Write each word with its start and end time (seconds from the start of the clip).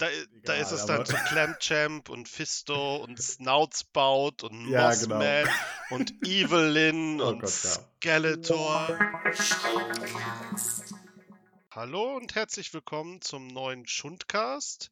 da, 0.00 0.08
da 0.44 0.54
ist 0.54 0.72
es 0.72 0.86
dann 0.86 1.04
so 1.04 1.14
Clamchamp 1.28 2.08
und 2.08 2.28
Fisto 2.28 2.96
und 2.96 3.20
Snoutspout 3.20 4.42
und 4.42 4.68
Ja, 4.68 4.88
Mossman 4.88 5.44
genau. 5.44 5.54
und 5.90 6.26
Evelyn 6.26 7.20
Oh 7.20 7.28
und 7.28 7.40
Gott, 7.40 7.64
ja. 7.64 7.70
Skeletor. 7.70 8.98
Hallo 11.70 12.16
und 12.16 12.34
herzlich 12.34 12.72
willkommen 12.72 13.20
zum 13.20 13.46
neuen 13.48 13.86
Schundcast. 13.86 14.90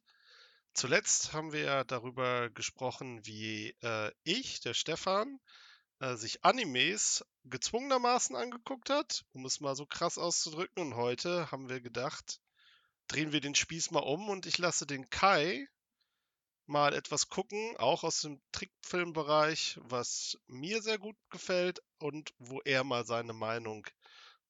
Zuletzt 0.73 1.33
haben 1.33 1.51
wir 1.53 1.61
ja 1.61 1.83
darüber 1.83 2.49
gesprochen, 2.51 3.25
wie 3.25 3.75
äh, 3.81 4.11
ich, 4.23 4.61
der 4.61 4.75
Stefan, 4.75 5.39
äh, 5.99 6.15
sich 6.15 6.45
Animes 6.45 7.25
gezwungenermaßen 7.45 8.35
angeguckt 8.35 8.91
hat, 8.91 9.25
um 9.33 9.45
es 9.45 9.59
mal 9.59 9.75
so 9.75 9.87
krass 9.87 10.19
auszudrücken. 10.19 10.83
Und 10.83 10.95
heute 10.95 11.51
haben 11.51 11.67
wir 11.67 11.81
gedacht, 11.81 12.39
drehen 13.09 13.33
wir 13.33 13.41
den 13.41 13.55
Spieß 13.55 13.91
mal 13.91 13.99
um 13.99 14.29
und 14.29 14.45
ich 14.45 14.57
lasse 14.57 14.85
den 14.85 15.09
Kai 15.09 15.67
mal 16.65 16.93
etwas 16.93 17.29
gucken, 17.29 17.75
auch 17.77 18.03
aus 18.03 18.21
dem 18.21 18.39
Trickfilmbereich, 18.51 19.79
was 19.83 20.37
mir 20.47 20.81
sehr 20.81 20.99
gut 20.99 21.17
gefällt 21.31 21.81
und 21.97 22.33
wo 22.37 22.61
er 22.63 22.83
mal 22.83 23.05
seine 23.05 23.33
Meinung 23.33 23.85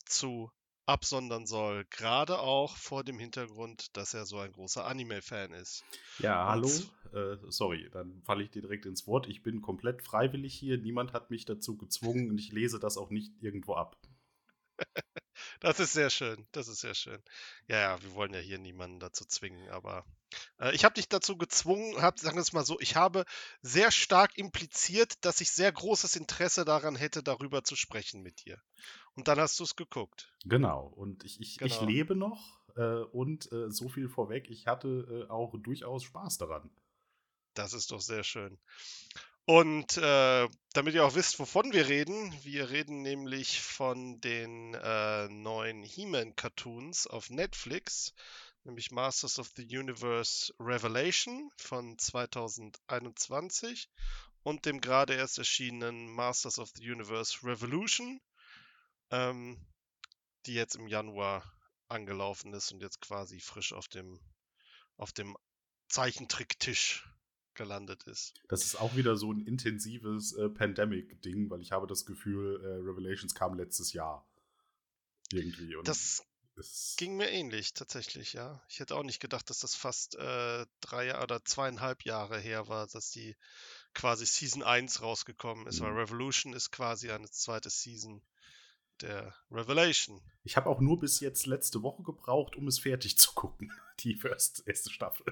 zu 0.05 0.51
absondern 0.85 1.45
soll. 1.45 1.85
Gerade 1.85 2.39
auch 2.39 2.75
vor 2.75 3.03
dem 3.03 3.19
Hintergrund, 3.19 3.95
dass 3.95 4.13
er 4.13 4.25
so 4.25 4.37
ein 4.39 4.51
großer 4.51 4.85
Anime-Fan 4.85 5.53
ist. 5.53 5.85
Ja, 6.17 6.47
hallo. 6.47 6.69
Äh, 7.13 7.37
sorry, 7.47 7.89
dann 7.91 8.21
falle 8.23 8.43
ich 8.43 8.49
dir 8.49 8.61
direkt 8.61 8.85
ins 8.85 9.07
Wort. 9.07 9.27
Ich 9.27 9.41
bin 9.41 9.61
komplett 9.61 10.01
freiwillig 10.01 10.53
hier. 10.53 10.77
Niemand 10.77 11.13
hat 11.13 11.29
mich 11.29 11.45
dazu 11.45 11.77
gezwungen 11.77 12.29
und 12.29 12.39
ich 12.39 12.51
lese 12.51 12.79
das 12.79 12.97
auch 12.97 13.11
nicht 13.11 13.31
irgendwo 13.41 13.75
ab. 13.75 13.97
Das 15.61 15.79
ist 15.79 15.93
sehr 15.93 16.09
schön. 16.09 16.47
Das 16.53 16.67
ist 16.69 16.79
sehr 16.79 16.93
schön. 16.95 17.21
Ja, 17.67 17.79
ja, 17.79 18.01
wir 18.01 18.13
wollen 18.13 18.33
ja 18.33 18.39
hier 18.39 18.59
niemanden 18.59 18.99
dazu 18.99 19.25
zwingen, 19.25 19.69
aber 19.69 20.05
äh, 20.59 20.73
ich 20.73 20.85
habe 20.85 20.95
dich 20.95 21.09
dazu 21.09 21.37
gezwungen, 21.37 22.01
hab, 22.01 22.17
sagen 22.19 22.37
wir 22.37 22.41
es 22.41 22.53
mal 22.53 22.65
so, 22.65 22.79
ich 22.79 22.95
habe 22.95 23.25
sehr 23.61 23.91
stark 23.91 24.37
impliziert, 24.37 25.13
dass 25.25 25.41
ich 25.41 25.51
sehr 25.51 25.71
großes 25.71 26.15
Interesse 26.15 26.63
daran 26.63 26.95
hätte, 26.95 27.23
darüber 27.23 27.63
zu 27.63 27.75
sprechen 27.75 28.21
mit 28.21 28.45
dir. 28.45 28.61
Und 29.15 29.27
dann 29.27 29.39
hast 29.39 29.59
du 29.59 29.63
es 29.65 29.75
geguckt. 29.75 30.33
Genau. 30.45 30.87
Und 30.87 31.25
ich, 31.25 31.39
ich, 31.41 31.59
ich 31.61 31.79
Genau. 31.79 31.85
lebe 31.85 32.15
noch 32.15 32.61
äh, 32.77 33.01
und 33.11 33.51
äh, 33.51 33.69
so 33.69 33.89
viel 33.89 34.07
vorweg, 34.07 34.49
ich 34.49 34.67
hatte 34.67 35.25
äh, 35.27 35.29
auch 35.29 35.55
durchaus 35.61 36.03
Spaß 36.03 36.37
daran. 36.37 36.69
Das 37.53 37.73
ist 37.73 37.91
doch 37.91 37.99
sehr 38.01 38.23
schön. 38.23 38.57
Und 39.49 39.97
äh, 39.97 40.47
damit 40.73 40.93
ihr 40.93 41.03
auch 41.03 41.15
wisst, 41.15 41.39
wovon 41.39 41.73
wir 41.73 41.87
reden, 41.87 42.31
wir 42.43 42.69
reden 42.69 43.01
nämlich 43.01 43.59
von 43.59 44.21
den 44.21 44.75
äh, 44.75 45.27
neuen 45.27 45.81
He-Man-Cartoons 45.81 47.07
auf 47.07 47.31
Netflix, 47.31 48.13
nämlich 48.63 48.91
Masters 48.91 49.39
of 49.39 49.49
the 49.55 49.63
Universe 49.63 50.53
Revelation 50.59 51.49
von 51.57 51.97
2021 51.97 53.89
und 54.43 54.67
dem 54.67 54.81
gerade 54.81 55.15
erst 55.15 55.39
erschienenen 55.39 56.11
Masters 56.11 56.59
of 56.59 56.69
the 56.75 56.87
Universe 56.87 57.39
Revolution, 57.43 58.21
ähm, 59.09 59.65
die 60.45 60.53
jetzt 60.53 60.75
im 60.75 60.87
Januar 60.87 61.43
angelaufen 61.87 62.53
ist 62.53 62.71
und 62.71 62.83
jetzt 62.83 63.01
quasi 63.01 63.39
frisch 63.39 63.73
auf 63.73 63.87
dem, 63.87 64.19
auf 64.97 65.11
dem 65.11 65.35
Zeichentricktisch 65.87 67.08
gelandet 67.59 68.03
ist. 68.03 68.33
Das 68.47 68.63
ist 68.65 68.75
auch 68.79 68.95
wieder 68.95 69.15
so 69.17 69.31
ein 69.31 69.41
intensives 69.45 70.33
äh, 70.33 70.49
Pandemic-Ding, 70.49 71.49
weil 71.51 71.61
ich 71.61 71.71
habe 71.71 71.85
das 71.85 72.05
Gefühl, 72.05 72.59
äh, 72.63 72.67
Revelations 72.89 73.35
kam 73.35 73.53
letztes 73.55 73.93
Jahr. 73.93 74.25
Irgendwie. 75.31 75.75
Und 75.75 75.87
Das 75.87 76.23
ging 76.97 77.15
mir 77.17 77.29
ähnlich, 77.29 77.73
tatsächlich, 77.73 78.33
ja. 78.33 78.61
Ich 78.67 78.79
hätte 78.79 78.95
auch 78.95 79.03
nicht 79.03 79.19
gedacht, 79.19 79.49
dass 79.49 79.59
das 79.59 79.75
fast 79.75 80.15
äh, 80.15 80.65
drei 80.81 81.21
oder 81.21 81.43
zweieinhalb 81.45 82.03
Jahre 82.03 82.39
her 82.39 82.67
war, 82.67 82.87
dass 82.87 83.11
die 83.11 83.35
quasi 83.93 84.25
Season 84.25 84.63
1 84.63 85.01
rausgekommen 85.01 85.67
ist, 85.67 85.81
weil 85.81 85.91
Mhm. 85.91 85.97
Revolution 85.99 86.53
ist 86.53 86.71
quasi 86.71 87.11
eine 87.11 87.29
zweite 87.29 87.69
Season 87.69 88.21
der 89.01 89.33
Revelation. 89.51 90.21
ich 90.43 90.57
habe 90.57 90.69
auch 90.69 90.81
nur 90.81 90.99
bis 90.99 91.21
jetzt 91.21 91.45
letzte 91.45 91.81
Woche 91.83 92.03
gebraucht, 92.03 92.57
um 92.57 92.67
es 92.67 92.79
fertig 92.79 93.17
zu 93.17 93.31
gucken. 93.33 93.71
Die 94.01 94.15
first, 94.15 94.63
erste 94.67 94.89
Staffel. 94.89 95.25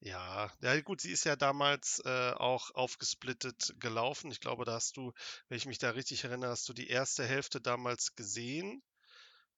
Ja, 0.00 0.52
ja 0.60 0.80
gut, 0.80 1.00
sie 1.00 1.10
ist 1.10 1.24
ja 1.24 1.34
damals 1.34 2.00
äh, 2.04 2.30
auch 2.32 2.70
aufgesplittet 2.74 3.74
gelaufen. 3.80 4.30
Ich 4.30 4.40
glaube, 4.40 4.64
da 4.64 4.74
hast 4.74 4.96
du, 4.96 5.12
wenn 5.48 5.58
ich 5.58 5.66
mich 5.66 5.78
da 5.78 5.90
richtig 5.90 6.24
erinnere, 6.24 6.50
hast 6.50 6.68
du 6.68 6.72
die 6.72 6.88
erste 6.88 7.24
Hälfte 7.24 7.60
damals 7.60 8.14
gesehen. 8.14 8.82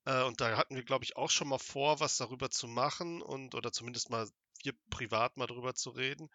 Äh, 0.06 0.22
und 0.22 0.40
da 0.40 0.56
hatten 0.56 0.76
wir, 0.76 0.84
glaube 0.84 1.04
ich, 1.04 1.16
auch 1.16 1.30
schon 1.30 1.48
mal 1.48 1.58
vor, 1.58 2.00
was 2.00 2.16
darüber 2.16 2.50
zu 2.50 2.68
machen 2.68 3.20
und 3.20 3.54
oder 3.54 3.70
zumindest 3.72 4.08
mal 4.08 4.28
wir 4.62 4.74
privat 4.90 5.36
mal 5.36 5.46
drüber 5.46 5.74
zu 5.74 5.90
reden. 5.90 6.30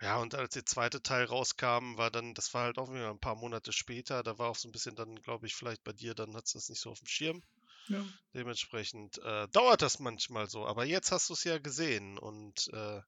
Ja, 0.00 0.18
und 0.18 0.34
als 0.34 0.54
der 0.54 0.64
zweite 0.64 1.02
Teil 1.02 1.24
rauskam, 1.24 1.96
war 1.96 2.10
dann, 2.10 2.34
das 2.34 2.54
war 2.54 2.64
halt 2.64 2.78
auch 2.78 2.90
wieder 2.90 3.10
ein 3.10 3.18
paar 3.18 3.34
Monate 3.34 3.72
später, 3.72 4.22
da 4.22 4.38
war 4.38 4.48
auch 4.50 4.56
so 4.56 4.68
ein 4.68 4.72
bisschen 4.72 4.94
dann, 4.94 5.16
glaube 5.16 5.46
ich, 5.46 5.54
vielleicht 5.54 5.82
bei 5.82 5.92
dir, 5.92 6.14
dann 6.14 6.36
hat 6.36 6.46
es 6.46 6.52
das 6.52 6.68
nicht 6.68 6.80
so 6.80 6.90
auf 6.90 7.00
dem 7.00 7.08
Schirm. 7.08 7.42
Ja. 7.88 8.04
Dementsprechend 8.34 9.18
äh, 9.18 9.48
dauert 9.48 9.82
das 9.82 9.98
manchmal 9.98 10.48
so. 10.48 10.66
Aber 10.66 10.84
jetzt 10.84 11.10
hast 11.10 11.30
du 11.30 11.34
es 11.34 11.44
ja 11.44 11.58
gesehen 11.58 12.18
und 12.18 12.68
äh, 12.72 13.00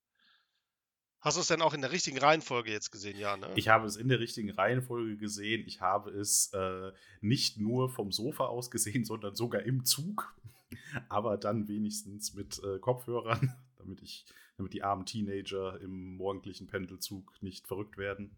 hast 1.21 1.37
du 1.37 1.41
es 1.41 1.49
denn 1.49 1.63
auch 1.63 1.75
in 1.75 1.81
der 1.81 1.93
richtigen 1.93 2.19
Reihenfolge 2.19 2.71
jetzt 2.71 2.91
gesehen, 2.91 3.19
ja, 3.19 3.37
ne? 3.37 3.51
Ich 3.55 3.69
habe 3.69 3.87
es 3.87 3.97
in 3.97 4.09
der 4.09 4.21
richtigen 4.21 4.51
Reihenfolge 4.51 5.17
gesehen. 5.17 5.65
Ich 5.67 5.81
habe 5.81 6.11
es 6.11 6.53
äh, 6.53 6.93
nicht 7.21 7.59
nur 7.59 7.91
vom 7.91 8.13
Sofa 8.13 8.47
aus 8.47 8.71
gesehen, 8.71 9.05
sondern 9.05 9.35
sogar 9.35 9.63
im 9.63 9.85
Zug. 9.85 10.35
Aber 11.09 11.37
dann 11.37 11.69
wenigstens 11.69 12.35
mit 12.35 12.63
äh, 12.63 12.79
Kopfhörern, 12.79 13.55
damit 13.79 14.03
ich, 14.03 14.25
damit 14.57 14.73
die 14.73 14.83
armen 14.83 15.07
Teenager 15.07 15.81
im 15.81 16.17
morgendlichen 16.17 16.67
Pendelzug 16.67 17.33
nicht 17.43 17.67
verrückt 17.67 17.99
werden 17.99 18.37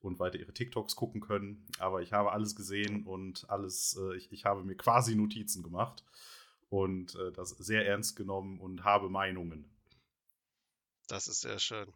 und 0.00 0.18
weiter 0.18 0.38
ihre 0.38 0.52
TikToks 0.52 0.96
gucken 0.96 1.20
können. 1.20 1.66
Aber 1.78 2.02
ich 2.02 2.12
habe 2.12 2.32
alles 2.32 2.54
gesehen 2.56 3.04
und 3.04 3.48
alles, 3.48 3.98
äh, 4.00 4.16
ich, 4.16 4.30
ich 4.32 4.44
habe 4.44 4.62
mir 4.64 4.76
quasi 4.76 5.14
Notizen 5.14 5.62
gemacht 5.62 6.04
und 6.68 7.14
äh, 7.16 7.32
das 7.32 7.50
sehr 7.50 7.86
ernst 7.86 8.16
genommen 8.16 8.60
und 8.60 8.84
habe 8.84 9.10
Meinungen. 9.10 9.68
Das 11.08 11.26
ist 11.26 11.40
sehr 11.40 11.58
schön. 11.58 11.92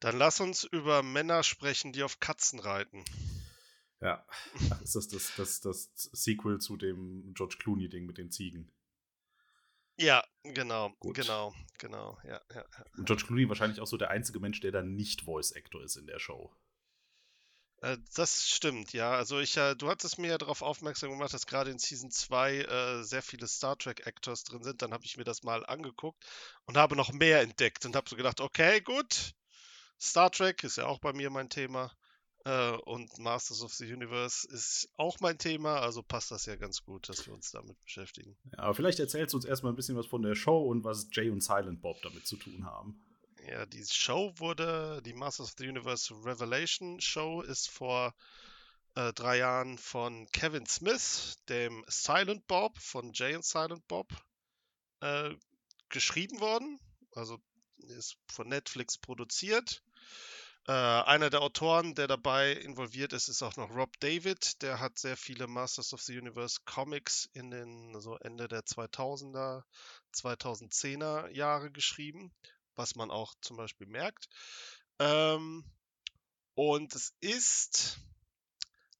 Dann 0.00 0.16
lass 0.16 0.40
uns 0.40 0.64
über 0.64 1.02
Männer 1.02 1.42
sprechen, 1.42 1.92
die 1.92 2.02
auf 2.02 2.20
Katzen 2.20 2.60
reiten. 2.60 3.04
Ja, 4.00 4.24
ist 4.82 4.94
das 4.94 5.08
das, 5.08 5.34
das 5.36 5.60
das 5.60 5.90
Sequel 6.12 6.60
zu 6.60 6.76
dem 6.76 7.34
George 7.34 7.56
Clooney-Ding 7.58 8.06
mit 8.06 8.18
den 8.18 8.30
Ziegen? 8.30 8.70
Ja, 9.96 10.24
genau, 10.44 10.90
Gut. 11.00 11.16
genau, 11.16 11.52
genau, 11.78 12.18
ja, 12.22 12.40
ja. 12.54 12.64
ja. 12.64 12.84
Und 12.96 13.06
George 13.06 13.24
Clooney 13.26 13.48
wahrscheinlich 13.48 13.80
auch 13.80 13.86
so 13.86 13.96
der 13.96 14.10
einzige 14.10 14.38
Mensch, 14.38 14.60
der 14.60 14.70
dann 14.70 14.94
nicht 14.94 15.22
Voice 15.22 15.52
Actor 15.52 15.82
ist 15.82 15.96
in 15.96 16.06
der 16.06 16.20
Show. 16.20 16.54
Äh, 17.80 17.96
das 18.14 18.48
stimmt, 18.48 18.92
ja. 18.92 19.12
Also 19.12 19.38
ich, 19.38 19.56
äh, 19.56 19.74
du 19.74 19.88
hattest 19.88 20.18
mir 20.18 20.28
ja 20.28 20.38
darauf 20.38 20.62
aufmerksam 20.62 21.10
gemacht, 21.10 21.32
dass 21.32 21.46
gerade 21.46 21.70
in 21.70 21.78
Season 21.78 22.10
2 22.10 22.58
äh, 22.58 23.02
sehr 23.04 23.22
viele 23.22 23.46
Star 23.46 23.78
Trek 23.78 24.06
Actors 24.06 24.44
drin 24.44 24.62
sind. 24.64 24.82
Dann 24.82 24.92
habe 24.92 25.04
ich 25.04 25.16
mir 25.16 25.24
das 25.24 25.42
mal 25.42 25.64
angeguckt 25.66 26.24
und 26.66 26.76
habe 26.76 26.96
noch 26.96 27.12
mehr 27.12 27.40
entdeckt 27.40 27.84
und 27.86 27.94
habe 27.94 28.08
so 28.08 28.16
gedacht, 28.16 28.40
okay, 28.40 28.80
gut. 28.80 29.32
Star 30.00 30.30
Trek 30.30 30.62
ist 30.64 30.76
ja 30.76 30.86
auch 30.86 30.98
bei 31.00 31.12
mir 31.12 31.30
mein 31.30 31.48
Thema. 31.48 31.92
Äh, 32.44 32.76
und 32.84 33.18
Masters 33.18 33.62
of 33.62 33.72
the 33.74 33.92
Universe 33.92 34.46
ist 34.48 34.88
auch 34.96 35.18
mein 35.20 35.38
Thema, 35.38 35.80
also 35.80 36.02
passt 36.02 36.30
das 36.30 36.46
ja 36.46 36.56
ganz 36.56 36.84
gut, 36.84 37.08
dass 37.08 37.26
wir 37.26 37.34
uns 37.34 37.50
damit 37.50 37.80
beschäftigen. 37.80 38.36
Ja, 38.52 38.60
aber 38.60 38.74
vielleicht 38.74 39.00
erzählst 39.00 39.34
du 39.34 39.38
uns 39.38 39.44
erstmal 39.44 39.72
ein 39.72 39.76
bisschen 39.76 39.96
was 39.96 40.06
von 40.06 40.22
der 40.22 40.34
Show 40.34 40.62
und 40.62 40.84
was 40.84 41.08
Jay 41.12 41.30
und 41.30 41.42
Silent 41.42 41.82
Bob 41.82 42.00
damit 42.02 42.26
zu 42.26 42.36
tun 42.36 42.64
haben. 42.64 43.04
Ja, 43.50 43.64
die 43.64 43.84
Show 43.86 44.34
wurde, 44.36 45.00
die 45.06 45.14
Masters 45.14 45.48
of 45.48 45.54
the 45.56 45.68
Universe 45.68 46.12
Revelation 46.12 47.00
Show 47.00 47.40
ist 47.40 47.70
vor 47.70 48.14
äh, 48.94 49.12
drei 49.14 49.38
Jahren 49.38 49.78
von 49.78 50.26
Kevin 50.32 50.66
Smith, 50.66 51.38
dem 51.48 51.82
Silent 51.88 52.46
Bob 52.46 52.78
von 52.78 53.10
Jay 53.14 53.34
und 53.34 53.46
Silent 53.46 53.88
Bob, 53.88 54.12
äh, 55.00 55.30
geschrieben 55.88 56.40
worden. 56.40 56.78
Also 57.12 57.38
ist 57.78 58.18
von 58.30 58.48
Netflix 58.48 58.98
produziert. 58.98 59.82
Äh, 60.66 60.72
einer 60.72 61.30
der 61.30 61.40
Autoren, 61.40 61.94
der 61.94 62.06
dabei 62.06 62.52
involviert 62.52 63.14
ist, 63.14 63.28
ist 63.28 63.42
auch 63.42 63.56
noch 63.56 63.70
Rob 63.70 63.98
David. 64.00 64.60
Der 64.60 64.78
hat 64.78 64.98
sehr 64.98 65.16
viele 65.16 65.46
Masters 65.46 65.94
of 65.94 66.02
the 66.02 66.18
Universe 66.18 66.60
Comics 66.66 67.30
in 67.32 67.50
den 67.50 67.98
so 67.98 68.16
Ende 68.18 68.46
der 68.46 68.60
2000er, 68.60 69.62
2010er 70.12 71.30
Jahre 71.30 71.70
geschrieben, 71.70 72.30
was 72.78 72.94
man 72.94 73.10
auch 73.10 73.34
zum 73.42 73.56
Beispiel 73.56 73.86
merkt. 73.86 74.28
Ähm, 74.98 75.64
und 76.54 76.94
es 76.94 77.14
ist, 77.20 78.00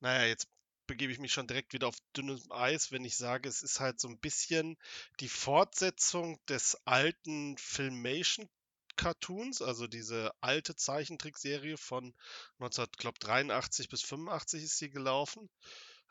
naja, 0.01 0.27
jetzt 0.27 0.49
begebe 0.87 1.13
ich 1.13 1.19
mich 1.19 1.33
schon 1.33 1.47
direkt 1.47 1.73
wieder 1.73 1.89
auf 1.89 1.99
dünnem 2.17 2.41
Eis, 2.51 2.93
wenn 2.93 3.05
ich 3.05 3.17
sage, 3.17 3.49
es 3.49 3.63
ist 3.63 3.81
halt 3.81 4.01
so 4.01 4.09
ein 4.09 4.19
bisschen 4.19 4.77
die 5.21 5.29
Fortsetzung 5.29 6.39
des 6.47 6.77
alten 6.85 7.57
Filmation 7.59 8.49
Cartoons, 8.97 9.63
also 9.63 9.87
diese 9.87 10.33
alte 10.41 10.75
Zeichentrickserie 10.75 11.77
von 11.77 12.15
1983 12.59 13.89
bis 13.89 14.03
85 14.03 14.65
ist 14.65 14.79
sie 14.79 14.91
gelaufen. 14.91 15.49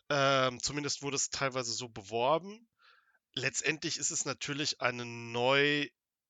Ähm, 0.09 0.63
zumindest 0.63 1.03
wurde 1.03 1.17
es 1.17 1.29
teilweise 1.29 1.73
so 1.73 1.89
beworben. 1.89 2.67
Letztendlich 3.33 3.97
ist 3.97 4.11
es 4.11 4.25
natürlich 4.25 4.81
eine 4.81 5.05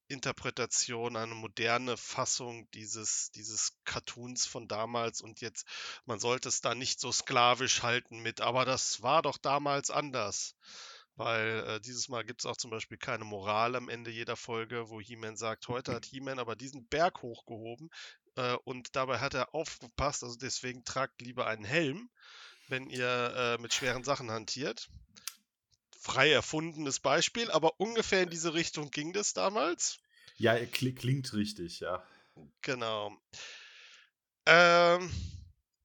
Interpretation, 0.07 1.15
eine 1.15 1.35
moderne 1.35 1.97
Fassung 1.97 2.69
dieses, 2.71 3.31
dieses 3.31 3.77
Cartoons 3.85 4.45
von 4.45 4.67
damals 4.67 5.21
und 5.21 5.41
jetzt, 5.41 5.67
man 6.05 6.19
sollte 6.19 6.49
es 6.49 6.61
da 6.61 6.75
nicht 6.75 6.99
so 6.99 7.11
sklavisch 7.11 7.83
halten 7.83 8.19
mit, 8.19 8.41
aber 8.41 8.65
das 8.65 9.01
war 9.01 9.21
doch 9.21 9.37
damals 9.37 9.89
anders. 9.91 10.55
Weil 11.15 11.63
äh, 11.67 11.81
dieses 11.81 12.09
Mal 12.09 12.23
gibt 12.23 12.41
es 12.41 12.45
auch 12.45 12.57
zum 12.57 12.69
Beispiel 12.69 12.99
keine 12.99 13.23
Moral 13.23 13.75
am 13.75 13.89
Ende 13.89 14.11
jeder 14.11 14.35
Folge, 14.35 14.89
wo 14.89 15.01
He-Man 15.01 15.35
sagt, 15.35 15.67
heute 15.67 15.93
hat 15.93 16.05
He-Man 16.05 16.37
aber 16.37 16.55
diesen 16.55 16.87
Berg 16.87 17.23
hochgehoben 17.23 17.89
äh, 18.35 18.55
und 18.65 18.95
dabei 18.95 19.19
hat 19.19 19.33
er 19.33 19.55
aufgepasst, 19.55 20.23
also 20.23 20.37
deswegen 20.37 20.83
tragt 20.83 21.21
lieber 21.21 21.47
einen 21.47 21.65
Helm, 21.65 22.09
wenn 22.67 22.87
ihr 22.89 23.33
äh, 23.35 23.61
mit 23.61 23.73
schweren 23.73 24.03
Sachen 24.03 24.29
hantiert. 24.29 24.89
Frei 25.99 26.31
erfundenes 26.31 26.99
Beispiel, 26.99 27.51
aber 27.51 27.79
ungefähr 27.79 28.23
in 28.23 28.29
diese 28.29 28.53
Richtung 28.53 28.91
ging 28.91 29.13
das 29.13 29.33
damals. 29.33 29.99
Ja, 30.37 30.55
klingt 30.65 31.33
richtig, 31.33 31.79
ja. 31.79 32.03
Genau. 32.61 33.17
Ähm, 34.45 35.11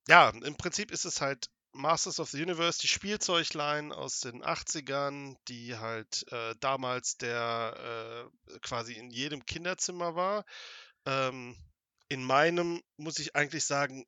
ja, 0.08 0.28
im 0.28 0.56
Prinzip 0.56 0.90
ist 0.90 1.04
es 1.04 1.20
halt 1.20 1.48
Masters 1.72 2.20
of 2.20 2.30
the 2.30 2.42
Universe, 2.42 2.80
die 2.80 2.86
Spielzeugline 2.86 3.96
aus 3.96 4.20
den 4.20 4.44
80ern, 4.44 5.36
die 5.48 5.76
halt 5.76 6.30
äh, 6.30 6.54
damals 6.60 7.16
der 7.16 8.30
äh, 8.46 8.58
quasi 8.60 8.92
in 8.92 9.10
jedem 9.10 9.46
Kinderzimmer 9.46 10.14
war. 10.14 10.44
Ähm, 11.06 11.56
in 12.08 12.22
meinem 12.22 12.82
muss 12.98 13.18
ich 13.18 13.34
eigentlich 13.34 13.64
sagen, 13.64 14.06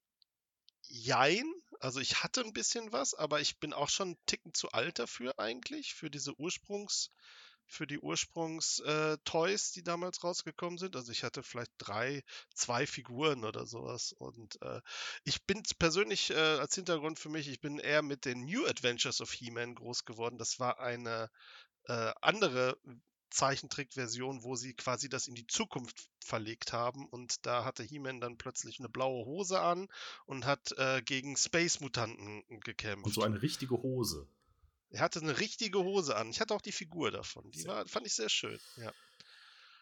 jein. 0.83 1.54
Also 1.85 2.01
ich 2.01 2.23
hatte 2.23 2.41
ein 2.41 2.55
bisschen 2.55 2.93
was, 2.93 3.13
aber 3.13 3.43
ich 3.43 3.59
bin 3.59 3.75
auch 3.75 3.91
schon 3.91 4.09
einen 4.09 4.25
Ticken 4.25 4.55
zu 4.55 4.71
alt 4.73 4.99
dafür 4.99 5.39
eigentlich, 5.39 5.93
für 5.93 6.11
diese 6.11 6.33
Ursprungs- 6.33 7.11
für 7.67 7.87
die 7.87 7.99
Ursprungs-Toys, 7.99 9.71
äh, 9.71 9.73
die 9.75 9.83
damals 9.83 10.25
rausgekommen 10.25 10.79
sind. 10.79 10.97
Also 10.97 11.13
ich 11.13 11.25
hatte 11.25 11.43
vielleicht 11.43 11.73
drei, 11.77 12.23
zwei 12.55 12.87
Figuren 12.87 13.45
oder 13.45 13.67
sowas. 13.67 14.15
Und 14.19 14.61
äh, 14.63 14.81
ich 15.25 15.45
bin 15.45 15.63
persönlich 15.79 16.31
äh, 16.31 16.35
als 16.35 16.75
Hintergrund 16.75 17.19
für 17.19 17.29
mich, 17.29 17.49
ich 17.49 17.61
bin 17.61 17.79
eher 17.79 18.01
mit 18.03 18.25
den 18.25 18.47
New 18.47 18.65
Adventures 18.67 19.21
of 19.21 19.31
He-Man 19.33 19.75
groß 19.75 20.07
geworden. 20.07 20.39
Das 20.39 20.59
war 20.59 20.81
eine 20.81 21.31
äh, 21.89 22.13
andere 22.23 22.79
Zeichentrickversion, 23.35 24.43
wo 24.45 24.55
sie 24.55 24.75
quasi 24.75 25.09
das 25.09 25.27
in 25.27 25.35
die 25.35 25.47
Zukunft 25.47 26.09
verlegt 26.21 26.73
haben. 26.73 27.07
Und 27.07 27.45
da 27.47 27.65
hatte 27.65 27.83
He-Man 27.83 28.21
dann 28.21 28.39
plötzlich 28.39 28.79
eine 28.79 28.89
blaue 28.89 29.27
Hose 29.27 29.61
an 29.61 29.89
und 30.27 30.47
hat 30.47 30.73
äh, 30.79 31.03
gegen 31.03 31.37
Space-Mutanten 31.37 32.45
gekämpft. 32.61 33.07
Und 33.07 33.15
so 33.15 33.23
eine 33.23 33.43
richtige 33.43 33.83
Hose. 33.83 34.27
Er 34.91 35.01
hatte 35.01 35.21
eine 35.21 35.41
richtige 35.41 35.81
Hose 35.81 36.17
an. 36.17 36.31
Ich 36.31 36.41
hatte 36.41 36.55
auch 36.55 36.63
die 36.63 36.73
Figur 36.73 37.11
davon. 37.11 37.51
Die 37.51 37.67
war, 37.67 37.87
fand 37.89 38.07
ich 38.07 38.15
sehr 38.15 38.29
schön. 38.29 38.61
Ja. 38.77 38.93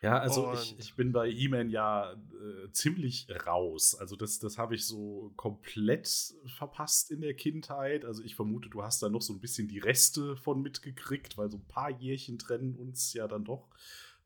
Ja, 0.03 0.19
also 0.19 0.53
ich, 0.55 0.77
ich, 0.81 0.95
bin 0.97 1.13
bei 1.13 1.31
He-Man 1.31 1.71
ja 1.71 2.13
äh, 2.13 2.73
ziemlich 2.73 3.29
raus. 3.47 3.95
Also 3.95 4.17
das, 4.17 4.41
das 4.41 4.59
habe 4.59 4.75
ich 4.75 4.85
so 4.85 5.33
komplett 5.37 6.35
verpasst 6.47 7.13
in 7.13 7.21
der 7.21 7.35
Kindheit. 7.35 8.05
Also 8.05 8.25
ich 8.25 8.35
vermute, 8.35 8.69
du 8.69 8.83
hast 8.83 9.01
da 9.01 9.09
noch 9.09 9.23
so 9.23 9.33
ein 9.33 9.39
bisschen 9.39 9.69
die 9.69 9.79
Reste 9.79 10.37
von 10.37 10.61
mitgekriegt, 10.61 11.39
weil 11.39 11.53
so 11.53 11.59
ein 11.59 11.69
paar 11.69 11.91
Jährchen 11.91 12.37
trennen 12.37 12.75
uns 12.75 13.13
ja 13.13 13.29
dann 13.29 13.45
doch. 13.45 13.69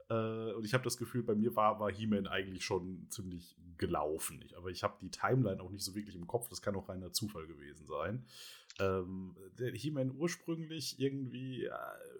Äh, 0.08 0.52
und 0.54 0.64
ich 0.64 0.72
habe 0.72 0.82
das 0.82 0.96
Gefühl, 0.96 1.22
bei 1.22 1.34
mir 1.34 1.54
war, 1.56 1.78
war 1.78 1.92
He-Man 1.92 2.26
eigentlich 2.26 2.64
schon 2.64 3.06
ziemlich 3.10 3.54
gelaufen. 3.76 4.40
Ich, 4.46 4.56
aber 4.56 4.70
ich 4.70 4.82
habe 4.82 4.96
die 5.02 5.10
Timeline 5.10 5.62
auch 5.62 5.70
nicht 5.70 5.84
so 5.84 5.94
wirklich 5.94 6.14
im 6.14 6.26
Kopf. 6.26 6.48
Das 6.48 6.62
kann 6.62 6.74
auch 6.74 6.88
reiner 6.88 7.12
Zufall 7.12 7.46
gewesen 7.46 7.86
sein. 7.86 8.24
Ähm, 8.78 9.36
der 9.58 9.72
He-Man 9.72 10.16
ursprünglich 10.16 10.98
irgendwie 10.98 11.64
äh, 11.64 11.70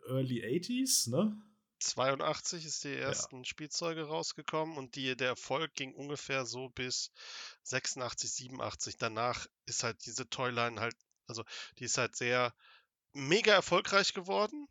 Early 0.09 0.43
80s, 0.43 1.09
ne? 1.09 1.35
82 1.79 2.65
ist 2.65 2.85
die 2.85 2.97
ersten 2.97 3.39
ja. 3.39 3.45
Spielzeuge 3.45 4.05
rausgekommen 4.05 4.77
und 4.77 4.97
die, 4.97 5.17
der 5.17 5.29
Erfolg 5.29 5.75
ging 5.75 5.95
ungefähr 5.95 6.47
so 6.47 6.69
bis 6.71 7.11
86, 7.63 8.33
87. 8.33 8.97
Danach 8.97 9.47
ist 9.67 9.83
halt 9.83 10.05
diese 10.07 10.29
Toyline 10.29 10.81
halt, 10.81 10.97
also 11.27 11.45
die 11.79 11.85
ist 11.85 11.99
halt 11.99 12.17
sehr 12.17 12.55
mega 13.13 13.53
erfolgreich 13.53 14.15
geworden 14.15 14.69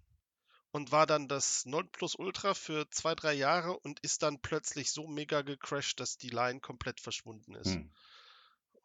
und 0.71 0.91
war 0.91 1.05
dann 1.05 1.27
das 1.27 1.65
Nonplusultra 1.65 2.53
für 2.53 2.89
zwei, 2.89 3.15
drei 3.15 3.33
Jahre 3.33 3.79
und 3.79 3.99
ist 4.01 4.23
dann 4.23 4.41
plötzlich 4.41 4.91
so 4.91 5.07
mega 5.07 5.41
gecrashed, 5.41 5.99
dass 5.99 6.17
die 6.17 6.29
Line 6.29 6.59
komplett 6.59 6.99
verschwunden 6.99 7.55
ist. 7.55 7.75
Hm. 7.75 7.91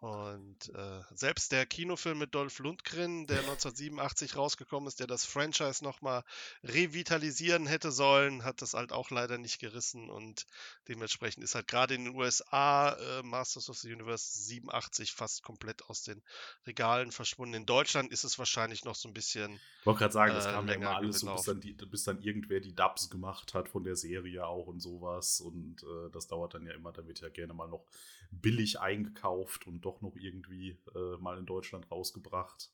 Und 0.00 0.72
äh, 0.74 1.02
selbst 1.14 1.52
der 1.52 1.66
Kinofilm 1.66 2.16
mit 2.18 2.34
Dolph 2.34 2.58
Lundgren, 2.58 3.26
der 3.26 3.40
1987 3.40 4.34
rausgekommen 4.34 4.88
ist, 4.88 4.98
der 4.98 5.06
das 5.06 5.26
Franchise 5.26 5.84
nochmal 5.84 6.24
revitalisieren 6.64 7.66
hätte 7.66 7.92
sollen, 7.92 8.42
hat 8.42 8.62
das 8.62 8.72
halt 8.72 8.92
auch 8.92 9.10
leider 9.10 9.36
nicht 9.36 9.58
gerissen. 9.58 10.08
Und 10.08 10.46
dementsprechend 10.88 11.44
ist 11.44 11.54
halt 11.54 11.68
gerade 11.68 11.94
in 11.96 12.06
den 12.06 12.14
USA 12.14 12.94
äh, 12.94 13.22
Masters 13.22 13.68
of 13.68 13.76
the 13.76 13.92
Universe 13.92 14.40
87 14.44 15.12
fast 15.12 15.42
komplett 15.42 15.84
aus 15.90 16.02
den 16.02 16.22
Regalen 16.66 17.12
verschwunden. 17.12 17.52
In 17.52 17.66
Deutschland 17.66 18.10
ist 18.10 18.24
es 18.24 18.38
wahrscheinlich 18.38 18.86
noch 18.86 18.94
so 18.94 19.06
ein 19.06 19.12
bisschen. 19.12 19.60
Ich 19.80 19.86
wollte 19.86 19.98
gerade 19.98 20.14
sagen, 20.14 20.34
das 20.34 20.46
äh, 20.46 20.52
kam 20.52 20.66
ja 20.66 20.74
immer 20.76 20.96
alles 20.96 21.20
so, 21.20 21.30
bis 21.34 21.42
dann, 21.42 21.60
die, 21.60 21.74
bis 21.74 22.04
dann 22.04 22.22
irgendwer 22.22 22.60
die 22.60 22.74
Dubs 22.74 23.10
gemacht 23.10 23.52
hat 23.52 23.68
von 23.68 23.84
der 23.84 23.96
Serie 23.96 24.46
auch 24.46 24.66
und 24.66 24.80
sowas. 24.80 25.42
Und 25.42 25.82
äh, 25.82 26.10
das 26.10 26.26
dauert 26.26 26.54
dann 26.54 26.64
ja 26.64 26.72
immer, 26.72 26.90
da 26.90 27.06
wird 27.06 27.20
ja 27.20 27.28
gerne 27.28 27.52
mal 27.52 27.68
noch 27.68 27.84
billig 28.30 28.80
eingekauft 28.80 29.66
und 29.66 29.82
doch 29.82 30.00
noch 30.00 30.16
irgendwie 30.16 30.78
äh, 30.94 31.16
mal 31.18 31.38
in 31.38 31.46
Deutschland 31.46 31.90
rausgebracht. 31.90 32.70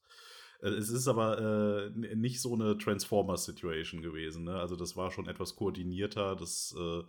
Äh, 0.61 0.69
es 0.69 0.89
ist 0.89 1.09
aber 1.09 1.91
äh, 1.95 2.15
nicht 2.15 2.41
so 2.41 2.55
eine 2.55 2.79
Transformers-Situation 2.79 4.03
gewesen. 4.03 4.45
Ne? 4.45 4.59
Also 4.59 4.77
das 4.77 4.97
war 4.97 5.11
schon 5.11 5.29
etwas 5.29 5.57
koordinierter. 5.57 6.37
Das 6.37 6.75
äh, 6.79 7.03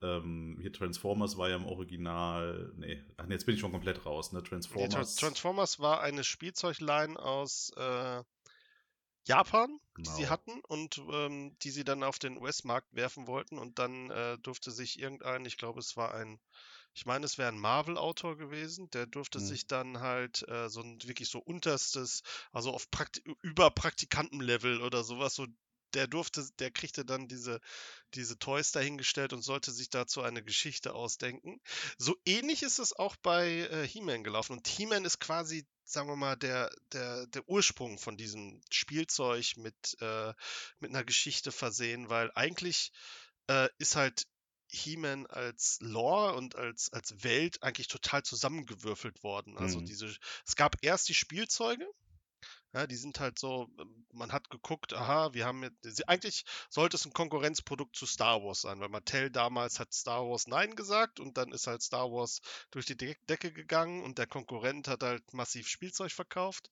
ähm, 0.00 0.58
hier 0.60 0.72
Transformers 0.72 1.36
war 1.36 1.48
ja 1.48 1.56
im 1.56 1.66
Original. 1.66 2.72
Nee, 2.76 3.02
ach 3.16 3.26
nee, 3.26 3.34
jetzt 3.34 3.46
bin 3.46 3.54
ich 3.54 3.60
schon 3.60 3.72
komplett 3.72 4.06
raus. 4.06 4.32
Ne? 4.32 4.42
Transformers. 4.42 5.16
Nee, 5.16 5.20
Transformers 5.20 5.80
war 5.80 6.00
eine 6.00 6.24
Spielzeugline 6.24 7.18
aus 7.18 7.72
äh, 7.76 8.22
Japan, 9.24 9.78
genau. 9.94 10.08
die 10.08 10.14
sie 10.14 10.22
genau. 10.22 10.30
hatten 10.30 10.60
und 10.68 11.02
ähm, 11.12 11.56
die 11.62 11.70
sie 11.70 11.84
dann 11.84 12.02
auf 12.02 12.18
den 12.18 12.38
US-Markt 12.38 12.94
werfen 12.94 13.26
wollten. 13.26 13.58
Und 13.58 13.78
dann 13.78 14.10
äh, 14.10 14.38
durfte 14.38 14.70
sich 14.70 14.98
irgendein, 14.98 15.44
ich 15.44 15.56
glaube, 15.56 15.80
es 15.80 15.96
war 15.96 16.14
ein 16.14 16.38
ich 16.94 17.06
meine, 17.06 17.24
es 17.24 17.38
wäre 17.38 17.48
ein 17.48 17.58
Marvel-Autor 17.58 18.36
gewesen, 18.36 18.90
der 18.90 19.06
durfte 19.06 19.38
mhm. 19.38 19.44
sich 19.44 19.66
dann 19.66 20.00
halt 20.00 20.46
äh, 20.48 20.68
so 20.68 20.80
ein 20.80 20.98
wirklich 21.04 21.28
so 21.28 21.38
unterstes, 21.38 22.22
also 22.52 22.72
auf 22.72 22.90
Prakt 22.90 23.22
über 23.42 23.70
Praktikantenlevel 23.70 24.82
oder 24.82 25.04
sowas, 25.04 25.34
so 25.34 25.46
der 25.94 26.06
durfte, 26.06 26.46
der 26.58 26.70
kriegte 26.70 27.04
dann 27.04 27.28
diese, 27.28 27.60
diese 28.14 28.38
Toys 28.38 28.72
dahingestellt 28.72 29.32
und 29.32 29.42
sollte 29.42 29.72
sich 29.72 29.90
dazu 29.90 30.22
eine 30.22 30.42
Geschichte 30.42 30.94
ausdenken. 30.94 31.60
So 31.96 32.16
ähnlich 32.26 32.62
ist 32.62 32.78
es 32.78 32.92
auch 32.92 33.16
bei 33.16 33.48
äh, 33.48 33.86
He-Man 33.86 34.24
gelaufen. 34.24 34.52
Und 34.52 34.68
He-Man 34.68 35.04
ist 35.04 35.18
quasi, 35.18 35.66
sagen 35.84 36.08
wir 36.08 36.16
mal, 36.16 36.36
der, 36.36 36.70
der, 36.92 37.26
der 37.28 37.48
Ursprung 37.48 37.98
von 37.98 38.16
diesem 38.16 38.60
Spielzeug 38.70 39.56
mit, 39.56 39.96
äh, 40.00 40.34
mit 40.78 40.90
einer 40.90 41.04
Geschichte 41.04 41.52
versehen, 41.52 42.10
weil 42.10 42.30
eigentlich 42.34 42.92
äh, 43.48 43.68
ist 43.78 43.96
halt 43.96 44.24
He-Man 44.70 45.26
als 45.26 45.78
Lore 45.80 46.34
und 46.34 46.56
als, 46.56 46.92
als 46.92 47.22
Welt 47.24 47.62
eigentlich 47.62 47.88
total 47.88 48.22
zusammengewürfelt 48.22 49.22
worden. 49.22 49.56
Also 49.56 49.80
mhm. 49.80 49.86
diese, 49.86 50.14
es 50.46 50.56
gab 50.56 50.76
erst 50.82 51.08
die 51.08 51.14
Spielzeuge, 51.14 51.86
ja, 52.74 52.86
die 52.86 52.96
sind 52.96 53.18
halt 53.18 53.38
so, 53.38 53.68
ähm, 53.78 54.06
man 54.12 54.32
hat 54.32 54.50
geguckt, 54.50 54.92
aha, 54.92 55.32
wir 55.32 55.46
haben 55.46 55.62
jetzt, 55.62 56.08
eigentlich 56.08 56.44
sollte 56.68 56.96
es 56.96 57.06
ein 57.06 57.12
Konkurrenzprodukt 57.12 57.96
zu 57.96 58.04
Star 58.06 58.42
Wars 58.42 58.60
sein, 58.60 58.78
weil 58.80 58.90
Mattel 58.90 59.30
damals 59.30 59.80
hat 59.80 59.94
Star 59.94 60.28
Wars 60.28 60.46
Nein 60.46 60.76
gesagt 60.76 61.18
und 61.18 61.38
dann 61.38 61.52
ist 61.52 61.66
halt 61.66 61.82
Star 61.82 62.12
Wars 62.12 62.40
durch 62.70 62.84
die 62.84 62.96
De 62.96 63.16
Decke 63.28 63.52
gegangen 63.52 64.02
und 64.02 64.18
der 64.18 64.26
Konkurrent 64.26 64.86
hat 64.86 65.02
halt 65.02 65.32
massiv 65.32 65.66
Spielzeug 65.66 66.12
verkauft 66.12 66.70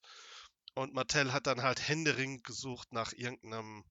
und 0.74 0.92
Mattel 0.92 1.32
hat 1.32 1.46
dann 1.46 1.62
halt 1.62 1.88
händeringend 1.88 2.44
gesucht 2.44 2.92
nach 2.92 3.12
irgendeinem 3.12 3.84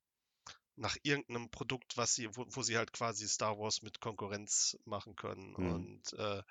nach 0.77 0.97
irgendeinem 1.03 1.49
Produkt, 1.49 1.97
was 1.97 2.15
sie, 2.15 2.27
wo, 2.35 2.45
wo, 2.49 2.61
sie 2.61 2.77
halt 2.77 2.91
quasi 2.91 3.27
Star 3.27 3.57
Wars 3.57 3.81
mit 3.81 3.99
Konkurrenz 3.99 4.77
machen 4.85 5.15
können. 5.15 5.53
Mhm. 5.57 5.73
Und 5.73 6.13
äh, 6.13 6.43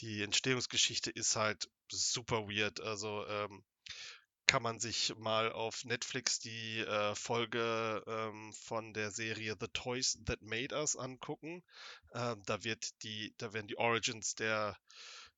die 0.00 0.22
Entstehungsgeschichte 0.22 1.10
ist 1.10 1.36
halt 1.36 1.70
super 1.90 2.48
weird. 2.48 2.80
Also 2.80 3.26
ähm, 3.26 3.64
kann 4.46 4.62
man 4.62 4.80
sich 4.80 5.14
mal 5.16 5.52
auf 5.52 5.84
Netflix 5.84 6.38
die 6.38 6.80
äh, 6.80 7.14
Folge 7.14 8.02
ähm, 8.06 8.52
von 8.52 8.92
der 8.92 9.10
Serie 9.10 9.56
The 9.58 9.68
Toys 9.72 10.18
That 10.26 10.42
Made 10.42 10.74
Us 10.74 10.96
angucken. 10.96 11.62
Ähm, 12.12 12.42
da 12.44 12.62
wird 12.64 13.02
die, 13.02 13.34
da 13.38 13.52
werden 13.52 13.68
die 13.68 13.78
Origins 13.78 14.34
der 14.34 14.76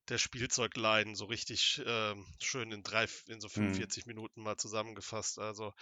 der 0.09 0.17
Spielzeuglein 0.19 1.15
so 1.15 1.25
richtig 1.25 1.81
ähm, 1.85 2.25
schön 2.39 2.71
in 2.71 2.83
drei, 2.83 3.07
in 3.27 3.41
so 3.41 3.49
45 3.49 4.05
mhm. 4.05 4.11
Minuten 4.11 4.43
mal 4.43 4.57
zusammengefasst. 4.57 5.39
Also 5.39 5.73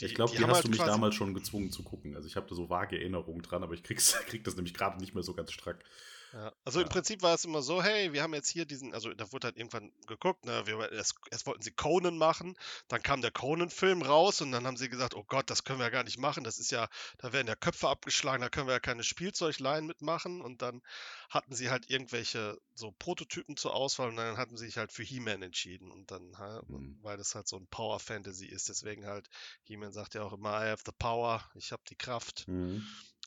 die, 0.00 0.06
ich 0.06 0.14
glaube, 0.14 0.32
die, 0.32 0.38
die 0.38 0.44
hast 0.44 0.56
halt 0.56 0.66
du 0.66 0.70
mich 0.70 0.78
damals 0.78 1.14
schon 1.14 1.34
gezwungen 1.34 1.70
zu 1.70 1.82
gucken. 1.82 2.14
Also 2.16 2.28
ich 2.28 2.36
habe 2.36 2.46
da 2.48 2.54
so 2.54 2.68
vage 2.68 2.98
Erinnerungen 2.98 3.42
dran, 3.42 3.62
aber 3.62 3.74
ich 3.74 3.82
krieg's, 3.82 4.12
krieg 4.26 4.44
das 4.44 4.56
nämlich 4.56 4.74
gerade 4.74 4.98
nicht 4.98 5.14
mehr 5.14 5.22
so 5.22 5.34
ganz 5.34 5.52
strack. 5.52 5.84
Ja. 6.32 6.52
Also 6.64 6.80
im 6.80 6.88
Prinzip 6.88 7.22
war 7.22 7.34
es 7.34 7.44
immer 7.44 7.62
so, 7.62 7.82
hey, 7.82 8.12
wir 8.12 8.22
haben 8.22 8.34
jetzt 8.34 8.48
hier 8.48 8.66
diesen, 8.66 8.92
also 8.94 9.12
da 9.14 9.30
wurde 9.32 9.46
halt 9.46 9.56
irgendwann 9.56 9.92
geguckt, 10.06 10.44
ne, 10.44 10.66
wir, 10.66 10.90
erst, 10.92 11.14
erst 11.30 11.46
wollten 11.46 11.62
sie 11.62 11.70
Conan 11.72 12.18
machen, 12.18 12.56
dann 12.88 13.02
kam 13.02 13.22
der 13.22 13.30
Conan-Film 13.30 14.02
raus 14.02 14.40
und 14.40 14.52
dann 14.52 14.66
haben 14.66 14.76
sie 14.76 14.88
gesagt, 14.88 15.14
oh 15.14 15.24
Gott, 15.24 15.48
das 15.50 15.64
können 15.64 15.78
wir 15.78 15.84
ja 15.86 15.90
gar 15.90 16.04
nicht 16.04 16.18
machen, 16.18 16.44
das 16.44 16.58
ist 16.58 16.70
ja, 16.72 16.88
da 17.18 17.32
werden 17.32 17.46
ja 17.46 17.54
Köpfe 17.54 17.88
abgeschlagen, 17.88 18.42
da 18.42 18.48
können 18.48 18.66
wir 18.66 18.74
ja 18.74 18.80
keine 18.80 19.04
Spielzeugleien 19.04 19.86
mitmachen 19.86 20.40
und 20.40 20.62
dann 20.62 20.82
hatten 21.30 21.54
sie 21.54 21.70
halt 21.70 21.88
irgendwelche 21.88 22.58
so 22.74 22.92
Prototypen 22.98 23.56
zur 23.56 23.74
Auswahl 23.74 24.08
und 24.08 24.16
dann 24.16 24.36
hatten 24.36 24.56
sie 24.56 24.66
sich 24.66 24.76
halt 24.76 24.92
für 24.92 25.02
He-Man 25.04 25.42
entschieden 25.42 25.90
und 25.90 26.10
dann, 26.10 26.36
halt, 26.38 26.68
Mhm. 26.68 26.98
weil 27.02 27.16
das 27.16 27.34
halt 27.34 27.48
so 27.48 27.56
ein 27.56 27.66
Power-Fantasy 27.68 28.46
ist, 28.46 28.68
deswegen 28.68 29.06
halt, 29.06 29.28
He-Man 29.64 29.92
sagt 29.92 30.14
ja 30.14 30.22
auch 30.22 30.32
immer, 30.32 30.50
I 30.64 30.70
have 30.70 30.82
the 30.84 30.92
power, 30.98 31.48
ich 31.54 31.72
habe 31.72 31.82
die 31.88 31.96
Kraft 31.96 32.46
Mhm. 32.48 32.84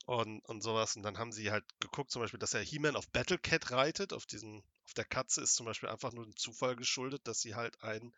Und, 0.10 0.40
und 0.46 0.62
sowas. 0.64 0.96
Und 0.96 1.04
dann 1.04 1.20
haben 1.20 1.32
sie 1.32 1.52
halt 1.52 1.64
geguckt, 1.80 2.10
zum 2.10 2.24
Beispiel, 2.24 2.40
dass 2.40 2.56
er 2.56 2.62
He-Man 2.62 2.96
auf 2.96 3.08
Battlecat 3.12 3.70
reitet. 3.70 4.12
Auf 4.12 4.26
diesen, 4.26 4.64
auf 4.86 4.94
der 4.96 5.06
Katze 5.06 5.42
ist 5.42 5.54
zum 5.54 5.68
Beispiel 5.68 5.90
einfach 5.90 6.14
nur 6.14 6.26
ein 6.26 6.36
Zufall 6.36 6.76
geschuldet, 6.76 7.28
dass 7.28 7.42
sie 7.42 7.54
halt 7.54 7.84
einen 7.84 8.16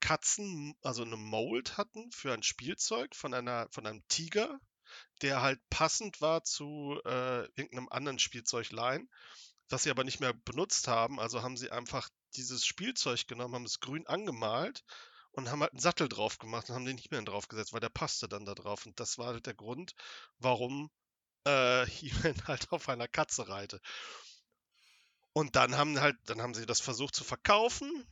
Katzen, 0.00 0.74
also 0.82 1.02
eine 1.02 1.16
Mold 1.16 1.76
hatten 1.76 2.10
für 2.10 2.32
ein 2.32 2.42
Spielzeug 2.42 3.14
von 3.14 3.32
einer, 3.32 3.68
von 3.70 3.86
einem 3.86 4.02
Tiger, 4.08 4.58
der 5.22 5.40
halt 5.40 5.60
passend 5.70 6.20
war 6.20 6.42
zu 6.42 7.00
äh, 7.04 7.44
irgendeinem 7.54 7.88
anderen 7.90 8.18
Spielzeuglein, 8.18 9.08
was 9.68 9.84
sie 9.84 9.90
aber 9.90 10.02
nicht 10.02 10.18
mehr 10.18 10.32
benutzt 10.32 10.88
haben. 10.88 11.20
Also 11.20 11.42
haben 11.42 11.56
sie 11.56 11.70
einfach 11.70 12.08
dieses 12.34 12.66
Spielzeug 12.66 13.28
genommen, 13.28 13.54
haben 13.54 13.66
es 13.66 13.78
grün 13.78 14.04
angemalt 14.08 14.82
und 15.30 15.48
haben 15.48 15.60
halt 15.60 15.74
einen 15.74 15.80
Sattel 15.80 16.08
drauf 16.08 16.38
gemacht 16.38 16.68
und 16.68 16.74
haben 16.74 16.86
den 16.86 16.96
nicht 16.96 17.12
mehr 17.12 17.22
draufgesetzt, 17.22 17.72
weil 17.72 17.78
der 17.78 17.88
passte 17.88 18.28
dann 18.28 18.46
da 18.46 18.56
drauf. 18.56 18.84
Und 18.84 18.98
das 18.98 19.16
war 19.16 19.26
halt 19.26 19.46
der 19.46 19.54
Grund, 19.54 19.94
warum 20.38 20.90
äh, 21.44 21.86
He-Man 21.86 22.46
halt 22.46 22.72
auf 22.72 22.88
einer 22.88 23.08
Katze 23.08 23.48
reite. 23.48 23.80
Und 25.32 25.56
dann 25.56 25.76
haben 25.76 26.00
halt, 26.00 26.16
dann 26.26 26.42
haben 26.42 26.54
sie 26.54 26.66
das 26.66 26.80
versucht 26.80 27.14
zu 27.14 27.24
verkaufen. 27.24 28.06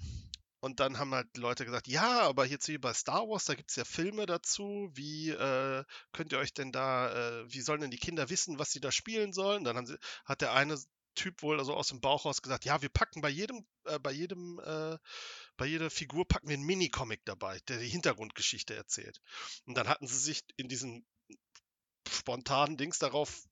Und 0.60 0.80
dann 0.80 0.98
haben 0.98 1.14
halt 1.14 1.36
Leute 1.36 1.64
gesagt, 1.64 1.86
ja, 1.86 2.22
aber 2.22 2.44
jetzt 2.44 2.66
wie 2.66 2.78
bei 2.78 2.92
Star 2.92 3.28
Wars, 3.28 3.44
da 3.44 3.54
gibt 3.54 3.70
es 3.70 3.76
ja 3.76 3.84
Filme 3.84 4.26
dazu. 4.26 4.90
Wie 4.92 5.30
äh, 5.30 5.84
könnt 6.12 6.32
ihr 6.32 6.38
euch 6.38 6.52
denn 6.52 6.72
da, 6.72 7.12
äh, 7.12 7.52
wie 7.52 7.60
sollen 7.60 7.80
denn 7.80 7.92
die 7.92 7.98
Kinder 7.98 8.28
wissen, 8.28 8.58
was 8.58 8.72
sie 8.72 8.80
da 8.80 8.90
spielen 8.90 9.32
sollen? 9.32 9.62
Dann 9.62 9.86
sie, 9.86 9.96
hat 10.24 10.40
der 10.40 10.52
eine 10.54 10.76
Typ 11.14 11.42
wohl 11.42 11.58
also 11.58 11.74
aus 11.74 11.88
dem 11.88 12.00
Bauch 12.00 12.24
raus 12.24 12.42
gesagt, 12.42 12.64
ja, 12.64 12.80
wir 12.82 12.88
packen 12.88 13.20
bei 13.20 13.28
jedem, 13.28 13.66
äh, 13.84 13.98
bei 13.98 14.12
jedem, 14.12 14.60
äh, 14.64 14.98
bei 15.56 15.66
jeder 15.66 15.90
Figur 15.90 16.26
packen 16.26 16.48
wir 16.48 16.54
einen 16.54 16.66
Minicomic 16.66 17.24
dabei, 17.24 17.60
der 17.68 17.78
die 17.78 17.88
Hintergrundgeschichte 17.88 18.74
erzählt. 18.74 19.20
Und 19.66 19.76
dann 19.76 19.88
hatten 19.88 20.06
sie 20.06 20.18
sich 20.18 20.44
in 20.56 20.68
diesen 20.68 21.04
spontanen 22.18 22.76
Dings 22.76 22.98
darauf 22.98 23.42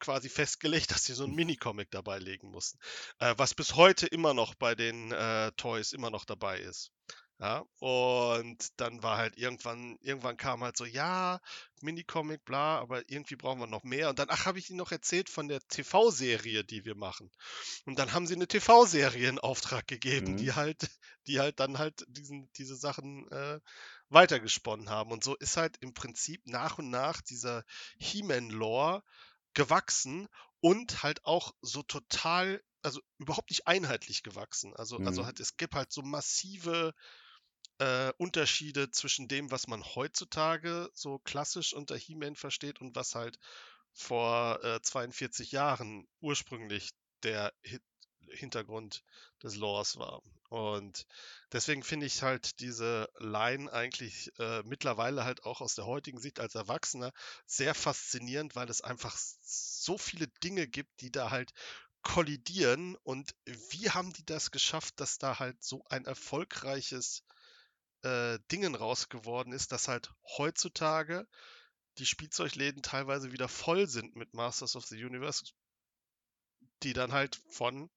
quasi 0.00 0.28
festgelegt, 0.28 0.90
dass 0.92 1.04
sie 1.04 1.14
so 1.14 1.24
einen 1.24 1.34
Minicomic 1.34 1.90
dabei 1.90 2.18
legen 2.18 2.50
mussten. 2.50 2.78
Äh, 3.18 3.34
was 3.36 3.54
bis 3.54 3.74
heute 3.74 4.06
immer 4.06 4.34
noch 4.34 4.54
bei 4.54 4.74
den 4.74 5.12
äh, 5.12 5.50
Toys 5.56 5.92
immer 5.92 6.10
noch 6.10 6.24
dabei 6.24 6.60
ist. 6.60 6.92
Ja, 7.40 7.64
und 7.78 8.80
dann 8.80 9.00
war 9.04 9.16
halt 9.16 9.38
irgendwann, 9.38 9.96
irgendwann 10.00 10.36
kam 10.36 10.64
halt 10.64 10.76
so, 10.76 10.84
ja, 10.84 11.38
Minicomic, 11.80 12.44
bla, 12.44 12.80
aber 12.80 13.08
irgendwie 13.08 13.36
brauchen 13.36 13.60
wir 13.60 13.68
noch 13.68 13.84
mehr. 13.84 14.10
Und 14.10 14.18
dann, 14.18 14.26
ach, 14.28 14.44
habe 14.46 14.58
ich 14.58 14.70
Ihnen 14.70 14.78
noch 14.78 14.90
erzählt 14.90 15.28
von 15.28 15.46
der 15.46 15.60
TV-Serie, 15.68 16.64
die 16.64 16.84
wir 16.84 16.96
machen. 16.96 17.30
Und 17.86 18.00
dann 18.00 18.12
haben 18.12 18.26
sie 18.26 18.34
eine 18.34 18.48
TV-Serie 18.48 19.28
in 19.28 19.38
Auftrag 19.38 19.86
gegeben, 19.86 20.32
Mhm. 20.32 20.36
die 20.36 20.52
halt, 20.52 20.90
die 21.28 21.38
halt 21.38 21.60
dann 21.60 21.78
halt 21.78 22.04
diesen, 22.08 22.50
diese 22.54 22.74
Sachen 22.74 23.30
äh, 23.30 23.60
weitergesponnen 24.10 24.90
haben. 24.90 25.12
Und 25.12 25.24
so 25.24 25.36
ist 25.36 25.56
halt 25.56 25.76
im 25.80 25.94
Prinzip 25.94 26.42
nach 26.46 26.78
und 26.78 26.90
nach 26.90 27.20
dieser 27.20 27.64
He-Man-Lore 27.98 29.02
gewachsen 29.54 30.28
und 30.60 31.02
halt 31.02 31.24
auch 31.24 31.52
so 31.62 31.82
total, 31.82 32.62
also 32.82 33.00
überhaupt 33.18 33.50
nicht 33.50 33.66
einheitlich 33.66 34.22
gewachsen. 34.22 34.74
Also, 34.76 35.00
also 35.02 35.24
Mhm. 35.24 35.26
halt, 35.26 35.40
es 35.40 35.56
gibt 35.56 35.74
halt 35.74 35.92
so 35.92 36.02
massive 36.02 36.94
äh, 37.78 38.12
Unterschiede 38.18 38.90
zwischen 38.92 39.28
dem, 39.28 39.50
was 39.50 39.66
man 39.68 39.84
heutzutage 39.84 40.90
so 40.94 41.18
klassisch 41.18 41.72
unter 41.74 41.96
He-Man 41.96 42.36
versteht 42.36 42.80
und 42.80 42.94
was 42.96 43.14
halt 43.16 43.38
vor 43.92 44.62
äh, 44.64 44.80
42 44.82 45.52
Jahren 45.52 46.06
ursprünglich 46.20 46.90
der 47.24 47.52
Hi 47.66 47.80
Hintergrund 48.30 49.02
des 49.42 49.56
Lores 49.56 49.96
war. 49.96 50.22
Und 50.48 51.06
deswegen 51.52 51.82
finde 51.82 52.06
ich 52.06 52.22
halt 52.22 52.60
diese 52.60 53.08
Line 53.18 53.70
eigentlich 53.70 54.32
äh, 54.38 54.62
mittlerweile 54.62 55.24
halt 55.24 55.44
auch 55.44 55.60
aus 55.60 55.74
der 55.74 55.84
heutigen 55.84 56.20
Sicht 56.20 56.40
als 56.40 56.54
Erwachsener 56.54 57.12
sehr 57.46 57.74
faszinierend, 57.74 58.56
weil 58.56 58.70
es 58.70 58.80
einfach 58.80 59.16
so 59.42 59.98
viele 59.98 60.26
Dinge 60.42 60.66
gibt, 60.66 61.00
die 61.00 61.10
da 61.10 61.30
halt 61.30 61.52
kollidieren. 62.02 62.96
Und 63.02 63.34
wie 63.44 63.90
haben 63.90 64.12
die 64.14 64.24
das 64.24 64.50
geschafft, 64.50 65.00
dass 65.00 65.18
da 65.18 65.38
halt 65.38 65.62
so 65.62 65.84
ein 65.90 66.06
erfolgreiches 66.06 67.24
äh, 68.02 68.38
Dingen 68.50 68.74
raus 68.74 69.10
geworden 69.10 69.52
ist, 69.52 69.72
dass 69.72 69.88
halt 69.88 70.10
heutzutage 70.38 71.26
die 71.98 72.06
Spielzeugläden 72.06 72.82
teilweise 72.82 73.32
wieder 73.32 73.48
voll 73.48 73.86
sind 73.86 74.16
mit 74.16 74.32
Masters 74.32 74.76
of 74.76 74.86
the 74.86 75.04
Universe, 75.04 75.44
die 76.82 76.92
dann 76.92 77.12
halt 77.12 77.42
von 77.50 77.90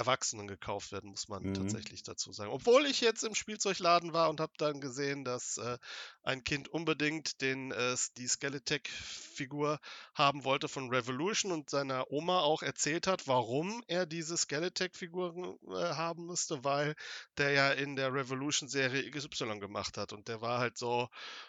Erwachsenen 0.00 0.48
gekauft 0.48 0.92
werden, 0.92 1.10
muss 1.10 1.28
man 1.28 1.42
Mhm. 1.42 1.54
tatsächlich 1.54 2.02
dazu 2.02 2.32
sagen. 2.32 2.50
Obwohl 2.50 2.86
ich 2.86 3.02
jetzt 3.02 3.22
im 3.22 3.34
Spielzeugladen 3.34 4.14
war 4.14 4.30
und 4.30 4.40
habe 4.40 4.54
dann 4.56 4.80
gesehen, 4.80 5.24
dass 5.26 5.58
äh, 5.58 5.76
ein 6.22 6.42
Kind 6.42 6.68
unbedingt 6.68 7.42
den, 7.42 7.70
äh, 7.70 7.94
die 8.16 8.26
Skeletech-Figur 8.26 9.78
haben 10.14 10.44
wollte 10.44 10.68
von 10.68 10.88
Revolution 10.88 11.52
und 11.52 11.68
seiner 11.68 12.10
Oma 12.10 12.40
auch 12.40 12.62
erzählt 12.62 13.06
hat, 13.06 13.26
warum 13.28 13.82
er 13.88 14.06
diese 14.06 14.38
Skeletech-Figur 14.38 15.58
äh, 15.68 15.94
haben 15.94 16.24
müsste, 16.24 16.64
weil 16.64 16.94
der 17.36 17.50
ja 17.50 17.70
in 17.72 17.94
der 17.94 18.14
Revolution-Serie 18.14 19.10
XY 19.10 19.58
gemacht 19.60 19.98
hat 19.98 20.14
und 20.14 20.28
der 20.28 20.40
war 20.40 20.60
halt 20.60 20.78
so, 20.78 21.08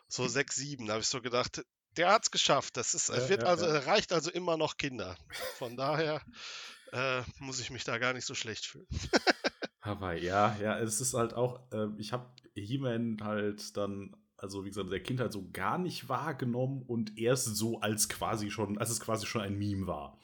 so 0.09 0.27
6, 0.27 0.55
7. 0.55 0.87
Da 0.87 0.93
habe 0.93 1.01
ich 1.01 1.07
so 1.07 1.21
gedacht, 1.21 1.63
der 1.97 2.11
hat 2.11 2.23
es 2.23 2.31
geschafft. 2.31 2.77
Das 2.77 2.93
ist, 2.93 3.09
Ja, 3.09 3.29
wird 3.29 3.43
ja, 3.43 3.49
also, 3.49 3.65
ja. 3.65 3.73
erreicht 3.75 4.13
also 4.13 4.31
immer 4.31 4.57
noch 4.57 4.77
Kinder. 4.77 5.17
Von 5.57 5.75
daher 5.77 6.21
äh, 6.91 7.21
muss 7.39 7.59
ich 7.59 7.71
mich 7.71 7.83
da 7.83 7.97
gar 7.97 8.13
nicht 8.13 8.25
so 8.25 8.35
schlecht 8.35 8.65
fühlen. 8.65 8.87
Aber 9.81 10.13
ja, 10.13 10.55
ja, 10.61 10.79
es 10.79 11.01
ist 11.01 11.13
halt 11.13 11.33
auch, 11.33 11.59
äh, 11.71 11.87
ich 11.97 12.13
habe 12.13 12.29
He-Man 12.53 13.17
halt 13.23 13.75
dann, 13.77 14.15
also 14.37 14.63
wie 14.63 14.69
gesagt, 14.69 14.91
der 14.91 15.01
Kindheit 15.01 15.33
so 15.33 15.49
gar 15.51 15.77
nicht 15.77 16.07
wahrgenommen 16.07 16.83
und 16.83 17.17
erst 17.17 17.55
so 17.55 17.79
als 17.79 18.07
quasi 18.07 18.51
schon, 18.51 18.77
als 18.77 18.91
es 18.91 18.99
quasi 18.99 19.25
schon 19.25 19.41
ein 19.41 19.57
Meme 19.57 19.87
war. 19.87 20.19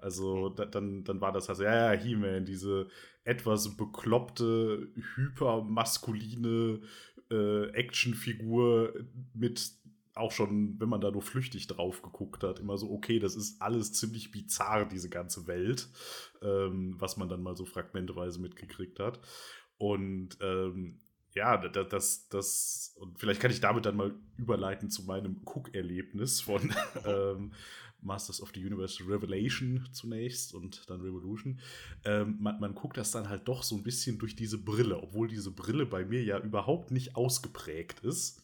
Also 0.00 0.50
da, 0.50 0.66
dann, 0.66 1.04
dann 1.04 1.20
war 1.20 1.32
das 1.32 1.48
also, 1.48 1.64
ja, 1.64 1.92
ja, 1.92 2.00
He-Man, 2.00 2.44
diese 2.44 2.88
etwas 3.24 3.76
bekloppte, 3.76 4.88
hypermaskuline 5.16 6.80
äh, 7.30 7.66
Actionfigur 7.70 8.94
mit 9.34 9.72
auch 10.18 10.32
schon, 10.32 10.78
wenn 10.80 10.88
man 10.88 11.00
da 11.00 11.10
nur 11.10 11.22
flüchtig 11.22 11.66
drauf 11.66 12.02
geguckt 12.02 12.42
hat, 12.42 12.58
immer 12.58 12.76
so, 12.76 12.90
okay, 12.90 13.18
das 13.18 13.36
ist 13.36 13.60
alles 13.62 13.92
ziemlich 13.92 14.30
bizarr, 14.30 14.86
diese 14.86 15.08
ganze 15.08 15.46
Welt, 15.46 15.88
ähm, 16.42 16.96
was 16.98 17.16
man 17.16 17.28
dann 17.28 17.42
mal 17.42 17.56
so 17.56 17.64
fragmenteweise 17.64 18.40
mitgekriegt 18.40 19.00
hat. 19.00 19.20
Und 19.78 20.38
ähm, 20.40 20.98
ja, 21.34 21.56
das, 21.56 21.88
das, 21.88 22.28
das, 22.28 22.96
und 22.98 23.18
vielleicht 23.18 23.40
kann 23.40 23.50
ich 23.50 23.60
damit 23.60 23.86
dann 23.86 23.96
mal 23.96 24.14
überleiten 24.36 24.90
zu 24.90 25.04
meinem 25.04 25.40
Cook-Erlebnis 25.44 26.40
von 26.40 26.74
ähm, 27.04 27.52
Masters 28.00 28.40
of 28.40 28.52
the 28.54 28.64
Universe 28.64 29.02
Revelation 29.06 29.88
zunächst 29.92 30.54
und 30.54 30.88
dann 30.88 31.00
Revolution. 31.00 31.60
Ähm, 32.04 32.36
man, 32.40 32.60
man 32.60 32.74
guckt 32.74 32.96
das 32.96 33.10
dann 33.10 33.28
halt 33.28 33.46
doch 33.48 33.62
so 33.62 33.76
ein 33.76 33.82
bisschen 33.82 34.18
durch 34.18 34.36
diese 34.36 34.58
Brille, 34.58 35.02
obwohl 35.02 35.28
diese 35.28 35.50
Brille 35.50 35.86
bei 35.86 36.04
mir 36.04 36.22
ja 36.22 36.38
überhaupt 36.38 36.90
nicht 36.90 37.16
ausgeprägt 37.16 38.00
ist 38.00 38.42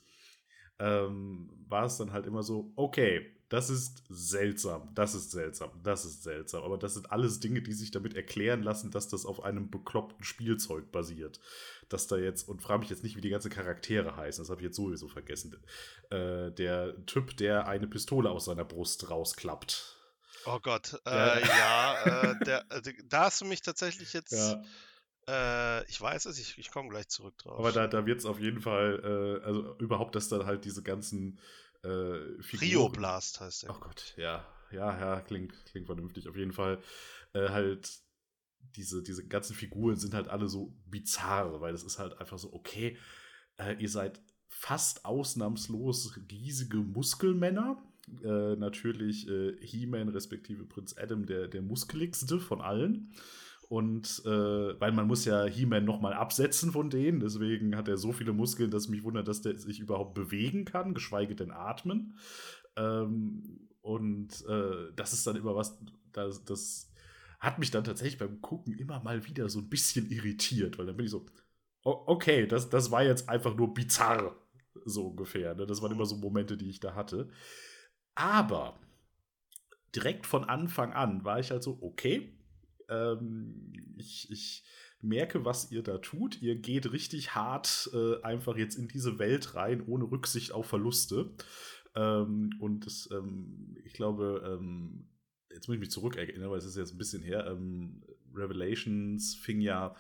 ähm, 0.79 1.51
war 1.69 1.87
es 1.87 1.97
dann 1.97 2.13
halt 2.13 2.27
immer 2.27 2.43
so, 2.43 2.73
okay, 2.77 3.31
das 3.49 3.71
ist 3.71 4.03
seltsam, 4.09 4.91
das 4.95 5.15
ist 5.15 5.31
seltsam, 5.31 5.71
das 5.83 6.05
ist 6.05 6.23
seltsam. 6.25 6.63
Aber 6.65 6.77
das 6.79 6.95
sind 6.95 7.13
alles 7.13 7.41
Dinge, 7.41 7.63
die 7.63 7.73
sich 7.73 7.91
damit 7.91 8.15
erklären 8.17 8.63
lassen, 8.63 8.91
dass 8.91 9.07
das 9.09 9.27
auf 9.27 9.45
einem 9.45 9.71
bekloppten 9.71 10.25
Spielzeug 10.25 10.91
basiert. 10.91 11.39
Dass 11.89 12.07
da 12.07 12.17
jetzt, 12.17 12.49
und 12.49 12.63
frage 12.63 12.81
mich 12.81 12.91
jetzt 12.91 13.05
nicht, 13.05 13.17
wie 13.17 13.21
die 13.21 13.29
ganzen 13.29 13.51
Charaktere 13.51 14.17
heißen, 14.17 14.43
das 14.43 14.51
habe 14.51 14.61
ich 14.63 14.65
jetzt 14.67 14.77
sowieso 14.77 15.09
vergessen. 15.09 15.55
Äh, 16.11 16.51
der 16.53 17.05
Typ, 17.07 17.37
der 17.37 17.69
eine 17.69 17.87
Pistole 17.87 18.31
aus 18.31 18.47
seiner 18.47 18.65
Brust 18.65 19.09
rausklappt. 19.11 19.99
Oh 20.47 20.59
Gott, 20.61 21.01
Ja. 21.07 21.35
äh, 21.37 21.47
ja, 21.47 22.05
äh, 22.33 22.45
der, 22.45 22.65
äh, 22.71 22.93
da 23.09 23.25
hast 23.27 23.41
du 23.41 23.45
mich 23.45 23.63
tatsächlich 23.63 24.13
jetzt. 24.15 24.33
Ja, 24.33 24.63
Äh, 25.29 25.89
ich 25.89 26.01
weiß 26.01 26.27
es, 26.27 26.39
ich, 26.39 26.59
ich 26.59 26.71
komme 26.71 26.89
gleich 26.89 27.09
zurück 27.09 27.37
drauf. 27.39 27.59
aber 27.59 27.73
da, 27.73 27.87
da 27.87 28.07
wird 28.07 28.21
es 28.21 28.27
auf 28.27 28.41
jeden 28.41 28.61
Fall, 28.61 29.01
äh, 29.43 29.45
also 29.45 29.77
überhaupt, 29.79 30.15
dass 30.15 30.29
dann 30.29 30.47
halt 30.47 30.65
diese 30.65 30.83
ganzen 30.83 31.39
äh, 31.83 32.43
Figuren. 32.43 32.71
Rioblast 32.71 33.41
heißt 33.41 33.65
der. 33.65 33.71
Oh 33.71 33.81
Gott, 33.81 34.15
ja, 34.17 34.47
ja, 34.71 34.99
ja, 34.99 35.21
klingt, 35.21 35.53
klingt 35.67 35.87
vernünftig. 35.87 36.29
Auf 36.29 36.37
jeden 36.37 36.53
Fall 36.53 36.83
äh, 37.33 37.49
halt 37.49 37.91
diese, 38.77 39.03
diese 39.03 39.27
ganzen 39.27 39.55
Figuren 39.55 39.97
sind 39.97 40.15
halt 40.15 40.29
alle 40.29 40.49
so 40.49 40.75
bizarr, 40.87 41.61
weil 41.61 41.75
es 41.75 41.85
ist 41.85 41.99
halt 41.99 42.19
einfach 42.19 42.39
so, 42.39 42.53
okay, 42.53 42.97
äh, 43.59 43.75
ihr 43.81 43.89
seid 43.89 44.21
fast 44.49 45.05
ausnahmslos 45.05 46.19
riesige 46.31 46.79
Muskelmänner 46.79 47.83
äh, 48.23 48.57
natürlich 48.57 49.29
äh, 49.29 49.57
He-Man 49.61 50.09
respektive 50.09 50.65
Prinz 50.65 50.97
Adam 50.97 51.27
der, 51.27 51.49
der 51.49 51.63
muskeligste 51.63 52.39
von 52.39 52.61
allen. 52.61 53.13
Und 53.69 54.23
äh, 54.27 54.81
weil 54.81 54.93
man 54.93 55.07
muss 55.07 55.25
ja 55.25 55.45
He-Man 55.45 55.85
nochmal 55.85 56.13
absetzen 56.13 56.71
von 56.71 56.91
denen, 56.91 57.21
deswegen 57.21 57.77
hat 57.77 57.89
er 57.89 57.97
so 57.97 58.13
viele 58.13 58.33
Muskeln, 58.33 58.71
dass 58.71 58.89
mich 58.89 59.05
wundert, 59.05 59.27
dass 59.27 59.43
der 59.43 59.59
sich 59.59 59.81
überhaupt 59.81 60.15
bewegen 60.15 60.65
kann, 60.65 60.95
geschweige 60.95 61.35
denn 61.35 61.51
atmen. 61.51 62.19
Ähm, 62.77 63.69
und 63.81 64.45
äh, 64.47 64.93
das 64.95 65.13
ist 65.13 65.27
dann 65.27 65.37
immer 65.37 65.57
was, 65.57 65.79
das, 66.13 66.45
das 66.45 66.93
hat 67.41 67.59
mich 67.59 67.71
dann 67.71 67.85
tatsächlich 67.85 68.19
beim 68.19 68.41
Gucken 68.41 68.75
immer 68.75 69.03
mal 69.03 69.27
wieder 69.27 69.49
so 69.49 69.61
ein 69.61 69.69
bisschen 69.69 70.11
irritiert, 70.11 70.79
weil 70.79 70.87
dann 70.87 70.97
bin 70.97 71.07
ich 71.07 71.13
so, 71.13 71.27
okay, 71.85 72.47
das, 72.47 72.71
das 72.71 72.91
war 72.91 73.03
jetzt 73.03 73.29
einfach 73.29 73.55
nur 73.55 73.75
bizarr, 73.75 74.37
so 74.85 75.09
ungefähr. 75.09 75.55
Ne? 75.55 75.67
Das 75.67 75.83
waren 75.83 75.93
immer 75.93 76.07
so 76.07 76.17
Momente, 76.17 76.57
die 76.57 76.71
ich 76.71 76.81
da 76.81 76.95
hatte. 76.95 77.29
Aber 78.15 78.79
direkt 79.95 80.27
von 80.27 80.45
Anfang 80.45 80.93
an 80.93 81.25
war 81.25 81.39
ich 81.39 81.51
halt 81.51 81.63
so, 81.63 81.79
okay, 81.81 82.33
ähm, 82.95 83.73
ich, 83.97 84.31
ich 84.31 84.65
merke, 85.01 85.45
was 85.45 85.71
ihr 85.71 85.83
da 85.83 85.99
tut. 85.99 86.41
Ihr 86.41 86.57
geht 86.57 86.93
richtig 86.93 87.35
hart 87.35 87.91
äh, 87.93 88.23
einfach 88.23 88.57
jetzt 88.57 88.77
in 88.77 88.89
diese 88.89 89.19
Welt 89.19 89.55
rein, 89.55 89.83
ohne 89.87 90.05
Rücksicht 90.05 90.53
auf 90.53 90.67
Verluste. 90.67 91.31
Ähm, 91.95 92.51
und 92.59 92.87
das, 92.87 93.09
ähm, 93.13 93.77
ich 93.85 93.93
glaube, 93.93 94.43
ähm, 94.59 95.07
jetzt 95.53 95.69
muss 95.69 95.75
ich 95.75 95.81
mich 95.81 95.91
zurückerinnern, 95.91 96.51
weil 96.51 96.59
es 96.59 96.65
ist 96.65 96.77
jetzt 96.77 96.93
ein 96.93 96.99
bisschen 96.99 97.23
her. 97.23 97.47
Ähm, 97.47 98.03
Revelations 98.35 99.37
fing 99.37 99.61
ja 99.61 99.95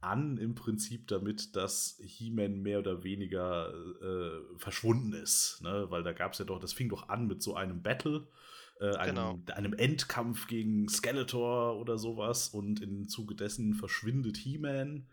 an 0.00 0.36
im 0.36 0.54
Prinzip 0.54 1.08
damit, 1.08 1.56
dass 1.56 1.98
He-Man 2.02 2.62
mehr 2.62 2.78
oder 2.78 3.04
weniger 3.04 3.72
äh, 4.02 4.58
verschwunden 4.58 5.12
ist. 5.12 5.60
Ne? 5.62 5.86
Weil 5.90 6.02
da 6.02 6.12
gab 6.12 6.32
es 6.32 6.38
ja 6.38 6.44
doch, 6.44 6.60
das 6.60 6.72
fing 6.72 6.88
doch 6.88 7.08
an 7.08 7.26
mit 7.26 7.42
so 7.42 7.54
einem 7.54 7.82
Battle 7.82 8.26
äh, 8.92 8.96
einem, 8.96 9.14
genau. 9.14 9.38
einem 9.54 9.74
Endkampf 9.74 10.46
gegen 10.46 10.88
Skeletor 10.88 11.76
oder 11.78 11.98
sowas 11.98 12.48
und 12.48 12.82
im 12.82 13.08
Zuge 13.08 13.34
dessen 13.34 13.74
verschwindet 13.74 14.36
He-Man. 14.36 15.06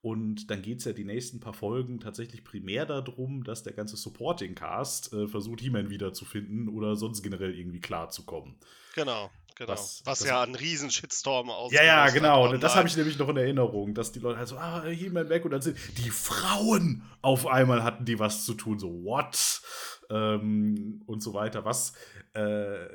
Und 0.00 0.50
dann 0.50 0.62
geht 0.62 0.80
es 0.80 0.84
ja 0.84 0.92
die 0.92 1.04
nächsten 1.04 1.38
paar 1.38 1.54
Folgen 1.54 2.00
tatsächlich 2.00 2.42
primär 2.42 2.86
darum, 2.86 3.44
dass 3.44 3.62
der 3.62 3.72
ganze 3.72 3.96
Supporting-Cast 3.96 5.12
äh, 5.12 5.28
versucht, 5.28 5.60
He-Man 5.60 5.90
wiederzufinden 5.90 6.68
oder 6.68 6.96
sonst 6.96 7.22
generell 7.22 7.56
irgendwie 7.56 7.80
klarzukommen. 7.80 8.56
Genau, 8.96 9.30
genau. 9.54 9.70
Was, 9.70 10.02
Was 10.04 10.24
ja 10.24 10.42
ein 10.42 10.56
riesen 10.56 10.90
Shitstorm 10.90 11.50
ausgelöst 11.50 11.86
Ja, 11.86 12.06
ja, 12.06 12.12
genau. 12.12 12.50
Und 12.50 12.60
das 12.60 12.74
habe 12.74 12.88
ich 12.88 12.96
nämlich 12.96 13.16
noch 13.16 13.28
in 13.28 13.36
Erinnerung, 13.36 13.94
dass 13.94 14.10
die 14.10 14.18
Leute 14.18 14.38
halt 14.38 14.48
so, 14.48 14.56
ah, 14.56 14.82
He-Man 14.84 15.28
weg 15.28 15.44
und 15.44 15.52
dann 15.52 15.62
sind 15.62 15.78
die 15.98 16.10
Frauen 16.10 17.04
auf 17.20 17.46
einmal 17.46 17.84
hatten 17.84 18.04
die 18.04 18.18
was 18.18 18.44
zu 18.44 18.54
tun. 18.54 18.80
So, 18.80 19.04
what? 19.04 19.62
Ähm, 20.10 21.02
und 21.06 21.22
so 21.22 21.32
weiter. 21.32 21.64
Was 21.64 21.92
äh, 22.34 22.86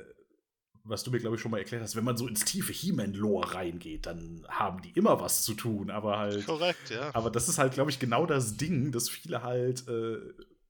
was 0.88 1.04
du 1.04 1.12
mir, 1.12 1.20
glaube 1.20 1.36
ich, 1.36 1.42
schon 1.42 1.52
mal 1.52 1.58
erklärt 1.58 1.84
hast, 1.84 1.96
wenn 1.96 2.04
man 2.04 2.18
so 2.18 2.28
ins 2.28 2.46
tiefe 2.46 2.72
He-Man-Lore 2.72 3.54
reingeht, 3.54 4.06
dann 4.06 4.46
haben 4.48 4.82
die 4.82 4.92
immer 4.92 5.20
was 5.20 5.44
zu 5.44 5.54
tun, 5.54 5.90
aber 5.90 6.18
halt. 6.18 6.46
Korrekt, 6.46 6.90
ja. 6.90 7.14
Aber 7.14 7.30
das 7.30 7.50
ist 7.50 7.58
halt, 7.58 7.74
glaube 7.74 7.92
ich, 7.92 8.00
genau 8.00 8.26
das 8.26 8.58
Ding, 8.58 8.92
dass 8.92 9.10
viele 9.10 9.44
halt 9.44 9.88
äh, 9.88 10.18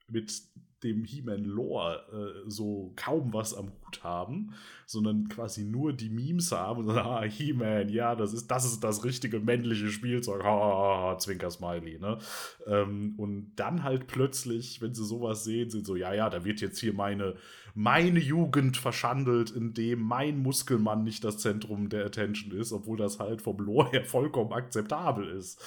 mit 0.10 0.42
dem 0.84 1.04
He-Man-Lore 1.04 2.44
äh, 2.46 2.50
so 2.50 2.94
kaum 2.96 3.34
was 3.34 3.54
am 3.56 3.72
Hut 3.86 4.04
haben, 4.04 4.54
sondern 4.86 5.28
quasi 5.28 5.64
nur 5.64 5.94
die 5.94 6.10
Memes 6.10 6.52
haben 6.52 6.82
und 6.82 6.88
sagen, 6.88 7.00
ah, 7.08 7.24
He-Man, 7.24 7.90
ja, 7.90 8.16
das 8.16 8.34
ist, 8.34 8.48
das 8.48 8.66
ist 8.66 8.84
das 8.84 9.04
richtige 9.04 9.40
männliche 9.40 9.90
Spielzeug, 9.90 10.44
ha, 10.44 11.18
Zwinker-Smiley, 11.20 12.00
ne? 12.00 12.20
Ähm, 12.68 13.16
und 13.18 13.54
dann 13.56 13.84
halt 13.84 14.08
plötzlich, 14.08 14.82
wenn 14.82 14.94
sie 14.94 15.06
sowas 15.06 15.44
sehen, 15.44 15.70
sind 15.70 15.86
so, 15.86 15.96
ja, 15.96 16.14
ja, 16.14 16.30
da 16.30 16.46
wird 16.46 16.62
jetzt 16.62 16.80
hier 16.80 16.94
meine, 16.94 17.36
meine 17.74 18.20
Jugend 18.20 18.78
verschandelt, 18.78 19.50
indem 19.52 20.02
mein 20.02 20.38
Muskelmann 20.42 21.04
nicht 21.04 21.24
das 21.24 21.40
Zentrum 21.40 21.90
der 21.90 22.06
Attention 22.06 22.52
ist, 22.52 22.72
obwohl 22.72 22.98
das 22.98 23.20
halt 23.20 23.42
vom 23.42 23.58
Lore 23.58 23.90
her 23.92 24.06
vollkommen 24.06 24.54
akzeptabel 24.54 25.28
ist. 25.28 25.60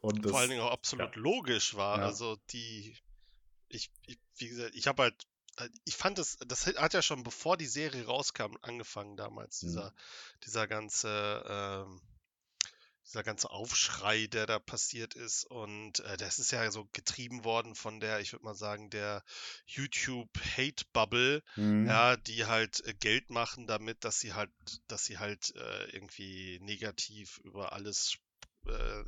Und 0.00 0.24
das, 0.24 0.30
Vor 0.30 0.40
allen 0.40 0.50
Dingen 0.50 0.62
auch 0.62 0.72
absolut 0.72 1.16
ja. 1.16 1.22
logisch 1.22 1.74
war. 1.76 1.98
Ja. 1.98 2.04
Also 2.06 2.36
die 2.50 2.94
ich, 3.68 3.90
ich 4.06 4.18
wie 4.36 4.48
gesagt, 4.48 4.74
ich 4.74 4.86
habe 4.86 5.02
halt, 5.02 5.26
halt, 5.58 5.72
ich 5.84 5.96
fand 5.96 6.18
es, 6.18 6.38
das 6.46 6.66
hat 6.66 6.94
ja 6.94 7.02
schon 7.02 7.22
bevor 7.22 7.56
die 7.56 7.66
Serie 7.66 8.06
rauskam, 8.06 8.56
angefangen 8.62 9.16
damals, 9.16 9.62
mhm. 9.62 9.68
dieser, 9.68 9.94
dieser 10.44 10.66
ganze, 10.66 11.44
ähm, 11.48 12.00
dieser 13.08 13.22
ganze 13.22 13.50
Aufschrei, 13.50 14.26
der 14.26 14.46
da 14.46 14.58
passiert 14.58 15.14
ist. 15.14 15.44
Und 15.44 16.00
äh, 16.00 16.18
das 16.18 16.38
ist 16.38 16.50
ja 16.52 16.70
so 16.70 16.86
getrieben 16.92 17.42
worden 17.42 17.74
von 17.74 18.00
der, 18.00 18.20
ich 18.20 18.32
würde 18.32 18.44
mal 18.44 18.54
sagen, 18.54 18.90
der 18.90 19.24
YouTube-Hate-Bubble, 19.66 21.42
mhm. 21.56 21.86
ja, 21.86 22.16
die 22.16 22.44
halt 22.44 22.84
äh, 22.86 22.92
Geld 22.92 23.30
machen 23.30 23.66
damit, 23.66 24.04
dass 24.04 24.20
sie 24.20 24.34
halt, 24.34 24.50
dass 24.88 25.06
sie 25.06 25.18
halt 25.18 25.54
äh, 25.56 25.84
irgendwie 25.90 26.58
negativ 26.60 27.38
über 27.44 27.72
alles 27.72 28.18
äh, 28.66 29.04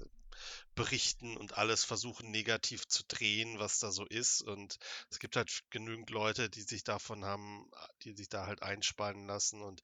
berichten 0.74 1.37
und 1.37 1.59
alles 1.59 1.85
versuchen 1.85 2.31
negativ 2.31 2.87
zu 2.87 3.03
drehen, 3.07 3.59
was 3.59 3.79
da 3.79 3.90
so 3.90 4.07
ist. 4.07 4.42
Und 4.42 4.79
es 5.11 5.18
gibt 5.18 5.37
halt 5.37 5.62
genügend 5.70 6.11
Leute, 6.11 6.50
die 6.50 6.62
sich 6.62 6.85
davon 6.85 7.24
haben, 7.24 7.70
die 8.03 8.12
sich 8.12 8.29
da 8.29 8.46
halt 8.46 8.62
einspannen 8.62 9.26
lassen. 9.26 9.62
Und 9.62 9.83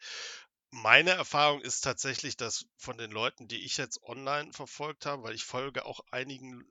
meine 0.71 1.11
Erfahrung 1.11 1.61
ist 1.61 1.83
tatsächlich, 1.83 2.37
dass 2.37 2.66
von 2.77 2.99
den 2.99 3.11
Leuten, 3.11 3.49
die 3.49 3.64
ich 3.64 3.77
jetzt 3.77 4.03
online 4.03 4.53
verfolgt 4.53 5.07
habe, 5.07 5.23
weil 5.23 5.35
ich 5.35 5.45
folge 5.45 5.87
auch 5.87 6.01
einigen 6.11 6.64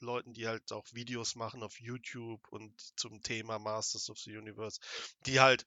Leuten, 0.00 0.32
die 0.32 0.46
halt 0.46 0.72
auch 0.72 0.86
Videos 0.92 1.34
machen 1.36 1.62
auf 1.62 1.80
YouTube 1.80 2.46
und 2.48 2.72
zum 2.98 3.22
Thema 3.22 3.58
Masters 3.58 4.10
of 4.10 4.18
the 4.18 4.36
Universe, 4.36 4.80
die 5.26 5.40
halt 5.40 5.66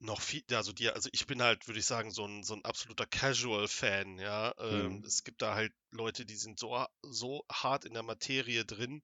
noch 0.00 0.20
viel, 0.20 0.42
also 0.52 0.72
die, 0.72 0.90
also 0.90 1.08
ich 1.12 1.26
bin 1.26 1.42
halt, 1.42 1.68
würde 1.68 1.78
ich 1.78 1.86
sagen, 1.86 2.10
so 2.10 2.26
ein, 2.26 2.42
so 2.42 2.54
ein 2.54 2.64
absoluter 2.64 3.06
Casual-Fan, 3.06 4.18
ja. 4.18 4.54
Ähm, 4.58 4.96
mhm. 4.96 5.04
Es 5.04 5.24
gibt 5.24 5.42
da 5.42 5.54
halt 5.54 5.72
Leute, 5.90 6.24
die 6.24 6.36
sind 6.36 6.58
so, 6.58 6.86
so 7.02 7.44
hart 7.52 7.84
in 7.84 7.92
der 7.92 8.02
Materie 8.02 8.64
drin. 8.64 9.02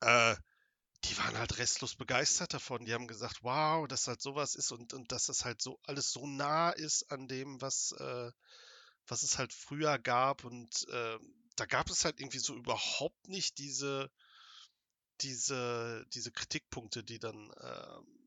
Äh, 0.00 0.36
die 1.04 1.16
waren 1.18 1.36
halt 1.36 1.58
restlos 1.58 1.94
begeistert 1.94 2.54
davon. 2.54 2.86
Die 2.86 2.94
haben 2.94 3.06
gesagt, 3.06 3.42
wow, 3.42 3.86
dass 3.86 4.08
halt 4.08 4.22
sowas 4.22 4.54
ist 4.54 4.72
und, 4.72 4.94
und 4.94 5.12
dass 5.12 5.26
das 5.26 5.44
halt 5.44 5.60
so 5.60 5.78
alles 5.84 6.12
so 6.12 6.26
nah 6.26 6.70
ist 6.70 7.10
an 7.12 7.28
dem, 7.28 7.60
was, 7.60 7.92
äh, 7.92 8.30
was 9.06 9.22
es 9.22 9.38
halt 9.38 9.52
früher 9.52 9.98
gab. 9.98 10.44
Und 10.44 10.88
äh, 10.88 11.18
da 11.56 11.66
gab 11.66 11.90
es 11.90 12.06
halt 12.06 12.20
irgendwie 12.20 12.38
so 12.38 12.54
überhaupt 12.54 13.28
nicht 13.28 13.58
diese, 13.58 14.10
diese, 15.20 16.06
diese 16.14 16.32
Kritikpunkte, 16.32 17.04
die 17.04 17.18
dann 17.18 17.50
äh, 17.50 18.17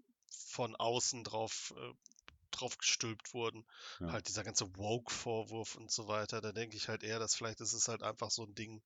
von 0.52 0.76
außen 0.76 1.24
drauf, 1.24 1.74
äh, 1.78 1.94
drauf 2.52 2.78
gestülpt 2.78 3.34
wurden. 3.34 3.66
Ja. 4.00 4.12
Halt 4.12 4.28
dieser 4.28 4.44
ganze 4.44 4.76
Woke-Vorwurf 4.78 5.76
und 5.76 5.90
so 5.90 6.08
weiter. 6.08 6.42
Da 6.42 6.52
denke 6.52 6.76
ich 6.76 6.90
halt 6.90 7.04
eher, 7.04 7.20
dass 7.20 7.36
vielleicht 7.36 7.62
ist 7.62 7.74
es 7.74 7.88
halt 7.88 8.04
einfach 8.04 8.30
so 8.30 8.44
ein 8.44 8.54
Ding, 8.54 8.82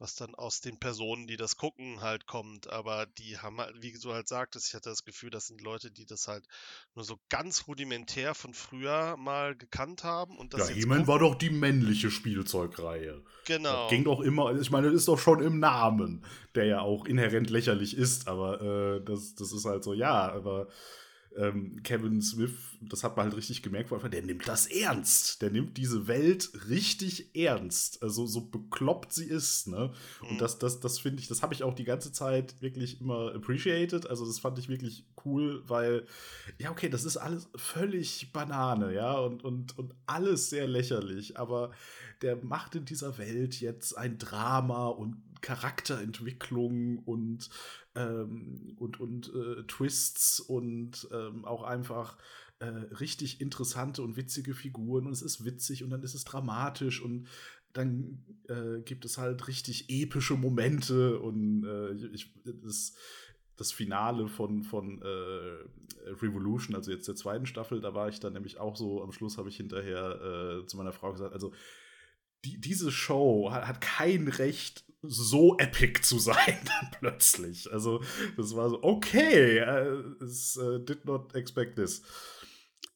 was 0.00 0.16
dann 0.16 0.34
aus 0.34 0.62
den 0.62 0.78
Personen, 0.78 1.26
die 1.26 1.36
das 1.36 1.58
gucken, 1.58 2.00
halt 2.00 2.26
kommt. 2.26 2.70
Aber 2.70 3.04
die 3.18 3.38
haben 3.38 3.60
halt, 3.60 3.74
wie 3.82 3.92
du 3.92 4.14
halt 4.14 4.28
sagtest, 4.28 4.68
ich 4.68 4.74
hatte 4.74 4.88
das 4.88 5.04
Gefühl, 5.04 5.28
das 5.28 5.46
sind 5.46 5.60
Leute, 5.60 5.90
die 5.90 6.06
das 6.06 6.26
halt 6.26 6.46
nur 6.94 7.04
so 7.04 7.18
ganz 7.28 7.68
rudimentär 7.68 8.34
von 8.34 8.54
früher 8.54 9.16
mal 9.18 9.54
gekannt 9.54 10.02
haben. 10.02 10.38
Und 10.38 10.54
das 10.54 10.70
ja, 10.70 10.74
He-Man 10.74 11.06
war 11.06 11.18
doch 11.18 11.34
die 11.34 11.50
männliche 11.50 12.10
Spielzeugreihe. 12.10 13.22
Genau. 13.44 13.82
Das 13.82 13.90
ging 13.90 14.04
doch 14.04 14.20
immer, 14.20 14.58
ich 14.58 14.70
meine, 14.70 14.86
das 14.86 14.96
ist 14.96 15.08
doch 15.08 15.18
schon 15.18 15.42
im 15.42 15.58
Namen, 15.58 16.24
der 16.54 16.64
ja 16.64 16.80
auch 16.80 17.04
inhärent 17.04 17.50
lächerlich 17.50 17.94
ist, 17.94 18.26
aber 18.26 18.62
äh, 18.62 19.04
das, 19.04 19.34
das 19.34 19.52
ist 19.52 19.66
halt 19.66 19.84
so, 19.84 19.92
ja, 19.92 20.32
aber 20.32 20.68
ähm, 21.36 21.82
Kevin 21.84 22.20
Smith, 22.22 22.52
das 22.80 23.04
hat 23.04 23.16
man 23.16 23.26
halt 23.26 23.36
richtig 23.36 23.62
gemerkt, 23.62 23.90
der 24.12 24.22
nimmt 24.22 24.48
das 24.48 24.66
ernst. 24.66 25.42
Der 25.42 25.50
nimmt 25.50 25.76
diese 25.76 26.06
Welt 26.08 26.50
richtig 26.68 27.36
ernst. 27.36 28.02
Also 28.02 28.26
so 28.26 28.40
bekloppt 28.40 29.12
sie 29.12 29.26
ist, 29.26 29.68
ne? 29.68 29.92
Und 30.22 30.32
mhm. 30.32 30.38
das, 30.38 30.58
das, 30.58 30.80
das 30.80 30.98
finde 30.98 31.22
ich, 31.22 31.28
das 31.28 31.42
habe 31.42 31.54
ich 31.54 31.62
auch 31.62 31.74
die 31.74 31.84
ganze 31.84 32.10
Zeit 32.10 32.60
wirklich 32.60 33.00
immer 33.00 33.32
appreciated. 33.34 34.08
Also 34.08 34.26
das 34.26 34.40
fand 34.40 34.58
ich 34.58 34.68
wirklich 34.68 35.04
cool, 35.24 35.62
weil, 35.66 36.06
ja, 36.58 36.70
okay, 36.70 36.88
das 36.88 37.04
ist 37.04 37.16
alles 37.16 37.48
völlig 37.54 38.32
Banane, 38.32 38.92
ja, 38.94 39.16
und, 39.18 39.44
und, 39.44 39.78
und 39.78 39.94
alles 40.06 40.50
sehr 40.50 40.66
lächerlich, 40.66 41.38
aber 41.38 41.70
der 42.22 42.36
macht 42.36 42.74
in 42.74 42.84
dieser 42.84 43.18
Welt 43.18 43.60
jetzt 43.60 43.96
ein 43.96 44.18
Drama 44.18 44.88
und 44.88 45.22
Charakterentwicklung 45.40 46.98
und 46.98 47.50
ähm, 47.94 48.76
und, 48.78 49.00
und 49.00 49.32
äh, 49.34 49.62
Twists 49.64 50.40
und 50.40 51.08
ähm, 51.12 51.44
auch 51.44 51.62
einfach 51.62 52.16
äh, 52.60 52.66
richtig 52.66 53.40
interessante 53.40 54.02
und 54.02 54.16
witzige 54.16 54.54
Figuren 54.54 55.06
und 55.06 55.12
es 55.12 55.22
ist 55.22 55.44
witzig 55.44 55.82
und 55.82 55.90
dann 55.90 56.02
ist 56.02 56.14
es 56.14 56.24
dramatisch 56.24 57.00
und 57.02 57.26
dann 57.72 58.24
äh, 58.48 58.80
gibt 58.82 59.04
es 59.04 59.18
halt 59.18 59.46
richtig 59.48 59.86
epische 59.88 60.34
Momente 60.34 61.18
und 61.20 61.64
äh, 61.64 61.92
ich, 62.12 62.32
das, 62.44 62.94
das 63.56 63.72
Finale 63.72 64.28
von, 64.28 64.62
von 64.62 65.00
äh, 65.02 66.10
Revolution, 66.22 66.74
also 66.74 66.90
jetzt 66.90 67.06
der 67.08 67.14
zweiten 67.14 67.46
Staffel, 67.46 67.80
da 67.80 67.94
war 67.94 68.08
ich 68.08 68.18
dann 68.20 68.32
nämlich 68.32 68.58
auch 68.58 68.76
so, 68.76 69.02
am 69.02 69.12
Schluss 69.12 69.38
habe 69.38 69.48
ich 69.48 69.56
hinterher 69.56 70.62
äh, 70.62 70.66
zu 70.66 70.76
meiner 70.76 70.92
Frau 70.92 71.12
gesagt, 71.12 71.32
also 71.32 71.52
die, 72.44 72.58
diese 72.58 72.90
Show 72.90 73.50
hat, 73.52 73.68
hat, 73.68 73.80
kein 73.80 74.28
Recht, 74.28 74.84
so 75.02 75.56
epic 75.58 76.02
zu 76.02 76.18
sein, 76.18 76.58
plötzlich. 77.00 77.70
Also, 77.72 78.02
das 78.36 78.54
war 78.54 78.70
so, 78.70 78.82
okay, 78.82 79.62
uh, 79.62 80.24
uh, 80.60 80.78
did 80.78 81.04
not 81.04 81.34
expect 81.34 81.76
this. 81.76 82.02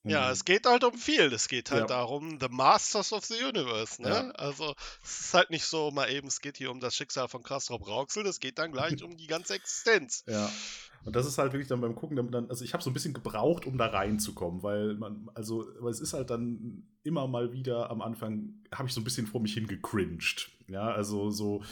Ja, 0.06 0.26
mhm. 0.26 0.32
es 0.32 0.44
geht 0.44 0.66
halt 0.66 0.84
um 0.84 0.92
viel. 0.92 1.32
Es 1.32 1.48
geht 1.48 1.70
halt 1.70 1.82
ja. 1.82 1.86
darum, 1.86 2.38
The 2.38 2.48
Masters 2.50 3.12
of 3.12 3.24
the 3.24 3.42
Universe, 3.42 4.02
ne? 4.02 4.08
Ja. 4.08 4.30
Also, 4.32 4.74
es 5.02 5.20
ist 5.20 5.34
halt 5.34 5.50
nicht 5.50 5.64
so 5.64 5.90
mal 5.90 6.10
eben, 6.10 6.28
es 6.28 6.40
geht 6.42 6.58
hier 6.58 6.70
um 6.70 6.78
das 6.78 6.94
Schicksal 6.94 7.26
von 7.28 7.42
Kastrop 7.42 7.86
Rauxel, 7.86 8.26
es 8.26 8.38
geht 8.38 8.58
dann 8.58 8.70
gleich 8.70 9.02
um 9.02 9.16
die 9.16 9.26
ganze 9.26 9.54
Existenz. 9.54 10.24
Ja. 10.28 10.50
Und 11.04 11.16
das 11.16 11.26
ist 11.26 11.38
halt 11.38 11.52
wirklich 11.52 11.68
dann 11.68 11.80
beim 11.80 11.94
Gucken, 11.94 12.16
dann, 12.30 12.48
also 12.48 12.64
ich 12.64 12.72
habe 12.72 12.82
so 12.82 12.90
ein 12.90 12.94
bisschen 12.94 13.12
gebraucht, 13.12 13.66
um 13.66 13.76
da 13.76 13.86
reinzukommen, 13.86 14.62
weil 14.62 14.94
man, 14.94 15.28
also, 15.34 15.66
weil 15.80 15.90
es 15.90 16.00
ist 16.00 16.12
halt 16.12 16.30
dann 16.30 16.86
immer 17.02 17.26
mal 17.26 17.52
wieder 17.52 17.90
am 17.90 18.00
Anfang, 18.00 18.54
habe 18.72 18.88
ich 18.88 18.94
so 18.94 19.00
ein 19.00 19.04
bisschen 19.04 19.26
vor 19.26 19.40
mich 19.40 19.54
hingecringed. 19.54 20.50
Ja, 20.68 20.86
also 20.86 21.30
so, 21.30 21.62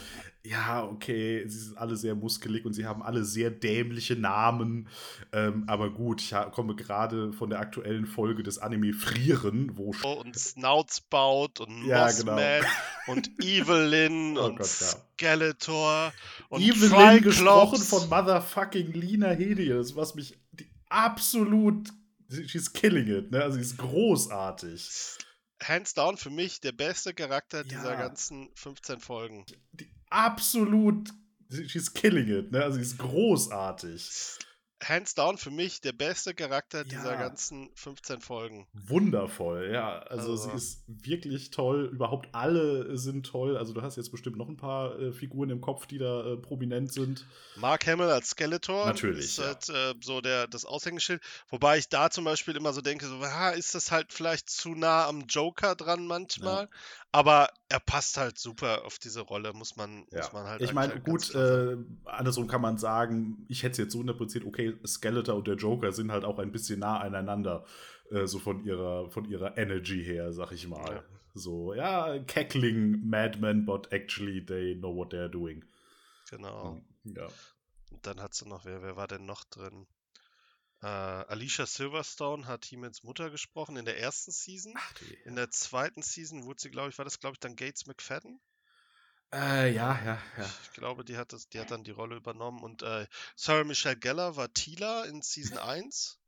ja, 0.43 0.83
okay, 0.83 1.43
sie 1.47 1.57
sind 1.57 1.77
alle 1.77 1.95
sehr 1.95 2.13
muskelig 2.13 2.63
und 2.63 2.73
sie 2.73 2.85
haben 2.85 3.01
alle 3.01 3.25
sehr 3.25 3.49
dämliche 3.49 4.15
Namen. 4.15 4.87
Ähm, 5.31 5.63
aber 5.67 5.89
gut, 5.89 6.21
ich 6.21 6.35
komme 6.51 6.75
gerade 6.75 7.33
von 7.33 7.49
der 7.49 7.59
aktuellen 7.59 8.05
Folge 8.05 8.43
des 8.43 8.59
Anime 8.59 8.93
Frieren, 8.93 9.75
wo. 9.77 9.95
Und 10.19 10.37
Snoutspout 10.37 11.61
und 11.61 11.85
ja, 11.87 12.05
Mossman 12.05 12.37
genau. 12.37 12.67
und 13.07 13.31
Evelyn 13.41 14.37
oh 14.37 14.45
und 14.45 14.57
Gott, 14.57 14.79
ja. 14.79 14.87
Skeletor 14.87 16.13
und 16.49 16.61
Evelyn 16.61 17.21
gesprochen 17.23 17.79
von 17.79 18.07
Motherfucking 18.09 18.93
Lina 18.93 19.29
Hedius, 19.29 19.95
was 19.95 20.13
mich 20.13 20.37
absolut. 20.89 21.89
She's 22.47 22.71
killing 22.71 23.07
it, 23.07 23.31
ne? 23.31 23.41
Also 23.43 23.55
sie 23.57 23.61
ist 23.61 23.77
großartig 23.77 25.17
hands 25.67 25.93
down 25.93 26.17
für 26.17 26.29
mich 26.29 26.61
der 26.61 26.71
beste 26.71 27.13
Charakter 27.13 27.59
ja. 27.59 27.63
dieser 27.63 27.95
ganzen 27.95 28.49
15 28.55 28.99
Folgen. 28.99 29.45
Die, 29.71 29.89
absolut, 30.09 31.09
she's 31.67 31.93
killing 31.93 32.27
it, 32.27 32.51
ne? 32.51 32.63
Also 32.63 32.77
sie 32.77 32.83
ist 32.83 32.97
großartig 32.97 34.39
hands 34.87 35.15
down 35.15 35.37
für 35.37 35.51
mich 35.51 35.81
der 35.81 35.93
beste 35.93 36.33
Charakter 36.33 36.79
ja. 36.79 36.83
dieser 36.83 37.17
ganzen 37.17 37.69
15 37.75 38.21
Folgen. 38.21 38.67
Wundervoll, 38.73 39.71
ja. 39.71 39.99
Also, 39.99 40.31
also, 40.31 40.49
sie 40.49 40.55
ist 40.55 40.83
wirklich 40.87 41.51
toll. 41.51 41.89
Überhaupt 41.91 42.29
alle 42.33 42.97
sind 42.97 43.25
toll. 43.25 43.57
Also 43.57 43.73
du 43.73 43.81
hast 43.81 43.95
jetzt 43.95 44.11
bestimmt 44.11 44.37
noch 44.37 44.47
ein 44.47 44.57
paar 44.57 44.99
äh, 44.99 45.11
Figuren 45.11 45.49
im 45.49 45.61
Kopf, 45.61 45.85
die 45.85 45.97
da 45.97 46.33
äh, 46.33 46.37
prominent 46.37 46.91
sind. 46.91 47.25
Mark 47.55 47.87
Hamill 47.87 48.09
als 48.09 48.29
Skeletor. 48.29 48.85
Natürlich. 48.85 49.25
Ist 49.25 49.37
ja. 49.37 49.45
halt 49.45 49.69
äh, 49.69 49.93
so 50.01 50.21
der, 50.21 50.47
das 50.47 50.65
Aushängeschild. 50.65 51.21
Wobei 51.49 51.77
ich 51.77 51.89
da 51.89 52.09
zum 52.09 52.25
Beispiel 52.25 52.55
immer 52.55 52.73
so 52.73 52.81
denke, 52.81 53.05
so, 53.05 53.15
ah, 53.21 53.51
ist 53.51 53.75
das 53.75 53.91
halt 53.91 54.13
vielleicht 54.13 54.49
zu 54.49 54.75
nah 54.75 55.07
am 55.07 55.25
Joker 55.27 55.75
dran 55.75 56.05
manchmal. 56.07 56.63
Ja. 56.63 56.69
Aber 57.13 57.47
er 57.69 57.79
passt 57.79 58.17
halt 58.17 58.39
super 58.39 58.85
auf 58.85 58.97
diese 58.97 59.21
Rolle, 59.21 59.53
muss 59.53 59.75
man, 59.75 60.07
ja. 60.09 60.17
muss 60.17 60.33
man 60.33 60.47
halt. 60.47 60.61
Ich 60.63 60.73
meine, 60.73 60.99
gut, 60.99 61.33
äh, 61.35 61.77
andersrum 62.05 62.47
kann 62.47 62.59
man 62.59 62.79
sagen, 62.79 63.45
ich 63.49 63.61
hätte 63.61 63.73
es 63.73 63.77
jetzt 63.77 63.93
so 63.93 64.01
interpretiert, 64.01 64.45
okay, 64.45 64.75
Skeletor 64.83 65.35
und 65.35 65.47
der 65.47 65.53
Joker 65.55 65.91
sind 65.91 66.11
halt 66.11 66.25
auch 66.25 66.39
ein 66.39 66.51
bisschen 66.51 66.79
nah 66.79 66.99
aneinander, 66.99 67.65
äh, 68.09 68.25
so 68.25 68.39
von 68.39 68.65
ihrer, 68.65 69.11
von 69.11 69.25
ihrer 69.25 69.55
Energy 69.59 70.03
her, 70.03 70.33
sag 70.33 70.51
ich 70.53 70.67
mal. 70.67 70.91
Ja. 70.91 71.03
So, 71.35 71.75
ja, 71.75 72.17
cackling 72.25 73.07
madmen, 73.07 73.63
but 73.63 73.93
actually 73.93 74.43
they 74.43 74.75
know 74.75 74.95
what 74.95 75.13
they're 75.13 75.29
doing. 75.29 75.63
Genau. 76.31 76.81
Hm, 77.03 77.15
ja. 77.15 77.27
Und 77.91 78.07
dann 78.07 78.21
hat 78.21 78.33
sie 78.33 78.49
noch, 78.49 78.65
wer, 78.65 78.81
wer 78.81 78.95
war 78.95 79.07
denn 79.07 79.27
noch 79.27 79.43
drin? 79.43 79.85
Äh, 80.83 80.85
Alicia 80.85 81.65
Silverstone 81.65 82.45
hat 82.45 82.65
He-Mans 82.65 83.03
Mutter 83.03 83.29
gesprochen 83.29 83.77
in 83.77 83.85
der 83.85 83.97
ersten 83.99 84.31
Season. 84.31 84.73
Ach, 84.75 85.01
in 85.23 85.37
der 85.37 85.49
zweiten 85.49 86.01
Season 86.01 86.43
wurde 86.43 86.61
sie, 86.61 86.71
glaube 86.71 86.89
ich, 86.89 86.97
war 86.97 87.05
das, 87.05 87.21
glaube 87.21 87.35
ich, 87.35 87.39
dann 87.39 87.55
Gates 87.55 87.85
McFadden? 87.85 88.41
Äh, 89.31 89.73
ja, 89.73 89.97
ja, 90.03 90.21
ja. 90.37 90.53
Ich 90.63 90.73
glaube, 90.73 91.05
die 91.05 91.15
hat, 91.15 91.31
das, 91.31 91.47
die 91.47 91.59
hat 91.59 91.71
dann 91.71 91.85
die 91.85 91.91
Rolle 91.91 92.17
übernommen. 92.17 92.61
Und 92.61 92.83
äh, 92.83 93.07
Sarah 93.37 93.63
Michelle 93.63 93.95
Geller 93.95 94.35
war 94.35 94.53
Tila 94.53 95.05
in 95.05 95.21
Season 95.21 95.57
1. 95.57 96.19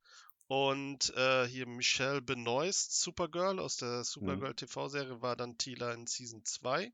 Und 0.48 1.14
äh, 1.18 1.46
hier 1.48 1.68
Michelle 1.68 2.22
Benoist, 2.22 3.02
Supergirl 3.02 3.60
aus 3.60 3.76
der 3.76 4.06
Supergirl 4.06 4.52
mhm. 4.52 4.56
TV-Serie, 4.56 5.22
war 5.22 5.36
dann 5.36 5.58
Tila 5.58 5.92
in 5.92 6.08
Season 6.08 6.46
2 6.46 6.94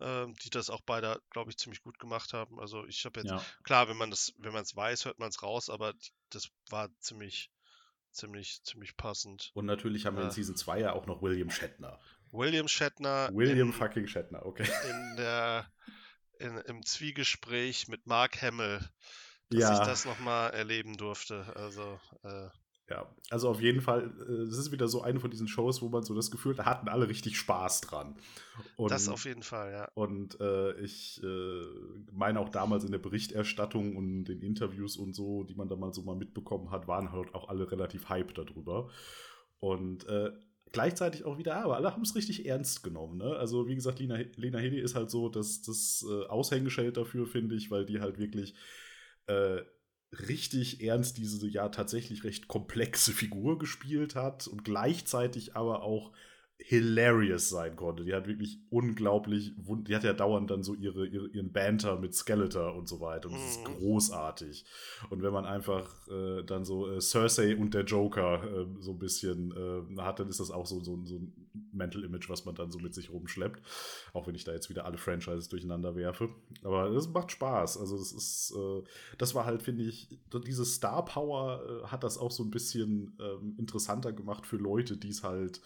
ähm, 0.00 0.34
die 0.42 0.50
das 0.50 0.70
auch 0.70 0.80
beide, 0.84 1.20
glaube 1.30 1.50
ich, 1.50 1.56
ziemlich 1.56 1.82
gut 1.82 1.98
gemacht 1.98 2.32
haben. 2.32 2.58
Also 2.60 2.86
ich 2.86 3.04
habe 3.04 3.20
jetzt, 3.20 3.30
ja. 3.30 3.42
klar, 3.62 3.88
wenn 3.88 3.96
man 3.96 4.10
das, 4.10 4.32
wenn 4.38 4.52
man 4.52 4.62
es 4.62 4.74
weiß, 4.74 5.04
hört 5.04 5.18
man 5.18 5.28
es 5.28 5.42
raus, 5.42 5.70
aber 5.70 5.94
das 6.30 6.48
war 6.70 6.88
ziemlich, 7.00 7.50
ziemlich, 8.10 8.62
ziemlich 8.62 8.96
passend. 8.96 9.50
Und 9.54 9.66
natürlich 9.66 10.06
haben 10.06 10.16
wir 10.16 10.24
in 10.24 10.30
Season 10.30 10.56
2 10.56 10.80
ja 10.80 10.92
auch 10.92 11.06
noch 11.06 11.22
William 11.22 11.50
Shatner. 11.50 12.00
William 12.30 12.68
Shatner. 12.68 13.30
William 13.32 13.68
in, 13.68 13.72
fucking 13.72 14.06
Shatner, 14.06 14.44
okay. 14.44 14.66
In 14.90 15.16
der, 15.16 15.70
in, 16.38 16.56
im 16.58 16.84
Zwiegespräch 16.84 17.86
mit 17.86 18.06
Mark 18.06 18.42
Hamill, 18.42 18.80
dass 19.50 19.60
ja. 19.60 19.80
ich 19.80 19.86
das 19.86 20.04
nochmal 20.04 20.52
erleben 20.52 20.96
durfte. 20.96 21.52
Also, 21.54 22.00
äh, 22.24 22.48
ja, 22.90 23.08
also 23.30 23.48
auf 23.48 23.62
jeden 23.62 23.80
Fall, 23.80 24.12
äh, 24.28 24.42
es 24.42 24.58
ist 24.58 24.70
wieder 24.70 24.88
so 24.88 25.02
eine 25.02 25.18
von 25.18 25.30
diesen 25.30 25.48
Shows, 25.48 25.80
wo 25.80 25.88
man 25.88 26.02
so 26.02 26.14
das 26.14 26.30
Gefühl 26.30 26.52
hat, 26.52 26.58
da 26.58 26.64
hatten 26.66 26.88
alle 26.88 27.08
richtig 27.08 27.38
Spaß 27.38 27.80
dran. 27.80 28.16
Und, 28.76 28.90
das 28.90 29.08
auf 29.08 29.24
jeden 29.24 29.42
Fall, 29.42 29.72
ja. 29.72 29.88
Und 29.94 30.38
äh, 30.40 30.78
ich 30.80 31.22
äh, 31.22 31.62
meine 32.12 32.40
auch 32.40 32.50
damals 32.50 32.84
in 32.84 32.92
der 32.92 32.98
Berichterstattung 32.98 33.96
und 33.96 34.24
den 34.24 34.42
Interviews 34.42 34.96
und 34.98 35.14
so, 35.14 35.44
die 35.44 35.54
man 35.54 35.68
da 35.68 35.76
mal 35.76 35.94
so 35.94 36.02
mal 36.02 36.16
mitbekommen 36.16 36.70
hat, 36.70 36.86
waren 36.86 37.10
halt 37.10 37.34
auch 37.34 37.48
alle 37.48 37.70
relativ 37.70 38.10
hype 38.10 38.34
darüber. 38.34 38.90
Und 39.60 40.06
äh, 40.06 40.32
gleichzeitig 40.72 41.24
auch 41.24 41.38
wieder, 41.38 41.56
aber 41.56 41.76
alle 41.76 41.90
haben 41.90 42.02
es 42.02 42.14
richtig 42.14 42.44
ernst 42.46 42.82
genommen. 42.82 43.16
Ne? 43.16 43.34
Also 43.36 43.66
wie 43.66 43.76
gesagt, 43.76 43.98
Lena, 43.98 44.18
Lena 44.36 44.58
Headey 44.58 44.80
ist 44.80 44.94
halt 44.94 45.10
so 45.10 45.30
das, 45.30 45.62
das 45.62 46.04
äh, 46.06 46.26
Aushängeschild 46.26 46.98
dafür, 46.98 47.26
finde 47.26 47.54
ich, 47.54 47.70
weil 47.70 47.86
die 47.86 48.00
halt 48.00 48.18
wirklich 48.18 48.54
äh, 49.26 49.62
richtig 50.28 50.82
ernst 50.82 51.18
diese 51.18 51.46
ja 51.48 51.68
tatsächlich 51.68 52.24
recht 52.24 52.48
komplexe 52.48 53.12
Figur 53.12 53.58
gespielt 53.58 54.14
hat 54.14 54.46
und 54.46 54.64
gleichzeitig 54.64 55.56
aber 55.56 55.82
auch 55.82 56.12
hilarious 56.58 57.48
sein 57.48 57.76
konnte. 57.76 58.04
Die 58.04 58.14
hat 58.14 58.26
wirklich 58.26 58.58
unglaublich, 58.70 59.52
die 59.56 59.94
hat 59.94 60.04
ja 60.04 60.12
dauernd 60.12 60.50
dann 60.50 60.62
so 60.62 60.74
ihre, 60.74 61.06
ihre 61.06 61.28
ihren 61.28 61.52
Banter 61.52 61.98
mit 61.98 62.14
Skeletor 62.14 62.74
und 62.74 62.88
so 62.88 63.00
weiter 63.00 63.28
und 63.28 63.34
das 63.34 63.50
ist 63.50 63.60
mhm. 63.60 63.74
großartig. 63.74 64.64
Und 65.10 65.22
wenn 65.22 65.32
man 65.32 65.44
einfach 65.44 66.08
äh, 66.08 66.42
dann 66.44 66.64
so 66.64 66.88
äh, 66.90 67.00
Cersei 67.00 67.56
und 67.56 67.74
der 67.74 67.84
Joker 67.84 68.42
äh, 68.44 68.66
so 68.80 68.92
ein 68.92 68.98
bisschen 68.98 69.52
äh, 69.52 70.00
hat, 70.00 70.20
dann 70.20 70.28
ist 70.28 70.40
das 70.40 70.50
auch 70.50 70.66
so, 70.66 70.82
so, 70.82 71.04
so 71.04 71.16
ein 71.16 71.32
Mental 71.72 72.04
Image, 72.04 72.30
was 72.30 72.44
man 72.44 72.54
dann 72.54 72.70
so 72.70 72.78
mit 72.78 72.94
sich 72.94 73.10
rumschleppt. 73.10 73.60
Auch 74.12 74.26
wenn 74.26 74.34
ich 74.34 74.44
da 74.44 74.52
jetzt 74.52 74.70
wieder 74.70 74.84
alle 74.84 74.98
Franchises 74.98 75.48
durcheinander 75.48 75.96
werfe. 75.96 76.30
Aber 76.62 76.86
es 76.90 77.08
macht 77.08 77.32
Spaß. 77.32 77.78
Also 77.78 77.98
das 77.98 78.12
ist, 78.12 78.54
äh, 78.56 78.82
das 79.18 79.34
war 79.34 79.44
halt, 79.44 79.62
finde 79.62 79.82
ich, 79.82 80.08
diese 80.46 80.64
Star 80.64 81.04
Power 81.04 81.62
äh, 81.66 81.86
hat 81.88 82.04
das 82.04 82.16
auch 82.16 82.30
so 82.30 82.44
ein 82.44 82.50
bisschen 82.50 83.16
ähm, 83.20 83.56
interessanter 83.58 84.12
gemacht 84.12 84.46
für 84.46 84.56
Leute, 84.56 84.96
die 84.96 85.08
es 85.08 85.22
halt 85.24 85.60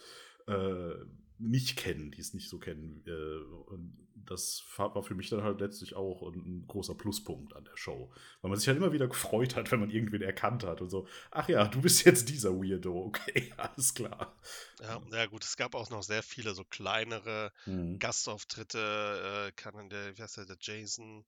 äh, 0.49 1.05
nicht 1.39 1.77
kennen, 1.77 2.11
die 2.11 2.21
es 2.21 2.33
nicht 2.33 2.49
so 2.49 2.59
kennen. 2.59 3.03
Äh, 3.07 3.71
und 3.71 4.09
das 4.29 4.63
war 4.77 5.01
für 5.01 5.15
mich 5.15 5.29
dann 5.29 5.43
halt 5.43 5.59
letztlich 5.59 5.95
auch 5.95 6.21
ein, 6.21 6.65
großer 6.67 6.95
Pluspunkt 6.95 7.55
an 7.55 7.63
der 7.63 7.75
Show. 7.77 8.11
Weil 8.41 8.49
man 8.49 8.59
sich 8.59 8.67
halt 8.67 8.77
immer 8.77 8.91
wieder 8.91 9.07
gefreut 9.07 9.55
hat, 9.55 9.71
wenn 9.71 9.79
man 9.79 9.89
irgendwen 9.89 10.21
erkannt 10.21 10.63
hat 10.63 10.81
und 10.81 10.89
so, 10.89 11.07
ach 11.31 11.49
ja, 11.49 11.67
du 11.67 11.81
bist 11.81 12.05
jetzt 12.05 12.29
dieser 12.29 12.53
Weirdo, 12.53 12.97
okay, 13.05 13.51
alles 13.57 13.93
klar. 13.93 14.37
Ja, 14.81 15.01
ja 15.11 15.25
gut, 15.25 15.43
es 15.43 15.57
gab 15.57 15.75
auch 15.75 15.89
noch 15.89 16.03
sehr 16.03 16.23
viele 16.23 16.53
so 16.53 16.63
kleinere 16.63 17.51
mhm. 17.65 17.99
Gastauftritte, 17.99 19.47
äh, 19.47 19.51
kann 19.53 19.89
der, 19.89 20.17
wie 20.17 20.21
heißt 20.21 20.37
der, 20.37 20.45
der 20.45 20.57
Jason 20.59 21.25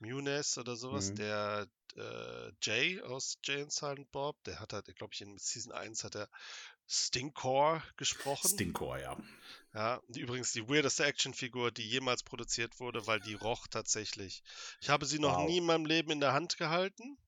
Muniz 0.00 0.56
oder 0.58 0.76
sowas, 0.76 1.10
mhm. 1.10 1.16
der 1.16 1.66
äh, 1.96 2.52
Jay 2.62 3.00
aus 3.02 3.38
Jay 3.42 3.62
and 3.62 3.72
Silent 3.72 4.10
Bob, 4.12 4.36
der 4.44 4.60
hat 4.60 4.72
halt, 4.72 4.94
glaube 4.96 5.12
ich, 5.12 5.20
in 5.20 5.36
Season 5.38 5.72
1 5.72 6.04
hat 6.04 6.14
er 6.14 6.28
Stinkor 6.88 7.82
gesprochen. 7.96 8.48
Stinkor, 8.48 8.98
ja. 8.98 9.16
Ja, 9.74 10.02
übrigens 10.08 10.52
die 10.52 10.68
weirdeste 10.68 11.04
Actionfigur, 11.04 11.70
die 11.70 11.86
jemals 11.86 12.22
produziert 12.22 12.80
wurde, 12.80 13.06
weil 13.06 13.20
die 13.20 13.34
roch 13.34 13.66
tatsächlich. 13.66 14.42
Ich 14.80 14.88
habe 14.88 15.04
sie 15.04 15.18
noch 15.18 15.36
wow. 15.36 15.46
nie 15.46 15.58
in 15.58 15.66
meinem 15.66 15.84
Leben 15.84 16.10
in 16.10 16.20
der 16.20 16.32
Hand 16.32 16.56
gehalten. 16.56 17.18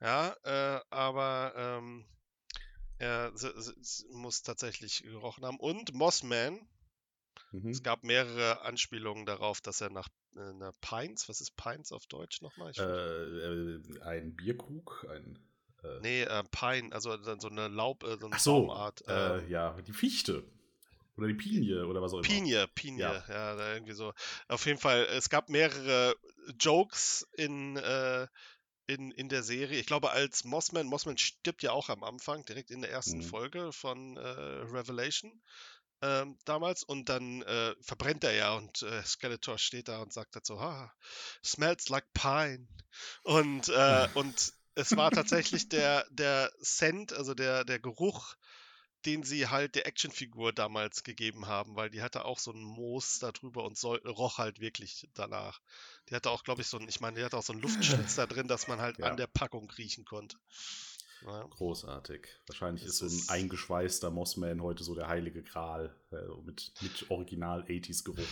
Ja, 0.00 0.36
äh, 0.44 0.80
aber 0.90 1.52
ähm, 1.56 2.06
er 2.98 3.32
muss 4.12 4.42
tatsächlich 4.42 5.02
gerochen 5.02 5.44
haben. 5.44 5.58
Und 5.58 5.92
Mossman. 5.92 6.60
Mhm. 7.50 7.70
Es 7.70 7.82
gab 7.82 8.04
mehrere 8.04 8.62
Anspielungen 8.62 9.26
darauf, 9.26 9.60
dass 9.60 9.80
er 9.80 9.90
nach 9.90 10.08
äh, 10.36 10.40
einer 10.40 10.72
Pines, 10.80 11.28
was 11.28 11.40
ist 11.40 11.56
Pines 11.56 11.92
auf 11.92 12.06
Deutsch 12.06 12.40
nochmal? 12.40 12.72
Äh, 12.76 12.82
äh, 12.82 14.02
ein 14.02 14.36
Bierkrug, 14.36 15.06
ein 15.10 15.38
äh, 15.86 16.00
nee, 16.00 16.22
äh, 16.22 16.42
Pine, 16.50 16.92
also 16.92 17.16
so 17.38 17.48
eine 17.48 17.68
Laub, 17.68 18.02
äh, 18.04 18.16
so 18.18 18.26
eine 18.26 18.36
Ach 18.36 18.40
so, 18.40 18.66
Baumart. 18.66 19.06
Äh, 19.08 19.38
äh, 19.38 19.50
ja, 19.50 19.76
die 19.86 19.92
Fichte. 19.92 20.44
Oder 21.16 21.28
die 21.28 21.34
Pinie 21.34 21.86
oder 21.86 22.02
was 22.02 22.12
auch 22.12 22.18
immer. 22.18 22.28
Pinie, 22.28 22.68
Pinie, 22.74 23.24
ja. 23.28 23.54
ja, 23.56 23.74
irgendwie 23.74 23.94
so. 23.94 24.12
Auf 24.48 24.66
jeden 24.66 24.78
Fall, 24.78 25.06
es 25.12 25.30
gab 25.30 25.48
mehrere 25.48 26.14
Jokes 26.60 27.26
in, 27.32 27.76
äh, 27.76 28.26
in, 28.86 29.10
in 29.12 29.28
der 29.28 29.42
Serie. 29.42 29.80
Ich 29.80 29.86
glaube, 29.86 30.10
als 30.10 30.44
Mossman, 30.44 30.86
Mossman 30.86 31.16
stirbt 31.16 31.62
ja 31.62 31.72
auch 31.72 31.88
am 31.88 32.04
Anfang, 32.04 32.44
direkt 32.44 32.70
in 32.70 32.82
der 32.82 32.90
ersten 32.90 33.18
mhm. 33.18 33.22
Folge 33.22 33.72
von 33.72 34.18
äh, 34.18 34.20
Revelation. 34.20 35.40
ähm, 36.02 36.36
damals 36.44 36.82
und 36.82 37.08
dann 37.08 37.40
äh, 37.42 37.74
verbrennt 37.80 38.22
er 38.22 38.34
ja 38.34 38.54
und 38.54 38.82
äh, 38.82 39.02
Skeletor 39.02 39.56
steht 39.56 39.88
da 39.88 40.02
und 40.02 40.12
sagt 40.12 40.36
dazu, 40.36 40.58
ah, 40.58 40.92
smells 41.42 41.88
like 41.88 42.12
pine. 42.12 42.68
Und, 43.22 43.70
und 44.14 44.52
es 44.76 44.96
war 44.96 45.10
tatsächlich 45.10 45.68
der, 45.68 46.06
der 46.10 46.52
Scent, 46.62 47.12
also 47.12 47.34
der, 47.34 47.64
der 47.64 47.78
Geruch, 47.78 48.36
den 49.04 49.22
sie 49.22 49.48
halt 49.48 49.74
der 49.74 49.86
Actionfigur 49.86 50.52
damals 50.52 51.02
gegeben 51.02 51.46
haben, 51.46 51.76
weil 51.76 51.90
die 51.90 52.02
hatte 52.02 52.24
auch 52.24 52.38
so 52.38 52.52
ein 52.52 52.62
Moos 52.62 53.18
darüber 53.18 53.64
und 53.64 53.78
soll, 53.78 53.98
roch 54.06 54.38
halt 54.38 54.60
wirklich 54.60 55.08
danach. 55.14 55.60
Die 56.08 56.14
hatte 56.14 56.30
auch, 56.30 56.44
glaube 56.44 56.62
ich, 56.62 56.68
so 56.68 56.78
ein, 56.78 56.88
ich 56.88 57.00
meine, 57.00 57.18
die 57.18 57.24
hatte 57.24 57.36
auch 57.36 57.42
so 57.42 57.52
einen 57.52 57.62
Luftschlitz 57.62 58.16
da 58.16 58.26
drin, 58.26 58.48
dass 58.48 58.68
man 58.68 58.80
halt 58.80 58.98
ja. 58.98 59.06
an 59.06 59.16
der 59.16 59.28
Packung 59.28 59.70
riechen 59.70 60.04
konnte. 60.04 60.36
Ja. 61.24 61.42
Großartig. 61.44 62.28
Wahrscheinlich 62.46 62.84
ist 62.84 62.98
so 62.98 63.06
ein 63.06 63.22
eingeschweißter 63.28 64.10
Mossman 64.10 64.62
heute 64.62 64.84
so 64.84 64.94
der 64.94 65.08
heilige 65.08 65.42
Gral 65.42 65.94
äh, 66.12 66.16
mit, 66.44 66.72
mit 66.82 67.10
Original 67.10 67.62
80s-Geruch. 67.62 68.22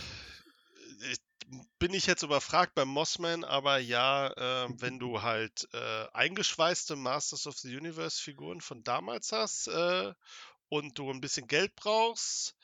Bin 1.79 1.93
ich 1.93 2.07
jetzt 2.07 2.23
überfragt 2.23 2.73
beim 2.75 2.87
Mossman, 2.87 3.43
aber 3.43 3.77
ja, 3.77 4.27
äh, 4.27 4.69
wenn 4.81 4.99
du 4.99 5.21
halt 5.21 5.67
äh, 5.73 6.07
eingeschweißte 6.13 6.95
Masters 6.95 7.47
of 7.47 7.57
the 7.57 7.75
Universe-Figuren 7.75 8.61
von 8.61 8.83
damals 8.83 9.31
hast 9.31 9.67
äh, 9.67 10.13
und 10.69 10.97
du 10.97 11.09
ein 11.09 11.21
bisschen 11.21 11.47
Geld 11.47 11.75
brauchst, 11.75 12.55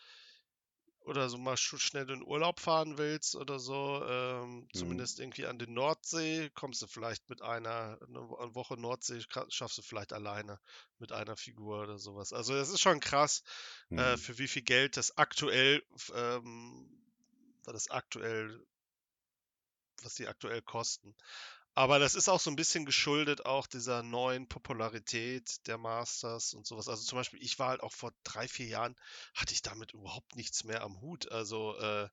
oder 1.03 1.29
so 1.29 1.37
mal 1.37 1.57
schnell 1.57 2.09
in 2.09 2.23
Urlaub 2.23 2.59
fahren 2.59 2.97
willst 2.97 3.35
oder 3.35 3.59
so, 3.59 4.03
ähm, 4.05 4.55
mhm. 4.55 4.67
zumindest 4.73 5.19
irgendwie 5.19 5.47
an 5.47 5.57
die 5.57 5.67
Nordsee, 5.67 6.49
kommst 6.53 6.81
du 6.81 6.87
vielleicht 6.87 7.29
mit 7.29 7.41
einer, 7.41 7.97
eine 8.07 8.55
Woche 8.55 8.79
Nordsee 8.79 9.21
schaffst 9.49 9.77
du 9.77 9.81
vielleicht 9.81 10.13
alleine 10.13 10.59
mit 10.99 11.11
einer 11.11 11.35
Figur 11.35 11.81
oder 11.81 11.97
sowas. 11.97 12.33
Also 12.33 12.55
es 12.55 12.69
ist 12.69 12.81
schon 12.81 12.99
krass, 12.99 13.43
äh, 13.89 14.13
mhm. 14.13 14.17
für 14.17 14.37
wie 14.37 14.47
viel 14.47 14.61
Geld 14.61 14.95
das 14.97 15.17
aktuell, 15.17 15.83
ähm, 16.13 16.87
das 17.63 17.89
aktuell, 17.89 18.63
was 20.05 20.15
die 20.15 20.27
aktuell 20.27 20.61
kosten. 20.61 21.15
Aber 21.73 21.99
das 21.99 22.15
ist 22.15 22.27
auch 22.27 22.39
so 22.41 22.49
ein 22.49 22.57
bisschen 22.57 22.85
geschuldet 22.85 23.45
auch 23.45 23.65
dieser 23.65 24.03
neuen 24.03 24.47
Popularität 24.47 25.65
der 25.67 25.77
Masters 25.77 26.53
und 26.53 26.67
sowas. 26.67 26.89
Also 26.89 27.03
zum 27.03 27.17
Beispiel, 27.17 27.41
ich 27.41 27.59
war 27.59 27.69
halt 27.69 27.81
auch 27.81 27.93
vor 27.93 28.11
drei, 28.23 28.47
vier 28.47 28.67
Jahren, 28.67 28.95
hatte 29.33 29.53
ich 29.53 29.61
damit 29.61 29.93
überhaupt 29.93 30.35
nichts 30.35 30.65
mehr 30.65 30.81
am 30.83 30.99
Hut. 30.99 31.31
Also 31.31 31.77
äh, 31.77 32.09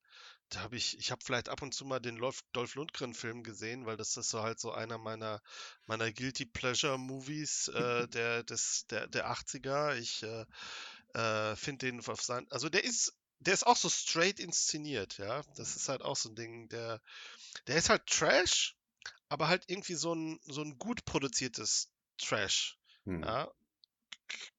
da 0.51 0.61
habe 0.61 0.77
ich, 0.77 0.97
ich 0.99 1.11
habe 1.11 1.25
vielleicht 1.25 1.49
ab 1.49 1.61
und 1.61 1.75
zu 1.75 1.85
mal 1.85 1.99
den 1.99 2.17
Dolph, 2.17 2.43
Dolph 2.53 2.77
Lundgren-Film 2.77 3.43
gesehen, 3.43 3.85
weil 3.85 3.97
das 3.97 4.17
ist 4.17 4.31
so 4.31 4.43
halt 4.43 4.61
so 4.61 4.71
einer 4.71 4.97
meiner, 4.97 5.43
meiner 5.87 6.13
Guilty 6.13 6.47
Pleasure-Movies 6.47 7.69
äh, 7.69 8.09
der, 8.09 8.45
des, 8.45 8.87
der, 8.89 9.09
der 9.09 9.29
80er. 9.29 9.97
Ich 9.97 10.23
äh, 10.23 10.47
äh, 11.15 11.57
finde 11.57 11.87
den 11.87 12.07
auf 12.07 12.23
sein, 12.23 12.47
also 12.51 12.69
der 12.69 12.85
ist, 12.85 13.13
der 13.41 13.55
ist 13.55 13.67
auch 13.67 13.77
so 13.77 13.89
straight 13.89 14.41
inszeniert, 14.41 15.19
ja. 15.19 15.43
Das 15.57 15.77
ist 15.77 15.89
halt 15.89 16.03
auch 16.03 16.17
so 16.17 16.29
ein 16.29 16.35
Ding, 16.37 16.69
der, 16.69 17.01
der 17.67 17.77
ist 17.77 17.91
halt 17.91 18.07
Trash, 18.07 18.77
aber 19.29 19.49
halt 19.49 19.65
irgendwie 19.69 19.95
so 19.95 20.15
ein, 20.15 20.41
so 20.45 20.63
ein 20.63 20.79
gut 20.79 21.05
produziertes 21.05 21.91
Trash. 22.19 22.79
Hm. 23.05 23.23
Ja. 23.23 23.51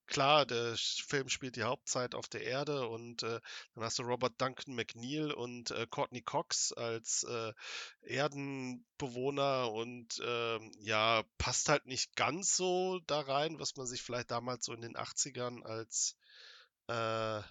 Klar, 0.07 0.47
der 0.47 0.75
Film 0.75 1.29
spielt 1.29 1.55
die 1.55 1.63
Hauptzeit 1.63 2.15
auf 2.15 2.27
der 2.27 2.41
Erde 2.43 2.87
und 2.87 3.21
äh, 3.21 3.39
dann 3.75 3.83
hast 3.83 3.99
du 3.99 4.03
Robert 4.03 4.41
Duncan 4.41 4.73
McNeil 4.73 5.31
und 5.31 5.69
äh, 5.69 5.85
Courtney 5.87 6.23
Cox 6.23 6.73
als 6.73 7.23
äh, 7.29 7.53
Erdenbewohner 8.01 9.71
und 9.71 10.19
ähm, 10.25 10.71
ja, 10.79 11.23
passt 11.37 11.69
halt 11.69 11.85
nicht 11.85 12.15
ganz 12.15 12.55
so 12.55 12.99
da 13.05 13.19
rein, 13.19 13.59
was 13.59 13.75
man 13.75 13.85
sich 13.85 14.01
vielleicht 14.01 14.31
damals 14.31 14.65
so 14.65 14.73
in 14.73 14.81
den 14.81 14.97
80ern 14.97 15.61
als 15.61 16.17
äh, 16.87 17.43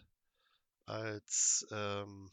als 0.86 1.64
ähm, 1.70 2.28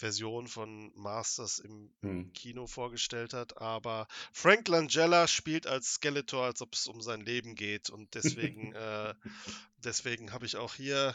Version 0.00 0.48
von 0.48 0.90
Masters 0.96 1.58
im 1.58 1.92
hm. 2.00 2.32
Kino 2.32 2.66
vorgestellt 2.66 3.34
hat, 3.34 3.58
aber 3.58 4.08
Frank 4.32 4.66
Langella 4.66 5.28
spielt 5.28 5.66
als 5.66 5.94
Skeletor, 5.94 6.46
als 6.46 6.62
ob 6.62 6.74
es 6.74 6.86
um 6.86 7.02
sein 7.02 7.20
Leben 7.20 7.54
geht 7.54 7.90
und 7.90 8.14
deswegen, 8.14 8.72
äh, 8.74 9.14
deswegen 9.84 10.32
habe 10.32 10.46
ich 10.46 10.56
auch 10.56 10.74
hier, 10.74 11.14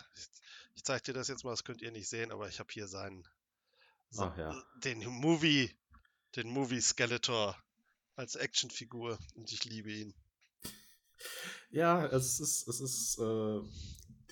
ich 0.75 0.83
zeige 0.83 1.05
dir 1.05 1.13
das 1.13 1.27
jetzt 1.27 1.43
mal, 1.43 1.49
das 1.51 1.63
könnt 1.63 1.81
ihr 1.81 1.91
nicht 1.91 2.07
sehen, 2.07 2.31
aber 2.31 2.47
ich 2.47 2.59
habe 2.59 2.71
hier 2.71 2.87
seinen, 2.87 3.27
Ach, 4.17 4.37
ja. 4.37 4.55
den 4.83 5.03
Movie, 5.03 5.75
den 6.35 6.49
Movie 6.49 6.81
Skeletor 6.81 7.57
als 8.15 8.35
Actionfigur 8.35 9.17
und 9.33 9.51
ich 9.51 9.65
liebe 9.65 9.91
ihn. 9.91 10.13
Ja, 11.71 12.05
es 12.05 12.39
ist, 12.39 12.67
es 12.67 12.79
ist 12.79 13.17
äh, 13.19 13.61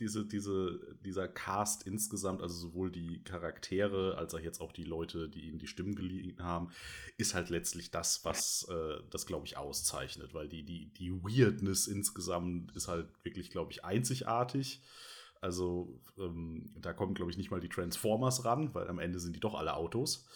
diese, 0.04 0.26
diese, 0.26 0.98
dieser 1.06 1.30
Cast 1.30 1.88
insgesamt, 1.88 2.42
also 2.42 2.56
sowohl 2.56 2.92
die 2.92 3.24
Charaktere 3.24 4.18
als 4.18 4.36
auch 4.36 4.40
jetzt 4.40 4.60
auch 4.60 4.74
die 4.74 4.84
Leute, 4.84 5.30
die 5.30 5.48
ihnen 5.48 5.60
die 5.60 5.68
Stimmen 5.68 5.96
geliehen 5.96 6.44
haben, 6.44 6.72
ist 7.16 7.34
halt 7.34 7.50
letztlich 7.50 7.90
das, 7.90 8.26
was 8.26 8.68
äh, 8.70 8.98
das, 9.10 9.26
glaube 9.26 9.46
ich, 9.46 9.56
auszeichnet, 9.56 10.34
weil 10.34 10.50
die, 10.50 10.64
die, 10.64 10.92
die 10.94 11.24
Weirdness 11.24 11.88
insgesamt 11.88 12.76
ist 12.76 12.90
halt 12.90 13.08
wirklich, 13.24 13.50
glaube 13.50 13.72
ich, 13.72 13.86
einzigartig. 13.86 14.82
Also 15.40 16.02
ähm, 16.18 16.70
da 16.78 16.92
kommen, 16.92 17.14
glaube 17.14 17.32
ich, 17.32 17.38
nicht 17.38 17.50
mal 17.50 17.62
die 17.62 17.70
Transformers 17.70 18.44
ran, 18.44 18.76
weil 18.76 18.90
am 18.90 19.00
Ende 19.00 19.22
sind 19.22 19.38
die 19.38 19.42
doch 19.42 19.56
alle 19.56 19.76
Autos. 19.76 20.28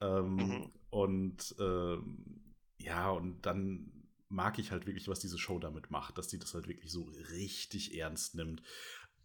Ähm, 0.00 0.34
mhm. 0.34 0.70
Und 0.90 1.54
ähm, 1.60 2.42
ja, 2.78 3.10
und 3.10 3.46
dann 3.46 4.02
mag 4.32 4.58
ich 4.58 4.72
halt 4.72 4.86
wirklich, 4.86 5.08
was 5.08 5.20
diese 5.20 5.38
Show 5.38 5.58
damit 5.58 5.90
macht, 5.90 6.18
dass 6.18 6.26
die 6.26 6.38
das 6.38 6.54
halt 6.54 6.66
wirklich 6.66 6.90
so 6.90 7.02
richtig 7.30 7.96
ernst 7.98 8.34
nimmt 8.34 8.62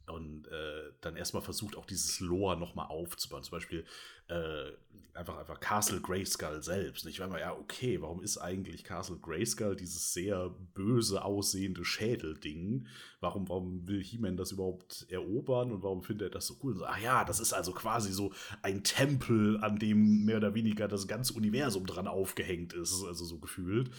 und 0.07 0.47
äh, 0.47 0.91
dann 1.01 1.15
erstmal 1.15 1.43
versucht, 1.43 1.75
auch 1.75 1.85
dieses 1.85 2.19
Lore 2.19 2.57
nochmal 2.57 2.87
aufzubauen. 2.87 3.43
Zum 3.43 3.51
Beispiel 3.51 3.85
äh, 4.27 4.71
einfach, 5.17 5.37
einfach 5.37 5.59
Castle 5.59 5.99
Grayskull 5.99 6.61
selbst. 6.61 7.05
Ich 7.05 7.19
war 7.19 7.27
mal, 7.27 7.39
ja, 7.39 7.53
okay, 7.53 8.01
warum 8.01 8.21
ist 8.21 8.37
eigentlich 8.37 8.83
Castle 8.83 9.17
Grayskull 9.17 9.75
dieses 9.75 10.13
sehr 10.13 10.51
böse 10.73 11.23
aussehende 11.25 11.83
Schädelding? 11.83 12.87
Warum, 13.19 13.49
warum 13.49 13.87
will 13.87 14.03
He-Man 14.03 14.37
das 14.37 14.51
überhaupt 14.51 15.07
erobern 15.09 15.71
und 15.71 15.81
warum 15.83 16.03
findet 16.03 16.27
er 16.27 16.31
das 16.31 16.47
so 16.47 16.57
cool? 16.61 16.73
Und 16.73 16.79
so, 16.79 16.85
ach 16.85 16.99
ja, 16.99 17.25
das 17.25 17.39
ist 17.39 17.53
also 17.53 17.71
quasi 17.71 18.11
so 18.11 18.31
ein 18.61 18.83
Tempel, 18.83 19.57
an 19.61 19.79
dem 19.79 20.25
mehr 20.25 20.37
oder 20.37 20.53
weniger 20.53 20.87
das 20.87 21.07
ganze 21.07 21.33
Universum 21.33 21.85
dran 21.85 22.07
aufgehängt 22.07 22.73
ist, 22.73 23.03
also 23.03 23.25
so 23.25 23.39
gefühlt. 23.39 23.89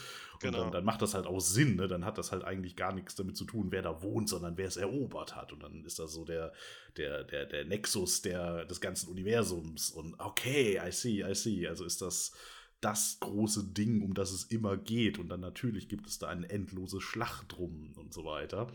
Genau. 0.40 0.58
Und 0.58 0.64
dann, 0.64 0.72
dann, 0.72 0.84
macht 0.84 1.02
das 1.02 1.14
halt 1.14 1.26
auch 1.26 1.40
Sinn, 1.40 1.76
ne? 1.76 1.88
Dann 1.88 2.04
hat 2.04 2.16
das 2.16 2.30
halt 2.30 2.44
eigentlich 2.44 2.76
gar 2.76 2.92
nichts 2.92 3.16
damit 3.16 3.36
zu 3.36 3.44
tun, 3.44 3.68
wer 3.70 3.82
da 3.82 4.02
wohnt, 4.02 4.28
sondern 4.28 4.56
wer 4.56 4.68
es 4.68 4.76
erobert 4.76 5.34
hat. 5.34 5.52
Und 5.52 5.62
dann 5.62 5.84
ist 5.84 5.98
das 5.98 6.12
so 6.12 6.24
der, 6.24 6.52
der, 6.96 7.24
der, 7.24 7.46
der 7.46 7.64
Nexus 7.64 8.22
der, 8.22 8.64
des 8.64 8.80
ganzen 8.80 9.10
Universums. 9.10 9.90
Und 9.90 10.17
okay, 10.18 10.80
I 10.84 10.92
see, 10.92 11.22
I 11.22 11.34
see. 11.34 11.66
Also 11.66 11.84
ist 11.84 12.02
das 12.02 12.32
das 12.80 13.18
große 13.20 13.72
Ding, 13.72 14.02
um 14.02 14.14
das 14.14 14.30
es 14.30 14.44
immer 14.44 14.76
geht. 14.76 15.18
Und 15.18 15.28
dann 15.28 15.40
natürlich 15.40 15.88
gibt 15.88 16.06
es 16.06 16.18
da 16.18 16.28
eine 16.28 16.48
endlose 16.48 17.00
Schlacht 17.00 17.52
drum 17.52 17.92
und 17.96 18.14
so 18.14 18.24
weiter. 18.24 18.68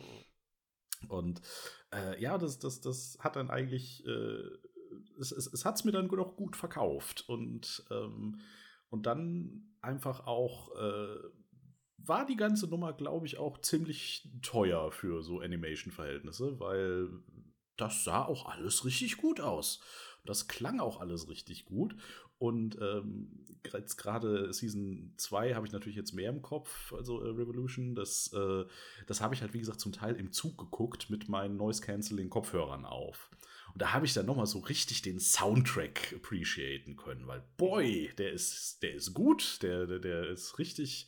Und 1.08 1.42
äh, 1.94 2.22
ja, 2.22 2.38
das, 2.38 2.60
das, 2.60 2.82
das 2.82 3.18
hat 3.20 3.36
dann 3.36 3.50
eigentlich, 3.50 4.06
äh, 4.06 4.44
es, 5.20 5.32
es, 5.32 5.52
es 5.52 5.66
hat 5.66 5.76
es 5.76 5.86
mir 5.86 5.92
dann 5.92 6.08
noch 6.08 6.36
gut 6.36 6.56
verkauft. 6.56 7.28
Und, 7.28 7.86
ähm, 7.92 8.40
und 8.90 9.06
dann 9.06 9.74
einfach 9.82 10.28
auch 10.28 10.76
äh, 10.76 11.18
war 11.98 12.26
die 12.26 12.36
ganze 12.36 12.68
Nummer, 12.68 12.94
glaube 12.94 13.26
ich, 13.26 13.38
auch 13.38 13.60
ziemlich 13.60 14.30
teuer 14.42 14.92
für 14.92 15.24
so 15.24 15.40
Animation-Verhältnisse, 15.40 16.60
weil 16.60 17.10
das 17.78 18.04
sah 18.04 18.26
auch 18.26 18.46
alles 18.46 18.86
richtig 18.86 19.18
gut 19.18 19.40
aus. 19.40 19.82
Das 20.26 20.48
klang 20.48 20.80
auch 20.80 21.00
alles 21.00 21.28
richtig 21.30 21.66
gut. 21.66 21.96
Und 22.38 22.78
ähm, 22.82 23.46
jetzt 23.74 23.98
gerade 23.98 24.54
Season 24.54 25.14
2 25.18 25.56
habe 25.56 25.66
ich 25.66 25.72
natürlich 25.72 25.96
jetzt 25.96 26.14
mehr 26.14 26.30
im 26.30 26.42
Kopf, 26.42 26.94
also 26.94 27.22
äh, 27.22 27.30
Revolution. 27.30 27.96
Das, 27.96 28.32
äh, 28.34 28.66
das 29.08 29.22
habe 29.22 29.34
ich 29.34 29.42
halt, 29.42 29.54
wie 29.54 29.60
gesagt, 29.60 29.80
zum 29.80 29.92
Teil 29.92 30.16
im 30.16 30.32
Zug 30.32 30.58
geguckt 30.58 31.10
mit 31.10 31.30
meinen 31.30 31.58
Noise-Canceling-Kopfhörern 31.58 32.86
auf. 32.86 33.30
Und 33.74 33.82
da 33.82 33.92
habe 33.94 34.06
ich 34.06 34.14
dann 34.14 34.26
nochmal 34.26 34.46
so 34.46 34.60
richtig 34.60 35.02
den 35.02 35.20
Soundtrack 35.20 36.14
appreciaten 36.16 36.96
können, 36.96 37.28
weil, 37.28 37.44
boy, 37.58 38.12
der 38.18 38.32
ist, 38.32 38.84
der 38.84 38.94
ist 38.94 39.14
gut, 39.14 39.64
der, 39.64 39.88
der, 39.88 40.00
der 40.00 40.30
ist 40.30 40.60
richtig 40.60 41.08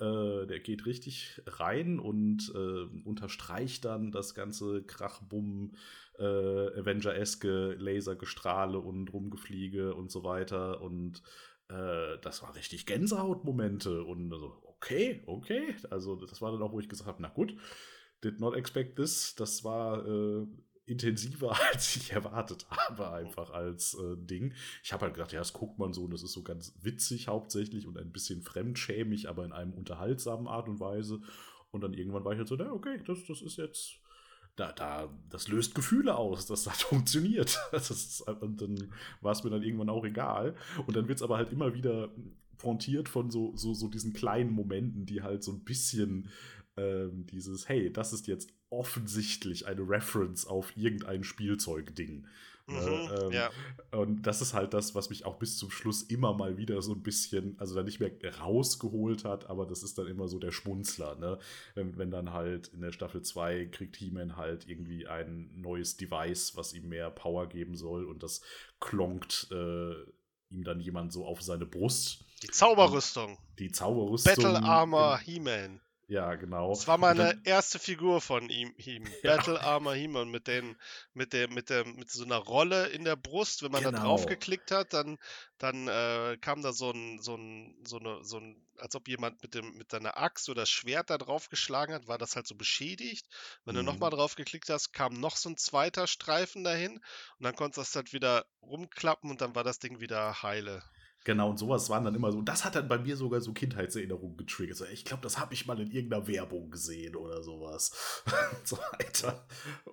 äh, 0.00 0.46
der 0.46 0.60
geht 0.60 0.86
richtig 0.86 1.42
rein 1.46 1.98
und 1.98 2.52
äh, 2.54 2.84
unterstreicht 3.04 3.84
dann 3.84 4.12
das 4.12 4.34
ganze 4.34 4.82
Krachbumm, 4.82 5.72
äh, 6.18 6.22
Avenger-eske 6.22 7.74
Lasergestrahle 7.78 8.78
und 8.78 9.12
Rumgefliege 9.12 9.94
und 9.94 10.10
so 10.10 10.22
weiter. 10.24 10.80
Und 10.80 11.22
äh, 11.68 12.18
das 12.22 12.42
war 12.42 12.54
richtig 12.54 12.86
Gänsehautmomente. 12.86 14.04
Und 14.04 14.32
also, 14.32 14.62
okay, 14.64 15.22
okay. 15.26 15.74
Also, 15.90 16.16
das 16.16 16.40
war 16.40 16.52
dann 16.52 16.62
auch, 16.62 16.72
wo 16.72 16.80
ich 16.80 16.88
gesagt 16.88 17.08
habe: 17.08 17.22
Na 17.22 17.28
gut, 17.28 17.56
did 18.22 18.40
not 18.40 18.54
expect 18.54 18.96
this. 18.96 19.34
Das 19.34 19.64
war 19.64 20.06
äh, 20.06 20.46
intensiver, 20.88 21.56
als 21.72 21.96
ich 21.96 22.12
erwartet 22.12 22.66
habe, 22.70 23.10
einfach 23.12 23.50
als 23.50 23.94
äh, 23.94 24.16
Ding. 24.16 24.54
Ich 24.82 24.92
habe 24.92 25.06
halt 25.06 25.14
gedacht, 25.14 25.32
ja, 25.32 25.40
das 25.40 25.52
guckt 25.52 25.78
man 25.78 25.92
so 25.92 26.04
und 26.04 26.12
das 26.12 26.22
ist 26.22 26.32
so 26.32 26.42
ganz 26.42 26.74
witzig 26.82 27.28
hauptsächlich 27.28 27.86
und 27.86 27.98
ein 27.98 28.12
bisschen 28.12 28.42
fremdschämig, 28.42 29.28
aber 29.28 29.44
in 29.44 29.52
einem 29.52 29.74
unterhaltsamen 29.74 30.46
Art 30.46 30.68
und 30.68 30.80
Weise. 30.80 31.20
Und 31.70 31.82
dann 31.82 31.94
irgendwann 31.94 32.24
war 32.24 32.32
ich 32.32 32.38
halt 32.38 32.48
so, 32.48 32.56
na, 32.56 32.72
okay, 32.72 33.00
das, 33.06 33.24
das 33.26 33.42
ist 33.42 33.58
jetzt, 33.58 34.00
da, 34.56 34.72
da, 34.72 35.14
das 35.28 35.48
löst 35.48 35.74
Gefühle 35.74 36.16
aus, 36.16 36.46
das 36.46 36.66
hat 36.66 36.76
funktioniert. 36.82 37.58
Das 37.72 37.90
ist, 37.90 38.22
und 38.22 38.60
dann 38.60 38.92
war 39.20 39.32
es 39.32 39.44
mir 39.44 39.50
dann 39.50 39.62
irgendwann 39.62 39.90
auch 39.90 40.04
egal. 40.04 40.56
Und 40.86 40.96
dann 40.96 41.08
wird 41.08 41.18
es 41.18 41.22
aber 41.22 41.36
halt 41.36 41.52
immer 41.52 41.74
wieder 41.74 42.10
frontiert 42.56 43.08
von 43.08 43.30
so, 43.30 43.54
so, 43.56 43.72
so 43.74 43.88
diesen 43.88 44.12
kleinen 44.12 44.50
Momenten, 44.50 45.06
die 45.06 45.22
halt 45.22 45.44
so 45.44 45.52
ein 45.52 45.62
bisschen 45.62 46.28
ähm, 46.76 47.26
dieses, 47.26 47.68
hey, 47.68 47.92
das 47.92 48.12
ist 48.12 48.26
jetzt 48.26 48.50
offensichtlich 48.70 49.66
eine 49.66 49.88
Reference 49.88 50.46
auf 50.46 50.76
irgendein 50.76 51.24
Spielzeugding. 51.24 52.26
Ne? 52.68 52.80
Mhm, 52.80 53.16
ähm, 53.18 53.32
ja. 53.32 53.50
Und 53.92 54.22
das 54.22 54.42
ist 54.42 54.52
halt 54.52 54.74
das, 54.74 54.94
was 54.94 55.08
mich 55.08 55.24
auch 55.24 55.38
bis 55.38 55.56
zum 55.56 55.70
Schluss 55.70 56.02
immer 56.02 56.34
mal 56.34 56.58
wieder 56.58 56.82
so 56.82 56.92
ein 56.92 57.02
bisschen, 57.02 57.56
also 57.58 57.74
dann 57.74 57.86
nicht 57.86 57.98
mehr 57.98 58.12
rausgeholt 58.40 59.24
hat, 59.24 59.48
aber 59.48 59.64
das 59.64 59.82
ist 59.82 59.96
dann 59.96 60.06
immer 60.06 60.28
so 60.28 60.38
der 60.38 60.52
Schmunzler, 60.52 61.14
ne? 61.16 61.38
Wenn, 61.74 61.96
wenn 61.96 62.10
dann 62.10 62.32
halt 62.34 62.68
in 62.68 62.82
der 62.82 62.92
Staffel 62.92 63.22
2 63.22 63.66
kriegt 63.66 63.96
He-Man 63.96 64.36
halt 64.36 64.68
irgendwie 64.68 65.06
ein 65.06 65.50
neues 65.56 65.96
Device, 65.96 66.56
was 66.56 66.74
ihm 66.74 66.90
mehr 66.90 67.10
Power 67.10 67.48
geben 67.48 67.74
soll 67.74 68.04
und 68.04 68.22
das 68.22 68.42
klonkt 68.80 69.48
äh, 69.50 69.94
ihm 70.50 70.64
dann 70.64 70.80
jemand 70.80 71.12
so 71.12 71.24
auf 71.24 71.40
seine 71.40 71.64
Brust. 71.64 72.24
Die 72.42 72.48
Zauberrüstung. 72.48 73.38
Die 73.58 73.72
Zauberrüstung. 73.72 74.34
Battle 74.34 74.62
Armor 74.62 75.18
He-Man. 75.18 75.80
Ja, 76.10 76.36
genau. 76.36 76.70
Das 76.70 76.88
war 76.88 76.96
meine 76.96 77.34
dann, 77.34 77.42
erste 77.44 77.78
Figur 77.78 78.22
von 78.22 78.48
ihm, 78.48 78.72
ihm. 78.78 79.04
Ja. 79.22 79.36
Battle 79.36 79.60
Armor 79.60 79.94
He-Man 79.94 80.30
mit 80.30 80.46
den, 80.46 80.76
mit 81.12 81.34
der, 81.34 81.50
mit 81.50 81.68
der, 81.68 81.84
mit 81.84 82.10
so 82.10 82.24
einer 82.24 82.36
Rolle 82.36 82.86
in 82.86 83.04
der 83.04 83.16
Brust. 83.16 83.62
Wenn 83.62 83.72
man 83.72 83.82
genau. 83.82 83.98
da 83.98 84.04
drauf 84.04 84.24
geklickt 84.24 84.70
hat, 84.70 84.94
dann, 84.94 85.18
dann 85.58 85.86
äh, 85.86 86.38
kam 86.40 86.62
da 86.62 86.72
so 86.72 86.90
ein, 86.92 87.20
so 87.20 87.36
ein, 87.36 87.76
so 87.84 87.98
eine, 87.98 88.24
so 88.24 88.38
ein, 88.38 88.66
als 88.78 88.96
ob 88.96 89.06
jemand 89.06 89.42
mit 89.42 89.54
dem, 89.54 89.76
mit 89.76 89.90
seiner 89.90 90.16
Axt 90.16 90.48
oder 90.48 90.64
Schwert 90.64 91.10
da 91.10 91.18
drauf 91.18 91.50
geschlagen 91.50 91.92
hat, 91.92 92.08
war 92.08 92.16
das 92.16 92.36
halt 92.36 92.46
so 92.46 92.54
beschädigt. 92.54 93.26
Wenn 93.66 93.74
mhm. 93.74 93.80
du 93.80 93.84
nochmal 93.84 94.10
drauf 94.10 94.34
geklickt 94.34 94.70
hast, 94.70 94.92
kam 94.92 95.12
noch 95.12 95.36
so 95.36 95.50
ein 95.50 95.58
zweiter 95.58 96.06
Streifen 96.06 96.64
dahin 96.64 96.92
und 96.92 97.44
dann 97.44 97.54
konntest 97.54 97.76
du 97.76 97.80
das 97.82 97.96
halt 97.96 98.12
wieder 98.14 98.46
rumklappen 98.62 99.30
und 99.30 99.42
dann 99.42 99.54
war 99.54 99.64
das 99.64 99.78
Ding 99.78 100.00
wieder 100.00 100.42
heile. 100.42 100.82
Genau, 101.24 101.50
und 101.50 101.58
sowas 101.58 101.90
waren 101.90 102.04
dann 102.04 102.14
immer 102.14 102.32
so. 102.32 102.40
Das 102.42 102.64
hat 102.64 102.74
dann 102.74 102.88
bei 102.88 102.98
mir 102.98 103.16
sogar 103.16 103.40
so 103.40 103.52
Kindheitserinnerungen 103.52 104.36
getriggert. 104.36 104.76
So, 104.76 104.84
ich 104.86 105.04
glaube, 105.04 105.22
das 105.22 105.38
habe 105.38 105.52
ich 105.52 105.66
mal 105.66 105.78
in 105.80 105.90
irgendeiner 105.90 106.26
Werbung 106.26 106.70
gesehen 106.70 107.16
oder 107.16 107.42
sowas. 107.42 108.22
und 108.26 108.66
so 108.66 108.78
weiter. 108.92 109.46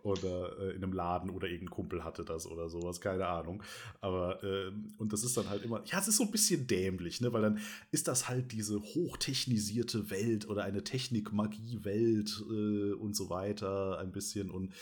Oder 0.03 0.57
äh, 0.59 0.75
in 0.75 0.83
einem 0.83 0.93
Laden 0.93 1.29
oder 1.29 1.47
irgendein 1.47 1.71
Kumpel 1.71 2.03
hatte 2.03 2.23
das 2.23 2.45
oder 2.45 2.69
sowas, 2.69 3.01
keine 3.01 3.27
Ahnung. 3.27 3.63
Aber, 4.01 4.43
äh, 4.43 4.71
und 4.97 5.11
das 5.11 5.23
ist 5.23 5.35
dann 5.35 5.49
halt 5.49 5.63
immer, 5.63 5.83
ja, 5.85 5.99
es 5.99 6.07
ist 6.07 6.17
so 6.17 6.23
ein 6.23 6.31
bisschen 6.31 6.67
dämlich, 6.67 7.19
ne? 7.21 7.33
Weil 7.33 7.41
dann 7.41 7.59
ist 7.91 8.07
das 8.07 8.29
halt 8.29 8.51
diese 8.51 8.79
hochtechnisierte 8.79 10.09
Welt 10.11 10.47
oder 10.47 10.63
eine 10.63 10.83
Technik-Magie-Welt 10.83 12.43
äh, 12.49 12.93
und 12.93 13.15
so 13.15 13.29
weiter, 13.29 13.97
ein 13.97 14.11
bisschen. 14.11 14.51
Und, 14.51 14.73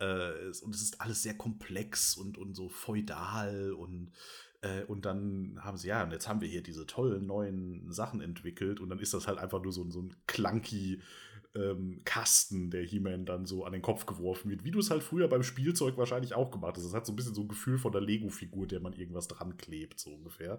äh, 0.00 0.32
und 0.62 0.74
es 0.74 0.82
ist 0.82 1.00
alles 1.00 1.22
sehr 1.22 1.34
komplex 1.34 2.16
und, 2.16 2.36
und 2.36 2.54
so 2.54 2.68
feudal 2.68 3.72
und 3.72 4.10
und 4.86 5.04
dann 5.04 5.58
haben 5.60 5.76
sie, 5.76 5.88
ja, 5.88 6.02
und 6.04 6.12
jetzt 6.12 6.28
haben 6.28 6.40
wir 6.40 6.48
hier 6.48 6.62
diese 6.62 6.86
tollen 6.86 7.26
neuen 7.26 7.90
Sachen 7.92 8.20
entwickelt 8.20 8.80
und 8.80 8.88
dann 8.88 8.98
ist 8.98 9.14
das 9.14 9.26
halt 9.26 9.38
einfach 9.38 9.62
nur 9.62 9.72
so, 9.72 9.88
so 9.90 10.00
ein 10.00 10.14
clunky 10.26 11.00
ähm, 11.54 12.00
Kasten, 12.04 12.70
der 12.70 12.82
He-Man 12.82 13.26
dann 13.26 13.46
so 13.46 13.64
an 13.64 13.72
den 13.72 13.82
Kopf 13.82 14.06
geworfen 14.06 14.50
wird, 14.50 14.64
wie 14.64 14.70
du 14.70 14.80
es 14.80 14.90
halt 14.90 15.02
früher 15.02 15.28
beim 15.28 15.42
Spielzeug 15.42 15.96
wahrscheinlich 15.96 16.34
auch 16.34 16.50
gemacht 16.50 16.76
hast. 16.76 16.84
Das 16.84 16.94
hat 16.94 17.06
so 17.06 17.12
ein 17.12 17.16
bisschen 17.16 17.34
so 17.34 17.42
ein 17.42 17.48
Gefühl 17.48 17.78
von 17.78 17.92
der 17.92 18.00
Lego-Figur, 18.00 18.66
der 18.66 18.80
man 18.80 18.92
irgendwas 18.92 19.28
dran 19.28 19.56
klebt, 19.56 20.00
so 20.00 20.10
ungefähr. 20.10 20.58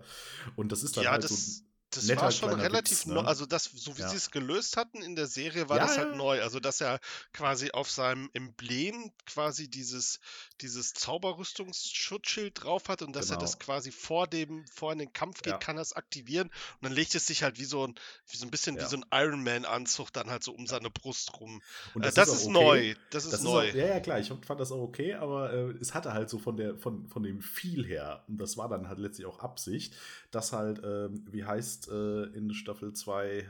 Und 0.55 0.71
das 0.71 0.83
ist 0.83 0.97
dann 0.97 1.03
ja, 1.03 1.11
halt 1.11 1.23
das 1.23 1.57
so 1.57 1.63
das 1.95 2.09
war 2.17 2.31
schon 2.31 2.53
relativ 2.59 2.99
Witz, 2.99 3.05
ne? 3.05 3.13
neu. 3.15 3.21
Also 3.21 3.45
das, 3.45 3.65
so 3.65 3.97
wie 3.97 4.01
ja. 4.01 4.09
sie 4.09 4.17
es 4.17 4.31
gelöst 4.31 4.77
hatten 4.77 5.01
in 5.01 5.15
der 5.15 5.27
Serie, 5.27 5.69
war 5.69 5.77
ja, 5.77 5.85
das 5.85 5.97
halt 5.97 6.11
ja. 6.11 6.15
neu. 6.15 6.41
Also 6.41 6.59
dass 6.59 6.81
er 6.81 6.99
quasi 7.33 7.71
auf 7.71 7.89
seinem 7.89 8.29
Emblem 8.33 9.11
quasi 9.25 9.69
dieses, 9.69 10.19
dieses 10.61 10.93
Zauberrüstungsschutzschild 10.93 12.63
drauf 12.63 12.89
hat 12.89 13.01
und 13.01 13.15
dass 13.15 13.27
genau. 13.27 13.39
er 13.39 13.41
das 13.41 13.59
quasi 13.59 13.91
vor 13.91 14.27
dem, 14.27 14.65
vor 14.67 14.91
in 14.93 14.99
den 14.99 15.13
Kampf 15.13 15.41
geht, 15.41 15.59
kann 15.59 15.77
er 15.77 15.81
es 15.81 15.93
aktivieren 15.93 16.47
und 16.47 16.83
dann 16.83 16.93
legt 16.93 17.15
es 17.15 17.27
sich 17.27 17.43
halt 17.43 17.59
wie 17.59 17.65
so 17.65 17.85
ein, 17.85 17.95
wie 18.27 18.37
so 18.37 18.45
ein 18.45 18.51
bisschen 18.51 18.77
wie 18.77 18.85
so 18.85 18.97
ein 18.97 19.05
Iron 19.11 19.43
Man-Anzug 19.43 20.11
dann 20.11 20.29
halt 20.29 20.43
so 20.43 20.53
um 20.53 20.67
seine 20.67 20.89
Brust 20.89 21.39
rum. 21.39 21.61
Und 21.93 22.05
das, 22.05 22.13
äh, 22.13 22.15
das 22.15 22.29
ist, 22.29 22.41
ist 22.41 22.47
okay. 22.47 22.53
neu. 22.53 22.95
Das 23.09 23.25
ist 23.25 23.33
das 23.33 23.43
neu. 23.43 23.67
Ist 23.67 23.73
auch, 23.73 23.77
ja, 23.77 23.87
ja, 23.87 23.99
klar, 23.99 24.19
ich 24.19 24.27
fand 24.27 24.59
das 24.59 24.71
auch 24.71 24.81
okay, 24.81 25.13
aber 25.13 25.53
äh, 25.53 25.71
es 25.79 25.93
hatte 25.93 26.13
halt 26.13 26.29
so 26.29 26.39
von 26.39 26.57
der, 26.57 26.77
von, 26.77 27.07
von 27.07 27.23
dem 27.23 27.41
Feel 27.41 27.85
her, 27.85 28.23
und 28.27 28.37
das 28.39 28.57
war 28.57 28.69
dann 28.69 28.87
halt 28.87 28.99
letztlich 28.99 29.25
auch 29.27 29.39
Absicht, 29.39 29.95
dass 30.31 30.53
halt, 30.53 30.79
äh, 30.79 31.09
wie 31.31 31.43
heißt 31.43 31.89
äh, 31.89 32.23
in 32.35 32.53
Staffel 32.53 32.93
2, 32.93 33.27
äh, 33.27 33.45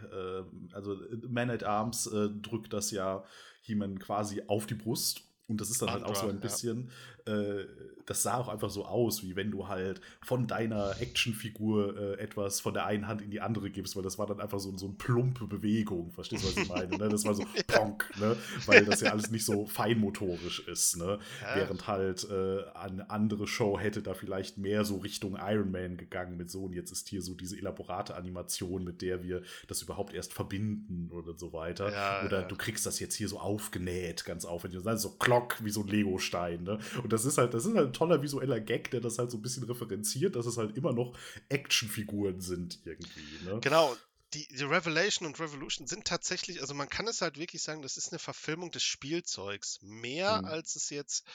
also 0.73 0.97
Man 1.27 1.49
at 1.49 1.63
Arms 1.63 2.07
äh, 2.07 2.29
drückt 2.29 2.73
das 2.73 2.91
ja 2.91 3.23
He-Man 3.61 3.99
quasi 3.99 4.43
auf 4.47 4.65
die 4.65 4.75
Brust. 4.75 5.23
Und 5.47 5.61
das 5.61 5.69
ist 5.69 5.81
dann 5.81 5.89
Andra, 5.89 6.07
halt 6.07 6.17
auch 6.17 6.21
so 6.21 6.29
ein 6.29 6.39
bisschen. 6.39 6.89
Äh, 7.25 7.65
das 8.05 8.21
sah 8.21 8.37
auch 8.37 8.49
einfach 8.49 8.69
so 8.69 8.85
aus, 8.85 9.23
wie 9.23 9.35
wenn 9.35 9.51
du 9.51 9.67
halt 9.67 9.99
von 10.21 10.47
deiner 10.47 10.99
Actionfigur 11.01 11.97
äh, 11.97 12.19
etwas 12.19 12.59
von 12.59 12.73
der 12.73 12.85
einen 12.85 13.07
Hand 13.07 13.21
in 13.21 13.31
die 13.31 13.41
andere 13.41 13.69
gibst, 13.69 13.95
weil 13.95 14.03
das 14.03 14.17
war 14.19 14.27
dann 14.27 14.39
einfach 14.39 14.59
so, 14.59 14.75
so 14.77 14.85
eine 14.85 14.95
plumpe 14.95 15.47
Bewegung, 15.47 16.11
verstehst 16.11 16.43
du, 16.43 16.49
was 16.49 16.57
ich 16.57 16.69
meine? 16.69 16.97
ne? 16.97 17.09
Das 17.09 17.25
war 17.25 17.33
so 17.33 17.43
ponk, 17.67 18.11
ne? 18.19 18.35
weil 18.67 18.85
das 18.85 19.01
ja 19.01 19.11
alles 19.11 19.31
nicht 19.31 19.45
so 19.45 19.65
feinmotorisch 19.65 20.59
ist. 20.67 20.97
Ne? 20.97 21.19
Ja. 21.41 21.55
Während 21.55 21.87
halt 21.87 22.29
äh, 22.29 22.63
eine 22.75 23.09
andere 23.09 23.47
Show 23.47 23.79
hätte 23.79 24.01
da 24.01 24.13
vielleicht 24.13 24.57
mehr 24.57 24.85
so 24.85 24.97
Richtung 24.97 25.37
Iron 25.39 25.71
Man 25.71 25.97
gegangen 25.97 26.37
mit 26.37 26.51
so 26.51 26.65
und 26.65 26.73
jetzt 26.73 26.91
ist 26.91 27.09
hier 27.09 27.21
so 27.21 27.33
diese 27.33 27.57
elaborate 27.57 28.15
Animation, 28.15 28.83
mit 28.83 29.01
der 29.01 29.23
wir 29.23 29.41
das 29.67 29.81
überhaupt 29.81 30.13
erst 30.13 30.33
verbinden 30.33 31.09
oder 31.11 31.33
so 31.37 31.53
weiter. 31.53 31.91
Ja, 31.91 32.25
oder 32.25 32.43
du 32.43 32.55
kriegst 32.55 32.85
das 32.85 32.99
jetzt 32.99 33.15
hier 33.15 33.27
so 33.27 33.39
aufgenäht, 33.39 34.25
ganz 34.25 34.45
aufwendig. 34.45 34.83
Das 34.83 34.95
ist 34.97 35.01
so 35.01 35.15
Glock 35.17 35.63
wie 35.63 35.71
so 35.71 35.81
ein 35.81 35.87
Legostein. 35.87 36.63
Ne? 36.63 36.77
Und 37.01 37.14
das 37.15 37.25
ist 37.25 37.37
halt, 37.37 37.53
das 37.53 37.65
ist 37.65 37.75
halt 37.75 37.95
toller 37.95 38.21
visueller 38.21 38.59
Gag, 38.59 38.91
der 38.91 39.01
das 39.01 39.17
halt 39.17 39.31
so 39.31 39.37
ein 39.37 39.41
bisschen 39.41 39.63
referenziert, 39.63 40.35
dass 40.35 40.45
es 40.45 40.57
halt 40.57 40.75
immer 40.77 40.93
noch 40.93 41.17
Actionfiguren 41.49 42.41
sind 42.41 42.79
irgendwie. 42.85 43.45
Ne? 43.45 43.59
Genau, 43.61 43.95
die, 44.33 44.47
die, 44.49 44.63
Revelation 44.63 45.25
und 45.25 45.39
Revolution 45.39 45.87
sind 45.87 46.05
tatsächlich, 46.05 46.61
also 46.61 46.73
man 46.73 46.89
kann 46.89 47.07
es 47.07 47.21
halt 47.21 47.37
wirklich 47.37 47.61
sagen, 47.61 47.81
das 47.81 47.95
ist 47.95 48.11
eine 48.11 48.19
Verfilmung 48.19 48.71
des 48.71 48.83
Spielzeugs. 48.83 49.79
Mehr 49.81 50.41
mhm. 50.41 50.45
als 50.45 50.75
es 50.75 50.89
jetzt, 50.89 51.25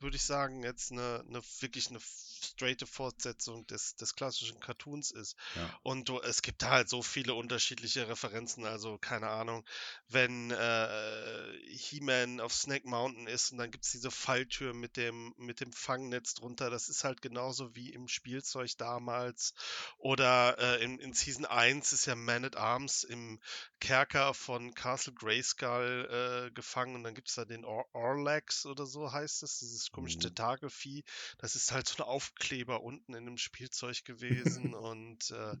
würde 0.00 0.16
ich 0.16 0.24
sagen, 0.24 0.62
jetzt 0.62 0.92
eine, 0.92 1.24
eine 1.28 1.42
wirklich 1.60 1.90
eine 1.90 2.00
straighte 2.00 2.86
Fortsetzung 2.86 3.66
des, 3.66 3.96
des 3.96 4.14
klassischen 4.14 4.60
Cartoons 4.60 5.10
ist. 5.10 5.36
Ja. 5.56 5.78
Und 5.82 6.08
du, 6.08 6.20
es 6.20 6.42
gibt 6.42 6.62
da 6.62 6.70
halt 6.70 6.88
so 6.88 7.02
viele 7.02 7.34
unterschiedliche 7.34 8.08
Referenzen, 8.08 8.64
also 8.64 8.98
keine 8.98 9.28
Ahnung, 9.28 9.64
wenn 10.08 10.50
äh, 10.50 11.52
He-Man 11.68 12.40
auf 12.40 12.52
Snake 12.52 12.88
Mountain 12.88 13.26
ist 13.26 13.52
und 13.52 13.58
dann 13.58 13.70
gibt 13.70 13.84
es 13.84 13.92
diese 13.92 14.10
Falltür 14.10 14.74
mit 14.74 14.96
dem, 14.96 15.34
mit 15.36 15.60
dem 15.60 15.72
Fangnetz 15.72 16.34
drunter, 16.34 16.70
das 16.70 16.88
ist 16.88 17.04
halt 17.04 17.22
genauso 17.22 17.74
wie 17.74 17.90
im 17.90 18.08
Spielzeug 18.08 18.76
damals. 18.78 19.54
Oder 19.98 20.58
äh, 20.58 20.84
in, 20.84 20.98
in 20.98 21.12
Season 21.12 21.44
1 21.44 21.92
ist 21.92 22.06
ja 22.06 22.14
Man 22.14 22.44
at 22.44 22.56
Arms 22.56 23.04
im 23.04 23.40
Kerker 23.80 24.34
von 24.34 24.74
Castle 24.74 25.14
Grayskull 25.14 26.48
äh, 26.48 26.50
gefangen 26.52 26.94
und 26.94 27.04
dann 27.04 27.14
gibt 27.14 27.28
es 27.28 27.34
da 27.34 27.44
den 27.44 27.64
Or 27.64 27.86
Orlax 27.92 28.66
oder 28.66 28.86
so 28.86 29.12
heißt 29.12 29.42
es, 29.42 29.58
dieses 29.58 29.89
komische 29.90 30.18
mhm. 30.18 30.22
Tentakelvieh. 30.22 31.04
Das 31.38 31.54
ist 31.56 31.72
halt 31.72 31.88
so 31.88 32.02
eine 32.02 32.06
Aufkleber 32.06 32.82
unten 32.82 33.14
in 33.14 33.24
dem 33.24 33.38
Spielzeug 33.38 34.04
gewesen 34.04 34.74
und 34.74 35.30
äh, 35.30 35.56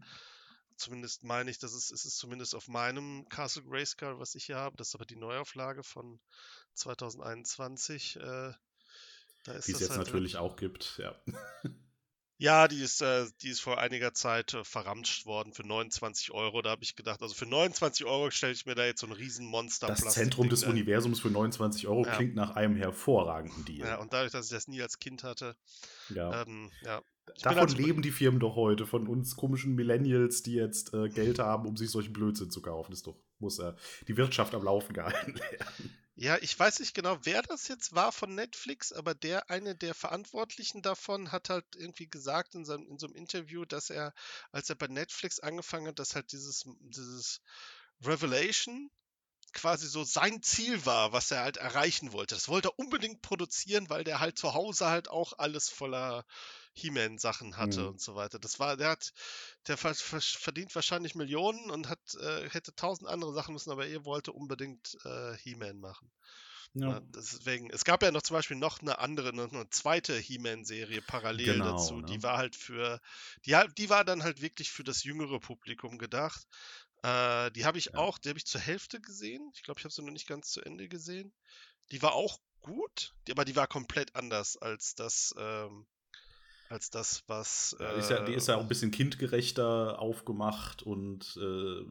zumindest 0.76 1.24
meine 1.24 1.50
ich, 1.50 1.58
dass 1.58 1.72
es, 1.72 1.90
es 1.90 2.04
ist 2.04 2.18
zumindest 2.18 2.54
auf 2.54 2.68
meinem 2.68 3.28
Castle 3.28 3.62
Grayskull, 3.64 4.18
was 4.18 4.34
ich 4.34 4.46
hier 4.46 4.56
habe, 4.56 4.76
das 4.76 4.88
ist 4.88 4.94
aber 4.94 5.06
die 5.06 5.16
Neuauflage 5.16 5.82
von 5.82 6.20
2021. 6.74 8.16
Äh, 8.16 8.52
da 9.44 9.52
ist 9.52 9.68
die 9.68 9.72
es 9.72 9.80
jetzt 9.80 9.90
halt 9.90 10.00
natürlich 10.00 10.36
auch 10.36 10.56
gibt, 10.56 10.98
ja. 10.98 11.14
Ja, 12.40 12.68
die 12.68 12.80
ist, 12.80 13.02
äh, 13.02 13.26
die 13.42 13.50
ist 13.50 13.60
vor 13.60 13.78
einiger 13.78 14.14
Zeit 14.14 14.54
äh, 14.54 14.64
verramscht 14.64 15.26
worden 15.26 15.52
für 15.52 15.62
29 15.62 16.30
Euro. 16.32 16.62
Da 16.62 16.70
habe 16.70 16.82
ich 16.82 16.96
gedacht, 16.96 17.20
also 17.20 17.34
für 17.34 17.44
29 17.44 18.06
Euro 18.06 18.30
stelle 18.30 18.54
ich 18.54 18.64
mir 18.64 18.74
da 18.74 18.86
jetzt 18.86 19.00
so 19.00 19.06
ein 19.06 19.12
Riesenmonster 19.12 19.88
Das 19.88 20.00
Zentrum 20.00 20.48
des 20.48 20.64
ein. 20.64 20.70
Universums 20.70 21.20
für 21.20 21.28
29 21.28 21.86
Euro 21.86 22.06
ja. 22.06 22.16
klingt 22.16 22.34
nach 22.34 22.56
einem 22.56 22.76
hervorragenden 22.76 23.66
Deal. 23.66 23.86
Ja, 23.86 23.98
und 23.98 24.14
dadurch, 24.14 24.32
dass 24.32 24.46
ich 24.46 24.52
das 24.52 24.68
nie 24.68 24.80
als 24.80 24.98
Kind 24.98 25.22
hatte, 25.22 25.54
ja. 26.14 26.42
Ähm, 26.42 26.70
ja. 26.82 27.02
Davon 27.42 27.58
also 27.58 27.76
leben 27.76 28.00
die 28.00 28.10
Firmen 28.10 28.40
doch 28.40 28.56
heute, 28.56 28.86
von 28.86 29.06
uns 29.06 29.36
komischen 29.36 29.74
Millennials, 29.74 30.42
die 30.42 30.54
jetzt 30.54 30.94
äh, 30.94 31.10
Geld 31.10 31.40
haben, 31.40 31.68
um 31.68 31.76
sich 31.76 31.90
solchen 31.90 32.14
Blödsinn 32.14 32.50
zu 32.50 32.62
kaufen. 32.62 32.92
Das 32.92 33.02
doch, 33.02 33.16
muss 33.38 33.58
äh, 33.58 33.74
die 34.08 34.16
Wirtschaft 34.16 34.54
am 34.54 34.64
Laufen 34.64 34.94
gehalten 34.94 35.34
werden. 35.38 35.99
Ja, 36.20 36.36
ich 36.42 36.58
weiß 36.58 36.80
nicht 36.80 36.92
genau, 36.92 37.16
wer 37.22 37.40
das 37.40 37.66
jetzt 37.68 37.94
war 37.94 38.12
von 38.12 38.34
Netflix, 38.34 38.92
aber 38.92 39.14
der 39.14 39.48
eine 39.48 39.74
der 39.74 39.94
Verantwortlichen 39.94 40.82
davon 40.82 41.32
hat 41.32 41.48
halt 41.48 41.64
irgendwie 41.76 42.10
gesagt 42.10 42.54
in, 42.54 42.66
seinem, 42.66 42.86
in 42.88 42.98
so 42.98 43.06
einem 43.06 43.16
Interview, 43.16 43.64
dass 43.64 43.88
er, 43.88 44.12
als 44.52 44.68
er 44.68 44.76
bei 44.76 44.86
Netflix 44.86 45.40
angefangen 45.40 45.86
hat, 45.88 45.98
dass 45.98 46.14
halt 46.14 46.30
dieses, 46.32 46.66
dieses 46.80 47.40
Revelation 48.04 48.90
quasi 49.52 49.86
so 49.86 50.04
sein 50.04 50.42
Ziel 50.42 50.84
war, 50.86 51.12
was 51.12 51.30
er 51.30 51.42
halt 51.42 51.56
erreichen 51.56 52.12
wollte. 52.12 52.34
Das 52.34 52.48
wollte 52.48 52.68
er 52.68 52.78
unbedingt 52.78 53.22
produzieren, 53.22 53.90
weil 53.90 54.04
der 54.04 54.20
halt 54.20 54.38
zu 54.38 54.54
Hause 54.54 54.86
halt 54.86 55.08
auch 55.08 55.34
alles 55.38 55.68
voller 55.68 56.24
He-Man-Sachen 56.74 57.56
hatte 57.56 57.80
mhm. 57.80 57.88
und 57.88 58.00
so 58.00 58.14
weiter. 58.14 58.38
Das 58.38 58.58
war, 58.58 58.76
der 58.76 58.90
hat, 58.90 59.12
der 59.66 59.76
verdient 59.76 60.74
wahrscheinlich 60.74 61.14
Millionen 61.14 61.70
und 61.70 61.88
hat, 61.88 62.00
äh, 62.20 62.48
hätte 62.50 62.74
tausend 62.74 63.08
andere 63.08 63.34
Sachen 63.34 63.54
müssen, 63.54 63.70
aber 63.70 63.86
er 63.86 64.04
wollte 64.04 64.32
unbedingt 64.32 64.96
äh, 65.04 65.36
He-Man 65.38 65.78
machen. 65.78 66.10
Ja. 66.74 66.86
Ne, 66.86 67.02
deswegen, 67.16 67.68
es 67.70 67.84
gab 67.84 68.02
ja 68.02 68.12
noch 68.12 68.22
zum 68.22 68.34
Beispiel 68.34 68.56
noch 68.56 68.80
eine 68.80 69.00
andere, 69.00 69.34
noch 69.34 69.52
eine 69.52 69.68
zweite 69.70 70.16
He-Man-Serie 70.16 71.02
parallel 71.02 71.54
genau, 71.54 71.72
dazu. 71.72 71.96
Ne? 71.96 72.06
Die 72.06 72.22
war 72.22 72.38
halt 72.38 72.54
für, 72.54 73.00
die, 73.44 73.58
die 73.76 73.90
war 73.90 74.04
dann 74.04 74.22
halt 74.22 74.40
wirklich 74.40 74.70
für 74.70 74.84
das 74.84 75.02
jüngere 75.02 75.40
Publikum 75.40 75.98
gedacht. 75.98 76.46
Äh, 77.02 77.50
die 77.52 77.64
habe 77.64 77.78
ich 77.78 77.86
ja. 77.86 77.94
auch, 77.94 78.18
die 78.18 78.28
habe 78.28 78.38
ich 78.38 78.46
zur 78.46 78.60
Hälfte 78.60 79.00
gesehen. 79.00 79.50
Ich 79.54 79.62
glaube, 79.62 79.78
ich 79.78 79.84
habe 79.84 79.92
sie 79.92 80.02
noch 80.02 80.12
nicht 80.12 80.28
ganz 80.28 80.50
zu 80.50 80.60
Ende 80.60 80.88
gesehen. 80.88 81.32
Die 81.90 82.02
war 82.02 82.14
auch 82.14 82.38
gut, 82.60 83.14
aber 83.30 83.44
die 83.44 83.56
war 83.56 83.66
komplett 83.66 84.14
anders 84.14 84.56
als 84.56 84.94
das, 84.94 85.34
ähm, 85.38 85.86
als 86.68 86.90
das, 86.90 87.24
was. 87.26 87.74
Äh, 87.80 87.94
die, 87.94 88.00
ist 88.00 88.10
ja, 88.10 88.24
die 88.24 88.34
ist 88.34 88.48
ja 88.48 88.56
auch 88.56 88.60
ein 88.60 88.68
bisschen 88.68 88.90
kindgerechter 88.90 89.98
aufgemacht 89.98 90.82
und 90.82 91.38
äh, 91.40 91.84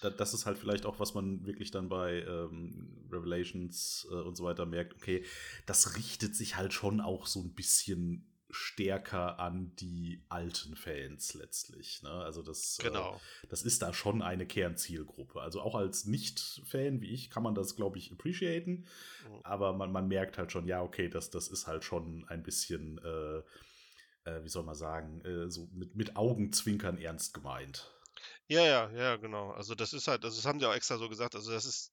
das 0.00 0.34
ist 0.34 0.46
halt 0.46 0.58
vielleicht 0.58 0.86
auch, 0.86 0.98
was 0.98 1.14
man 1.14 1.44
wirklich 1.44 1.70
dann 1.70 1.88
bei 1.88 2.22
ähm, 2.22 3.06
Revelations 3.12 4.06
äh, 4.10 4.14
und 4.14 4.36
so 4.36 4.44
weiter 4.44 4.66
merkt. 4.66 4.94
Okay, 4.94 5.24
das 5.66 5.96
richtet 5.96 6.34
sich 6.34 6.56
halt 6.56 6.72
schon 6.72 7.00
auch 7.00 7.26
so 7.26 7.40
ein 7.40 7.54
bisschen 7.54 8.29
stärker 8.52 9.38
an 9.38 9.74
die 9.76 10.24
alten 10.28 10.76
Fans 10.76 11.34
letztlich. 11.34 12.02
Ne? 12.02 12.10
Also 12.10 12.42
das, 12.42 12.78
äh, 12.78 12.84
genau. 12.84 13.16
Äh, 13.42 13.46
das 13.48 13.62
ist 13.62 13.82
da 13.82 13.92
schon 13.92 14.22
eine 14.22 14.46
Kernzielgruppe. 14.46 15.40
Also 15.40 15.60
auch 15.60 15.74
als 15.74 16.06
Nicht-Fan 16.06 17.00
wie 17.00 17.10
ich 17.10 17.30
kann 17.30 17.42
man 17.42 17.54
das, 17.54 17.76
glaube 17.76 17.98
ich, 17.98 18.12
appreciaten. 18.12 18.86
Mhm. 19.28 19.40
Aber 19.44 19.72
man, 19.72 19.92
man 19.92 20.08
merkt 20.08 20.38
halt 20.38 20.52
schon, 20.52 20.66
ja, 20.66 20.82
okay, 20.82 21.08
das, 21.08 21.30
das 21.30 21.48
ist 21.48 21.66
halt 21.66 21.84
schon 21.84 22.24
ein 22.28 22.42
bisschen, 22.42 22.98
äh, 22.98 23.38
äh, 24.30 24.44
wie 24.44 24.48
soll 24.48 24.64
man 24.64 24.74
sagen, 24.74 25.20
äh, 25.24 25.50
so 25.50 25.68
mit, 25.72 25.96
mit 25.96 26.16
Augenzwinkern 26.16 26.98
ernst 26.98 27.34
gemeint. 27.34 27.90
Ja, 28.48 28.64
ja, 28.64 28.90
ja, 28.90 29.16
genau. 29.16 29.52
Also 29.52 29.74
das 29.74 29.92
ist 29.92 30.08
halt, 30.08 30.24
also 30.24 30.36
das 30.36 30.46
haben 30.46 30.58
die 30.58 30.66
auch 30.66 30.74
extra 30.74 30.98
so 30.98 31.08
gesagt, 31.08 31.34
also 31.34 31.50
das 31.52 31.64
ist, 31.64 31.92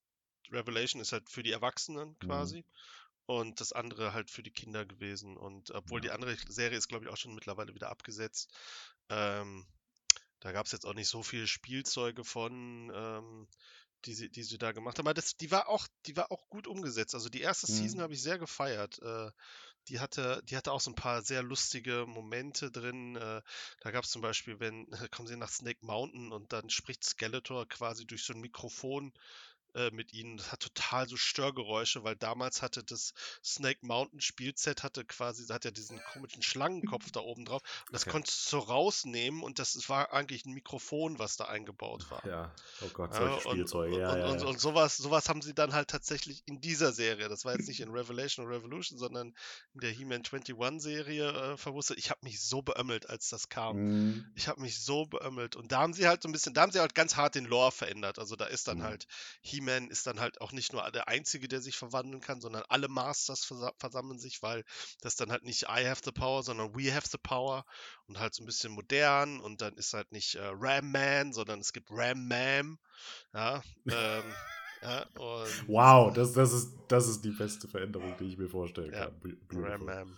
Revelation 0.52 1.02
ist 1.02 1.12
halt 1.12 1.30
für 1.30 1.44
die 1.44 1.52
Erwachsenen 1.52 2.10
mhm. 2.10 2.28
quasi. 2.28 2.58
Mhm 2.60 2.66
und 3.28 3.60
das 3.60 3.74
andere 3.74 4.14
halt 4.14 4.32
für 4.32 4.42
die 4.42 4.52
Kinder 4.52 4.86
gewesen. 4.86 5.38
Und 5.38 5.72
obwohl 5.72 6.02
die 6.02 6.12
andere 6.12 6.36
Serie 6.48 6.78
ist, 6.78 6.88
glaube 6.88 7.06
ich, 7.06 7.12
auch 7.12 7.18
schon 7.18 7.36
mittlerweile 7.36 7.76
wieder 7.76 7.90
abgesetzt. 7.90 8.50
Ähm, 9.10 9.68
da 10.40 10.54
gab 10.54 10.66
es 10.66 10.72
jetzt 10.72 10.86
auch 10.86 10.94
nicht 10.94 11.10
so 11.10 11.24
viele 11.24 11.46
Spielzeuge 11.46 12.24
von, 12.24 12.90
ähm, 12.96 13.48
die, 14.06 14.14
sie, 14.14 14.30
die 14.30 14.44
sie 14.44 14.58
da 14.58 14.72
gemacht 14.72 14.98
haben. 14.98 15.08
Aber 15.08 15.14
das, 15.14 15.36
die 15.36 15.52
war 15.52 15.68
auch, 15.68 15.88
die 16.06 16.16
war 16.16 16.32
auch 16.32 16.48
gut 16.48 16.68
umgesetzt. 16.68 17.16
Also 17.16 17.28
die 17.28 17.42
erste 17.42 17.70
mhm. 17.70 17.76
Season 17.76 18.02
habe 18.02 18.14
ich 18.14 18.22
sehr 18.22 18.40
gefeiert. 18.40 18.98
Äh, 19.02 19.30
die 19.90 20.00
hatte, 20.00 20.42
die 20.46 20.56
hatte 20.56 20.72
auch 20.72 20.82
so 20.82 20.92
ein 20.92 20.96
paar 20.96 21.22
sehr 21.22 21.44
lustige 21.44 22.06
Momente 22.08 22.72
drin. 22.72 23.18
Äh, 23.18 23.42
da 23.82 23.92
gab 23.92 24.06
es 24.06 24.12
zum 24.12 24.22
Beispiel, 24.22 24.62
wenn, 24.62 24.88
kommen 25.12 25.28
sie 25.28 25.36
nach 25.36 25.52
Snake 25.52 25.86
Mountain 25.86 26.32
und 26.32 26.54
dann 26.54 26.70
spricht 26.70 27.04
Skeletor 27.04 27.68
quasi 27.68 28.06
durch 28.08 28.24
so 28.24 28.32
ein 28.32 28.40
Mikrofon 28.40 29.12
äh, 29.78 29.92
mit 29.92 30.14
ihnen. 30.14 30.38
Das 30.38 30.52
hat 30.52 30.60
total 30.62 31.08
so 31.08 31.16
Störgeräusche, 31.16 32.04
weil 32.04 32.16
damals 32.16 32.62
hatte 32.62 32.84
das 32.84 33.14
Snake 33.44 33.80
Mountain 33.86 34.22
Spielset 34.22 34.84
hatte 34.84 35.06
quasi, 35.06 35.46
hat 35.46 35.66
ja 35.66 35.72
diesen 35.72 36.02
komischen 36.14 36.42
Schlangenkopf 36.42 37.12
da 37.14 37.20
oben 37.20 37.46
drauf. 37.46 37.62
Und 37.88 37.94
das 37.94 38.04
okay. 38.04 38.12
konntest 38.12 38.46
du 38.46 38.50
so 38.50 38.60
rausnehmen 38.60 39.44
und 39.44 39.60
das 39.60 39.88
war 39.88 40.12
eigentlich 40.12 40.46
ein 40.46 40.54
Mikrofon, 40.54 41.20
was 41.20 41.38
da 41.38 41.46
eingebaut 41.46 42.10
war. 42.10 42.26
Ja, 42.26 42.56
oh 42.82 42.90
Gott, 42.94 43.14
solche 43.14 43.36
ja, 43.36 43.42
Spielzeuge. 43.42 43.96
Und, 43.96 44.02
ja, 44.02 44.12
und, 44.12 44.20
ja, 44.20 44.28
und, 44.30 44.44
und, 44.44 44.60
sowas, 44.60 44.98
sowas 44.98 45.30
haben 45.30 45.42
sie 45.42 45.54
dann 45.54 45.74
halt 45.74 45.90
tatsächlich 45.90 46.44
in 46.48 46.60
dieser 46.60 46.92
Serie. 46.92 47.30
Das 47.30 47.46
war 47.46 47.54
jetzt 47.54 47.68
nicht 47.68 47.80
in 47.80 47.92
Revelation 47.92 48.46
oder 48.46 48.58
Revolution, 48.58 48.98
sondern 48.98 49.36
in 49.74 49.80
der 49.80 49.92
He-Man 49.92 50.24
21 50.24 50.82
Serie 50.82 51.30
äh, 51.30 51.58
verwurstet. 51.58 52.00
Ich 52.00 52.10
habe 52.10 52.22
mich 52.24 52.42
so 52.42 52.62
beömmelt, 52.62 53.10
als 53.10 53.30
das 53.30 53.50
kam. 53.50 53.78
Mhm. 53.78 54.32
Ich 54.36 54.48
habe 54.48 54.62
mich 54.62 54.84
so 54.84 55.06
beömmelt. 55.06 55.56
Und 55.56 55.72
da 55.72 55.82
haben 55.82 55.94
sie 55.94 56.08
halt 56.08 56.24
so 56.24 56.30
ein 56.30 56.32
bisschen, 56.32 56.54
da 56.54 56.62
haben 56.62 56.72
sie 56.72 56.80
halt 56.80 56.96
ganz 56.96 57.16
hart 57.16 57.36
den 57.36 57.46
Lore 57.46 57.72
verändert. 57.72 58.18
Also 58.18 58.36
da 58.36 58.46
ist 58.46 58.68
dann 58.68 58.80
mhm. 58.80 58.84
halt 58.84 59.08
He-Man 59.42 59.67
He-Man 59.68 59.90
ist 59.90 60.08
dann 60.08 60.20
halt 60.20 60.42
auch 60.42 60.52
nicht 60.52 60.74
nur 60.74 60.90
der 60.92 61.08
Einzige, 61.08 61.48
der 61.48 61.62
sich 61.62 61.78
verwandeln 61.78 62.22
kann, 62.22 62.42
sondern 62.42 62.64
alle 62.70 62.88
Masters 62.88 63.46
vers 63.46 63.72
versammeln 63.78 64.20
sich, 64.20 64.42
weil 64.42 64.64
das 65.02 65.16
dann 65.16 65.32
halt 65.32 65.44
nicht 65.44 65.64
I 65.64 65.88
have 65.88 66.02
the 66.04 66.12
power, 66.12 66.44
sondern 66.44 66.76
we 66.76 66.94
have 66.94 67.08
the 67.10 67.18
power 67.18 67.66
und 68.08 68.20
halt 68.20 68.34
so 68.34 68.44
ein 68.44 68.46
bisschen 68.46 68.72
modern 68.72 69.40
und 69.40 69.62
dann 69.62 69.76
ist 69.76 69.94
halt 69.94 70.12
nicht 70.12 70.36
äh, 70.36 70.52
Ram 70.54 70.92
Man, 70.92 71.34
sondern 71.34 71.60
es 71.60 71.74
gibt 71.74 71.90
Ram 71.92 72.28
Mam. 72.28 72.80
Ja, 73.34 73.62
ähm, 73.86 74.24
ja, 74.82 75.06
wow, 75.68 76.14
das, 76.14 76.34
das, 76.34 76.54
ist, 76.54 76.74
das 76.88 77.08
ist 77.08 77.24
die 77.24 77.32
beste 77.32 77.68
Veränderung, 77.68 78.16
die 78.18 78.26
ich 78.26 78.38
mir 78.38 78.50
vorstellen 78.50 78.94
ja, 78.94 79.06
kann. 79.06 79.38
Ram 79.52 79.86
Mam. 79.86 80.18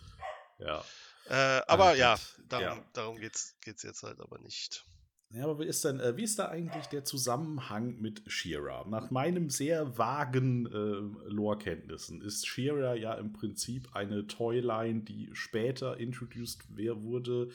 Ja. 0.58 0.84
Äh, 1.28 1.62
aber 1.66 1.94
ja, 1.94 2.18
darum, 2.48 2.78
ja. 2.78 2.84
darum 2.92 3.16
geht 3.18 3.34
es 3.34 3.82
jetzt 3.82 4.02
halt 4.02 4.20
aber 4.20 4.38
nicht. 4.38 4.84
Ja, 5.32 5.44
aber 5.44 5.60
wie 5.60 5.66
ist 5.66 5.84
denn, 5.84 6.00
äh, 6.00 6.16
wie 6.16 6.24
ist 6.24 6.40
da 6.40 6.48
eigentlich 6.48 6.86
der 6.86 7.04
Zusammenhang 7.04 8.00
mit 8.00 8.22
Shira? 8.26 8.84
Nach 8.88 9.12
meinem 9.12 9.48
sehr 9.48 9.96
vagen 9.96 10.66
äh, 10.66 11.30
Lore-Kenntnissen 11.30 12.20
ist 12.20 12.48
Shira 12.48 12.94
ja 12.94 13.14
im 13.14 13.32
Prinzip 13.32 13.94
eine 13.94 14.26
Toyline, 14.26 15.02
die 15.02 15.30
später 15.32 15.98
introduced 15.98 16.64
wurde, 16.76 17.50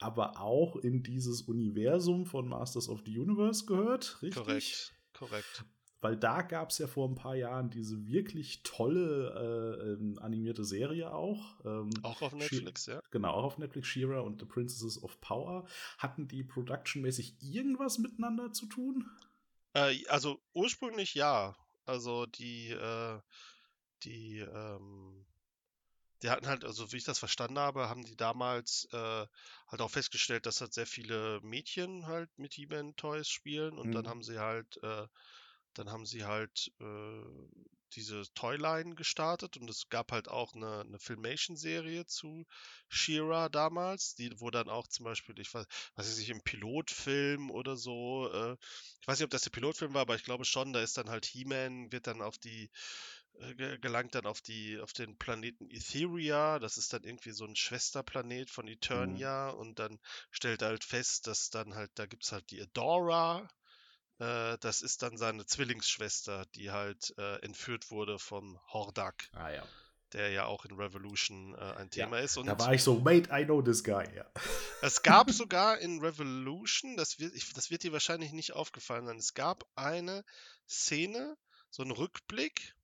aber 0.00 0.40
auch 0.40 0.74
in 0.76 1.04
dieses 1.04 1.42
Universum 1.42 2.26
von 2.26 2.48
Masters 2.48 2.88
of 2.88 3.02
the 3.06 3.16
Universe 3.16 3.64
gehört, 3.64 4.20
richtig? 4.22 4.42
Korrekt, 4.42 4.92
korrekt 5.12 5.64
weil 6.00 6.16
da 6.16 6.42
gab 6.42 6.70
es 6.70 6.78
ja 6.78 6.86
vor 6.86 7.08
ein 7.08 7.14
paar 7.14 7.34
Jahren 7.34 7.70
diese 7.70 8.06
wirklich 8.06 8.62
tolle 8.62 9.78
äh, 9.78 9.92
ähm, 9.92 10.18
animierte 10.20 10.64
Serie 10.64 11.12
auch. 11.12 11.64
Ähm, 11.64 11.90
auch 12.02 12.22
auf 12.22 12.32
Netflix, 12.32 12.84
She 12.84 12.92
ja. 12.92 13.02
Genau, 13.10 13.32
auch 13.32 13.44
auf 13.44 13.58
Netflix, 13.58 13.88
Shira 13.88 14.20
und 14.20 14.40
The 14.40 14.46
Princesses 14.46 15.02
of 15.02 15.20
Power. 15.20 15.66
Hatten 15.98 16.26
die 16.26 16.42
productionmäßig 16.42 17.36
irgendwas 17.40 17.98
miteinander 17.98 18.52
zu 18.52 18.66
tun? 18.66 19.10
Äh, 19.74 20.06
also 20.06 20.40
ursprünglich 20.54 21.14
ja. 21.14 21.56
Also 21.84 22.26
die, 22.26 22.70
äh, 22.70 23.20
die, 24.04 24.38
ähm, 24.38 25.26
die 26.22 26.30
hatten 26.30 26.46
halt, 26.46 26.64
also 26.64 26.92
wie 26.92 26.98
ich 26.98 27.04
das 27.04 27.18
verstanden 27.18 27.58
habe, 27.58 27.88
haben 27.88 28.04
die 28.04 28.16
damals 28.16 28.88
äh, 28.92 29.26
halt 29.68 29.80
auch 29.80 29.90
festgestellt, 29.90 30.46
dass 30.46 30.60
halt 30.60 30.72
sehr 30.72 30.86
viele 30.86 31.40
Mädchen 31.42 32.06
halt 32.06 32.30
mit 32.38 32.54
He-Man-Toys 32.54 33.28
spielen 33.28 33.78
und 33.78 33.88
mhm. 33.88 33.92
dann 33.92 34.08
haben 34.08 34.22
sie 34.22 34.38
halt 34.38 34.78
äh, 34.82 35.06
dann 35.74 35.90
haben 35.90 36.06
sie 36.06 36.24
halt 36.24 36.72
äh, 36.80 37.22
diese 37.92 38.22
Toyline 38.34 38.94
gestartet 38.94 39.56
und 39.56 39.68
es 39.68 39.88
gab 39.88 40.12
halt 40.12 40.28
auch 40.28 40.54
eine, 40.54 40.80
eine 40.80 40.98
Filmation-Serie 40.98 42.06
zu 42.06 42.46
Shira 42.88 43.48
damals, 43.48 44.14
die, 44.14 44.32
wo 44.40 44.50
dann 44.50 44.68
auch 44.68 44.86
zum 44.86 45.04
Beispiel, 45.04 45.38
ich 45.38 45.52
weiß, 45.52 45.66
weiß 45.96 46.18
nicht, 46.18 46.30
im 46.30 46.42
Pilotfilm 46.42 47.50
oder 47.50 47.76
so, 47.76 48.30
äh, 48.32 48.56
ich 49.00 49.08
weiß 49.08 49.18
nicht, 49.18 49.24
ob 49.24 49.30
das 49.30 49.42
der 49.42 49.50
Pilotfilm 49.50 49.94
war, 49.94 50.02
aber 50.02 50.14
ich 50.14 50.24
glaube 50.24 50.44
schon, 50.44 50.72
da 50.72 50.80
ist 50.80 50.96
dann 50.96 51.10
halt 51.10 51.26
He-Man, 51.26 51.90
wird 51.92 52.06
dann 52.06 52.22
auf 52.22 52.38
die, 52.38 52.70
äh, 53.40 53.78
gelangt 53.78 54.14
dann 54.14 54.26
auf 54.26 54.40
die, 54.40 54.78
auf 54.78 54.92
den 54.92 55.16
Planeten 55.16 55.68
Etheria, 55.70 56.58
das 56.58 56.76
ist 56.76 56.92
dann 56.92 57.04
irgendwie 57.04 57.32
so 57.32 57.44
ein 57.44 57.56
Schwesterplanet 57.56 58.50
von 58.50 58.66
mhm. 58.66 58.72
Eternia 58.72 59.52
mhm. 59.52 59.58
und 59.58 59.78
dann 59.78 59.98
stellt 60.30 60.62
er 60.62 60.68
halt 60.68 60.84
fest, 60.84 61.26
dass 61.26 61.50
dann 61.50 61.74
halt, 61.74 61.90
da 61.94 62.06
gibt 62.06 62.24
es 62.24 62.32
halt 62.32 62.50
die 62.50 62.60
Adora, 62.60 63.48
äh, 64.20 64.58
das 64.58 64.82
ist 64.82 65.02
dann 65.02 65.16
seine 65.16 65.46
Zwillingsschwester, 65.46 66.44
die 66.54 66.70
halt 66.70 67.14
äh, 67.16 67.36
entführt 67.42 67.90
wurde 67.90 68.18
vom 68.18 68.60
Hordak. 68.72 69.30
Ah 69.32 69.50
ja. 69.50 69.66
Der 70.12 70.30
ja 70.30 70.44
auch 70.44 70.64
in 70.64 70.72
Revolution 70.76 71.54
äh, 71.54 71.58
ein 71.76 71.90
Thema 71.90 72.18
ja, 72.18 72.24
ist. 72.24 72.36
Und 72.36 72.46
da 72.46 72.58
war 72.58 72.74
ich 72.74 72.82
so, 72.82 72.98
mate, 72.98 73.30
I 73.32 73.44
know 73.44 73.62
this 73.62 73.82
guy. 73.82 74.04
Ja. 74.14 74.30
Es 74.82 75.02
gab 75.02 75.30
sogar 75.30 75.78
in 75.78 76.00
Revolution, 76.00 76.96
das 76.96 77.18
wird, 77.18 77.34
ich, 77.34 77.52
das 77.52 77.70
wird 77.70 77.82
dir 77.82 77.92
wahrscheinlich 77.92 78.32
nicht 78.32 78.54
aufgefallen 78.54 79.04
sein, 79.04 79.18
es 79.18 79.34
gab 79.34 79.64
eine 79.74 80.24
Szene, 80.66 81.36
so 81.68 81.82
einen 81.82 81.92
Rückblick, 81.92 82.74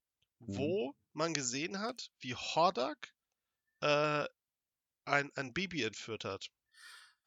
mhm. 0.40 0.56
wo 0.58 0.94
man 1.14 1.32
gesehen 1.32 1.80
hat, 1.80 2.10
wie 2.18 2.34
Hordak 2.34 3.14
äh, 3.80 4.26
ein, 5.06 5.30
ein 5.36 5.54
Baby 5.54 5.84
entführt 5.84 6.26
hat. 6.26 6.50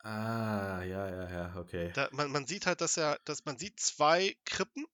Ah, 0.02 0.82
ja, 0.84 1.10
ja, 1.10 1.30
ja, 1.30 1.56
okay. 1.58 1.92
Da, 1.94 2.08
man, 2.12 2.32
man 2.32 2.48
sieht 2.48 2.66
halt, 2.66 2.82
dass 2.82 2.98
er, 2.98 3.20
dass 3.26 3.46
man 3.46 3.58
sieht 3.58 3.80
zwei 3.80 4.36
Krippen. 4.46 4.86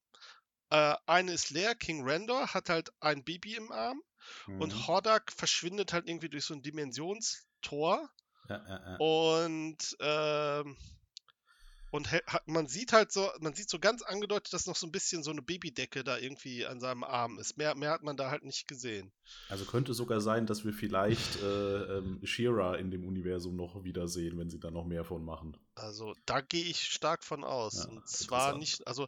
Äh, 0.71 0.95
eine 1.05 1.31
ist 1.31 1.51
leer, 1.51 1.75
King 1.75 2.07
Randor 2.07 2.53
hat 2.53 2.69
halt 2.69 2.91
ein 2.99 3.23
Baby 3.23 3.55
im 3.55 3.71
Arm 3.71 4.01
mhm. 4.47 4.61
und 4.61 4.87
Hordak 4.87 5.31
verschwindet 5.31 5.93
halt 5.93 6.07
irgendwie 6.07 6.29
durch 6.29 6.45
so 6.45 6.55
ein 6.55 6.63
Dimensionstor. 6.63 8.09
Ja, 8.49 8.65
ja, 8.67 8.91
ja. 8.91 8.95
Und 8.97 9.95
ähm, 9.99 10.77
und 11.91 12.09
man 12.45 12.67
sieht 12.67 12.93
halt 12.93 13.11
so, 13.11 13.29
man 13.39 13.53
sieht 13.53 13.69
so 13.69 13.79
ganz 13.79 14.01
angedeutet, 14.01 14.53
dass 14.53 14.65
noch 14.65 14.75
so 14.75 14.87
ein 14.87 14.91
bisschen 14.91 15.23
so 15.23 15.31
eine 15.31 15.41
Babydecke 15.41 16.03
da 16.03 16.17
irgendwie 16.17 16.65
an 16.65 16.79
seinem 16.79 17.03
Arm 17.03 17.39
ist. 17.39 17.57
Mehr, 17.57 17.75
mehr 17.75 17.91
hat 17.91 18.03
man 18.03 18.17
da 18.17 18.29
halt 18.31 18.43
nicht 18.43 18.67
gesehen. 18.67 19.11
Also 19.49 19.65
könnte 19.65 19.93
sogar 19.93 20.19
sein, 20.19 20.45
dass 20.45 20.65
wir 20.65 20.73
vielleicht 20.73 21.41
äh, 21.41 21.97
ähm, 21.97 22.19
Shira 22.23 22.75
in 22.75 22.91
dem 22.91 23.05
Universum 23.05 23.55
noch 23.55 23.83
wiedersehen, 23.83 24.37
wenn 24.37 24.49
sie 24.49 24.59
da 24.59 24.71
noch 24.71 24.85
mehr 24.85 25.05
von 25.05 25.23
machen. 25.23 25.57
Also 25.75 26.15
da 26.25 26.41
gehe 26.41 26.63
ich 26.63 26.83
stark 26.83 27.23
von 27.23 27.43
aus. 27.43 27.85
Ja, 27.85 27.89
Und 27.89 28.07
zwar 28.07 28.57
nicht, 28.57 28.87
also 28.87 29.07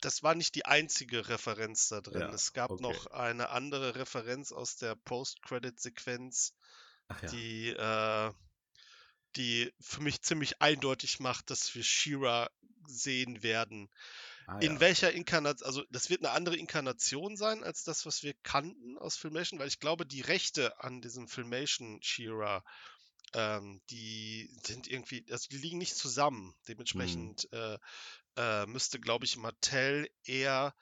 das 0.00 0.22
war 0.22 0.34
nicht 0.34 0.54
die 0.54 0.66
einzige 0.66 1.28
Referenz 1.28 1.88
da 1.88 2.00
drin. 2.00 2.20
Ja, 2.20 2.32
es 2.32 2.52
gab 2.52 2.70
okay. 2.70 2.82
noch 2.82 3.06
eine 3.08 3.50
andere 3.50 3.96
Referenz 3.96 4.52
aus 4.52 4.76
der 4.76 4.94
Post-Credit-Sequenz, 4.94 6.54
ja. 7.22 7.28
die 7.30 7.68
äh, 7.70 8.32
die 9.36 9.72
für 9.80 10.02
mich 10.02 10.22
ziemlich 10.22 10.60
eindeutig 10.60 11.20
macht, 11.20 11.50
dass 11.50 11.74
wir 11.74 11.82
Shira 11.82 12.50
sehen 12.86 13.42
werden. 13.42 13.90
Ah, 14.46 14.58
in 14.60 14.74
ja. 14.74 14.80
welcher 14.80 15.12
Inkarnation, 15.12 15.66
also 15.66 15.84
das 15.90 16.08
wird 16.08 16.24
eine 16.24 16.32
andere 16.34 16.56
Inkarnation 16.56 17.36
sein 17.36 17.62
als 17.62 17.84
das, 17.84 18.06
was 18.06 18.22
wir 18.22 18.32
kannten 18.42 18.96
aus 18.96 19.16
Filmation, 19.16 19.58
weil 19.58 19.68
ich 19.68 19.78
glaube, 19.78 20.06
die 20.06 20.22
Rechte 20.22 20.82
an 20.82 21.02
diesem 21.02 21.28
Filmation 21.28 22.02
Shira, 22.02 22.64
ähm, 23.34 23.82
die 23.90 24.50
sind 24.64 24.88
irgendwie, 24.88 25.26
also 25.30 25.48
die 25.50 25.58
liegen 25.58 25.78
nicht 25.78 25.96
zusammen. 25.96 26.46
Mhm. 26.46 26.54
Dementsprechend 26.68 27.48
mhm. 27.52 27.58
äh, 27.58 27.78
äh, 28.36 28.66
müsste, 28.66 28.98
glaube 28.98 29.26
ich, 29.26 29.36
Mattel 29.36 30.08
eher 30.24 30.74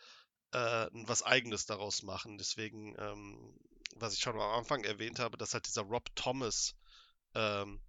äh, 0.53 0.87
was 0.93 1.23
Eigenes 1.23 1.67
daraus 1.67 2.03
machen. 2.03 2.39
Deswegen, 2.39 2.95
ähm, 2.99 3.59
was 3.97 4.15
ich 4.15 4.21
schon 4.21 4.35
am 4.35 4.59
Anfang 4.59 4.85
erwähnt 4.85 5.19
habe, 5.19 5.37
dass 5.37 5.55
halt 5.55 5.67
dieser 5.67 5.83
Rob 5.83 6.09
Thomas 6.15 6.75
ähm, 7.35 7.81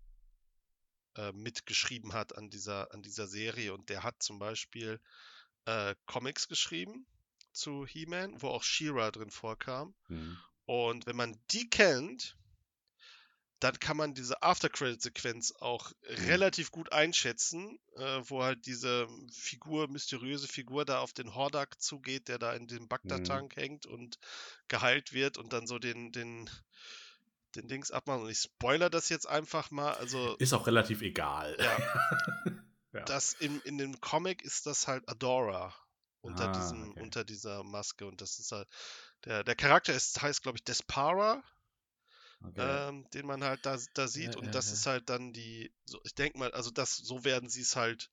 äh, 1.17 1.31
mitgeschrieben 1.33 2.13
hat 2.13 2.37
an 2.37 2.49
dieser, 2.49 2.93
an 2.93 3.01
dieser 3.01 3.27
Serie 3.27 3.73
und 3.73 3.89
der 3.89 4.03
hat 4.03 4.21
zum 4.23 4.39
Beispiel 4.39 4.99
äh, 5.65 5.95
Comics 6.05 6.47
geschrieben 6.47 7.05
zu 7.51 7.85
He-Man, 7.85 8.41
wo 8.41 8.49
auch 8.49 8.63
She-Ra 8.63 9.11
drin 9.11 9.31
vorkam. 9.31 9.95
Mhm. 10.07 10.37
Und 10.65 11.05
wenn 11.05 11.15
man 11.15 11.37
die 11.51 11.69
kennt, 11.69 12.37
dann 13.59 13.79
kann 13.79 13.97
man 13.97 14.13
diese 14.13 14.43
After-Credit-Sequenz 14.43 15.53
auch 15.53 15.91
mhm. 15.91 16.25
relativ 16.25 16.71
gut 16.71 16.91
einschätzen, 16.91 17.79
äh, 17.95 18.21
wo 18.23 18.43
halt 18.43 18.65
diese 18.65 19.07
Figur, 19.31 19.87
mysteriöse 19.87 20.47
Figur 20.47 20.85
da 20.85 20.99
auf 20.99 21.13
den 21.13 21.33
Hordak 21.33 21.81
zugeht, 21.81 22.27
der 22.27 22.37
da 22.37 22.53
in 22.53 22.67
dem 22.67 22.87
Bagdad-Tank 22.87 23.55
mhm. 23.55 23.61
hängt 23.61 23.85
und 23.87 24.19
geheilt 24.67 25.13
wird 25.13 25.37
und 25.37 25.53
dann 25.53 25.65
so 25.65 25.79
den, 25.79 26.11
den, 26.11 26.49
den 27.57 27.67
Dings 27.67 27.91
abmacht. 27.91 28.21
Und 28.21 28.29
ich 28.29 28.39
spoiler 28.39 28.89
das 28.89 29.09
jetzt 29.09 29.27
einfach 29.27 29.71
mal. 29.71 29.93
Also, 29.95 30.35
ist 30.37 30.53
auch 30.53 30.67
relativ 30.67 31.01
egal. 31.01 31.57
Ja. 31.59 32.53
ja. 32.93 33.05
Das 33.05 33.33
in, 33.33 33.59
in 33.61 33.77
dem 33.77 33.99
Comic 33.99 34.43
ist 34.43 34.65
das 34.65 34.87
halt 34.87 35.07
Adora 35.09 35.75
unter, 36.21 36.49
ah, 36.49 36.51
diesem, 36.53 36.91
okay. 36.91 37.01
unter 37.01 37.23
dieser 37.23 37.63
Maske. 37.63 38.05
Und 38.05 38.21
das 38.21 38.39
ist 38.39 38.51
halt. 38.51 38.67
Der, 39.25 39.43
der 39.43 39.55
Charakter 39.55 39.93
ist, 39.93 40.21
heißt, 40.21 40.43
glaube 40.43 40.57
ich, 40.57 40.63
Despara 40.63 41.43
okay. 42.43 42.89
ähm, 42.89 43.09
den 43.13 43.25
man 43.25 43.43
halt 43.43 43.65
da, 43.65 43.77
da 43.93 44.07
sieht. 44.07 44.35
Ja, 44.35 44.39
und 44.39 44.45
ja, 44.45 44.51
das 44.51 44.67
ja. 44.67 44.73
ist 44.73 44.85
halt 44.85 45.09
dann 45.09 45.33
die, 45.33 45.71
so, 45.85 45.99
ich 46.03 46.15
denke 46.15 46.37
mal, 46.37 46.51
also 46.51 46.71
das, 46.71 46.95
so 46.95 47.23
werden 47.23 47.49
sie 47.49 47.61
es 47.61 47.75
halt 47.75 48.09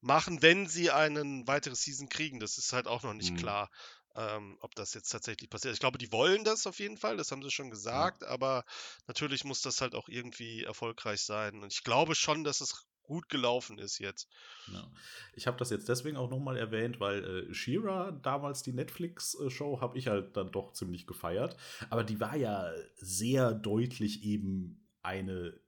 machen, 0.00 0.42
wenn 0.42 0.68
sie 0.68 0.90
einen 0.90 1.46
weitere 1.46 1.74
Season 1.74 2.08
kriegen. 2.08 2.40
Das 2.40 2.58
ist 2.58 2.72
halt 2.72 2.86
auch 2.86 3.02
noch 3.02 3.14
nicht 3.14 3.32
mhm. 3.32 3.36
klar, 3.36 3.70
ähm, 4.18 4.58
ob 4.60 4.74
das 4.74 4.94
jetzt 4.94 5.10
tatsächlich 5.10 5.48
passiert. 5.48 5.74
Ich 5.74 5.80
glaube, 5.80 5.98
die 5.98 6.12
wollen 6.12 6.42
das 6.42 6.66
auf 6.66 6.80
jeden 6.80 6.96
Fall, 6.96 7.16
das 7.16 7.30
haben 7.30 7.42
sie 7.42 7.50
schon 7.50 7.70
gesagt, 7.70 8.24
aber 8.24 8.64
natürlich 9.06 9.44
muss 9.44 9.62
das 9.62 9.80
halt 9.80 9.94
auch 9.94 10.08
irgendwie 10.08 10.64
erfolgreich 10.64 11.22
sein. 11.22 11.62
Und 11.62 11.72
ich 11.72 11.84
glaube 11.84 12.16
schon, 12.16 12.42
dass 12.42 12.60
es 12.60 12.86
gut 13.04 13.28
gelaufen 13.28 13.78
ist 13.78 13.98
jetzt. 13.98 14.28
Ja. 14.70 14.86
Ich 15.34 15.46
habe 15.46 15.56
das 15.56 15.70
jetzt 15.70 15.88
deswegen 15.88 16.16
auch 16.18 16.28
nochmal 16.28 16.58
erwähnt, 16.58 17.00
weil 17.00 17.24
äh, 17.24 17.54
Shira, 17.54 18.10
damals 18.10 18.62
die 18.62 18.72
Netflix-Show, 18.72 19.80
habe 19.80 19.96
ich 19.96 20.08
halt 20.08 20.36
dann 20.36 20.52
doch 20.52 20.72
ziemlich 20.72 21.06
gefeiert. 21.06 21.56
Aber 21.88 22.04
die 22.04 22.20
war 22.20 22.36
ja 22.36 22.70
sehr 22.96 23.54
deutlich 23.54 24.24
eben 24.24 24.86
eine 25.02 25.58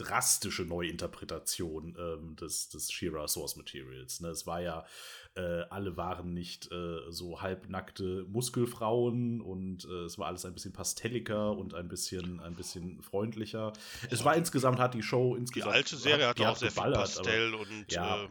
drastische 0.00 0.62
Neuinterpretation 0.62 1.96
ähm, 1.98 2.36
des, 2.36 2.68
des 2.68 2.90
Shira 2.90 3.28
Source 3.28 3.56
Materials. 3.56 4.20
Ne? 4.20 4.28
Es 4.28 4.46
war 4.46 4.60
ja 4.60 4.86
äh, 5.36 5.62
alle 5.70 5.96
waren 5.96 6.34
nicht 6.34 6.70
äh, 6.72 7.00
so 7.10 7.40
halbnackte 7.40 8.24
Muskelfrauen 8.28 9.40
und 9.40 9.84
äh, 9.84 10.04
es 10.04 10.18
war 10.18 10.26
alles 10.26 10.44
ein 10.44 10.54
bisschen 10.54 10.72
pastelliger 10.72 11.56
und 11.56 11.74
ein 11.74 11.88
bisschen, 11.88 12.40
ein 12.40 12.56
bisschen 12.56 13.00
freundlicher. 13.02 13.72
Es 14.10 14.24
war 14.24 14.36
insgesamt, 14.36 14.78
hat 14.78 14.94
die 14.94 15.02
Show 15.02 15.36
insgesamt. 15.36 15.72
Die 15.72 15.76
alte 15.76 15.96
Serie 15.96 16.26
hat, 16.28 16.40
hat 16.40 16.46
auch 16.46 16.56
sehr 16.56 16.70
viel 16.72 16.82
Pastell 16.82 17.54
aber, 17.54 17.60
und. 17.60 17.92
Ja, 17.92 18.24
ähm, 18.24 18.30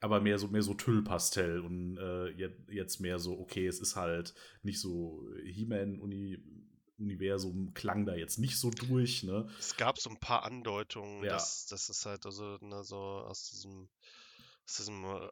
aber 0.00 0.20
mehr 0.20 0.38
so, 0.38 0.46
mehr 0.46 0.62
so 0.62 0.74
Tüllpastell 0.74 1.58
und 1.58 1.98
äh, 1.98 2.28
jetzt 2.68 3.00
mehr 3.00 3.18
so, 3.18 3.38
okay, 3.40 3.66
es 3.66 3.80
ist 3.80 3.96
halt 3.96 4.32
nicht 4.62 4.80
so 4.80 5.24
He-Man-Uni. 5.44 6.38
Universum 6.98 7.72
klang 7.74 8.06
da 8.06 8.14
jetzt 8.14 8.38
nicht 8.38 8.58
so 8.58 8.70
durch. 8.70 9.22
Ne? 9.22 9.48
Es 9.58 9.76
gab 9.76 9.98
so 9.98 10.10
ein 10.10 10.18
paar 10.18 10.44
Andeutungen, 10.44 11.24
ja. 11.24 11.30
dass, 11.30 11.66
dass 11.66 11.88
es 11.88 12.04
halt 12.06 12.26
also 12.26 12.58
ne, 12.60 12.82
so 12.84 12.96
aus 12.96 13.50
diesem 13.50 13.88
aus 14.68 14.76
diesem 14.76 15.02
äh, 15.04 15.28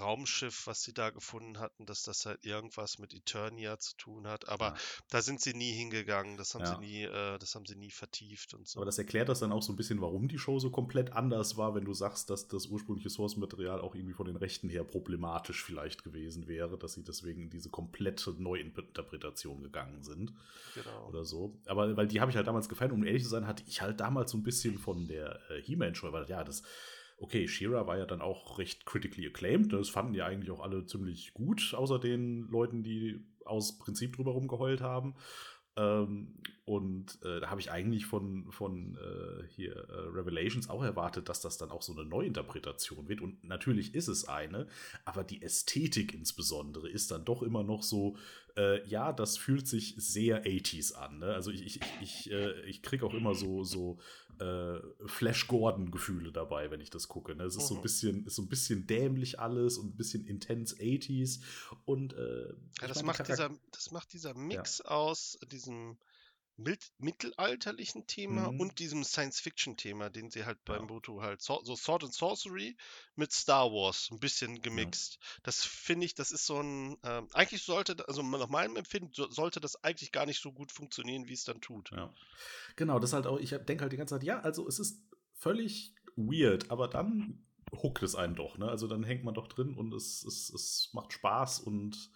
Raumschiff, 0.00 0.66
was 0.66 0.82
sie 0.82 0.92
da 0.92 1.08
gefunden 1.10 1.58
hatten, 1.58 1.86
dass 1.86 2.02
das 2.02 2.26
halt 2.26 2.44
irgendwas 2.44 2.98
mit 2.98 3.14
Eternia 3.14 3.78
zu 3.78 3.96
tun 3.96 4.26
hat. 4.26 4.48
Aber 4.48 4.66
ja. 4.66 4.76
da 5.08 5.22
sind 5.22 5.40
sie 5.40 5.54
nie 5.54 5.72
hingegangen. 5.72 6.36
Das 6.36 6.54
haben 6.54 6.64
ja. 6.64 6.74
sie 6.74 6.80
nie, 6.80 7.02
äh, 7.04 7.38
das 7.38 7.54
haben 7.54 7.64
sie 7.64 7.76
nie 7.76 7.90
vertieft 7.90 8.52
und 8.52 8.68
so. 8.68 8.80
Aber 8.80 8.84
das 8.84 8.98
erklärt 8.98 9.30
das 9.30 9.40
dann 9.40 9.52
auch 9.52 9.62
so 9.62 9.72
ein 9.72 9.76
bisschen, 9.76 10.02
warum 10.02 10.28
die 10.28 10.38
Show 10.38 10.58
so 10.58 10.70
komplett 10.70 11.12
anders 11.14 11.56
war, 11.56 11.74
wenn 11.74 11.86
du 11.86 11.94
sagst, 11.94 12.28
dass 12.28 12.48
das 12.48 12.66
ursprüngliche 12.66 13.08
Source-Material 13.08 13.80
auch 13.80 13.94
irgendwie 13.94 14.14
von 14.14 14.26
den 14.26 14.36
Rechten 14.36 14.68
her 14.68 14.84
problematisch 14.84 15.64
vielleicht 15.64 16.04
gewesen 16.04 16.46
wäre, 16.46 16.76
dass 16.76 16.92
sie 16.92 17.02
deswegen 17.02 17.42
in 17.42 17.50
diese 17.50 17.70
komplette 17.70 18.32
Neuinterpretation 18.32 19.62
gegangen 19.62 20.02
sind. 20.02 20.34
Genau. 20.74 21.08
Oder 21.08 21.24
so. 21.24 21.58
Aber 21.64 21.96
weil 21.96 22.08
die 22.08 22.20
habe 22.20 22.30
ich 22.30 22.36
halt 22.36 22.46
damals 22.46 22.68
gefallen. 22.68 22.92
Um 22.92 23.04
ehrlich 23.04 23.22
zu 23.22 23.30
sein, 23.30 23.46
hatte 23.46 23.64
ich 23.66 23.80
halt 23.80 24.00
damals 24.00 24.32
so 24.32 24.36
ein 24.36 24.42
bisschen 24.42 24.78
von 24.78 25.08
der 25.08 25.40
äh, 25.50 25.62
He-Man-Show, 25.62 26.12
weil 26.12 26.28
ja, 26.28 26.44
das 26.44 26.62
okay, 27.20 27.46
Shira 27.46 27.86
war 27.86 27.98
ja 27.98 28.06
dann 28.06 28.22
auch 28.22 28.58
recht 28.58 28.86
critically 28.86 29.26
acclaimed. 29.26 29.72
Das 29.72 29.90
fanden 29.90 30.14
ja 30.14 30.26
eigentlich 30.26 30.50
auch 30.50 30.60
alle 30.60 30.86
ziemlich 30.86 31.32
gut, 31.34 31.74
außer 31.74 31.98
den 31.98 32.48
Leuten, 32.48 32.82
die 32.82 33.20
aus 33.44 33.78
Prinzip 33.78 34.16
drüber 34.16 34.32
rumgeheult 34.32 34.80
haben. 34.80 35.14
Ähm, 35.76 36.34
und 36.64 37.18
äh, 37.22 37.40
da 37.40 37.50
habe 37.50 37.60
ich 37.60 37.70
eigentlich 37.70 38.06
von, 38.06 38.50
von 38.50 38.96
äh, 38.96 39.46
hier 39.48 39.76
äh, 39.76 40.08
Revelations 40.12 40.68
auch 40.68 40.82
erwartet, 40.82 41.28
dass 41.28 41.40
das 41.40 41.58
dann 41.58 41.70
auch 41.70 41.82
so 41.82 41.92
eine 41.92 42.04
Neuinterpretation 42.04 43.08
wird. 43.08 43.20
Und 43.20 43.44
natürlich 43.44 43.94
ist 43.94 44.08
es 44.08 44.26
eine, 44.26 44.66
aber 45.04 45.22
die 45.22 45.42
Ästhetik 45.42 46.14
insbesondere 46.14 46.88
ist 46.88 47.10
dann 47.10 47.24
doch 47.24 47.42
immer 47.42 47.62
noch 47.62 47.82
so, 47.82 48.16
äh, 48.56 48.86
ja, 48.88 49.12
das 49.12 49.36
fühlt 49.36 49.68
sich 49.68 49.94
sehr 49.96 50.44
80s 50.44 50.94
an. 50.94 51.18
Ne? 51.18 51.34
Also 51.34 51.50
ich, 51.50 51.64
ich, 51.64 51.80
ich, 52.00 52.30
äh, 52.30 52.60
ich 52.62 52.82
kriege 52.82 53.04
auch 53.04 53.14
immer 53.14 53.34
so, 53.34 53.62
so 53.62 53.98
äh, 54.40 54.80
Flash 55.06 55.46
Gordon-Gefühle 55.46 56.32
dabei, 56.32 56.70
wenn 56.70 56.80
ich 56.80 56.90
das 56.90 57.08
gucke. 57.08 57.34
Ne? 57.34 57.44
Es 57.44 57.56
ist 57.56 57.64
mhm. 57.64 57.68
so 57.68 57.74
ein 57.76 57.82
bisschen, 57.82 58.26
ist 58.26 58.36
so 58.36 58.42
ein 58.42 58.48
bisschen 58.48 58.86
dämlich 58.86 59.38
alles 59.38 59.78
und 59.78 59.94
ein 59.94 59.96
bisschen 59.96 60.26
intense 60.26 60.76
80s. 60.76 61.40
Und 61.84 62.14
äh, 62.14 62.48
ja, 62.80 62.88
das, 62.88 63.02
macht 63.02 63.28
dieser, 63.28 63.50
das 63.70 63.90
macht 63.90 64.12
dieser 64.12 64.34
Mix 64.34 64.78
ja. 64.78 64.86
aus 64.86 65.38
diesem 65.50 65.98
mittelalterlichen 66.98 68.06
Thema 68.06 68.50
mhm. 68.50 68.60
und 68.60 68.78
diesem 68.78 69.04
Science-Fiction-Thema, 69.04 70.10
den 70.10 70.30
sie 70.30 70.44
halt 70.44 70.64
beim 70.64 70.82
ja. 70.82 70.86
Boto 70.86 71.22
halt 71.22 71.42
so, 71.42 71.60
so, 71.64 71.76
Sword 71.76 72.04
and 72.04 72.14
Sorcery 72.14 72.76
mit 73.16 73.32
Star 73.32 73.70
Wars 73.70 74.08
ein 74.10 74.20
bisschen 74.20 74.60
gemixt. 74.62 75.18
Ja. 75.20 75.40
Das 75.44 75.64
finde 75.64 76.06
ich, 76.06 76.14
das 76.14 76.32
ist 76.32 76.46
so 76.46 76.60
ein, 76.60 76.96
äh, 77.02 77.22
eigentlich 77.32 77.62
sollte, 77.62 77.96
also 78.08 78.22
nach 78.22 78.48
meinem 78.48 78.76
Empfinden, 78.76 79.10
so, 79.12 79.30
sollte 79.30 79.60
das 79.60 79.82
eigentlich 79.82 80.12
gar 80.12 80.26
nicht 80.26 80.40
so 80.40 80.52
gut 80.52 80.72
funktionieren, 80.72 81.28
wie 81.28 81.34
es 81.34 81.44
dann 81.44 81.60
tut. 81.60 81.90
Ja. 81.90 82.12
Genau, 82.76 82.98
das 82.98 83.12
halt 83.12 83.26
auch, 83.26 83.38
ich 83.38 83.50
denke 83.50 83.82
halt 83.82 83.92
die 83.92 83.96
ganze 83.96 84.14
Zeit, 84.16 84.24
ja, 84.24 84.40
also 84.40 84.66
es 84.68 84.78
ist 84.78 85.02
völlig 85.34 85.94
weird, 86.16 86.70
aber 86.70 86.88
dann 86.88 87.44
huckt 87.72 88.02
es 88.02 88.14
einen 88.14 88.34
doch, 88.34 88.58
ne? 88.58 88.68
Also 88.68 88.86
dann 88.86 89.04
hängt 89.04 89.24
man 89.24 89.34
doch 89.34 89.48
drin 89.48 89.74
und 89.74 89.94
es, 89.94 90.24
es, 90.24 90.50
es 90.50 90.90
macht 90.92 91.12
Spaß 91.12 91.60
und 91.60 92.10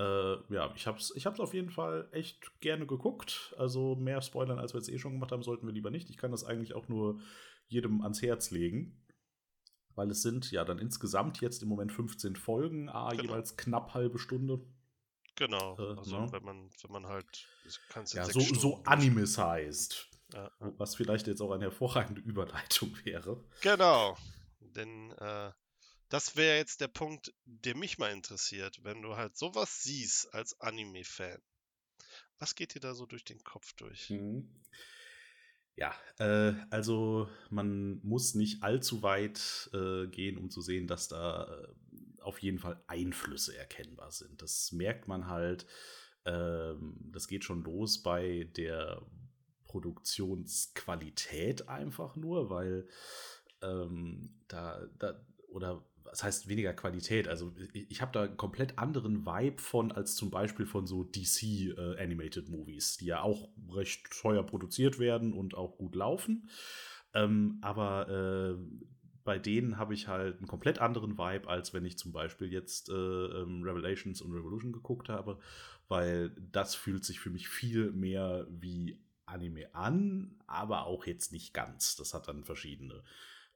äh, 0.00 0.54
ja, 0.54 0.72
ich 0.74 0.86
habe 0.86 0.96
es 0.96 1.14
ich 1.14 1.26
hab's 1.26 1.40
auf 1.40 1.52
jeden 1.52 1.68
Fall 1.68 2.08
echt 2.12 2.58
gerne 2.60 2.86
geguckt. 2.86 3.54
Also 3.58 3.96
mehr 3.96 4.22
Spoilern, 4.22 4.58
als 4.58 4.72
wir 4.72 4.80
jetzt 4.80 4.88
eh 4.88 4.98
schon 4.98 5.12
gemacht 5.12 5.30
haben, 5.30 5.42
sollten 5.42 5.66
wir 5.66 5.74
lieber 5.74 5.90
nicht. 5.90 6.08
Ich 6.08 6.16
kann 6.16 6.30
das 6.30 6.42
eigentlich 6.42 6.74
auch 6.74 6.88
nur 6.88 7.20
jedem 7.68 8.00
ans 8.00 8.22
Herz 8.22 8.50
legen. 8.50 8.96
Weil 9.96 10.10
es 10.10 10.22
sind 10.22 10.50
ja 10.52 10.64
dann 10.64 10.78
insgesamt 10.78 11.40
jetzt 11.42 11.62
im 11.62 11.68
Moment 11.68 11.92
15 11.92 12.36
Folgen, 12.36 12.88
a 12.88 13.10
genau. 13.10 13.24
jeweils 13.24 13.56
knapp 13.56 13.92
halbe 13.92 14.18
Stunde. 14.18 14.64
Genau, 15.36 15.76
äh, 15.78 15.98
also 15.98 16.20
ne? 16.20 16.32
wenn, 16.32 16.44
man, 16.44 16.70
wenn 16.82 16.92
man 16.92 17.06
halt. 17.06 17.46
Ja, 18.12 18.24
so, 18.24 18.40
so 18.40 18.82
Animes 18.84 19.36
heißt. 19.36 20.08
Ja. 20.32 20.50
Was 20.60 20.94
vielleicht 20.94 21.26
jetzt 21.26 21.42
auch 21.42 21.50
eine 21.50 21.64
hervorragende 21.64 22.20
Überleitung 22.24 22.96
wäre. 23.04 23.44
Genau. 23.60 24.16
Denn 24.60 25.10
äh, 25.18 25.50
das 26.10 26.36
wäre 26.36 26.58
jetzt 26.58 26.80
der 26.80 26.88
Punkt, 26.88 27.32
der 27.44 27.76
mich 27.76 27.98
mal 27.98 28.12
interessiert, 28.12 28.80
wenn 28.82 29.00
du 29.00 29.16
halt 29.16 29.36
sowas 29.36 29.82
siehst 29.82 30.32
als 30.34 30.60
Anime-Fan. 30.60 31.40
Was 32.38 32.54
geht 32.54 32.74
dir 32.74 32.80
da 32.80 32.94
so 32.94 33.06
durch 33.06 33.24
den 33.24 33.42
Kopf 33.42 33.72
durch? 33.74 34.10
Mhm. 34.10 34.62
Ja, 35.76 35.94
äh, 36.18 36.52
also 36.70 37.28
man 37.48 38.00
muss 38.02 38.34
nicht 38.34 38.62
allzu 38.62 39.02
weit 39.02 39.70
äh, 39.72 40.08
gehen, 40.08 40.36
um 40.36 40.50
zu 40.50 40.60
sehen, 40.60 40.86
dass 40.86 41.08
da 41.08 41.44
äh, 41.44 41.68
auf 42.20 42.38
jeden 42.40 42.58
Fall 42.58 42.82
Einflüsse 42.86 43.56
erkennbar 43.56 44.10
sind. 44.10 44.42
Das 44.42 44.72
merkt 44.72 45.08
man 45.08 45.28
halt. 45.28 45.66
Ähm, 46.26 46.98
das 47.12 47.28
geht 47.28 47.44
schon 47.44 47.62
los 47.62 48.02
bei 48.02 48.50
der 48.56 49.00
Produktionsqualität 49.64 51.68
einfach 51.68 52.16
nur, 52.16 52.50
weil 52.50 52.86
ähm, 53.62 54.42
da, 54.48 54.86
da 54.98 55.24
oder 55.48 55.82
was 56.04 56.22
heißt 56.22 56.48
weniger 56.48 56.72
Qualität? 56.72 57.28
Also 57.28 57.52
ich, 57.72 57.90
ich 57.90 58.02
habe 58.02 58.12
da 58.12 58.22
einen 58.22 58.36
komplett 58.36 58.78
anderen 58.78 59.26
Vibe 59.26 59.60
von 59.60 59.92
als 59.92 60.14
zum 60.14 60.30
Beispiel 60.30 60.66
von 60.66 60.86
so 60.86 61.04
DC 61.04 61.42
äh, 61.42 62.02
Animated 62.02 62.48
Movies, 62.48 62.96
die 62.96 63.06
ja 63.06 63.22
auch 63.22 63.48
recht 63.72 64.10
teuer 64.10 64.44
produziert 64.44 64.98
werden 64.98 65.32
und 65.32 65.54
auch 65.54 65.76
gut 65.76 65.94
laufen. 65.94 66.48
Ähm, 67.14 67.58
aber 67.60 68.08
äh, 68.08 68.90
bei 69.24 69.38
denen 69.38 69.78
habe 69.78 69.94
ich 69.94 70.08
halt 70.08 70.38
einen 70.38 70.46
komplett 70.46 70.78
anderen 70.78 71.18
Vibe, 71.18 71.48
als 71.48 71.74
wenn 71.74 71.84
ich 71.84 71.98
zum 71.98 72.12
Beispiel 72.12 72.52
jetzt 72.52 72.88
äh, 72.88 72.92
ähm, 72.92 73.62
Revelations 73.62 74.22
und 74.22 74.32
Revolution 74.32 74.72
geguckt 74.72 75.08
habe, 75.08 75.38
weil 75.88 76.30
das 76.52 76.74
fühlt 76.74 77.04
sich 77.04 77.20
für 77.20 77.30
mich 77.30 77.48
viel 77.48 77.92
mehr 77.92 78.46
wie 78.50 78.98
Anime 79.26 79.74
an, 79.74 80.36
aber 80.46 80.86
auch 80.86 81.06
jetzt 81.06 81.32
nicht 81.32 81.54
ganz. 81.54 81.96
Das 81.96 82.14
hat 82.14 82.28
dann 82.28 82.44
verschiedene 82.44 83.02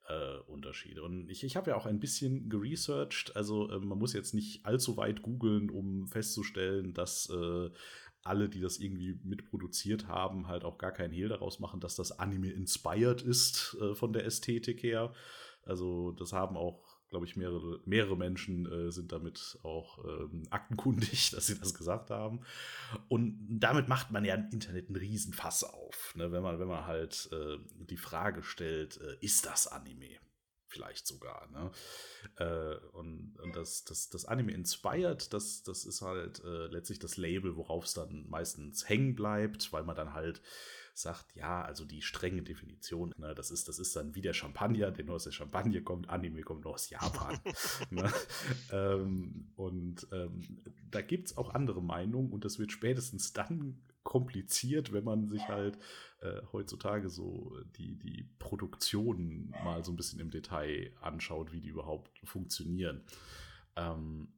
äh, 0.09 0.39
Unterschiede. 0.47 1.03
Und 1.03 1.31
ich, 1.31 1.45
ich 1.45 1.57
habe 1.57 1.71
ja 1.71 1.77
auch 1.77 1.87
ein 1.87 2.01
bisschen 2.01 2.49
geresearched. 2.49 3.37
Also 3.37 3.71
äh, 3.71 3.79
man 3.79 3.99
muss 3.99 4.13
jetzt 4.13 4.35
nicht 4.35 4.65
allzu 4.65 4.97
weit 4.97 5.23
googeln, 5.23 5.71
um 5.71 6.07
festzustellen, 6.09 6.93
dass 6.95 7.31
äh, 7.31 7.71
alle, 8.23 8.49
die 8.49 8.61
das 8.61 8.79
irgendwie 8.79 9.19
mitproduziert 9.23 10.09
haben, 10.09 10.49
halt 10.49 10.65
auch 10.65 10.79
gar 10.79 10.93
keinen 10.93 11.13
Hehl 11.13 11.29
daraus 11.29 11.61
machen, 11.61 11.81
dass 11.81 11.95
das 11.95 12.19
Anime 12.19 12.51
inspired 12.51 13.23
ist 13.23 13.77
äh, 13.81 13.95
von 13.95 14.13
der 14.13 14.25
Ästhetik 14.25 14.83
her. 14.83 15.13
Also 15.63 16.13
das 16.13 16.33
haben 16.33 16.57
auch 16.57 16.94
glaube 17.11 17.27
ich, 17.27 17.37
mehrere, 17.37 17.81
mehrere 17.85 18.17
Menschen 18.17 18.67
äh, 18.71 18.91
sind 18.91 19.13
damit 19.13 19.59
auch 19.63 20.05
ähm, 20.05 20.43
aktenkundig, 20.51 21.31
dass 21.33 21.47
sie 21.47 21.59
das 21.59 21.75
gesagt 21.75 22.11
haben. 22.11 22.41
Und 23.09 23.39
damit 23.49 23.89
macht 23.89 24.11
man 24.11 24.25
ja 24.25 24.35
im 24.35 24.49
Internet 24.51 24.89
einen 24.89 24.97
Riesenfass 24.97 25.65
auf, 25.65 26.15
ne? 26.17 26.33
wenn, 26.33 26.43
man, 26.43 26.59
wenn 26.59 26.69
man 26.69 26.87
halt 26.87 27.29
äh, 27.33 27.59
die 27.85 27.97
Frage 27.97 28.43
stellt, 28.43 29.01
äh, 29.01 29.17
ist 29.21 29.47
das 29.47 29.67
Anime? 29.67 30.19
Vielleicht 30.67 31.07
sogar. 31.07 31.49
Ne? 31.53 31.71
Äh, 32.37 32.97
und 32.97 33.39
und 33.39 33.55
das, 33.55 33.85
das, 33.85 34.09
das 34.09 34.25
Anime 34.25 34.53
Inspired, 34.53 35.33
das, 35.33 35.63
das 35.63 35.85
ist 35.85 36.03
halt 36.03 36.43
äh, 36.43 36.67
letztlich 36.67 36.99
das 36.99 37.17
Label, 37.17 37.55
worauf 37.55 37.85
es 37.85 37.95
dann 37.95 38.29
meistens 38.29 38.89
hängen 38.89 39.15
bleibt, 39.15 39.73
weil 39.73 39.85
man 39.85 39.95
dann 39.95 40.15
halt 40.15 40.43
sagt, 40.95 41.35
ja, 41.35 41.63
also 41.63 41.85
die 41.85 42.03
strenge 42.03 42.43
Definition, 42.43 43.13
ne, 43.17 43.35
das, 43.35 43.51
ist, 43.51 43.69
das 43.69 43.79
ist 43.79 43.95
dann 43.97 44.15
wie 44.15 44.21
der 44.21 44.33
Champagner, 44.33 44.91
der 44.91 45.05
nur 45.05 45.17
aus 45.17 45.25
der 45.25 45.33
Champagne 45.33 45.83
kommt, 45.83 46.09
Anime 46.09 46.43
kommt 46.43 46.65
nur 46.65 46.75
aus 46.75 46.89
Japan. 46.91 47.39
ne? 47.91 48.13
ähm, 48.73 49.53
und 49.57 50.07
ähm, 50.13 50.63
da 50.91 51.01
gibt 51.03 51.29
es 51.29 51.37
auch 51.37 51.51
andere 51.51 51.83
Meinungen 51.83 52.33
und 52.33 52.45
das 52.45 52.59
wird 52.59 52.73
spätestens 52.73 53.33
dann 53.33 53.83
kompliziert, 54.05 54.93
wenn 54.93 55.05
man 55.05 55.27
sich 55.27 55.49
halt 55.49 55.79
äh, 56.21 56.43
heutzutage 56.53 57.09
so 57.09 57.59
die, 57.77 57.99
die 57.99 58.29
Produktionen 58.39 59.53
mal 59.65 59.83
so 59.83 59.93
ein 59.93 59.97
bisschen 59.97 60.21
im 60.21 60.31
Detail 60.31 60.93
anschaut, 61.01 61.53
wie 61.53 61.61
die 61.61 61.71
überhaupt 61.71 62.11
funktionieren. 62.23 63.03
Ähm, 63.77 64.29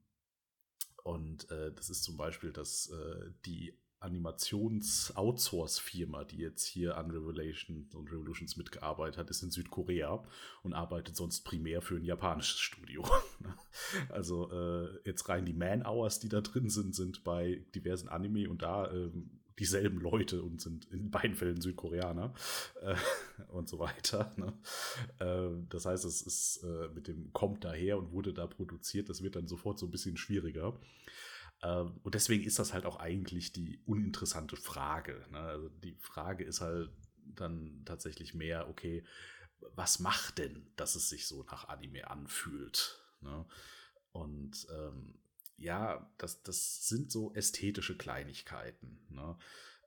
und 1.03 1.51
äh, 1.51 1.73
das 1.73 1.91
ist 1.91 2.05
zum 2.05 2.17
Beispiel, 2.17 2.53
dass 2.53 2.91
äh, 2.91 3.31
die 3.45 3.77
Animations-Outsource-Firma, 4.01 6.25
die 6.25 6.39
jetzt 6.39 6.65
hier 6.65 6.97
an 6.97 7.11
Revelations 7.11 7.95
und 7.95 8.11
Revolutions 8.13 8.57
mitgearbeitet 8.57 9.19
hat, 9.19 9.29
ist 9.31 9.43
in 9.43 9.51
Südkorea 9.51 10.25
und 10.63 10.73
arbeitet 10.75 11.17
sonst 11.17 11.41
primär 11.43 11.83
für 11.83 11.97
ein 11.97 12.05
japanisches 12.05 12.61
Studio. 12.61 13.05
also 14.09 14.53
äh, 14.53 15.01
jetzt 15.05 15.29
rein 15.29 15.45
die 15.45 15.55
Man-Hours, 15.55 16.21
die 16.21 16.29
da 16.29 16.41
drin 16.41 16.71
sind, 16.71 16.95
sind 16.95 17.25
bei 17.25 17.65
diversen 17.75 18.09
Anime 18.09 18.49
und 18.49 18.63
da 18.63 18.89
ähm, 18.93 19.41
dieselben 19.59 20.01
Leute 20.01 20.43
und 20.43 20.61
sind 20.61 20.87
in 20.93 21.11
beiden 21.11 21.35
Fällen 21.35 21.61
Südkoreaner 21.61 22.35
äh, 22.83 22.95
und 23.49 23.69
so 23.69 23.79
weiter. 23.79 24.35
Ne? 24.37 24.53
Äh, 25.19 25.65
das 25.69 25.87
heißt, 25.87 26.05
es 26.05 26.23
ist 26.23 26.63
äh, 26.63 26.89
mit 26.95 27.09
dem 27.09 27.33
kommt 27.33 27.65
daher 27.65 27.99
und 27.99 28.13
wurde 28.13 28.33
da 28.33 28.47
produziert, 28.47 29.09
das 29.09 29.23
wird 29.23 29.37
dann 29.37 29.49
sofort 29.49 29.79
so 29.79 29.87
ein 29.87 29.91
bisschen 29.91 30.17
schwieriger. 30.17 30.79
Ähm, 31.63 32.01
und 32.03 32.15
deswegen 32.15 32.45
ist 32.45 32.59
das 32.59 32.73
halt 32.73 32.87
auch 32.87 32.97
eigentlich 32.97 33.53
die 33.53 33.81
uninteressante 33.87 34.57
Frage. 34.57 35.25
Ne? 35.31 35.39
Also 35.39 35.69
die 35.69 35.97
Frage 36.01 36.45
ist 36.45 36.61
halt 36.61 36.91
dann 37.19 37.83
tatsächlich 37.85 38.35
mehr, 38.35 38.69
okay, 38.69 39.05
was 39.75 39.99
macht 39.99 40.39
denn, 40.39 40.67
dass 40.77 40.95
es 40.95 41.09
sich 41.09 41.27
so 41.27 41.43
nach 41.45 41.69
Anime 41.69 42.11
anfühlt? 42.11 43.03
Ne? 43.21 43.47
Und 44.13 44.67
ähm, 44.71 45.19
ja, 45.59 46.11
das, 46.19 46.43
das 46.43 46.89
sind 46.89 47.11
so 47.11 47.33
ästhetische 47.35 47.97
Kleinigkeiten. 47.97 48.99
Ne? 49.09 49.37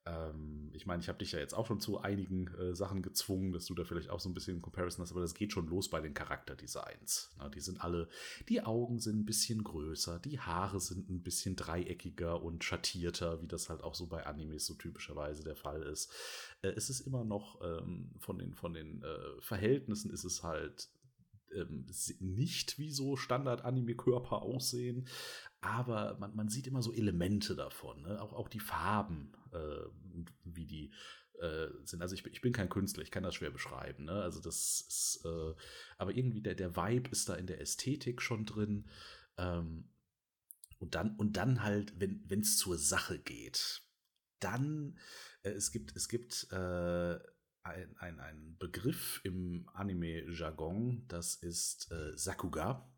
Ähm, 0.09 0.71
ich 0.73 0.85
meine, 0.85 1.01
ich 1.01 1.09
habe 1.09 1.19
dich 1.19 1.33
ja 1.33 1.39
jetzt 1.39 1.53
auch 1.53 1.65
schon 1.65 1.79
zu 1.79 1.99
einigen 1.99 2.47
äh, 2.55 2.75
Sachen 2.75 3.01
gezwungen, 3.01 3.51
dass 3.51 3.65
du 3.65 3.75
da 3.75 3.83
vielleicht 3.83 4.09
auch 4.09 4.19
so 4.19 4.29
ein 4.29 4.33
bisschen 4.33 4.61
Comparison 4.61 5.03
hast, 5.03 5.11
aber 5.11 5.21
das 5.21 5.33
geht 5.33 5.51
schon 5.51 5.67
los 5.67 5.89
bei 5.89 5.99
den 5.99 6.13
Charakterdesigns. 6.13 7.31
Ne? 7.37 7.51
Die 7.53 7.59
sind 7.59 7.81
alle, 7.81 8.07
die 8.47 8.61
Augen 8.61 8.99
sind 8.99 9.19
ein 9.19 9.25
bisschen 9.25 9.63
größer, 9.63 10.19
die 10.19 10.39
Haare 10.39 10.79
sind 10.79 11.09
ein 11.09 11.21
bisschen 11.21 11.55
dreieckiger 11.55 12.41
und 12.41 12.63
schattierter, 12.63 13.41
wie 13.41 13.47
das 13.47 13.69
halt 13.69 13.83
auch 13.83 13.95
so 13.95 14.07
bei 14.07 14.25
Animes 14.25 14.65
so 14.65 14.73
typischerweise 14.75 15.43
der 15.43 15.55
Fall 15.55 15.83
ist. 15.83 16.11
Äh, 16.61 16.69
es 16.69 16.89
ist 16.89 17.01
immer 17.01 17.23
noch 17.23 17.59
ähm, 17.61 18.11
von 18.19 18.37
den, 18.37 18.53
von 18.53 18.73
den 18.73 19.03
äh, 19.03 19.41
Verhältnissen 19.41 20.11
ist 20.11 20.23
es 20.23 20.43
halt 20.43 20.89
ähm, 21.53 21.85
nicht 22.19 22.77
wie 22.77 22.91
so 22.91 23.15
Standard-Anime-Körper 23.15 24.41
aussehen, 24.41 25.07
aber 25.61 26.17
man, 26.19 26.35
man 26.35 26.49
sieht 26.49 26.67
immer 26.67 26.81
so 26.81 26.93
Elemente 26.93 27.55
davon, 27.55 28.03
ne? 28.03 28.21
auch, 28.21 28.33
auch 28.33 28.47
die 28.47 28.59
Farben, 28.59 29.31
äh, 29.53 30.25
wie 30.43 30.65
die 30.65 30.91
äh, 31.39 31.67
sind. 31.83 32.01
Also 32.01 32.15
ich, 32.15 32.25
ich 32.25 32.41
bin 32.41 32.53
kein 32.53 32.69
Künstler, 32.69 33.03
ich 33.03 33.11
kann 33.11 33.23
das 33.23 33.35
schwer 33.35 33.51
beschreiben. 33.51 34.05
Ne? 34.05 34.21
Also 34.21 34.39
das 34.41 34.81
ist, 34.87 35.21
äh, 35.25 35.53
aber 35.97 36.15
irgendwie 36.15 36.41
der, 36.41 36.55
der 36.55 36.75
Vibe 36.75 37.09
ist 37.09 37.29
da 37.29 37.35
in 37.35 37.47
der 37.47 37.61
Ästhetik 37.61 38.21
schon 38.21 38.45
drin. 38.45 38.89
Ähm, 39.37 39.89
und 40.79 40.95
dann, 40.95 41.15
und 41.17 41.33
dann 41.37 41.63
halt, 41.63 41.93
wenn 41.99 42.39
es 42.39 42.57
zur 42.57 42.77
Sache 42.77 43.19
geht, 43.19 43.81
dann, 44.39 44.97
äh, 45.43 45.51
es 45.51 45.71
gibt, 45.71 45.95
es 45.95 46.07
gibt 46.07 46.47
äh, 46.51 47.19
ein, 47.63 47.97
ein, 48.19 48.55
Begriff 48.57 49.21
im 49.23 49.69
Anime-Jargon, 49.73 51.05
das 51.07 51.35
ist 51.35 51.91
äh, 51.91 52.17
Sakuga 52.17 52.89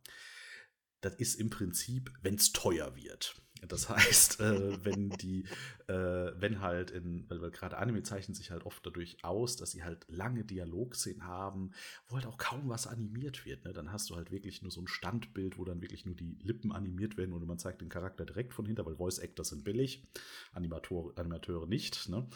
das 1.02 1.16
ist 1.16 1.36
im 1.36 1.50
Prinzip, 1.50 2.12
wenn 2.22 2.36
es 2.36 2.52
teuer 2.54 2.96
wird. 2.96 3.36
Das 3.68 3.90
heißt, 3.90 4.40
äh, 4.40 4.84
wenn 4.84 5.10
die, 5.10 5.46
äh, 5.88 5.94
wenn 5.94 6.62
halt 6.62 6.92
in, 6.92 7.30
weil, 7.30 7.42
weil 7.42 7.52
gerade 7.52 7.78
Anime 7.78 8.04
zeichnen 8.04 8.36
sich 8.36 8.52
halt 8.52 8.66
oft 8.66 8.86
dadurch 8.86 9.24
aus, 9.24 9.56
dass 9.56 9.72
sie 9.72 9.84
halt 9.84 10.06
lange 10.10 10.44
Dialogszenen 10.44 11.26
haben, 11.26 11.72
wo 12.08 12.16
halt 12.16 12.26
auch 12.26 12.38
kaum 12.38 12.70
was 12.70 12.88
animiert 12.88 13.46
wird. 13.46 13.66
Ne? 13.66 13.74
Dann 13.74 13.92
hast 13.92 14.10
du 14.10 14.16
halt 14.16 14.32
wirklich 14.32 14.62
nur 14.62 14.72
so 14.72 14.82
ein 14.82 14.88
Standbild, 14.88 15.58
wo 15.58 15.66
dann 15.66 15.82
wirklich 15.82 16.06
nur 16.06 16.16
die 16.16 16.38
Lippen 16.42 16.72
animiert 16.72 17.18
werden 17.18 17.34
und 17.34 17.46
man 17.46 17.60
zeigt 17.60 17.82
den 17.82 17.90
Charakter 17.90 18.26
direkt 18.26 18.54
von 18.54 18.66
hinter, 18.66 18.86
weil 18.86 18.96
Voice 18.96 19.20
Actors 19.20 19.50
sind 19.50 19.64
billig, 19.64 20.08
Animator, 20.54 21.14
Animateure 21.18 21.68
nicht. 21.68 22.10
Ne? 22.10 22.28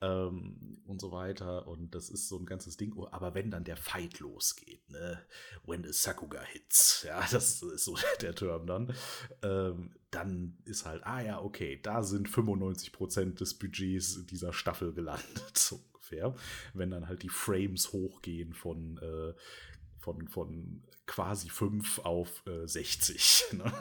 Ähm, 0.00 0.78
und 0.86 1.00
so 1.00 1.12
weiter. 1.12 1.66
Und 1.66 1.94
das 1.94 2.08
ist 2.10 2.28
so 2.28 2.38
ein 2.38 2.46
ganzes 2.46 2.76
Ding. 2.76 2.92
Oh, 2.96 3.08
aber 3.10 3.34
wenn 3.34 3.50
dann 3.50 3.64
der 3.64 3.76
Fight 3.76 4.20
losgeht, 4.20 4.88
ne? 4.90 5.20
When 5.64 5.82
the 5.84 5.92
Sakuga 5.92 6.40
hits, 6.42 7.04
ja, 7.06 7.20
das 7.30 7.62
ist 7.62 7.84
so 7.84 7.96
der 8.20 8.34
Term 8.34 8.66
dann, 8.66 8.94
ähm, 9.42 9.90
dann 10.10 10.58
ist 10.64 10.86
halt, 10.86 11.04
ah 11.04 11.20
ja, 11.20 11.40
okay, 11.40 11.78
da 11.82 12.02
sind 12.02 12.28
95% 12.28 13.34
des 13.38 13.54
Budgets 13.54 14.26
dieser 14.26 14.52
Staffel 14.52 14.92
gelandet, 14.92 15.52
so 15.56 15.80
ungefähr. 15.92 16.34
Wenn 16.74 16.90
dann 16.90 17.08
halt 17.08 17.22
die 17.22 17.28
Frames 17.28 17.92
hochgehen 17.92 18.52
von 18.54 18.98
äh, 18.98 19.34
von, 19.98 20.28
von 20.28 20.82
quasi 21.08 21.48
5 21.48 22.00
auf 22.00 22.46
äh, 22.46 22.68
60. 22.68 23.46
Ne? 23.58 23.72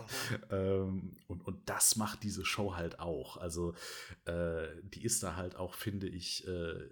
Ähm, 0.50 1.18
und, 1.28 1.46
und 1.46 1.70
das 1.70 1.98
macht 1.98 2.24
diese 2.24 2.46
Show 2.46 2.76
halt 2.76 3.00
auch. 3.00 3.38
Also 3.38 3.76
äh, 4.26 4.68
die 4.82 5.04
ist 5.04 5.22
da 5.22 5.36
halt 5.36 5.58
auch, 5.58 5.76
finde 5.76 6.08
ich, 6.08 6.48
äh, 6.48 6.88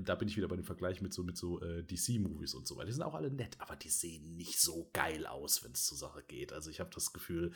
da 0.00 0.14
bin 0.14 0.28
ich 0.28 0.36
wieder 0.36 0.46
bei 0.46 0.56
dem 0.56 0.64
Vergleich 0.64 1.00
mit 1.00 1.12
so, 1.12 1.22
mit 1.22 1.36
so 1.36 1.60
äh, 1.62 1.82
DC-Movies 1.82 2.54
und 2.54 2.66
so 2.66 2.76
weiter. 2.76 2.86
Die 2.86 2.92
sind 2.92 3.02
auch 3.02 3.14
alle 3.14 3.30
nett, 3.30 3.56
aber 3.58 3.76
die 3.76 3.88
sehen 3.88 4.36
nicht 4.36 4.60
so 4.60 4.90
geil 4.92 5.26
aus, 5.26 5.64
wenn 5.64 5.72
es 5.72 5.86
zur 5.86 5.98
Sache 5.98 6.22
geht. 6.22 6.52
Also 6.52 6.70
ich 6.70 6.80
habe 6.80 6.90
das 6.94 7.12
Gefühl, 7.12 7.52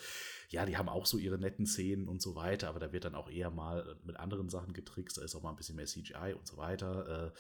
ja, 0.49 0.65
die 0.67 0.77
haben 0.77 0.89
auch 0.89 1.07
so 1.07 1.19
ihre 1.19 1.39
netten 1.39 1.67
Szenen 1.67 2.09
und 2.09 2.23
so 2.23 2.35
weiter, 2.35 2.71
aber 2.71 2.81
da 2.81 2.93
wird 2.93 3.05
dann 3.05 3.15
auch 3.15 3.31
eher 3.31 3.51
mal 3.51 3.97
mit 4.05 4.17
anderen 4.17 4.49
Sachen 4.49 4.73
getrickst, 4.73 5.19
da 5.19 5.23
ist 5.23 5.35
auch 5.35 5.43
mal 5.43 5.51
ein 5.51 5.57
bisschen 5.57 5.77
mehr 5.77 5.87
CGI 5.87 6.35
und 6.37 6.47
so 6.47 6.57
weiter. 6.57 7.27
Äh, 7.27 7.39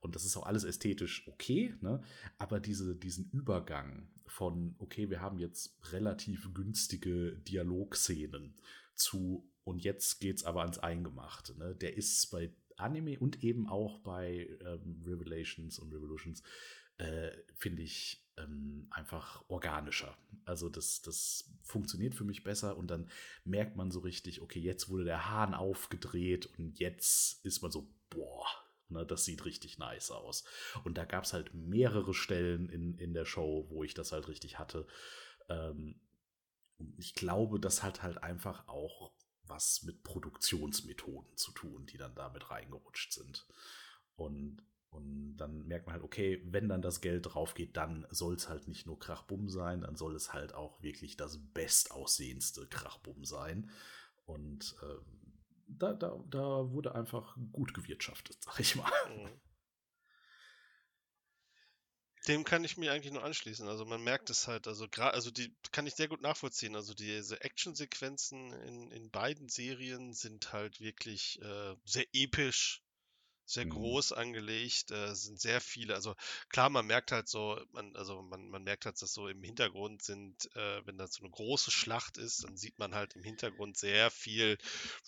und 0.00 0.14
das 0.14 0.24
ist 0.24 0.36
auch 0.36 0.46
alles 0.46 0.64
ästhetisch 0.64 1.26
okay, 1.26 1.74
ne? 1.80 2.02
aber 2.38 2.60
diese, 2.60 2.94
diesen 2.94 3.30
Übergang 3.30 4.08
von, 4.26 4.74
okay, 4.78 5.10
wir 5.10 5.20
haben 5.20 5.38
jetzt 5.38 5.76
relativ 5.92 6.52
günstige 6.54 7.36
Dialogszenen 7.48 8.54
zu, 8.94 9.48
und 9.64 9.82
jetzt 9.84 10.20
geht's 10.20 10.44
aber 10.44 10.62
ans 10.62 10.78
Eingemachte, 10.78 11.58
ne? 11.58 11.74
der 11.74 11.96
ist 11.96 12.30
bei 12.30 12.52
Anime 12.76 13.18
und 13.18 13.42
eben 13.42 13.68
auch 13.68 13.98
bei 14.00 14.48
ähm, 14.64 15.02
Revelations 15.04 15.78
und 15.78 15.92
Revolutions, 15.92 16.42
äh, 16.98 17.30
finde 17.56 17.82
ich, 17.82 18.24
ähm, 18.36 18.86
einfach 18.90 19.44
organischer. 19.48 20.16
Also 20.44 20.68
das, 20.68 21.02
das 21.02 21.50
funktioniert 21.62 22.14
für 22.14 22.24
mich 22.24 22.44
besser 22.44 22.76
und 22.76 22.88
dann 22.90 23.10
merkt 23.44 23.76
man 23.76 23.90
so 23.90 24.00
richtig, 24.00 24.40
okay, 24.40 24.60
jetzt 24.60 24.88
wurde 24.88 25.04
der 25.04 25.28
Hahn 25.28 25.54
aufgedreht 25.54 26.46
und 26.58 26.78
jetzt 26.78 27.44
ist 27.44 27.62
man 27.62 27.70
so, 27.70 27.90
boah, 28.10 28.46
Ne, 28.90 29.04
das 29.06 29.24
sieht 29.24 29.44
richtig 29.44 29.78
nice 29.78 30.10
aus. 30.10 30.44
Und 30.84 30.96
da 30.98 31.04
gab 31.04 31.24
es 31.24 31.32
halt 31.34 31.52
mehrere 31.54 32.14
Stellen 32.14 32.68
in, 32.70 32.96
in 32.98 33.12
der 33.14 33.26
Show, 33.26 33.66
wo 33.70 33.84
ich 33.84 33.94
das 33.94 34.12
halt 34.12 34.28
richtig 34.28 34.58
hatte. 34.58 34.86
Ähm, 35.48 36.00
ich 36.96 37.14
glaube, 37.14 37.58
das 37.60 37.82
hat 37.82 38.02
halt 38.02 38.22
einfach 38.22 38.66
auch 38.68 39.12
was 39.42 39.82
mit 39.82 40.02
Produktionsmethoden 40.04 41.36
zu 41.36 41.52
tun, 41.52 41.86
die 41.86 41.96
dann 41.98 42.14
damit 42.14 42.50
reingerutscht 42.50 43.12
sind. 43.12 43.46
Und 44.16 44.62
Und 44.90 45.36
dann 45.36 45.66
merkt 45.66 45.86
man 45.86 45.94
halt, 45.94 46.04
okay, 46.04 46.42
wenn 46.46 46.68
dann 46.68 46.82
das 46.82 47.00
Geld 47.02 47.26
drauf 47.26 47.54
geht, 47.54 47.76
dann 47.76 48.06
soll 48.10 48.34
es 48.36 48.48
halt 48.48 48.68
nicht 48.68 48.86
nur 48.86 48.98
Krachbumm 48.98 49.48
sein, 49.50 49.82
dann 49.82 49.96
soll 49.96 50.14
es 50.16 50.32
halt 50.32 50.54
auch 50.54 50.82
wirklich 50.82 51.16
das 51.16 51.38
bestaussehendste 51.52 52.66
Krachbumm 52.68 53.24
sein. 53.24 53.70
Und 54.26 54.76
äh, 54.82 54.96
da, 55.68 55.92
da, 55.92 56.18
da 56.28 56.70
wurde 56.70 56.94
einfach 56.94 57.36
gut 57.52 57.74
gewirtschaftet, 57.74 58.38
sag 58.42 58.58
ich 58.60 58.76
mal. 58.76 58.90
Mhm. 59.08 59.40
Dem 62.26 62.44
kann 62.44 62.64
ich 62.64 62.76
mir 62.76 62.92
eigentlich 62.92 63.12
nur 63.12 63.24
anschließen. 63.24 63.66
Also 63.68 63.86
man 63.86 64.02
merkt 64.02 64.28
es 64.28 64.48
halt, 64.48 64.66
also 64.66 64.86
gerade, 64.88 65.14
also 65.14 65.30
die 65.30 65.54
kann 65.72 65.86
ich 65.86 65.94
sehr 65.94 66.08
gut 66.08 66.20
nachvollziehen. 66.20 66.74
Also 66.76 66.92
diese 66.92 67.40
Actionsequenzen 67.42 68.52
in, 68.52 68.90
in 68.90 69.10
beiden 69.10 69.48
Serien 69.48 70.12
sind 70.12 70.52
halt 70.52 70.80
wirklich 70.80 71.40
äh, 71.40 71.76
sehr 71.84 72.06
episch, 72.12 72.82
sehr 73.48 73.66
mhm. 73.66 73.70
groß 73.70 74.12
angelegt, 74.12 74.90
äh, 74.90 75.14
sind 75.14 75.40
sehr 75.40 75.60
viele. 75.60 75.94
Also 75.94 76.14
klar, 76.48 76.70
man 76.70 76.86
merkt 76.86 77.12
halt 77.12 77.28
so, 77.28 77.58
man, 77.72 77.94
also 77.96 78.22
man, 78.22 78.48
man 78.48 78.62
merkt 78.62 78.86
halt, 78.86 79.00
dass 79.00 79.12
so 79.12 79.28
im 79.28 79.42
Hintergrund 79.42 80.02
sind, 80.02 80.50
äh, 80.54 80.86
wenn 80.86 80.98
das 80.98 81.14
so 81.14 81.24
eine 81.24 81.30
große 81.30 81.70
Schlacht 81.70 82.18
ist, 82.18 82.44
dann 82.44 82.56
sieht 82.56 82.78
man 82.78 82.94
halt 82.94 83.14
im 83.16 83.22
Hintergrund 83.22 83.76
sehr 83.76 84.10
viel 84.10 84.58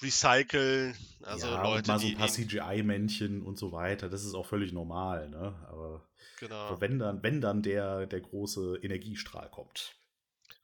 Recycle, 0.02 0.94
also 1.22 1.46
ja, 1.46 1.62
Leute, 1.62 1.78
und 1.78 1.88
mal 1.88 1.98
so 1.98 2.06
ein 2.06 2.16
paar 2.16 2.28
CGI-Männchen 2.28 3.42
und 3.42 3.58
so 3.58 3.72
weiter. 3.72 4.08
Das 4.08 4.24
ist 4.24 4.34
auch 4.34 4.46
völlig 4.46 4.72
normal, 4.72 5.28
ne? 5.28 5.54
Aber 5.68 6.06
Genau. 6.40 6.80
wenn 6.80 6.98
dann, 6.98 7.22
wenn 7.22 7.40
dann 7.40 7.62
der, 7.62 8.06
der 8.06 8.20
große 8.20 8.78
Energiestrahl 8.82 9.50
kommt. 9.50 9.94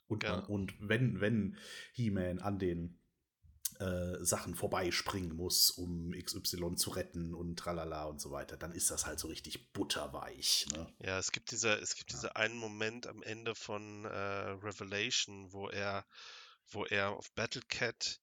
Und, 0.09 0.21
genau. 0.21 0.37
man, 0.37 0.45
und 0.47 0.75
wenn, 0.81 1.21
wenn 1.21 1.57
He-Man 1.93 2.39
an 2.39 2.59
den 2.59 2.99
äh, 3.81 4.25
Sachen 4.25 4.55
vorbeispringen 4.55 5.35
muss, 5.35 5.71
um 5.71 6.13
XY 6.13 6.75
zu 6.77 6.91
retten 6.91 7.35
und 7.35 7.59
tralala 7.59 8.05
und 8.05 8.21
so 8.21 8.31
weiter, 8.31 8.57
dann 8.57 8.73
ist 8.73 8.91
das 8.91 9.07
halt 9.07 9.19
so 9.19 9.29
richtig 9.29 9.73
butterweich. 9.73 10.67
Ne? 10.73 10.87
Ja, 10.99 11.19
es 11.19 11.33
gibt 11.33 11.51
diese, 11.51 11.73
es 11.79 11.97
gibt 11.97 12.13
ja. 12.13 12.17
diese 12.17 12.37
einen 12.37 12.57
Moment 12.57 13.07
am 13.07 13.23
Ende 13.23 13.55
von 13.55 14.05
äh, 14.05 14.09
Revelation, 14.09 15.53
wo 15.53 15.69
er, 15.69 16.07
wo 16.71 16.85
er 16.85 17.11
auf 17.11 17.33
Battlecat 17.33 18.21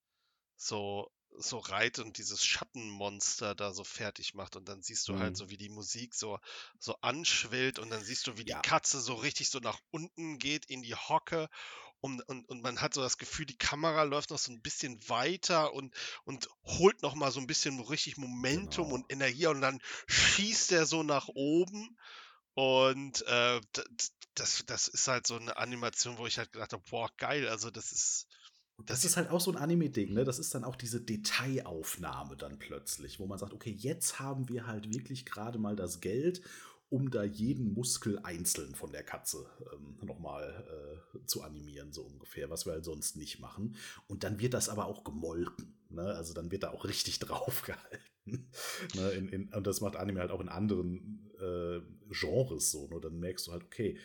so 0.56 1.12
so 1.38 1.58
reitet 1.58 2.06
und 2.06 2.18
dieses 2.18 2.46
Schattenmonster 2.46 3.56
da 3.56 3.74
so 3.74 3.84
fertig 3.84 4.34
macht 4.34 4.56
und 4.56 4.68
dann 4.70 4.82
siehst 4.82 5.08
du 5.08 5.14
halt 5.14 5.20
mhm. 5.20 5.26
halt 5.26 5.38
so, 5.38 5.50
wie 5.50 5.58
die 5.58 5.70
Musik 5.70 6.14
so, 6.14 6.40
so 6.80 6.96
anschwillt 7.02 7.80
und 7.80 7.90
dann 7.90 8.04
siehst 8.04 8.28
du, 8.28 8.38
wie 8.38 8.46
ja. 8.46 8.60
die 8.62 8.68
Katze 8.68 9.02
so 9.02 9.16
richtig 9.16 9.50
so 9.50 9.60
nach 9.60 9.80
unten 9.92 10.38
geht 10.38 10.66
in 10.66 10.82
die 10.82 10.96
Hocke 10.96 11.50
und, 12.04 12.22
und, 12.28 12.50
und 12.50 12.62
man 12.62 12.82
hat 12.82 12.94
so 12.94 13.02
das 13.02 13.18
Gefühl, 13.18 13.46
die 13.46 13.58
Kamera 13.58 14.04
läuft 14.04 14.32
noch 14.32 14.38
so 14.38 14.52
ein 14.52 14.62
bisschen 14.62 15.00
weiter 15.08 15.74
und, 15.74 15.96
und 16.26 16.50
holt 16.66 17.02
noch 17.02 17.16
mal 17.16 17.32
so 17.32 17.40
ein 17.40 17.48
bisschen 17.48 17.80
richtig 17.80 18.18
Momentum 18.18 18.88
genau. 18.88 18.96
und 18.96 19.06
Energie 19.10 19.48
und 19.48 19.62
dann 19.62 19.80
schießt 20.08 20.74
er 20.74 20.86
so 20.86 21.02
nach 21.02 21.30
oben 21.30 21.98
und 22.56 23.26
äh, 23.26 23.62
das, 24.36 24.66
das 24.66 24.90
ist 24.90 25.08
halt 25.08 25.26
so 25.26 25.38
eine 25.38 25.56
Animation, 25.56 26.18
wo 26.18 26.28
ich 26.28 26.38
halt 26.38 26.52
gedacht 26.52 26.74
habe, 26.74 26.84
boah, 26.90 27.10
geil, 27.16 27.48
also 27.48 27.72
das 27.72 27.94
ist 27.94 28.28
das 28.86 29.06
ist 29.06 29.16
halt 29.16 29.30
auch 29.30 29.40
so 29.40 29.52
ein 29.52 29.58
Anime-Ding, 29.58 30.14
ne? 30.14 30.24
Das 30.24 30.40
ist 30.40 30.56
dann 30.56 30.64
auch 30.64 30.76
diese 30.76 31.00
Detailaufnahme 31.00 32.36
dann 32.36 32.58
plötzlich, 32.58 33.20
wo 33.20 33.28
man 33.28 33.38
sagt, 33.38 33.54
okay, 33.54 33.70
jetzt 33.70 34.20
haben 34.20 34.50
wir 34.50 34.66
halt 34.68 34.94
wirklich 34.94 35.26
gerade 35.26 35.60
mal 35.60 35.76
das 35.76 36.02
Geld, 36.02 36.42
um 36.90 37.10
da 37.10 37.24
jeden 37.24 37.74
Muskel 37.74 38.20
einzeln 38.20 38.76
von 38.76 38.92
der 38.92 39.04
Katze 39.04 39.50
ähm, 39.74 39.98
nochmal 40.06 41.02
äh, 41.16 41.26
zu 41.26 41.42
animieren, 41.42 41.92
so 41.92 42.04
ungefähr, 42.04 42.50
was 42.50 42.66
wir 42.66 42.74
halt 42.74 42.86
sonst 42.86 43.18
nicht 43.18 43.40
machen. 43.40 43.76
Und 44.08 44.24
dann 44.24 44.40
wird 44.40 44.54
das 44.54 44.70
aber 44.70 44.86
auch 44.86 45.04
gemolken. 45.04 45.76
Ne? 45.90 46.04
Also 46.04 46.34
dann 46.34 46.52
wird 46.52 46.64
da 46.64 46.72
auch 46.72 46.86
richtig 46.86 47.20
drauf 47.20 47.64
gehalten. 47.64 48.50
ne? 48.96 49.12
in, 49.12 49.28
in, 49.30 49.54
und 49.54 49.66
das 49.66 49.82
macht 49.82 49.96
Anime 49.96 50.20
halt 50.20 50.32
auch 50.32 50.42
in 50.42 50.50
anderen 50.50 51.32
äh, 51.40 51.82
Genres 52.10 52.72
so. 52.72 52.88
Ne? 52.88 53.00
Dann 53.02 53.20
merkst 53.20 53.48
du 53.48 53.52
halt, 53.52 53.64
okay, 53.64 53.98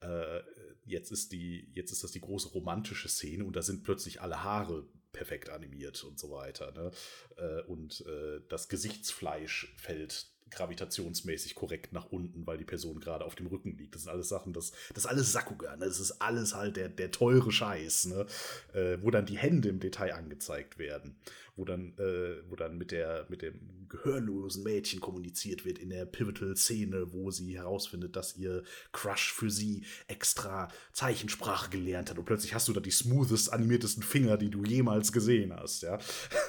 äh, 0.00 0.40
jetzt 0.84 1.10
ist 1.10 1.32
die, 1.32 1.70
jetzt 1.72 1.92
ist 1.92 2.04
das 2.04 2.12
die 2.12 2.20
große 2.20 2.48
romantische 2.48 3.08
Szene 3.08 3.44
und 3.44 3.56
da 3.56 3.62
sind 3.62 3.84
plötzlich 3.84 4.20
alle 4.20 4.44
Haare 4.44 4.86
perfekt 5.12 5.48
animiert 5.48 6.04
und 6.04 6.18
so 6.18 6.30
weiter. 6.30 6.72
Ne? 6.72 6.90
Äh, 7.36 7.62
und 7.62 8.04
äh, 8.06 8.40
das 8.48 8.68
Gesichtsfleisch 8.68 9.74
fällt 9.78 10.33
gravitationsmäßig 10.50 11.54
korrekt 11.54 11.92
nach 11.92 12.06
unten, 12.06 12.46
weil 12.46 12.58
die 12.58 12.64
Person 12.64 13.00
gerade 13.00 13.24
auf 13.24 13.34
dem 13.34 13.46
Rücken 13.46 13.76
liegt. 13.76 13.94
Das 13.94 14.02
sind 14.02 14.12
alles 14.12 14.28
Sachen, 14.28 14.52
das, 14.52 14.72
das 14.90 15.04
ist 15.04 15.06
alles 15.06 15.32
Sakugan. 15.32 15.78
Ne? 15.78 15.86
Das 15.86 16.00
ist 16.00 16.20
alles 16.20 16.54
halt 16.54 16.76
der, 16.76 16.88
der 16.88 17.10
teure 17.10 17.50
Scheiß, 17.50 18.06
ne? 18.06 18.26
Äh, 18.72 18.98
wo 19.02 19.10
dann 19.10 19.26
die 19.26 19.38
Hände 19.38 19.68
im 19.68 19.80
Detail 19.80 20.14
angezeigt 20.14 20.78
werden 20.78 21.16
wo 21.56 21.64
dann, 21.64 21.96
äh, 21.98 22.42
wo 22.48 22.56
dann 22.56 22.76
mit 22.76 22.90
der, 22.90 23.26
mit 23.28 23.42
dem 23.42 23.86
gehörlosen 23.88 24.64
Mädchen 24.64 25.00
kommuniziert 25.00 25.64
wird 25.64 25.78
in 25.78 25.90
der 25.90 26.04
Pivotal-Szene, 26.04 27.12
wo 27.12 27.30
sie 27.30 27.56
herausfindet, 27.56 28.16
dass 28.16 28.36
ihr 28.36 28.64
Crush 28.92 29.32
für 29.32 29.50
sie 29.50 29.84
extra 30.08 30.68
Zeichensprache 30.92 31.70
gelernt 31.70 32.10
hat 32.10 32.18
und 32.18 32.24
plötzlich 32.24 32.54
hast 32.54 32.66
du 32.68 32.72
da 32.72 32.80
die 32.80 32.90
smoothest 32.90 33.52
animiertesten 33.52 34.02
Finger, 34.02 34.36
die 34.36 34.50
du 34.50 34.64
jemals 34.64 35.12
gesehen 35.12 35.54
hast, 35.54 35.82
ja, 35.82 35.98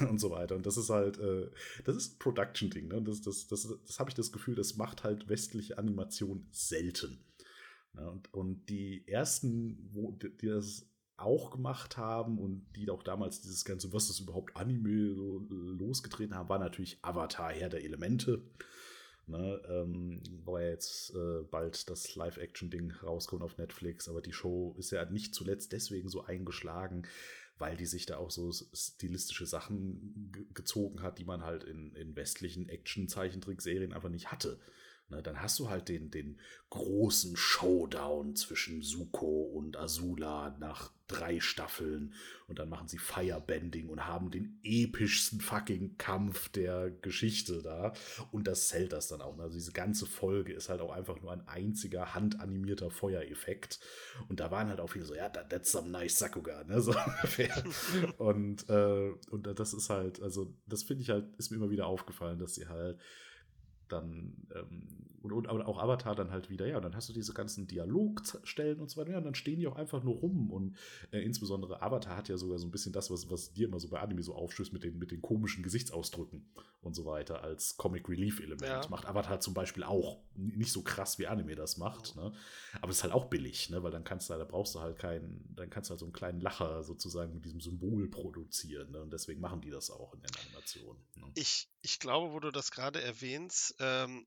und 0.08 0.18
so 0.18 0.30
weiter. 0.30 0.56
Und 0.56 0.66
das 0.66 0.76
ist 0.76 0.90
halt, 0.90 1.18
äh, 1.18 1.48
das 1.84 1.96
ist 1.96 2.14
ein 2.14 2.18
Production-Ding, 2.18 2.88
ne? 2.88 3.02
Das, 3.02 3.20
das, 3.20 3.46
das, 3.46 3.68
das 3.86 4.00
habe 4.00 4.10
ich 4.10 4.14
das 4.14 4.32
Gefühl, 4.32 4.56
das 4.56 4.76
macht 4.76 5.04
halt 5.04 5.28
westliche 5.28 5.78
Animation 5.78 6.46
selten. 6.50 7.24
Ja, 7.94 8.08
und, 8.08 8.32
und 8.34 8.68
die 8.68 9.06
ersten, 9.06 9.88
wo 9.92 10.12
die 10.12 10.46
das 10.46 10.86
auch 11.16 11.50
gemacht 11.50 11.96
haben 11.96 12.38
und 12.38 12.66
die 12.76 12.90
auch 12.90 13.02
damals 13.02 13.40
dieses 13.40 13.64
ganze, 13.64 13.92
was 13.92 14.10
ist 14.10 14.20
überhaupt 14.20 14.56
Anime 14.56 15.14
so 15.14 15.46
losgetreten 15.48 16.34
haben, 16.34 16.48
war 16.48 16.58
natürlich 16.58 16.98
Avatar, 17.02 17.52
Herr 17.52 17.68
der 17.68 17.84
Elemente. 17.84 18.42
Ne, 19.28 19.60
ähm, 19.68 20.22
wo 20.44 20.56
ja 20.56 20.68
jetzt 20.68 21.12
äh, 21.16 21.42
bald 21.50 21.90
das 21.90 22.14
Live-Action-Ding 22.14 22.92
rauskommt 23.02 23.42
auf 23.42 23.58
Netflix, 23.58 24.08
aber 24.08 24.22
die 24.22 24.32
Show 24.32 24.76
ist 24.78 24.92
ja 24.92 25.04
nicht 25.04 25.34
zuletzt 25.34 25.72
deswegen 25.72 26.08
so 26.08 26.22
eingeschlagen, 26.22 27.08
weil 27.58 27.76
die 27.76 27.86
sich 27.86 28.06
da 28.06 28.18
auch 28.18 28.30
so 28.30 28.52
stilistische 28.52 29.46
Sachen 29.46 30.30
gezogen 30.54 31.02
hat, 31.02 31.18
die 31.18 31.24
man 31.24 31.42
halt 31.42 31.64
in, 31.64 31.92
in 31.96 32.14
westlichen 32.14 32.68
Action-Zeichentrickserien 32.68 33.92
einfach 33.92 34.10
nicht 34.10 34.30
hatte. 34.30 34.60
Ne, 35.08 35.22
dann 35.22 35.40
hast 35.40 35.60
du 35.60 35.70
halt 35.70 35.88
den, 35.88 36.10
den 36.10 36.40
großen 36.70 37.36
Showdown 37.36 38.34
zwischen 38.34 38.82
Suko 38.82 39.42
und 39.42 39.76
Azula 39.76 40.56
nach 40.58 40.90
drei 41.06 41.38
Staffeln 41.38 42.12
und 42.48 42.58
dann 42.58 42.68
machen 42.68 42.88
sie 42.88 42.98
Firebending 42.98 43.88
und 43.88 44.04
haben 44.04 44.32
den 44.32 44.58
epischsten 44.64 45.40
fucking 45.40 45.96
Kampf 45.96 46.48
der 46.48 46.90
Geschichte 46.90 47.62
da 47.62 47.92
und 48.32 48.48
das 48.48 48.66
zählt 48.66 48.92
das 48.92 49.06
dann 49.06 49.20
auch. 49.20 49.36
Ne? 49.36 49.44
Also 49.44 49.56
diese 49.56 49.70
ganze 49.70 50.06
Folge 50.06 50.52
ist 50.52 50.68
halt 50.68 50.80
auch 50.80 50.90
einfach 50.90 51.20
nur 51.20 51.30
ein 51.30 51.46
einziger 51.46 52.12
handanimierter 52.14 52.90
Feuereffekt 52.90 53.78
und 54.28 54.40
da 54.40 54.50
waren 54.50 54.68
halt 54.68 54.80
auch 54.80 54.90
viele 54.90 55.04
so, 55.04 55.14
ja, 55.14 55.28
that's 55.28 55.70
some 55.70 55.88
nice 55.88 56.18
Sakuga, 56.18 56.64
ne, 56.64 56.80
so 56.82 56.90
ungefähr. 56.90 57.62
und, 58.18 58.68
äh, 58.68 59.12
und 59.30 59.46
das 59.46 59.72
ist 59.72 59.88
halt, 59.88 60.20
also 60.20 60.52
das 60.66 60.82
finde 60.82 61.04
ich 61.04 61.10
halt, 61.10 61.32
ist 61.36 61.52
mir 61.52 61.58
immer 61.58 61.70
wieder 61.70 61.86
aufgefallen, 61.86 62.40
dass 62.40 62.56
sie 62.56 62.66
halt 62.66 62.98
dann 63.88 64.34
ähm, 64.54 65.06
und, 65.32 65.48
und 65.48 65.62
auch 65.62 65.78
Avatar 65.78 66.14
dann 66.14 66.30
halt 66.30 66.50
wieder, 66.50 66.66
ja, 66.66 66.76
und 66.76 66.84
dann 66.84 66.96
hast 66.96 67.08
du 67.08 67.12
diese 67.12 67.32
ganzen 67.32 67.66
Dialogstellen 67.66 68.80
und 68.80 68.90
so 68.90 69.00
weiter, 69.00 69.12
ja, 69.12 69.18
und 69.18 69.24
dann 69.24 69.34
stehen 69.34 69.58
die 69.58 69.66
auch 69.66 69.76
einfach 69.76 70.02
nur 70.02 70.16
rum 70.16 70.50
und 70.50 70.76
äh, 71.12 71.20
insbesondere 71.20 71.82
Avatar 71.82 72.16
hat 72.16 72.28
ja 72.28 72.36
sogar 72.36 72.58
so 72.58 72.66
ein 72.66 72.70
bisschen 72.70 72.92
das, 72.92 73.10
was, 73.10 73.30
was 73.30 73.52
dir 73.52 73.68
immer 73.68 73.80
so 73.80 73.88
bei 73.88 74.00
Anime 74.00 74.22
so 74.22 74.34
aufstößt 74.34 74.72
mit 74.72 74.84
den, 74.84 74.98
mit 74.98 75.10
den 75.10 75.22
komischen 75.22 75.62
Gesichtsausdrücken 75.62 76.48
und 76.80 76.94
so 76.94 77.04
weiter 77.04 77.42
als 77.42 77.76
Comic 77.76 78.08
Relief 78.08 78.40
Element. 78.40 78.84
Ja. 78.84 78.88
Macht 78.88 79.06
Avatar 79.06 79.40
zum 79.40 79.54
Beispiel 79.54 79.82
auch 79.82 80.20
nicht 80.34 80.72
so 80.72 80.82
krass 80.82 81.18
wie 81.18 81.26
Anime 81.26 81.54
das 81.54 81.76
macht, 81.76 82.16
ne? 82.16 82.32
aber 82.80 82.90
es 82.90 82.98
ist 82.98 83.02
halt 83.02 83.12
auch 83.12 83.26
billig, 83.26 83.70
ne? 83.70 83.82
weil 83.82 83.90
dann 83.90 84.04
kannst 84.04 84.30
du, 84.30 84.34
da 84.34 84.44
brauchst 84.44 84.74
du 84.74 84.80
halt 84.80 84.98
keinen, 84.98 85.44
dann 85.54 85.70
kannst 85.70 85.90
du 85.90 85.92
halt 85.92 86.00
so 86.00 86.06
einen 86.06 86.12
kleinen 86.12 86.40
Lacher 86.40 86.82
sozusagen 86.82 87.34
mit 87.34 87.44
diesem 87.44 87.60
Symbol 87.60 88.08
produzieren 88.08 88.92
ne? 88.92 89.02
und 89.02 89.12
deswegen 89.12 89.40
machen 89.40 89.60
die 89.60 89.70
das 89.70 89.90
auch 89.90 90.14
in 90.14 90.20
den 90.20 90.30
Animationen. 90.44 91.02
Ne? 91.16 91.30
Ich, 91.34 91.68
ich 91.82 91.98
glaube, 91.98 92.32
wo 92.32 92.40
du 92.40 92.50
das 92.50 92.70
gerade 92.70 93.02
erwähnst, 93.02 93.74
ähm, 93.80 94.26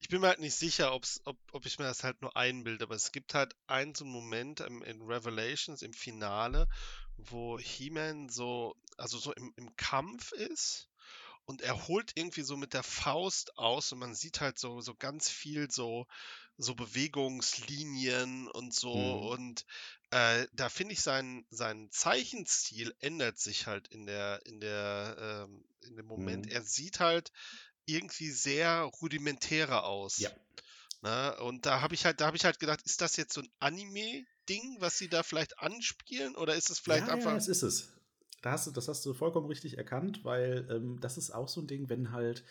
ich 0.00 0.08
bin 0.08 0.20
mir 0.20 0.28
halt 0.28 0.40
nicht 0.40 0.54
sicher, 0.54 0.92
ob, 0.94 1.04
ob 1.52 1.66
ich 1.66 1.78
mir 1.78 1.84
das 1.84 2.04
halt 2.04 2.20
nur 2.22 2.36
einbilde, 2.36 2.84
aber 2.84 2.94
es 2.94 3.12
gibt 3.12 3.34
halt 3.34 3.54
einen 3.66 3.94
so 3.94 4.04
einen 4.04 4.12
Moment 4.12 4.60
im, 4.60 4.82
in 4.82 5.02
Revelations 5.02 5.82
im 5.82 5.92
Finale, 5.92 6.68
wo 7.16 7.58
He-Man 7.58 8.28
so, 8.28 8.76
also 8.96 9.18
so 9.18 9.32
im, 9.32 9.52
im 9.56 9.74
Kampf 9.76 10.32
ist 10.32 10.88
und 11.44 11.62
er 11.62 11.88
holt 11.88 12.12
irgendwie 12.14 12.42
so 12.42 12.56
mit 12.56 12.74
der 12.74 12.82
Faust 12.82 13.58
aus 13.58 13.92
und 13.92 13.98
man 13.98 14.14
sieht 14.14 14.40
halt 14.40 14.58
so, 14.58 14.80
so 14.80 14.94
ganz 14.94 15.28
viel 15.28 15.70
so, 15.70 16.06
so 16.56 16.74
Bewegungslinien 16.74 18.48
und 18.48 18.74
so 18.74 18.94
mhm. 18.94 19.26
und 19.26 19.66
äh, 20.10 20.46
da 20.52 20.68
finde 20.68 20.92
ich 20.92 21.00
seinen, 21.00 21.46
seinen 21.50 21.90
Zeichenstil 21.90 22.94
ändert 23.00 23.38
sich 23.38 23.66
halt 23.66 23.88
in 23.88 24.06
der, 24.06 24.44
in 24.44 24.60
der, 24.60 25.16
ähm, 25.48 25.64
in 25.80 25.96
dem 25.96 26.06
Moment. 26.06 26.46
Mhm. 26.46 26.52
Er 26.52 26.62
sieht 26.62 27.00
halt 27.00 27.32
irgendwie 27.86 28.30
sehr 28.30 28.82
rudimentärer 29.00 29.84
aus. 29.84 30.18
Ja. 30.18 30.30
Na, 31.02 31.30
ne? 31.30 31.42
und 31.42 31.66
da 31.66 31.80
habe 31.80 31.94
ich 31.94 32.04
halt, 32.04 32.20
da 32.20 32.26
habe 32.26 32.36
ich 32.36 32.44
halt 32.44 32.60
gedacht, 32.60 32.80
ist 32.84 33.00
das 33.00 33.16
jetzt 33.16 33.34
so 33.34 33.40
ein 33.40 33.48
Anime-Ding, 33.58 34.76
was 34.78 34.98
sie 34.98 35.08
da 35.08 35.22
vielleicht 35.22 35.58
anspielen, 35.58 36.36
oder 36.36 36.54
ist 36.54 36.70
es 36.70 36.78
vielleicht 36.78 37.08
ja, 37.08 37.14
einfach. 37.14 37.30
Ja, 37.30 37.36
das 37.36 37.48
ist 37.48 37.62
es. 37.62 37.88
Da 38.40 38.52
hast 38.52 38.66
du, 38.66 38.70
das 38.70 38.88
hast 38.88 39.04
du 39.04 39.14
vollkommen 39.14 39.46
richtig 39.46 39.78
erkannt, 39.78 40.24
weil 40.24 40.66
ähm, 40.70 40.98
das 41.00 41.18
ist 41.18 41.30
auch 41.30 41.48
so 41.48 41.60
ein 41.60 41.66
Ding, 41.66 41.88
wenn 41.88 42.12
halt 42.12 42.44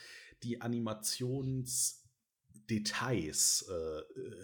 die 0.44 0.62
Animations- 0.62 2.02
Details 2.72 3.64
äh, 3.64 3.74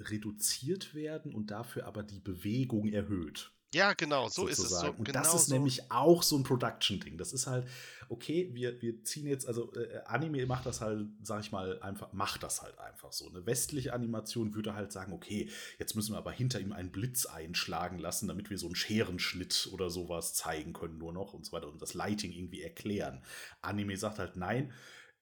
reduziert 0.10 0.94
werden 0.94 1.34
und 1.34 1.50
dafür 1.52 1.86
aber 1.86 2.04
die 2.04 2.20
Bewegung 2.20 2.88
erhöht. 2.88 3.52
Ja, 3.74 3.94
genau, 3.94 4.30
so 4.30 4.48
sozusagen. 4.48 4.66
ist 4.66 4.72
es. 4.72 4.80
So, 4.80 4.88
und 4.88 5.04
genau 5.06 5.20
das 5.20 5.34
ist 5.34 5.46
so. 5.48 5.54
nämlich 5.54 5.92
auch 5.92 6.24
so 6.24 6.38
ein 6.38 6.44
Production-Ding. 6.44 7.18
Das 7.18 7.34
ist 7.34 7.48
halt, 7.48 7.68
okay, 8.10 8.50
wir, 8.54 8.82
wir 8.82 9.04
ziehen 9.04 9.28
jetzt, 9.28 9.46
also 9.46 9.74
äh, 9.74 10.00
Anime 10.06 10.46
macht 10.46 10.66
das 10.66 10.80
halt, 10.80 11.08
sag 11.22 11.42
ich 11.42 11.52
mal, 11.52 11.82
einfach, 11.82 12.14
macht 12.14 12.44
das 12.44 12.62
halt 12.62 12.78
einfach 12.80 13.12
so. 13.12 13.30
Eine 13.30 13.46
westliche 13.46 13.94
Animation 13.94 14.56
würde 14.56 14.74
halt 14.74 14.92
sagen, 14.92 15.12
okay, 15.12 15.50
jetzt 15.80 15.96
müssen 15.96 16.14
wir 16.14 16.18
aber 16.18 16.32
hinter 16.32 16.62
ihm 16.62 16.72
einen 16.72 16.92
Blitz 16.92 17.26
einschlagen 17.26 18.00
lassen, 18.00 18.30
damit 18.30 18.50
wir 18.50 18.58
so 18.58 18.68
einen 18.68 18.76
Scherenschnitt 18.76 19.70
oder 19.74 19.90
sowas 19.90 20.34
zeigen 20.34 20.72
können, 20.72 20.98
nur 20.98 21.12
noch 21.12 21.34
und 21.34 21.46
so 21.46 21.52
weiter 21.52 21.68
und 21.68 21.82
das 21.82 21.94
Lighting 21.94 22.32
irgendwie 22.32 22.62
erklären. 22.62 23.22
Anime 23.62 23.98
sagt 23.98 24.20
halt, 24.20 24.38
nein, 24.38 24.72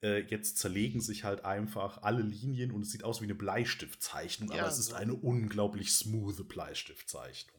äh, 0.03 0.19
jetzt 0.19 0.59
zerlegen 0.59 1.01
sich 1.01 1.23
halt 1.23 1.45
einfach 1.45 2.03
alle 2.03 2.21
Linien 2.21 2.71
und 2.71 2.81
es 2.81 2.91
sieht 2.91 3.03
aus 3.03 3.21
wie 3.21 3.25
eine 3.25 3.35
Bleistiftzeichnung, 3.35 4.51
ja, 4.51 4.59
aber 4.59 4.67
es 4.67 4.77
ist 4.77 4.93
eine 4.93 5.15
unglaublich 5.15 5.91
smooth 5.91 6.47
Bleistiftzeichnung. 6.47 7.54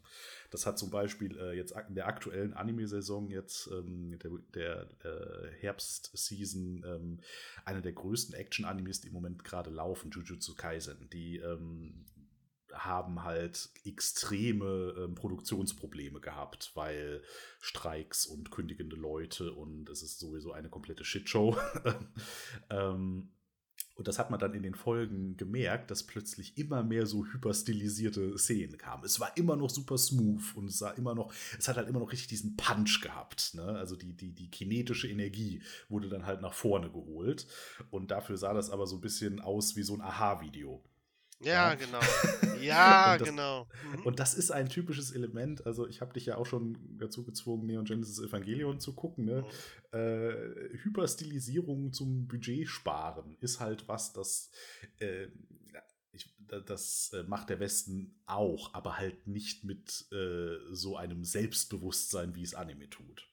Das 0.51 0.67
hat 0.67 0.79
zum 0.79 0.91
Beispiel 0.91 1.37
äh, 1.39 1.57
jetzt 1.57 1.75
in 1.89 1.95
der 1.95 2.07
aktuellen 2.07 2.55
Anime-Saison, 2.55 3.31
jetzt 3.31 3.69
ähm, 3.73 4.19
der, 4.19 4.31
der 4.55 4.89
äh, 5.05 5.51
Herbst-Season, 5.61 6.85
ähm, 6.87 7.21
einer 7.65 7.81
der 7.81 7.93
größten 7.93 8.35
Action-Animes, 8.35 9.01
die 9.01 9.09
im 9.09 9.15
Moment 9.15 9.45
gerade 9.45 9.71
laufen, 9.71 10.11
Jujutsu 10.11 10.55
Kaisen. 10.55 11.09
Die 11.13 11.39
ähm, 11.39 12.07
haben 12.73 13.23
halt 13.23 13.71
extreme 13.85 14.95
ähm, 14.99 15.15
Produktionsprobleme 15.15 16.21
gehabt, 16.21 16.73
weil 16.75 17.23
Streiks 17.61 18.27
und 18.27 18.51
kündigende 18.51 18.97
Leute 18.97 19.53
und 19.53 19.89
es 19.89 20.03
ist 20.03 20.19
sowieso 20.19 20.53
eine 20.53 20.69
komplette 20.69 21.05
Shitshow. 21.05 21.57
ähm, 22.71 23.31
und 23.97 24.09
das 24.09 24.19
hat 24.19 24.31
man 24.31 24.39
dann 24.39 24.53
in 24.53 24.63
den 24.63 24.75
Folgen 24.75 25.37
gemerkt, 25.39 25.91
dass 25.91 26.03
plötzlich 26.03 26.59
immer 26.59 26.83
mehr 26.83 27.07
so 27.07 27.25
hyperstilisierte 27.25 28.37
Szenen 28.39 28.77
kamen. 28.77 29.05
Es 29.05 29.21
war 29.21 29.35
immer 29.37 29.57
noch 29.57 29.71
super 29.71 29.97
smooth 29.97 30.55
und 30.55 30.67
es 30.67 30.79
sah 30.79 30.91
immer 30.91 31.15
noch, 31.15 31.33
es 31.59 31.67
hat 31.67 31.77
halt 31.77 31.89
immer 31.89 32.01
noch 32.01 32.13
richtig 32.13 32.29
diesen 32.29 32.57
Punch 32.57 33.01
gehabt. 33.01 33.55
Ne? 33.55 33.63
Also 33.63 33.97
die, 33.97 34.13
die, 34.13 34.33
die 34.33 34.51
kinetische 34.51 35.09
Energie 35.09 35.63
wurde 35.89 36.11
dann 36.11 36.27
halt 36.27 36.43
nach 36.43 36.53
vorne 36.53 36.91
geholt. 36.91 37.47
Und 37.91 38.11
dafür 38.11 38.37
sah 38.37 38.53
das 38.53 38.71
aber 38.71 38.87
so 38.87 38.97
ein 38.97 39.01
bisschen 39.01 39.41
aus 39.41 39.77
wie 39.77 39.83
so 39.83 39.95
ein 39.95 40.03
Aha-Video. 40.03 40.83
Ja, 41.41 41.71
ja, 41.71 41.75
genau. 41.75 42.01
Ja, 42.61 43.19
das, 43.19 43.29
genau. 43.29 43.69
Mhm. 43.93 44.07
Und 44.07 44.19
das 44.19 44.35
ist 44.35 44.51
ein 44.51 44.69
typisches 44.71 45.13
Element. 45.13 45.67
Also, 45.67 45.87
ich 45.87 46.01
habe 46.01 46.15
dich 46.15 46.27
ja 46.27 46.37
auch 46.39 46.47
schon 46.47 46.79
dazu 46.99 47.23
gezwungen, 47.23 47.67
Neon 47.67 47.85
Genesis 47.85 48.19
Evangelion 48.19 48.81
zu 48.81 48.95
gucken. 48.95 49.27
Ne? 49.27 49.45
Mhm. 49.93 49.99
Äh, 49.99 50.79
Hyperstilisierung 50.83 51.93
zum 51.93 52.27
Budget 52.27 52.67
sparen 52.67 53.37
ist 53.41 53.61
halt 53.61 53.87
was, 53.89 54.13
das. 54.15 54.51
Äh, 54.99 55.29
ich, 56.13 56.35
das 56.49 57.15
macht 57.27 57.51
der 57.51 57.61
Westen 57.61 58.19
auch, 58.25 58.73
aber 58.73 58.97
halt 58.97 59.27
nicht 59.27 59.65
mit 59.65 60.07
äh, 60.13 60.57
so 60.71 60.97
einem 60.97 61.25
Selbstbewusstsein, 61.25 62.35
wie 62.35 62.43
es 62.43 62.55
Anime 62.55 62.89
tut. 62.89 63.29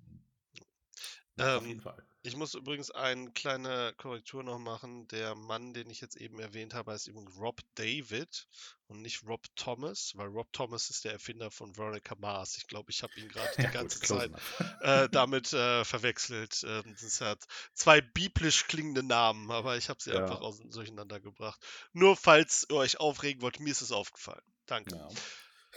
Ja, 0.00 0.14
ähm, 0.14 1.27
auf 1.40 1.66
jeden 1.66 1.80
Fall. 1.80 2.04
Ich 2.22 2.36
muss 2.36 2.54
übrigens 2.54 2.90
eine 2.90 3.30
kleine 3.30 3.94
Korrektur 3.96 4.42
noch 4.42 4.58
machen. 4.58 5.06
Der 5.08 5.34
Mann, 5.34 5.72
den 5.72 5.88
ich 5.88 6.00
jetzt 6.00 6.16
eben 6.16 6.40
erwähnt 6.40 6.74
habe, 6.74 6.92
heißt 6.92 7.06
übrigens 7.06 7.38
Rob 7.38 7.60
David 7.76 8.48
und 8.88 9.02
nicht 9.02 9.24
Rob 9.24 9.46
Thomas, 9.54 10.12
weil 10.16 10.26
Rob 10.26 10.52
Thomas 10.52 10.90
ist 10.90 11.04
der 11.04 11.12
Erfinder 11.12 11.50
von 11.50 11.76
Veronica 11.76 12.16
Mars. 12.16 12.56
Ich 12.56 12.66
glaube, 12.66 12.90
ich 12.90 13.02
habe 13.02 13.12
ihn 13.18 13.28
gerade 13.28 13.48
die 13.58 13.72
ganze 13.72 14.00
gut, 14.00 14.08
Zeit 14.08 14.32
äh, 14.80 15.08
damit 15.12 15.52
äh, 15.52 15.84
verwechselt. 15.84 16.64
Äh, 16.64 16.82
das 17.00 17.20
hat 17.20 17.44
zwei 17.72 18.00
biblisch 18.00 18.66
klingende 18.66 19.04
Namen, 19.04 19.50
aber 19.50 19.76
ich 19.76 19.88
habe 19.88 20.02
sie 20.02 20.10
ja. 20.10 20.22
einfach 20.22 20.40
aus, 20.40 20.58
durcheinander 20.58 21.20
gebracht. 21.20 21.64
Nur 21.92 22.16
falls 22.16 22.66
ihr 22.68 22.76
euch 22.76 22.98
aufregen 22.98 23.42
wollt, 23.42 23.60
mir 23.60 23.70
ist 23.70 23.80
es 23.80 23.92
aufgefallen. 23.92 24.44
Danke. 24.66 24.96
Ja. 24.96 25.08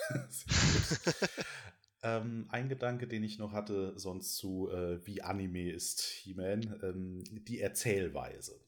Ähm, 2.04 2.48
ein 2.50 2.68
Gedanke, 2.68 3.08
den 3.08 3.24
ich 3.24 3.38
noch 3.38 3.52
hatte, 3.52 3.98
sonst 3.98 4.36
zu 4.36 4.70
äh, 4.70 5.06
wie 5.06 5.22
Anime 5.22 5.72
ist 5.72 6.02
He-Man, 6.02 6.80
ähm, 6.82 7.24
die 7.46 7.60
Erzählweise. 7.60 8.60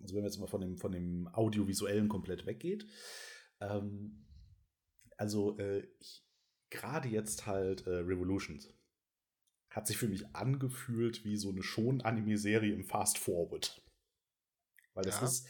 Also 0.00 0.14
wenn 0.14 0.22
man 0.22 0.30
jetzt 0.30 0.40
mal 0.40 0.48
von 0.48 0.60
dem, 0.60 0.76
von 0.78 0.92
dem 0.92 1.28
Audiovisuellen 1.28 2.08
komplett 2.08 2.46
weggeht. 2.46 2.86
Ähm, 3.60 4.26
also 5.16 5.58
äh, 5.58 5.86
gerade 6.70 7.08
jetzt 7.08 7.46
halt 7.46 7.86
äh, 7.86 7.90
Revolutions 7.90 8.72
hat 9.70 9.86
sich 9.86 9.98
für 9.98 10.08
mich 10.08 10.34
angefühlt 10.34 11.24
wie 11.24 11.36
so 11.36 11.50
eine 11.50 11.62
schon 11.62 12.00
Anime-Serie 12.00 12.74
im 12.74 12.84
Fast 12.84 13.18
Forward. 13.18 13.80
Weil 14.94 15.04
das 15.04 15.20
ja. 15.20 15.26
ist, 15.26 15.46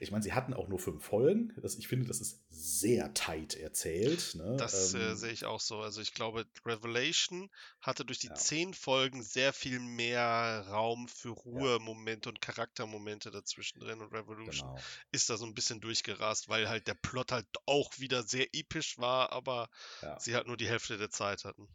ich 0.00 0.10
meine, 0.10 0.22
sie 0.22 0.32
hatten 0.32 0.54
auch 0.54 0.68
nur 0.68 0.78
fünf 0.78 1.04
Folgen. 1.04 1.52
Das, 1.60 1.76
ich 1.76 1.88
finde, 1.88 2.06
das 2.06 2.20
ist 2.20 2.42
sehr 2.50 3.12
tight 3.14 3.54
erzählt. 3.54 4.34
Ne? 4.34 4.56
Das 4.58 4.94
äh, 4.94 5.10
ähm, 5.10 5.16
sehe 5.16 5.32
ich 5.32 5.44
auch 5.44 5.60
so. 5.60 5.78
Also 5.78 6.00
ich 6.00 6.14
glaube, 6.14 6.46
Revelation 6.64 7.50
hatte 7.80 8.04
durch 8.04 8.18
die 8.18 8.28
ja. 8.28 8.34
zehn 8.34 8.74
Folgen 8.74 9.22
sehr 9.22 9.52
viel 9.52 9.80
mehr 9.80 10.66
Raum 10.68 11.08
für 11.08 11.30
Ruhemomente 11.30 12.28
ja. 12.28 12.30
und 12.30 12.40
Charaktermomente 12.40 13.30
dazwischen 13.30 13.80
drin. 13.80 14.00
Und 14.00 14.12
Revolution 14.12 14.68
genau. 14.68 14.80
ist 15.10 15.30
da 15.30 15.36
so 15.36 15.46
ein 15.46 15.54
bisschen 15.54 15.80
durchgerast, 15.80 16.48
weil 16.48 16.68
halt 16.68 16.86
der 16.86 16.94
Plot 16.94 17.32
halt 17.32 17.46
auch 17.66 17.98
wieder 17.98 18.22
sehr 18.22 18.46
episch 18.54 18.98
war, 18.98 19.32
aber 19.32 19.68
ja. 20.02 20.18
sie 20.18 20.34
halt 20.34 20.46
nur 20.46 20.56
die 20.56 20.68
Hälfte 20.68 20.98
der 20.98 21.10
Zeit 21.10 21.44
hatten. 21.44 21.68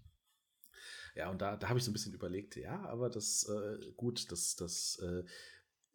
Ja, 1.18 1.32
und 1.32 1.41
da, 1.41 1.57
da 1.57 1.70
habe 1.70 1.80
ich 1.80 1.86
so 1.86 1.89
ein 1.89 1.93
bisschen 1.93 2.13
überlegt, 2.13 2.55
ja, 2.57 2.80
aber 2.86 3.09
das, 3.09 3.49
äh, 3.49 3.91
gut, 3.95 4.32
das, 4.32 4.55
das, 4.55 4.99
äh, 5.01 5.24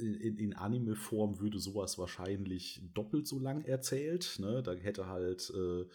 in, 0.02 0.36
in 0.38 0.54
Anime-Form 0.54 1.40
würde 1.40 1.58
sowas 1.58 1.98
wahrscheinlich 1.98 2.82
doppelt 2.94 3.26
so 3.26 3.38
lang 3.38 3.64
erzählt. 3.64 4.38
Ne? 4.38 4.62
Da 4.62 4.72
hätte 4.72 5.06
halt, 5.06 5.52
äh, 5.54 5.86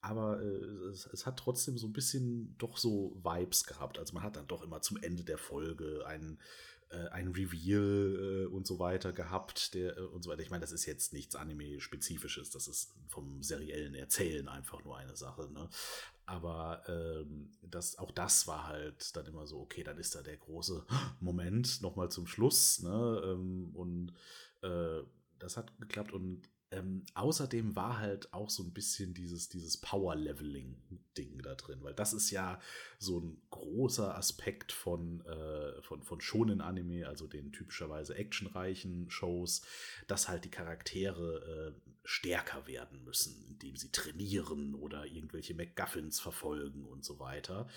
aber 0.00 0.40
äh, 0.40 0.90
es, 0.90 1.06
es, 1.06 1.26
hat 1.26 1.38
trotzdem 1.38 1.76
so 1.76 1.86
ein 1.86 1.92
bisschen 1.92 2.54
doch 2.58 2.76
so 2.76 3.16
Vibes 3.22 3.64
gehabt. 3.64 3.98
Also 3.98 4.14
man 4.14 4.22
hat 4.22 4.36
dann 4.36 4.46
doch 4.46 4.62
immer 4.62 4.80
zum 4.80 4.96
Ende 4.98 5.24
der 5.24 5.38
Folge 5.38 6.06
einen 6.06 6.38
äh, 6.90 7.08
ein 7.08 7.28
Reveal 7.28 8.44
äh, 8.44 8.46
und 8.46 8.66
so 8.66 8.78
weiter 8.78 9.12
gehabt, 9.12 9.74
der 9.74 9.96
äh, 9.96 10.00
und 10.00 10.22
so 10.22 10.30
weiter. 10.30 10.42
Ich 10.42 10.50
meine, 10.50 10.62
das 10.62 10.72
ist 10.72 10.86
jetzt 10.86 11.12
nichts 11.12 11.34
Anime-spezifisches, 11.34 12.50
das 12.50 12.68
ist 12.68 12.94
vom 13.08 13.42
seriellen 13.42 13.94
Erzählen 13.94 14.48
einfach 14.48 14.84
nur 14.84 14.96
eine 14.96 15.16
Sache. 15.16 15.50
Ne? 15.52 15.68
Aber 16.26 16.82
ähm, 16.88 17.52
das, 17.62 17.98
auch 17.98 18.10
das 18.10 18.46
war 18.46 18.66
halt 18.66 19.16
dann 19.16 19.26
immer 19.26 19.46
so, 19.46 19.60
okay, 19.60 19.82
dann 19.82 19.98
ist 19.98 20.14
da 20.14 20.22
der 20.22 20.36
große 20.36 20.84
Moment 21.20 21.82
nochmal 21.82 22.10
zum 22.10 22.26
Schluss. 22.26 22.82
Ne? 22.82 23.22
Ähm, 23.24 23.70
und 23.74 24.12
äh, 24.62 25.02
das 25.38 25.56
hat 25.56 25.78
geklappt 25.78 26.12
und 26.12 26.48
ähm, 26.70 27.04
außerdem 27.14 27.76
war 27.76 27.98
halt 27.98 28.32
auch 28.34 28.50
so 28.50 28.62
ein 28.62 28.72
bisschen 28.72 29.14
dieses, 29.14 29.48
dieses 29.48 29.78
Power-Leveling-Ding 29.78 31.40
da 31.42 31.54
drin, 31.54 31.78
weil 31.82 31.94
das 31.94 32.12
ist 32.12 32.30
ja 32.30 32.60
so 32.98 33.20
ein 33.20 33.40
großer 33.50 34.16
Aspekt 34.16 34.72
von, 34.72 35.24
äh, 35.24 35.80
von, 35.82 36.02
von 36.02 36.20
Shonen-Anime, 36.20 37.08
also 37.08 37.26
den 37.26 37.52
typischerweise 37.52 38.14
actionreichen 38.14 39.10
Shows, 39.10 39.62
dass 40.06 40.28
halt 40.28 40.44
die 40.44 40.50
Charaktere 40.50 41.74
äh, 41.74 41.90
stärker 42.04 42.66
werden 42.66 43.02
müssen, 43.04 43.44
indem 43.48 43.76
sie 43.76 43.90
trainieren 43.90 44.74
oder 44.74 45.06
irgendwelche 45.06 45.54
MacGuffins 45.54 46.20
verfolgen 46.20 46.84
und 46.84 47.04
so 47.04 47.18
weiter. 47.18 47.68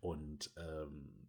Und 0.00 0.50
ähm, 0.56 1.23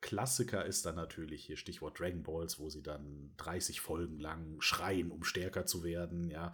Klassiker 0.00 0.64
ist 0.64 0.86
dann 0.86 0.96
natürlich 0.96 1.44
hier 1.44 1.56
Stichwort 1.56 1.98
Dragon 1.98 2.22
Balls, 2.22 2.58
wo 2.58 2.68
sie 2.68 2.82
dann 2.82 3.32
30 3.38 3.80
Folgen 3.80 4.18
lang 4.18 4.60
schreien, 4.60 5.10
um 5.10 5.24
stärker 5.24 5.66
zu 5.66 5.82
werden, 5.82 6.30
ja. 6.30 6.52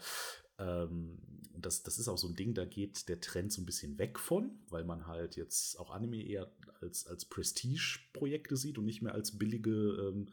Ähm, 0.59 1.19
das, 1.55 1.83
das 1.83 1.99
ist 1.99 2.09
auch 2.09 2.19
so 2.19 2.29
ein 2.29 2.37
Ding, 2.37 2.55
da 2.55 2.65
geht 2.65 3.09
der 3.09 3.21
Trend 3.21 3.53
so 3.53 3.61
ein 3.61 3.67
bisschen 3.67 3.99
weg 3.99 4.19
von, 4.19 4.59
weil 4.69 4.85
man 4.85 5.07
halt 5.07 5.37
jetzt 5.37 5.79
auch 5.79 5.91
Anime 5.91 6.25
eher 6.25 6.51
als, 6.81 7.07
als 7.07 7.25
Prestige-Projekte 7.25 8.57
sieht 8.57 8.79
und 8.79 8.85
nicht 8.85 9.03
mehr 9.03 9.15
als 9.15 9.39
billige 9.39 9.71
ähm, 9.71 10.29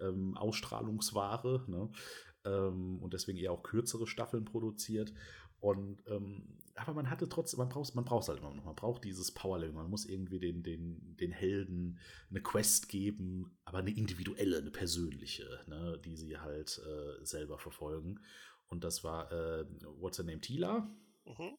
ähm, 0.00 0.36
Ausstrahlungsware. 0.36 1.64
Ne? 1.68 1.90
Ähm, 2.44 3.02
und 3.02 3.12
deswegen 3.12 3.38
eher 3.38 3.52
auch 3.52 3.62
kürzere 3.62 4.06
Staffeln 4.06 4.44
produziert. 4.44 5.12
Und 5.60 6.02
ähm, 6.08 6.42
aber 6.74 6.94
man 6.94 7.10
hatte 7.10 7.28
trotzdem, 7.28 7.58
man 7.58 7.68
braucht 7.68 7.94
man 7.94 8.04
braucht 8.04 8.28
halt 8.28 8.38
immer 8.38 8.54
noch, 8.54 8.64
man 8.64 8.74
braucht 8.74 9.04
dieses 9.04 9.32
Powerlevel, 9.32 9.74
man 9.74 9.90
muss 9.90 10.06
irgendwie 10.06 10.38
den, 10.38 10.62
den, 10.62 11.16
den 11.16 11.30
Helden 11.30 11.98
eine 12.30 12.42
Quest 12.42 12.88
geben, 12.88 13.58
aber 13.64 13.78
eine 13.78 13.90
individuelle, 13.90 14.58
eine 14.58 14.70
persönliche, 14.70 15.60
ne, 15.66 16.00
die 16.04 16.16
sie 16.16 16.38
halt 16.38 16.80
äh, 16.84 17.24
selber 17.24 17.58
verfolgen. 17.58 18.20
Und 18.68 18.84
das 18.84 19.04
war 19.04 19.30
äh, 19.30 19.66
What's 19.98 20.18
Her 20.18 20.24
Name 20.24 20.40
Tila. 20.40 20.90
Mhm. 21.24 21.58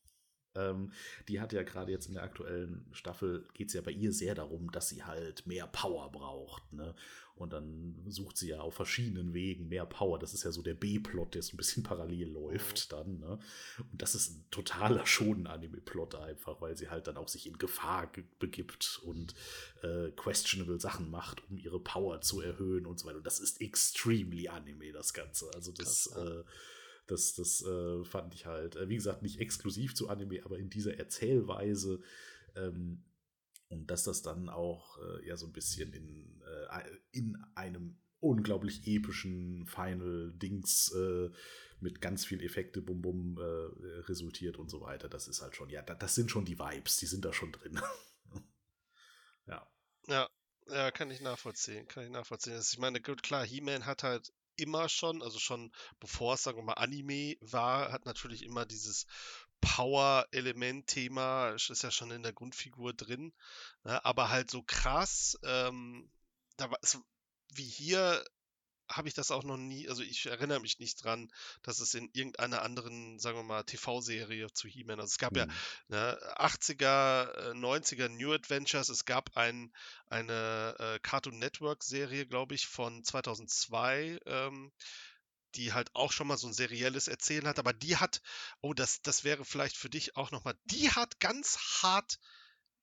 Ähm, 0.55 0.91
die 1.27 1.39
hat 1.39 1.53
ja 1.53 1.63
gerade 1.63 1.91
jetzt 1.91 2.07
in 2.07 2.13
der 2.13 2.23
aktuellen 2.23 2.85
Staffel, 2.91 3.47
geht 3.53 3.69
es 3.69 3.73
ja 3.73 3.81
bei 3.81 3.91
ihr 3.91 4.13
sehr 4.13 4.35
darum, 4.35 4.71
dass 4.71 4.89
sie 4.89 5.03
halt 5.03 5.47
mehr 5.47 5.67
Power 5.67 6.11
braucht. 6.11 6.73
Ne? 6.73 6.93
Und 7.35 7.51
dann 7.51 7.95
sucht 8.07 8.37
sie 8.37 8.49
ja 8.49 8.59
auf 8.59 8.75
verschiedenen 8.75 9.33
Wegen 9.33 9.67
mehr 9.67 9.87
Power. 9.87 10.19
Das 10.19 10.35
ist 10.35 10.43
ja 10.43 10.51
so 10.51 10.61
der 10.61 10.75
B-Plot, 10.75 11.33
der 11.33 11.41
so 11.41 11.53
ein 11.53 11.57
bisschen 11.57 11.81
parallel 11.83 12.29
läuft 12.29 12.91
mhm. 12.91 12.95
dann. 12.95 13.19
Ne? 13.19 13.39
Und 13.91 14.01
das 14.01 14.13
ist 14.13 14.29
ein 14.31 14.45
totaler 14.51 15.05
Schonen-Anime-Plot 15.05 16.15
einfach, 16.15 16.61
weil 16.61 16.77
sie 16.77 16.89
halt 16.89 17.07
dann 17.07 17.17
auch 17.17 17.27
sich 17.27 17.47
in 17.47 17.57
Gefahr 17.57 18.11
begibt 18.37 19.01
und 19.03 19.33
äh, 19.81 20.11
questionable 20.11 20.79
Sachen 20.79 21.09
macht, 21.09 21.43
um 21.49 21.57
ihre 21.57 21.79
Power 21.79 22.21
zu 22.21 22.41
erhöhen 22.41 22.85
und 22.85 22.99
so 22.99 23.07
weiter. 23.07 23.17
Und 23.17 23.25
das 23.25 23.39
ist 23.39 23.61
extremely 23.61 24.47
Anime, 24.47 24.91
das 24.91 25.13
Ganze. 25.13 25.49
Also 25.55 25.71
das, 25.71 26.11
Krass, 26.13 26.27
äh, 26.27 26.43
das, 27.07 27.33
das 27.33 27.63
äh, 27.63 28.03
fand 28.03 28.33
ich 28.33 28.45
halt, 28.45 28.75
äh, 28.75 28.89
wie 28.89 28.95
gesagt, 28.95 29.21
nicht 29.21 29.39
exklusiv 29.39 29.95
zu 29.95 30.09
Anime, 30.09 30.43
aber 30.45 30.57
in 30.57 30.69
dieser 30.69 30.97
Erzählweise. 30.97 32.01
Ähm, 32.55 33.03
und 33.69 33.89
dass 33.89 34.03
das 34.03 34.21
dann 34.21 34.49
auch 34.49 34.97
äh, 34.99 35.27
ja 35.27 35.35
so 35.35 35.47
ein 35.47 35.53
bisschen 35.53 35.93
in, 35.93 36.41
äh, 36.41 36.83
in 37.11 37.37
einem 37.55 37.97
unglaublich 38.19 38.87
epischen 38.87 39.67
Final-Dings 39.67 40.93
äh, 40.93 41.29
mit 41.81 41.99
ganz 41.99 42.25
viel 42.25 42.41
Effekte, 42.41 42.81
bum 42.81 43.01
bum, 43.01 43.37
äh, 43.37 43.99
resultiert 44.07 44.57
und 44.57 44.69
so 44.69 44.79
weiter. 44.81 45.09
Das 45.09 45.27
ist 45.27 45.41
halt 45.41 45.55
schon, 45.55 45.69
ja, 45.69 45.81
das 45.81 46.15
sind 46.15 46.31
schon 46.31 46.45
die 46.45 46.57
Vibes, 46.57 46.97
die 46.97 47.05
sind 47.05 47.25
da 47.25 47.33
schon 47.33 47.51
drin. 47.51 47.81
ja. 49.47 49.69
Ja, 50.07 50.29
ja, 50.67 50.91
kann 50.91 51.11
ich 51.11 51.19
nachvollziehen, 51.19 51.87
kann 51.87 52.05
ich 52.05 52.11
nachvollziehen. 52.11 52.53
Also 52.53 52.73
ich 52.73 52.79
meine, 52.79 53.01
gut, 53.01 53.23
klar, 53.23 53.45
He-Man 53.45 53.85
hat 53.85 54.03
halt 54.03 54.31
immer 54.55 54.89
schon, 54.89 55.21
also 55.21 55.39
schon 55.39 55.71
bevor 55.99 56.35
es, 56.35 56.43
sagen 56.43 56.57
wir 56.57 56.63
mal, 56.63 56.73
Anime 56.73 57.35
war, 57.41 57.91
hat 57.91 58.05
natürlich 58.05 58.43
immer 58.43 58.65
dieses 58.65 59.05
Power-Element-Thema, 59.61 61.51
ist 61.51 61.83
ja 61.83 61.91
schon 61.91 62.11
in 62.11 62.23
der 62.23 62.33
Grundfigur 62.33 62.93
drin, 62.93 63.33
ne? 63.83 64.03
aber 64.03 64.29
halt 64.29 64.51
so 64.51 64.61
krass, 64.61 65.37
ähm, 65.43 66.09
da 66.57 66.69
war 66.69 66.77
es 66.81 66.99
wie 67.53 67.63
hier 67.63 68.23
habe 68.95 69.07
ich 69.07 69.13
das 69.13 69.31
auch 69.31 69.43
noch 69.43 69.57
nie, 69.57 69.89
also 69.89 70.03
ich 70.03 70.25
erinnere 70.25 70.59
mich 70.59 70.79
nicht 70.79 71.03
dran, 71.03 71.31
dass 71.61 71.79
es 71.79 71.93
in 71.93 72.09
irgendeiner 72.13 72.61
anderen, 72.61 73.19
sagen 73.19 73.37
wir 73.37 73.43
mal, 73.43 73.63
TV-Serie 73.63 74.51
zu 74.53 74.67
He-Man, 74.67 74.99
also 74.99 75.11
es 75.11 75.17
gab 75.17 75.33
mhm. 75.33 75.39
ja 75.39 75.47
ne, 75.87 76.19
80er, 76.37 77.53
90er 77.53 78.09
New 78.09 78.33
Adventures, 78.33 78.89
es 78.89 79.05
gab 79.05 79.35
ein, 79.35 79.71
eine 80.07 80.75
äh, 80.79 80.99
Cartoon 80.99 81.39
Network-Serie, 81.39 82.25
glaube 82.25 82.55
ich, 82.55 82.67
von 82.67 83.03
2002, 83.03 84.19
ähm, 84.25 84.71
die 85.55 85.73
halt 85.73 85.89
auch 85.93 86.11
schon 86.11 86.27
mal 86.27 86.37
so 86.37 86.47
ein 86.47 86.53
serielles 86.53 87.07
Erzählen 87.07 87.47
hat, 87.47 87.59
aber 87.59 87.73
die 87.73 87.97
hat, 87.97 88.21
oh, 88.61 88.73
das, 88.73 89.01
das 89.01 89.23
wäre 89.23 89.45
vielleicht 89.45 89.77
für 89.77 89.89
dich 89.89 90.15
auch 90.15 90.31
nochmal, 90.31 90.55
die 90.65 90.89
hat 90.89 91.19
ganz 91.19 91.57
hart 91.81 92.19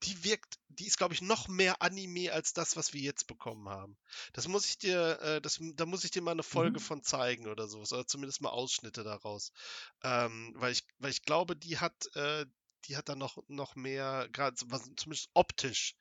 die 0.02 0.24
wirkt, 0.24 0.58
die 0.68 0.86
ist, 0.86 0.98
glaube 0.98 1.14
ich, 1.14 1.20
noch 1.20 1.48
mehr 1.48 1.82
Anime 1.82 2.32
als 2.32 2.52
das, 2.52 2.76
was 2.76 2.94
wir 2.94 3.00
jetzt 3.00 3.26
bekommen 3.26 3.68
haben. 3.68 3.96
Das 4.32 4.48
muss 4.48 4.66
ich 4.66 4.78
dir, 4.78 5.20
äh, 5.20 5.40
das, 5.40 5.58
da 5.74 5.86
muss 5.86 6.04
ich 6.04 6.10
dir 6.10 6.22
mal 6.22 6.30
eine 6.30 6.42
Folge 6.42 6.78
mhm. 6.78 6.84
von 6.84 7.02
zeigen 7.02 7.48
oder 7.48 7.68
so, 7.68 7.80
oder 7.80 8.06
zumindest 8.06 8.40
mal 8.40 8.50
Ausschnitte 8.50 9.04
daraus. 9.04 9.52
Ähm, 10.02 10.54
weil 10.56 10.72
ich, 10.72 10.84
weil 10.98 11.10
ich 11.10 11.22
glaube, 11.22 11.56
die 11.56 11.78
hat, 11.78 12.14
äh, 12.14 12.46
die 12.86 12.96
hat 12.96 13.08
da 13.08 13.14
noch, 13.14 13.42
noch 13.48 13.76
mehr, 13.76 14.28
gerade 14.32 14.56
zumindest 14.56 15.28
optisch, 15.34 15.94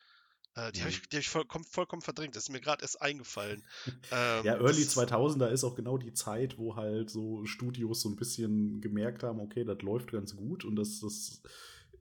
äh, 0.55 0.71
die 0.71 0.81
habe 0.81 0.91
ich, 0.91 1.01
mhm. 1.01 1.05
die 1.11 1.17
hab 1.17 1.21
ich 1.21 1.29
vollkommen, 1.29 1.65
vollkommen 1.65 2.01
verdrängt. 2.01 2.35
Das 2.35 2.43
ist 2.43 2.49
mir 2.49 2.61
gerade 2.61 2.81
erst 2.81 3.01
eingefallen. 3.01 3.63
Ähm, 4.11 4.45
ja, 4.45 4.55
Early 4.55 4.83
2000er 4.83 5.49
ist 5.49 5.63
auch 5.63 5.75
genau 5.75 5.97
die 5.97 6.13
Zeit, 6.13 6.57
wo 6.57 6.75
halt 6.75 7.11
so 7.11 7.45
Studios 7.45 8.01
so 8.01 8.09
ein 8.09 8.15
bisschen 8.15 8.81
gemerkt 8.81 9.21
haben, 9.21 9.39
okay, 9.39 9.63
das 9.63 9.81
läuft 9.81 10.11
ganz 10.11 10.35
gut 10.35 10.65
und 10.65 10.75
das, 10.75 10.99
das 10.99 11.41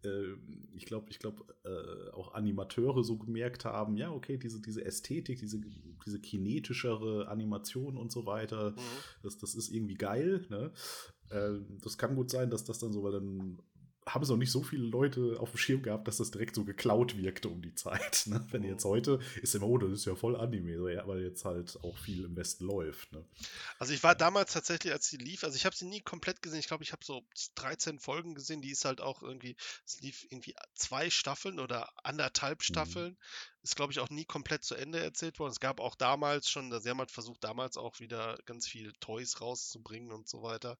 äh, 0.05 0.35
ich 0.75 0.87
glaube, 0.87 1.07
ich 1.11 1.19
glaube, 1.19 1.45
äh, 1.65 2.11
auch 2.13 2.35
Animateure 2.35 3.03
so 3.05 3.17
gemerkt 3.17 3.65
haben, 3.65 3.97
ja, 3.97 4.11
okay, 4.11 4.37
diese, 4.37 4.61
diese 4.61 4.85
Ästhetik, 4.85 5.39
diese, 5.39 5.61
diese 6.05 6.21
kinetischere 6.21 7.29
Animation 7.29 7.97
und 7.97 8.13
so 8.13 8.27
weiter, 8.27 8.71
mhm. 8.71 8.77
das, 9.23 9.39
das 9.39 9.55
ist 9.55 9.71
irgendwie 9.71 9.95
geil. 9.95 10.47
Ne? 10.49 10.73
Äh, 11.31 11.61
das 11.83 11.99
kann 11.99 12.15
gut 12.15 12.31
sein, 12.31 12.51
dass 12.51 12.65
das 12.65 12.79
dann 12.79 12.93
so, 12.93 13.03
weil 13.03 13.13
dann 13.13 13.59
haben 14.15 14.23
es 14.23 14.31
auch 14.31 14.37
nicht 14.37 14.51
so 14.51 14.63
viele 14.63 14.87
Leute 14.87 15.37
auf 15.39 15.51
dem 15.51 15.59
Schirm 15.59 15.83
gehabt, 15.83 16.09
dass 16.09 16.19
das 16.19 16.31
direkt 16.31 16.55
so 16.55 16.65
geklaut 16.65 17.17
wirkte 17.17 17.49
um 17.49 17.63
die 17.63 17.75
Zeit. 17.75 18.25
Ne? 18.27 18.47
Wenn 18.51 18.63
jetzt 18.63 18.85
mhm. 18.85 18.91
heute 18.91 19.21
ist 19.43 19.55
immer, 19.55 19.67
oh, 19.67 19.79
das 19.79 19.91
ist 19.91 20.05
ja 20.05 20.15
voll 20.15 20.37
Anime, 20.37 20.83
weil 21.07 21.23
jetzt 21.23 21.45
halt 21.45 21.79
auch 21.83 21.97
viel 21.99 22.25
im 22.25 22.37
Westen 22.37 22.67
läuft. 22.67 23.13
Ne? 23.13 23.25
Also 23.79 23.93
ich 23.93 24.03
war 24.03 24.15
damals 24.15 24.53
tatsächlich, 24.53 24.93
als 24.93 25.09
sie 25.09 25.17
lief, 25.17 25.45
also 25.45 25.57
ich 25.57 25.65
habe 25.65 25.77
sie 25.77 25.87
nie 25.87 26.01
komplett 26.01 26.43
gesehen, 26.43 26.61
ich 26.61 26.67
glaube, 26.67 26.85
ich 26.85 26.93
habe 26.93 27.05
so 27.05 27.23
13 27.55 27.99
Folgen 27.99 28.35
gesehen, 28.35 28.61
die 28.61 28.71
ist 28.71 28.85
halt 28.85 29.01
auch 29.01 29.23
irgendwie, 29.23 29.57
es 29.87 30.01
lief 30.01 30.27
irgendwie 30.31 30.55
zwei 30.75 31.11
Staffeln 31.11 31.59
oder 31.61 31.91
anderthalb 32.05 32.59
mhm. 32.59 32.63
Staffeln. 32.63 33.11
Mhm. 33.13 33.19
Ist, 33.63 33.77
glaube 33.77 33.93
ich, 33.93 33.99
auch 33.99 34.09
nie 34.09 34.25
komplett 34.25 34.65
zu 34.65 34.77
Ende 34.77 35.01
erzählt 35.01 35.39
worden. 35.39 35.51
Es 35.51 35.61
gab 35.61 35.81
auch 35.81 35.97
damals 35.97 36.49
schon, 36.49 36.71
sie 36.81 36.89
haben 36.89 37.01
halt 37.01 37.11
versucht, 37.11 37.43
damals 37.43 37.77
auch 37.77 37.99
wieder 37.99 38.39
ganz 38.47 38.69
viel 38.69 38.93
Toys 39.01 39.41
rauszubringen 39.41 40.13
und 40.13 40.29
so 40.29 40.43
weiter. 40.43 40.79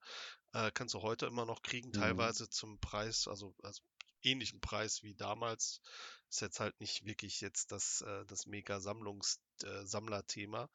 Äh, 0.53 0.71
kannst 0.73 0.93
du 0.93 1.01
heute 1.01 1.25
immer 1.25 1.45
noch 1.45 1.61
kriegen, 1.61 1.89
mhm. 1.89 1.93
teilweise 1.93 2.49
zum 2.49 2.79
Preis, 2.79 3.27
also, 3.27 3.55
also 3.63 3.81
ähnlichen 4.23 4.59
Preis 4.59 5.03
wie 5.03 5.15
damals. 5.15 5.81
Ist 6.29 6.41
jetzt 6.41 6.59
halt 6.59 6.79
nicht 6.79 7.05
wirklich 7.05 7.41
jetzt 7.41 7.71
das, 7.71 8.01
äh, 8.01 8.25
das 8.27 8.45
mega 8.45 8.79
Sammlungs, 8.79 9.39
äh, 9.63 9.85
Sammlerthema. 9.85 10.69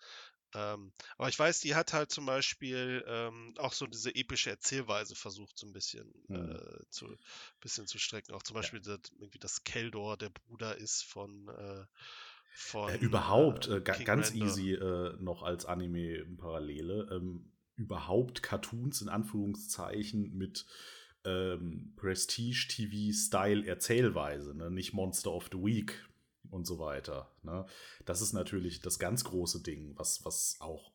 Ähm, 0.55 0.93
aber 1.17 1.29
ich 1.29 1.39
weiß, 1.39 1.61
die 1.61 1.75
hat 1.75 1.93
halt 1.93 2.11
zum 2.11 2.27
Beispiel 2.27 3.05
ähm, 3.09 3.55
auch 3.59 3.73
so 3.73 3.87
diese 3.87 4.15
epische 4.15 4.51
Erzählweise 4.51 5.17
versucht, 5.17 5.59
so 5.59 5.67
ein 5.67 5.73
bisschen, 5.73 6.13
mhm. 6.29 6.53
äh, 6.53 6.91
zu, 6.91 7.17
bisschen 7.61 7.87
zu 7.87 7.99
strecken. 7.99 8.33
Auch 8.35 8.43
zum 8.43 8.55
Beispiel, 8.55 8.81
ja. 8.85 8.97
das, 8.97 9.11
irgendwie, 9.19 9.39
dass 9.39 9.65
Keldor 9.65 10.17
der 10.17 10.31
Bruder 10.31 10.77
ist 10.77 11.03
von. 11.03 11.49
Äh, 11.49 11.85
von 12.57 12.89
äh, 12.89 12.99
überhaupt, 12.99 13.67
äh, 13.67 13.81
ganz 13.81 14.31
Render. 14.31 14.47
easy 14.47 14.75
äh, 14.75 15.17
noch 15.19 15.43
als 15.43 15.65
Anime-Parallele. 15.65 17.09
Ähm, 17.11 17.53
überhaupt 17.77 18.43
Cartoons 18.43 19.03
in 19.03 19.09
Anführungszeichen 19.09 20.37
mit 20.37 20.67
ähm, 21.25 21.93
Prestige-TV-Style-Erzählweise, 21.97 24.55
ne? 24.55 24.71
nicht 24.71 24.93
Monster 24.93 25.33
of 25.33 25.49
the 25.51 25.59
Week 25.59 26.07
und 26.51 26.67
so 26.67 26.79
weiter. 26.79 27.35
Ne? 27.43 27.67
Das 28.05 28.21
ist 28.21 28.33
natürlich 28.33 28.81
das 28.81 28.99
ganz 28.99 29.25
große 29.25 29.63
Ding, 29.63 29.95
was, 29.97 30.25
was 30.25 30.57
auch 30.61 30.95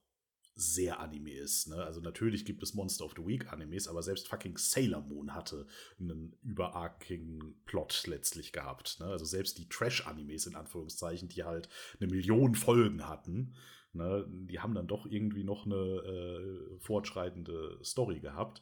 sehr 0.59 0.99
Anime 0.99 1.31
ist. 1.31 1.67
Ne? 1.67 1.83
Also 1.83 2.01
natürlich 2.01 2.45
gibt 2.45 2.61
es 2.63 2.73
Monster 2.73 3.05
of 3.05 3.13
the 3.15 3.25
Week 3.25 3.51
Animes, 3.51 3.87
aber 3.87 4.03
selbst 4.03 4.27
fucking 4.27 4.57
Sailor 4.57 5.01
Moon 5.01 5.33
hatte 5.33 5.67
einen 5.99 6.35
überarching 6.43 7.55
Plot 7.65 8.03
letztlich 8.07 8.51
gehabt. 8.51 8.99
Ne? 8.99 9.05
Also 9.05 9.25
selbst 9.25 9.57
die 9.57 9.69
Trash-Animes 9.69 10.45
in 10.45 10.55
Anführungszeichen, 10.55 11.29
die 11.29 11.43
halt 11.43 11.69
eine 11.99 12.09
Million 12.09 12.55
Folgen 12.55 13.07
hatten, 13.07 13.55
Ne, 13.91 14.25
die 14.29 14.59
haben 14.59 14.75
dann 14.75 14.87
doch 14.87 15.07
irgendwie 15.07 15.43
noch 15.43 15.65
eine 15.65 15.75
äh, 15.75 16.79
fortschreitende 16.79 17.79
Story 17.83 18.19
gehabt. 18.19 18.61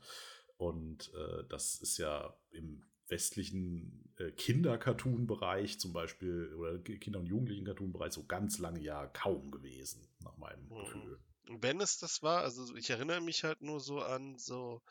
Und 0.58 1.12
äh, 1.14 1.44
das 1.50 1.76
ist 1.76 1.98
ja 1.98 2.34
im 2.52 2.84
westlichen 3.10 4.14
äh, 4.18 4.32
Kinder-Cartoon-Bereich 4.32 5.80
zum 5.80 5.94
Beispiel 5.94 6.54
oder 6.56 6.80
Kinder- 6.80 7.20
und 7.20 7.28
Jugendlichen-Cartoon-Bereich 7.28 8.14
so 8.14 8.26
ganz 8.26 8.60
lange 8.60 8.82
ja 8.82 9.08
kaum 9.08 9.52
gewesen, 9.52 10.08
nach 10.20 10.38
meinem 10.38 10.64
mhm. 10.64 10.76
Gefühl. 10.80 11.20
Wenn 11.50 11.80
es 11.80 11.98
das 11.98 12.24
war, 12.24 12.42
also 12.42 12.76
ich 12.76 12.90
erinnere 12.90 13.22
mich 13.22 13.46
halt 13.46 13.62
nur 13.62 13.80
so 13.80 14.02
an 14.02 14.38
so 14.38 14.82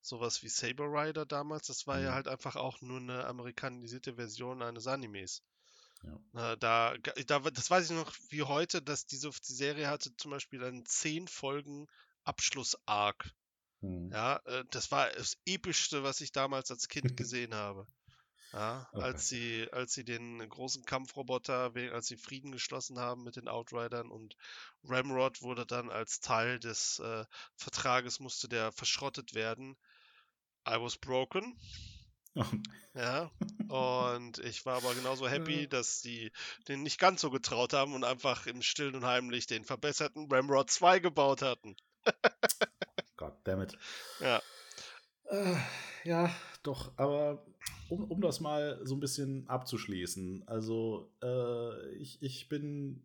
sowas 0.00 0.42
wie 0.44 0.48
Saber 0.48 0.84
Rider 0.84 1.26
damals, 1.26 1.66
das 1.66 1.86
war 1.86 1.98
mhm. 1.98 2.04
ja 2.04 2.14
halt 2.14 2.28
einfach 2.28 2.56
auch 2.56 2.80
nur 2.82 2.98
eine 2.98 3.26
amerikanisierte 3.26 4.14
Version 4.14 4.62
eines 4.62 4.86
Animes. 4.86 5.42
Ja. 6.04 6.56
Da, 6.56 6.96
da, 6.96 7.38
das 7.38 7.70
weiß 7.70 7.90
ich 7.90 7.96
noch 7.96 8.12
wie 8.30 8.42
heute, 8.42 8.82
dass 8.82 9.06
diese 9.06 9.30
die 9.30 9.52
Serie 9.52 9.88
hatte 9.88 10.16
zum 10.16 10.32
Beispiel 10.32 10.64
einen 10.64 10.84
zehn 10.84 11.28
Folgen 11.28 11.86
Abschluss-Arc. 12.24 13.30
Hm. 13.80 14.10
Ja, 14.10 14.40
äh, 14.46 14.64
das 14.70 14.90
war 14.90 15.10
das 15.10 15.36
epischste, 15.46 16.02
was 16.02 16.20
ich 16.20 16.32
damals 16.32 16.70
als 16.70 16.88
Kind 16.88 17.16
gesehen 17.16 17.54
habe. 17.54 17.86
Ja, 18.52 18.88
okay. 18.92 19.02
als 19.02 19.28
sie, 19.28 19.68
als 19.72 19.94
sie 19.94 20.04
den 20.04 20.48
großen 20.48 20.84
Kampfroboter, 20.84 21.72
als 21.92 22.06
sie 22.06 22.16
Frieden 22.16 22.52
geschlossen 22.52 23.00
haben 23.00 23.24
mit 23.24 23.34
den 23.34 23.48
Outridern 23.48 24.10
und 24.10 24.36
Ramrod 24.84 25.42
wurde 25.42 25.66
dann 25.66 25.90
als 25.90 26.20
Teil 26.20 26.60
des 26.60 27.00
äh, 27.00 27.24
Vertrages 27.56 28.20
musste 28.20 28.48
der 28.48 28.70
verschrottet 28.70 29.34
werden. 29.34 29.76
I 30.68 30.76
was 30.80 30.96
broken. 30.96 31.58
Ja, 32.94 33.30
und 33.68 34.38
ich 34.38 34.66
war 34.66 34.76
aber 34.76 34.94
genauso 34.94 35.28
happy, 35.28 35.68
dass 35.68 36.02
die 36.02 36.32
den 36.68 36.82
nicht 36.82 36.98
ganz 36.98 37.20
so 37.20 37.30
getraut 37.30 37.72
haben 37.72 37.94
und 37.94 38.04
einfach 38.04 38.46
im 38.46 38.62
Stillen 38.62 38.94
und 38.94 39.04
Heimlich 39.04 39.46
den 39.46 39.64
verbesserten 39.64 40.30
Ramrod 40.30 40.70
2 40.70 41.00
gebaut 41.00 41.42
hatten. 41.42 41.76
God 43.16 43.34
damn 43.44 43.62
it. 43.62 43.76
Ja. 44.20 44.42
Äh, 45.26 45.56
ja, 46.04 46.34
doch, 46.62 46.92
aber 46.96 47.44
um, 47.88 48.04
um 48.10 48.20
das 48.20 48.40
mal 48.40 48.80
so 48.84 48.94
ein 48.94 49.00
bisschen 49.00 49.48
abzuschließen, 49.48 50.44
also 50.46 51.10
äh, 51.22 51.94
ich, 51.96 52.22
ich 52.22 52.48
bin 52.48 53.02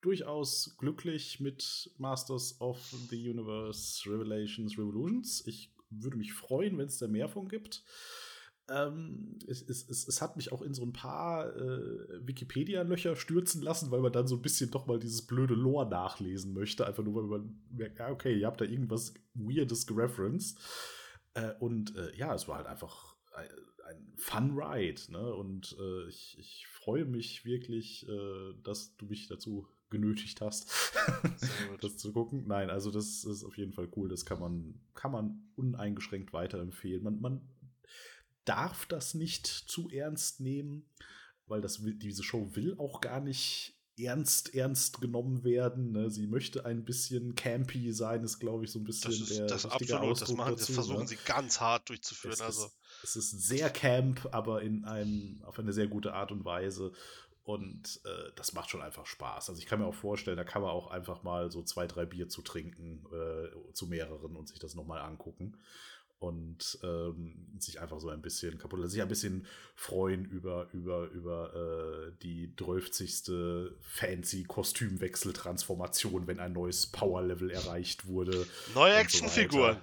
durchaus 0.00 0.76
glücklich 0.78 1.40
mit 1.40 1.90
Masters 1.98 2.60
of 2.60 2.78
the 3.10 3.30
Universe 3.30 4.08
Revelations 4.08 4.78
Revolutions. 4.78 5.44
Ich 5.46 5.72
würde 5.90 6.16
mich 6.16 6.32
freuen, 6.32 6.78
wenn 6.78 6.86
es 6.86 6.98
da 6.98 7.08
mehr 7.08 7.28
von 7.28 7.48
gibt. 7.48 7.82
Ähm, 8.68 9.38
es, 9.46 9.62
es, 9.62 9.88
es, 9.88 10.08
es, 10.08 10.20
hat 10.20 10.36
mich 10.36 10.52
auch 10.52 10.62
in 10.62 10.74
so 10.74 10.82
ein 10.82 10.92
paar 10.92 11.54
äh, 11.54 12.26
Wikipedia-Löcher 12.26 13.14
stürzen 13.14 13.62
lassen, 13.62 13.90
weil 13.90 14.00
man 14.00 14.12
dann 14.12 14.26
so 14.26 14.36
ein 14.36 14.42
bisschen 14.42 14.70
doch 14.70 14.86
mal 14.86 14.98
dieses 14.98 15.22
blöde 15.22 15.54
Lore 15.54 15.88
nachlesen 15.88 16.52
möchte. 16.52 16.86
Einfach 16.86 17.04
nur, 17.04 17.14
weil 17.14 17.38
man 17.38 17.60
merkt, 17.70 17.98
ja, 17.98 18.10
okay, 18.10 18.36
ihr 18.36 18.46
habt 18.46 18.60
da 18.60 18.64
irgendwas 18.64 19.14
Weirdes 19.34 19.86
gereferenced. 19.86 20.58
Äh, 21.34 21.52
und 21.60 21.96
äh, 21.96 22.14
ja, 22.16 22.34
es 22.34 22.48
war 22.48 22.56
halt 22.56 22.66
einfach 22.66 23.16
ein, 23.34 23.48
ein 23.88 24.12
Fun 24.16 24.58
Ride. 24.58 25.00
Ne? 25.12 25.34
Und 25.34 25.76
äh, 25.78 26.08
ich, 26.08 26.36
ich 26.38 26.66
freue 26.66 27.04
mich 27.04 27.44
wirklich, 27.44 28.08
äh, 28.08 28.54
dass 28.64 28.96
du 28.96 29.06
mich 29.06 29.28
dazu 29.28 29.68
genötigt 29.90 30.40
hast, 30.40 30.92
das 31.80 31.96
zu 31.96 32.12
gucken. 32.12 32.44
Nein, 32.46 32.70
also 32.70 32.90
das 32.90 33.24
ist 33.24 33.44
auf 33.44 33.56
jeden 33.56 33.72
Fall 33.72 33.88
cool. 33.96 34.08
Das 34.08 34.24
kann 34.24 34.40
man, 34.40 34.80
kann 34.94 35.12
man 35.12 35.44
uneingeschränkt 35.54 36.32
weiterempfehlen. 36.32 37.04
Man, 37.04 37.20
man 37.20 37.40
darf 38.46 38.86
das 38.86 39.14
nicht 39.14 39.46
zu 39.46 39.90
ernst 39.90 40.40
nehmen, 40.40 40.88
weil 41.46 41.60
das 41.60 41.80
diese 41.82 42.22
Show 42.22 42.54
will 42.54 42.76
auch 42.78 43.00
gar 43.00 43.20
nicht 43.20 43.76
ernst, 43.98 44.54
ernst 44.54 45.00
genommen 45.00 45.44
werden. 45.44 45.92
Ne? 45.92 46.10
Sie 46.10 46.26
möchte 46.26 46.64
ein 46.64 46.84
bisschen 46.84 47.34
campy 47.34 47.92
sein, 47.92 48.22
ist, 48.24 48.38
glaube 48.38 48.64
ich, 48.64 48.70
so 48.70 48.78
ein 48.78 48.84
bisschen 48.84 49.10
das 49.10 49.20
ist, 49.20 49.38
der 49.38 49.46
das 49.46 49.66
absolut, 49.66 50.02
Ausdruck 50.02 50.28
das, 50.28 50.36
machen, 50.36 50.50
dazu, 50.52 50.66
das 50.66 50.74
versuchen 50.74 51.00
ne? 51.00 51.08
sie 51.08 51.18
ganz 51.24 51.60
hart 51.60 51.88
durchzuführen. 51.88 52.34
Es 52.34 52.40
also. 52.40 52.66
Ist, 52.66 52.74
es 53.02 53.16
ist 53.16 53.30
sehr 53.46 53.70
camp, 53.70 54.28
aber 54.32 54.62
in 54.62 54.84
einem, 54.84 55.42
auf 55.44 55.58
eine 55.58 55.72
sehr 55.72 55.86
gute 55.86 56.12
Art 56.14 56.32
und 56.32 56.44
Weise. 56.44 56.92
Und 57.44 58.00
äh, 58.04 58.32
das 58.34 58.54
macht 58.54 58.70
schon 58.70 58.82
einfach 58.82 59.06
Spaß. 59.06 59.50
Also 59.50 59.60
ich 59.60 59.66
kann 59.66 59.78
mir 59.78 59.86
auch 59.86 59.94
vorstellen, 59.94 60.36
da 60.36 60.42
kann 60.42 60.62
man 60.62 60.72
auch 60.72 60.88
einfach 60.88 61.22
mal 61.22 61.50
so 61.52 61.62
zwei, 61.62 61.86
drei 61.86 62.04
Bier 62.04 62.28
zu 62.28 62.42
trinken, 62.42 63.06
äh, 63.12 63.72
zu 63.72 63.86
mehreren 63.86 64.34
und 64.34 64.48
sich 64.48 64.58
das 64.58 64.74
nochmal 64.74 65.00
angucken 65.00 65.56
und 66.18 66.78
ähm, 66.82 67.46
sich 67.58 67.80
einfach 67.80 68.00
so 68.00 68.08
ein 68.08 68.22
bisschen 68.22 68.58
kaputt, 68.58 68.90
sich 68.90 69.02
ein 69.02 69.08
bisschen 69.08 69.46
freuen 69.74 70.24
über, 70.24 70.68
über, 70.72 71.08
über 71.10 71.54
äh, 71.54 72.12
die 72.22 72.52
12. 72.56 73.72
fancy 73.80 74.44
Kostümwechsel-Transformation, 74.44 76.26
wenn 76.26 76.40
ein 76.40 76.52
neues 76.52 76.86
Power-Level 76.86 77.50
erreicht 77.50 78.06
wurde. 78.06 78.46
Neue 78.74 78.94
Actionfigur. 78.94 79.74
So 79.74 79.80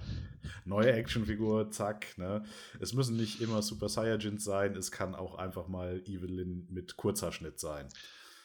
Neue 0.66 0.94
Actionfigur, 0.94 1.72
zack. 1.72 2.18
Ne? 2.18 2.44
Es 2.80 2.94
müssen 2.94 3.18
nicht 3.18 3.42
immer 3.42 3.62
Super 3.62 3.90
Saiyajins 3.90 4.44
sein, 4.44 4.76
es 4.76 4.92
kann 4.92 5.14
auch 5.16 5.36
einfach 5.36 5.68
mal 5.68 6.02
Evelyn 6.06 6.68
mit 6.70 6.98
Kurzhaarschnitt 6.98 7.60
sein. 7.60 7.88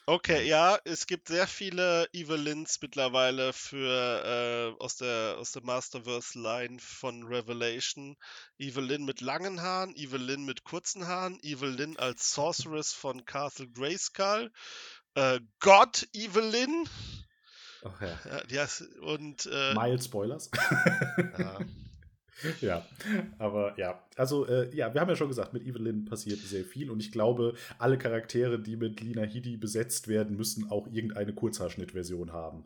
Okay, 0.09 0.48
ja, 0.48 0.78
es 0.84 1.06
gibt 1.06 1.28
sehr 1.28 1.46
viele 1.46 2.09
Evelyns 2.14 2.78
mittlerweile 2.80 3.52
für 3.52 4.74
äh, 4.78 4.82
aus 4.82 4.96
der 4.96 5.36
aus 5.38 5.52
der 5.52 5.62
Masterverse-Line 5.62 6.78
von 6.80 7.24
Revelation. 7.24 8.16
Evelyn 8.56 9.04
mit 9.04 9.20
langen 9.20 9.61
Haaren, 9.61 9.94
Evelyn 9.94 10.46
mit 10.46 10.64
kurzen 10.64 11.06
Haaren, 11.06 11.38
Evelyn 11.42 11.98
als 11.98 12.32
Sorceress 12.32 12.94
von 12.94 13.26
Castle 13.26 13.68
Grayskull, 13.68 14.50
äh, 15.14 15.40
God 15.61 16.09
Evelyn. 16.14 16.88
Ach 17.84 18.00
ja. 18.00 18.18
ja 18.48 18.66
und 19.02 19.44
äh, 19.44 19.74
Mild 19.74 20.02
Spoilers. 20.02 20.50
ja. 21.38 21.59
ja, 22.61 22.86
aber 23.39 23.78
ja, 23.78 24.03
also 24.16 24.47
äh, 24.47 24.74
ja, 24.74 24.93
wir 24.93 25.01
haben 25.01 25.09
ja 25.09 25.16
schon 25.16 25.28
gesagt, 25.28 25.53
mit 25.53 25.64
Evelyn 25.64 26.05
passiert 26.05 26.41
sehr 26.41 26.64
viel 26.64 26.91
und 26.91 27.01
ich 27.01 27.12
glaube, 27.12 27.55
alle 27.78 27.99
Charaktere, 27.99 28.59
die 28.59 28.76
mit 28.76 29.01
Lina 29.01 29.22
Hidi 29.22 29.57
besetzt 29.57 30.09
werden, 30.09 30.36
müssen 30.36 30.70
auch 30.70 30.86
irgendeine 30.86 31.34
Kurzhaarschnittversion 31.34 32.32
haben. 32.32 32.64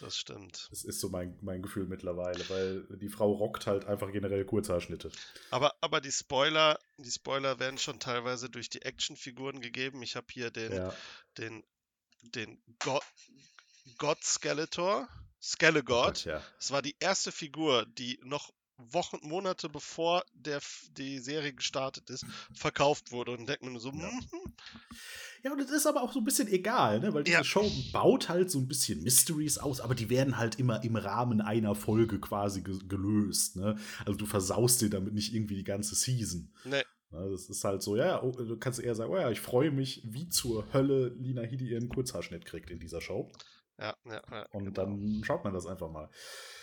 Das 0.00 0.16
stimmt. 0.16 0.68
Das 0.70 0.84
ist 0.84 1.00
so 1.00 1.08
mein, 1.08 1.38
mein 1.40 1.62
Gefühl 1.62 1.86
mittlerweile, 1.86 2.48
weil 2.50 2.82
die 2.98 3.08
Frau 3.08 3.32
rockt 3.32 3.66
halt 3.66 3.86
einfach 3.86 4.10
generell 4.10 4.44
Kurzhaarschnitte. 4.44 5.10
Aber, 5.50 5.74
aber 5.80 6.00
die 6.00 6.10
Spoiler, 6.10 6.78
die 6.98 7.10
Spoiler 7.10 7.58
werden 7.60 7.78
schon 7.78 8.00
teilweise 8.00 8.50
durch 8.50 8.68
die 8.68 8.82
Actionfiguren 8.82 9.60
gegeben. 9.60 10.02
Ich 10.02 10.16
habe 10.16 10.26
hier 10.30 10.50
den, 10.50 10.72
ja. 10.72 10.94
den, 11.38 11.64
den 12.22 12.60
God, 12.80 13.02
God 13.98 14.22
Skeletor. 14.22 15.08
Skelegod. 15.40 16.24
Ja. 16.24 16.42
Das 16.58 16.70
war 16.70 16.80
die 16.80 16.96
erste 17.00 17.30
Figur, 17.30 17.84
die 17.86 18.18
noch 18.24 18.50
Wochen, 18.76 19.18
Monate 19.22 19.68
bevor 19.68 20.24
der, 20.34 20.60
die 20.96 21.18
Serie 21.18 21.52
gestartet 21.52 22.10
ist, 22.10 22.24
verkauft 22.52 23.12
wurde. 23.12 23.32
Und 23.32 23.48
denkt 23.48 23.62
man 23.62 23.78
so, 23.78 23.90
ja. 23.90 24.10
Mm 24.10 24.54
ja, 25.44 25.52
und 25.52 25.60
es 25.60 25.70
ist 25.70 25.86
aber 25.86 26.02
auch 26.02 26.10
so 26.10 26.20
ein 26.20 26.24
bisschen 26.24 26.48
egal, 26.48 27.00
ne? 27.00 27.12
weil 27.12 27.22
diese 27.22 27.36
ja. 27.36 27.44
Show 27.44 27.70
baut 27.92 28.30
halt 28.30 28.50
so 28.50 28.58
ein 28.58 28.66
bisschen 28.66 29.02
Mysteries 29.02 29.58
aus, 29.58 29.82
aber 29.82 29.94
die 29.94 30.08
werden 30.08 30.38
halt 30.38 30.58
immer 30.58 30.82
im 30.82 30.96
Rahmen 30.96 31.42
einer 31.42 31.74
Folge 31.74 32.18
quasi 32.18 32.62
ge 32.62 32.78
gelöst. 32.88 33.56
Ne? 33.56 33.76
Also 34.06 34.14
du 34.14 34.24
versaust 34.24 34.80
dir 34.80 34.88
damit 34.88 35.12
nicht 35.12 35.34
irgendwie 35.34 35.56
die 35.56 35.64
ganze 35.64 35.96
Season. 35.96 36.50
Nee. 36.64 36.82
Das 37.10 37.50
ist 37.50 37.62
halt 37.62 37.82
so, 37.82 37.94
ja, 37.94 38.22
oh, 38.22 38.32
du 38.32 38.56
kannst 38.56 38.80
eher 38.80 38.94
sagen, 38.94 39.12
oh 39.12 39.18
ja, 39.18 39.30
ich 39.30 39.40
freue 39.40 39.70
mich, 39.70 40.02
wie 40.04 40.30
zur 40.30 40.72
Hölle 40.72 41.08
Lina 41.18 41.42
Hidi 41.42 41.68
ihren 41.68 41.90
Kurzhaarschnitt 41.90 42.46
kriegt 42.46 42.70
in 42.70 42.80
dieser 42.80 43.02
Show. 43.02 43.30
Ja, 43.78 43.96
ja, 44.04 44.22
ja. 44.30 44.46
Und 44.52 44.66
genau. 44.66 44.74
dann 44.74 45.22
schaut 45.24 45.44
man 45.44 45.52
das 45.52 45.66
einfach 45.66 45.90
mal. 45.90 46.08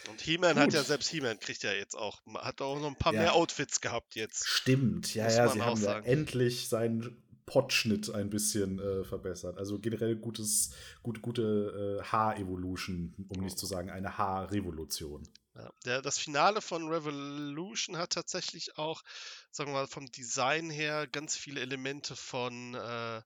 Und 0.09 0.22
He-Man 0.22 0.57
hat 0.57 0.74
ja 0.74 0.84
selbst 0.84 1.09
He-Man 1.09 1.39
kriegt 1.39 1.64
ja 1.64 1.74
jetzt 1.74 1.95
auch, 1.95 2.22
hat 2.36 2.62
auch 2.62 2.80
noch 2.80 2.88
ein 2.88 2.95
paar 2.95 3.14
ja. 3.14 3.22
mehr 3.22 3.36
Outfits 3.36 3.82
gehabt 3.82 4.16
jetzt. 4.16 4.47
Stimmt, 4.47 5.14
ja, 5.14 5.30
ja, 5.30 5.49
sie 5.49 5.62
haben 5.62 5.82
ja 5.82 5.99
endlich 5.99 6.70
seinen 6.70 7.22
Potschnitt 7.45 8.09
ein 8.14 8.30
bisschen 8.30 8.80
äh, 8.80 9.03
verbessert. 9.03 9.57
Also 9.57 9.78
generell 9.78 10.16
gutes, 10.16 10.74
gut, 11.03 11.22
gute 11.22 11.99
äh, 11.99 12.03
Haar-Evolution, 12.03 13.14
um 13.28 13.39
oh. 13.39 13.41
nicht 13.41 13.59
zu 13.59 13.66
sagen 13.66 13.89
eine 13.89 14.18
Haar-Revolution. 14.18 15.28
Ja, 15.55 15.70
der, 15.86 16.01
das 16.01 16.18
Finale 16.18 16.62
von 16.62 16.88
Revolution 16.88 17.97
hat 17.97 18.12
tatsächlich 18.12 18.78
auch, 18.78 19.03
sagen 19.51 19.72
wir 19.72 19.82
mal, 19.82 19.88
vom 19.88 20.09
Design 20.09 20.70
her 20.70 21.07
ganz 21.07 21.36
viele 21.36 21.59
Elemente 21.59 22.16
von 22.16 22.74
äh, 22.74 23.22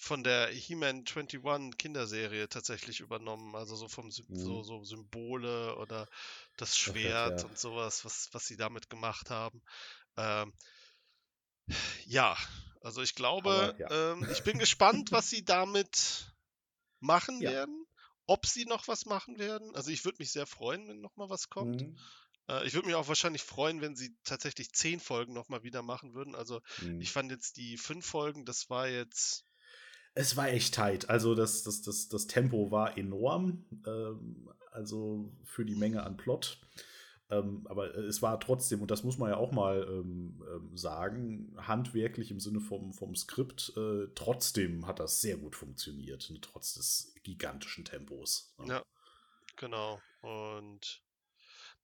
von 0.00 0.22
der 0.22 0.46
He-Man 0.48 1.04
21 1.04 1.76
Kinderserie 1.76 2.48
tatsächlich 2.48 3.00
übernommen. 3.00 3.56
Also 3.56 3.74
so 3.74 3.88
vom 3.88 4.06
mhm. 4.06 4.36
so, 4.36 4.62
so 4.62 4.84
Symbole 4.84 5.76
oder 5.76 6.08
das 6.56 6.78
Schwert 6.78 7.32
okay, 7.32 7.42
ja. 7.42 7.48
und 7.48 7.58
sowas, 7.58 8.04
was, 8.04 8.28
was 8.32 8.46
sie 8.46 8.56
damit 8.56 8.88
gemacht 8.88 9.28
haben. 9.28 9.60
Ähm, 10.16 10.54
ja, 12.06 12.36
also 12.80 13.02
ich 13.02 13.16
glaube, 13.16 13.50
Aber, 13.50 13.80
ja. 13.80 14.12
ähm, 14.12 14.26
ich 14.30 14.44
bin 14.44 14.58
gespannt, 14.58 15.10
was 15.10 15.28
sie 15.28 15.44
damit 15.44 16.32
machen 17.00 17.42
ja. 17.42 17.50
werden. 17.50 17.84
Ob 18.26 18.46
sie 18.46 18.66
noch 18.66 18.86
was 18.86 19.04
machen 19.04 19.38
werden. 19.38 19.74
Also 19.74 19.90
ich 19.90 20.04
würde 20.04 20.18
mich 20.20 20.30
sehr 20.30 20.46
freuen, 20.46 20.86
wenn 20.86 21.00
noch 21.00 21.16
mal 21.16 21.28
was 21.28 21.48
kommt. 21.48 21.82
Mhm. 21.82 21.98
Äh, 22.48 22.66
ich 22.66 22.74
würde 22.74 22.86
mich 22.86 22.94
auch 22.94 23.08
wahrscheinlich 23.08 23.42
freuen, 23.42 23.80
wenn 23.80 23.96
sie 23.96 24.16
tatsächlich 24.22 24.70
zehn 24.72 25.00
Folgen 25.00 25.32
noch 25.32 25.48
mal 25.48 25.64
wieder 25.64 25.82
machen 25.82 26.14
würden. 26.14 26.36
Also 26.36 26.60
mhm. 26.82 27.00
ich 27.00 27.10
fand 27.10 27.32
jetzt 27.32 27.56
die 27.56 27.76
fünf 27.76 28.06
Folgen, 28.06 28.44
das 28.44 28.70
war 28.70 28.86
jetzt 28.86 29.47
es 30.18 30.36
war 30.36 30.48
echt 30.48 30.74
tight. 30.74 31.08
Also 31.08 31.36
das, 31.36 31.62
das, 31.62 31.80
das, 31.82 32.08
das 32.08 32.26
Tempo 32.26 32.72
war 32.72 32.98
enorm. 32.98 33.64
Ähm, 33.86 34.50
also 34.72 35.32
für 35.44 35.64
die 35.64 35.76
Menge 35.76 36.02
an 36.02 36.16
Plot. 36.16 36.58
Ähm, 37.30 37.66
aber 37.68 37.94
es 37.94 38.20
war 38.20 38.40
trotzdem, 38.40 38.82
und 38.82 38.90
das 38.90 39.04
muss 39.04 39.18
man 39.18 39.30
ja 39.30 39.36
auch 39.36 39.52
mal 39.52 39.86
ähm, 39.88 40.42
ähm 40.50 40.76
sagen, 40.76 41.54
handwerklich 41.56 42.30
im 42.32 42.40
Sinne 42.40 42.60
vom, 42.60 42.92
vom 42.92 43.14
Skript, 43.14 43.72
äh, 43.76 44.08
trotzdem 44.14 44.86
hat 44.86 44.98
das 44.98 45.20
sehr 45.20 45.36
gut 45.36 45.54
funktioniert, 45.54 46.30
ne, 46.30 46.40
trotz 46.40 46.74
des 46.74 47.14
gigantischen 47.22 47.84
Tempos. 47.84 48.54
Ne? 48.58 48.74
Ja, 48.74 48.82
genau. 49.56 50.00
Und 50.22 51.02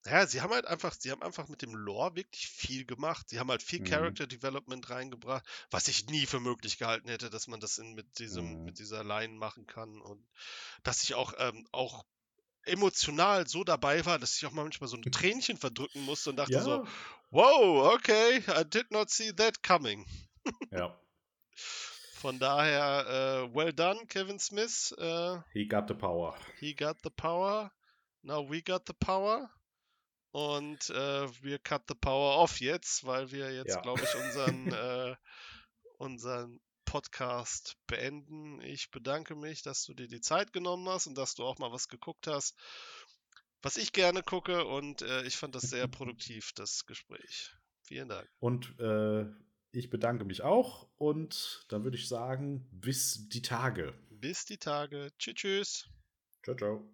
naja, 0.04 0.26
sie 0.26 0.42
haben 0.42 0.52
halt 0.52 0.66
einfach, 0.66 0.92
sie 0.92 1.10
haben 1.10 1.22
einfach 1.22 1.48
mit 1.48 1.62
dem 1.62 1.74
Lore 1.74 2.14
wirklich 2.14 2.46
viel 2.46 2.84
gemacht. 2.84 3.28
Sie 3.28 3.40
haben 3.40 3.50
halt 3.50 3.62
viel 3.62 3.80
mhm. 3.80 3.84
Character 3.84 4.26
Development 4.26 4.90
reingebracht, 4.90 5.44
was 5.70 5.88
ich 5.88 6.06
nie 6.06 6.26
für 6.26 6.40
möglich 6.40 6.76
gehalten 6.76 7.08
hätte, 7.08 7.30
dass 7.30 7.46
man 7.46 7.58
das 7.58 7.78
in, 7.78 7.94
mit 7.94 8.18
diesem, 8.18 8.58
mhm. 8.58 8.64
mit 8.64 8.78
dieser 8.78 9.02
Line 9.02 9.32
machen 9.34 9.66
kann 9.66 10.00
und 10.02 10.22
dass 10.82 11.02
ich 11.04 11.14
auch, 11.14 11.32
ähm, 11.38 11.66
auch 11.72 12.04
emotional 12.64 13.46
so 13.48 13.64
dabei 13.64 14.04
war, 14.04 14.18
dass 14.18 14.36
ich 14.36 14.44
auch 14.44 14.52
manchmal 14.52 14.88
so 14.88 14.96
ein 14.96 15.02
Tränchen 15.12 15.56
verdrücken 15.56 16.02
musste 16.02 16.30
und 16.30 16.36
dachte 16.36 16.52
ja. 16.52 16.62
so, 16.62 16.86
wow, 17.30 17.94
okay, 17.94 18.42
I 18.48 18.64
did 18.64 18.90
not 18.90 19.10
see 19.10 19.32
that 19.32 19.62
coming. 19.62 20.04
ja. 20.70 20.94
Von 22.20 22.38
daher, 22.38 23.44
uh, 23.44 23.54
well 23.54 23.72
done, 23.72 24.06
Kevin 24.06 24.38
Smith. 24.38 24.94
Uh, 24.98 25.42
he 25.52 25.66
got 25.66 25.88
the 25.88 25.94
power. 25.94 26.34
He 26.58 26.74
got 26.74 26.96
the 27.02 27.10
power. 27.10 27.70
Now 28.22 28.40
we 28.40 28.62
got 28.62 28.86
the 28.86 28.94
power. 28.94 29.50
Und 30.34 30.90
äh, 30.90 31.42
wir 31.44 31.60
cut 31.60 31.84
the 31.86 31.94
power 31.94 32.38
off 32.38 32.58
jetzt, 32.58 33.06
weil 33.06 33.30
wir 33.30 33.54
jetzt, 33.54 33.76
ja. 33.76 33.80
glaube 33.82 34.02
ich, 34.02 34.14
unseren, 34.16 34.72
äh, 34.72 35.14
unseren 35.96 36.60
Podcast 36.86 37.76
beenden. 37.86 38.60
Ich 38.60 38.90
bedanke 38.90 39.36
mich, 39.36 39.62
dass 39.62 39.84
du 39.84 39.94
dir 39.94 40.08
die 40.08 40.20
Zeit 40.20 40.52
genommen 40.52 40.88
hast 40.88 41.06
und 41.06 41.16
dass 41.16 41.36
du 41.36 41.44
auch 41.44 41.60
mal 41.60 41.70
was 41.70 41.86
geguckt 41.86 42.26
hast, 42.26 42.58
was 43.62 43.76
ich 43.76 43.92
gerne 43.92 44.24
gucke. 44.24 44.64
Und 44.64 45.02
äh, 45.02 45.22
ich 45.22 45.36
fand 45.36 45.54
das 45.54 45.70
sehr 45.70 45.86
produktiv, 45.86 46.50
das 46.56 46.84
Gespräch. 46.84 47.54
Vielen 47.84 48.08
Dank. 48.08 48.28
Und 48.40 48.74
äh, 48.80 49.26
ich 49.70 49.88
bedanke 49.88 50.24
mich 50.24 50.42
auch. 50.42 50.88
Und 50.96 51.64
dann 51.68 51.84
würde 51.84 51.96
ich 51.96 52.08
sagen, 52.08 52.68
bis 52.72 53.28
die 53.28 53.42
Tage. 53.42 53.94
Bis 54.10 54.46
die 54.46 54.58
Tage. 54.58 55.12
Tschüss, 55.16 55.34
tschüss. 55.36 55.88
Ciao, 56.42 56.56
ciao. 56.56 56.90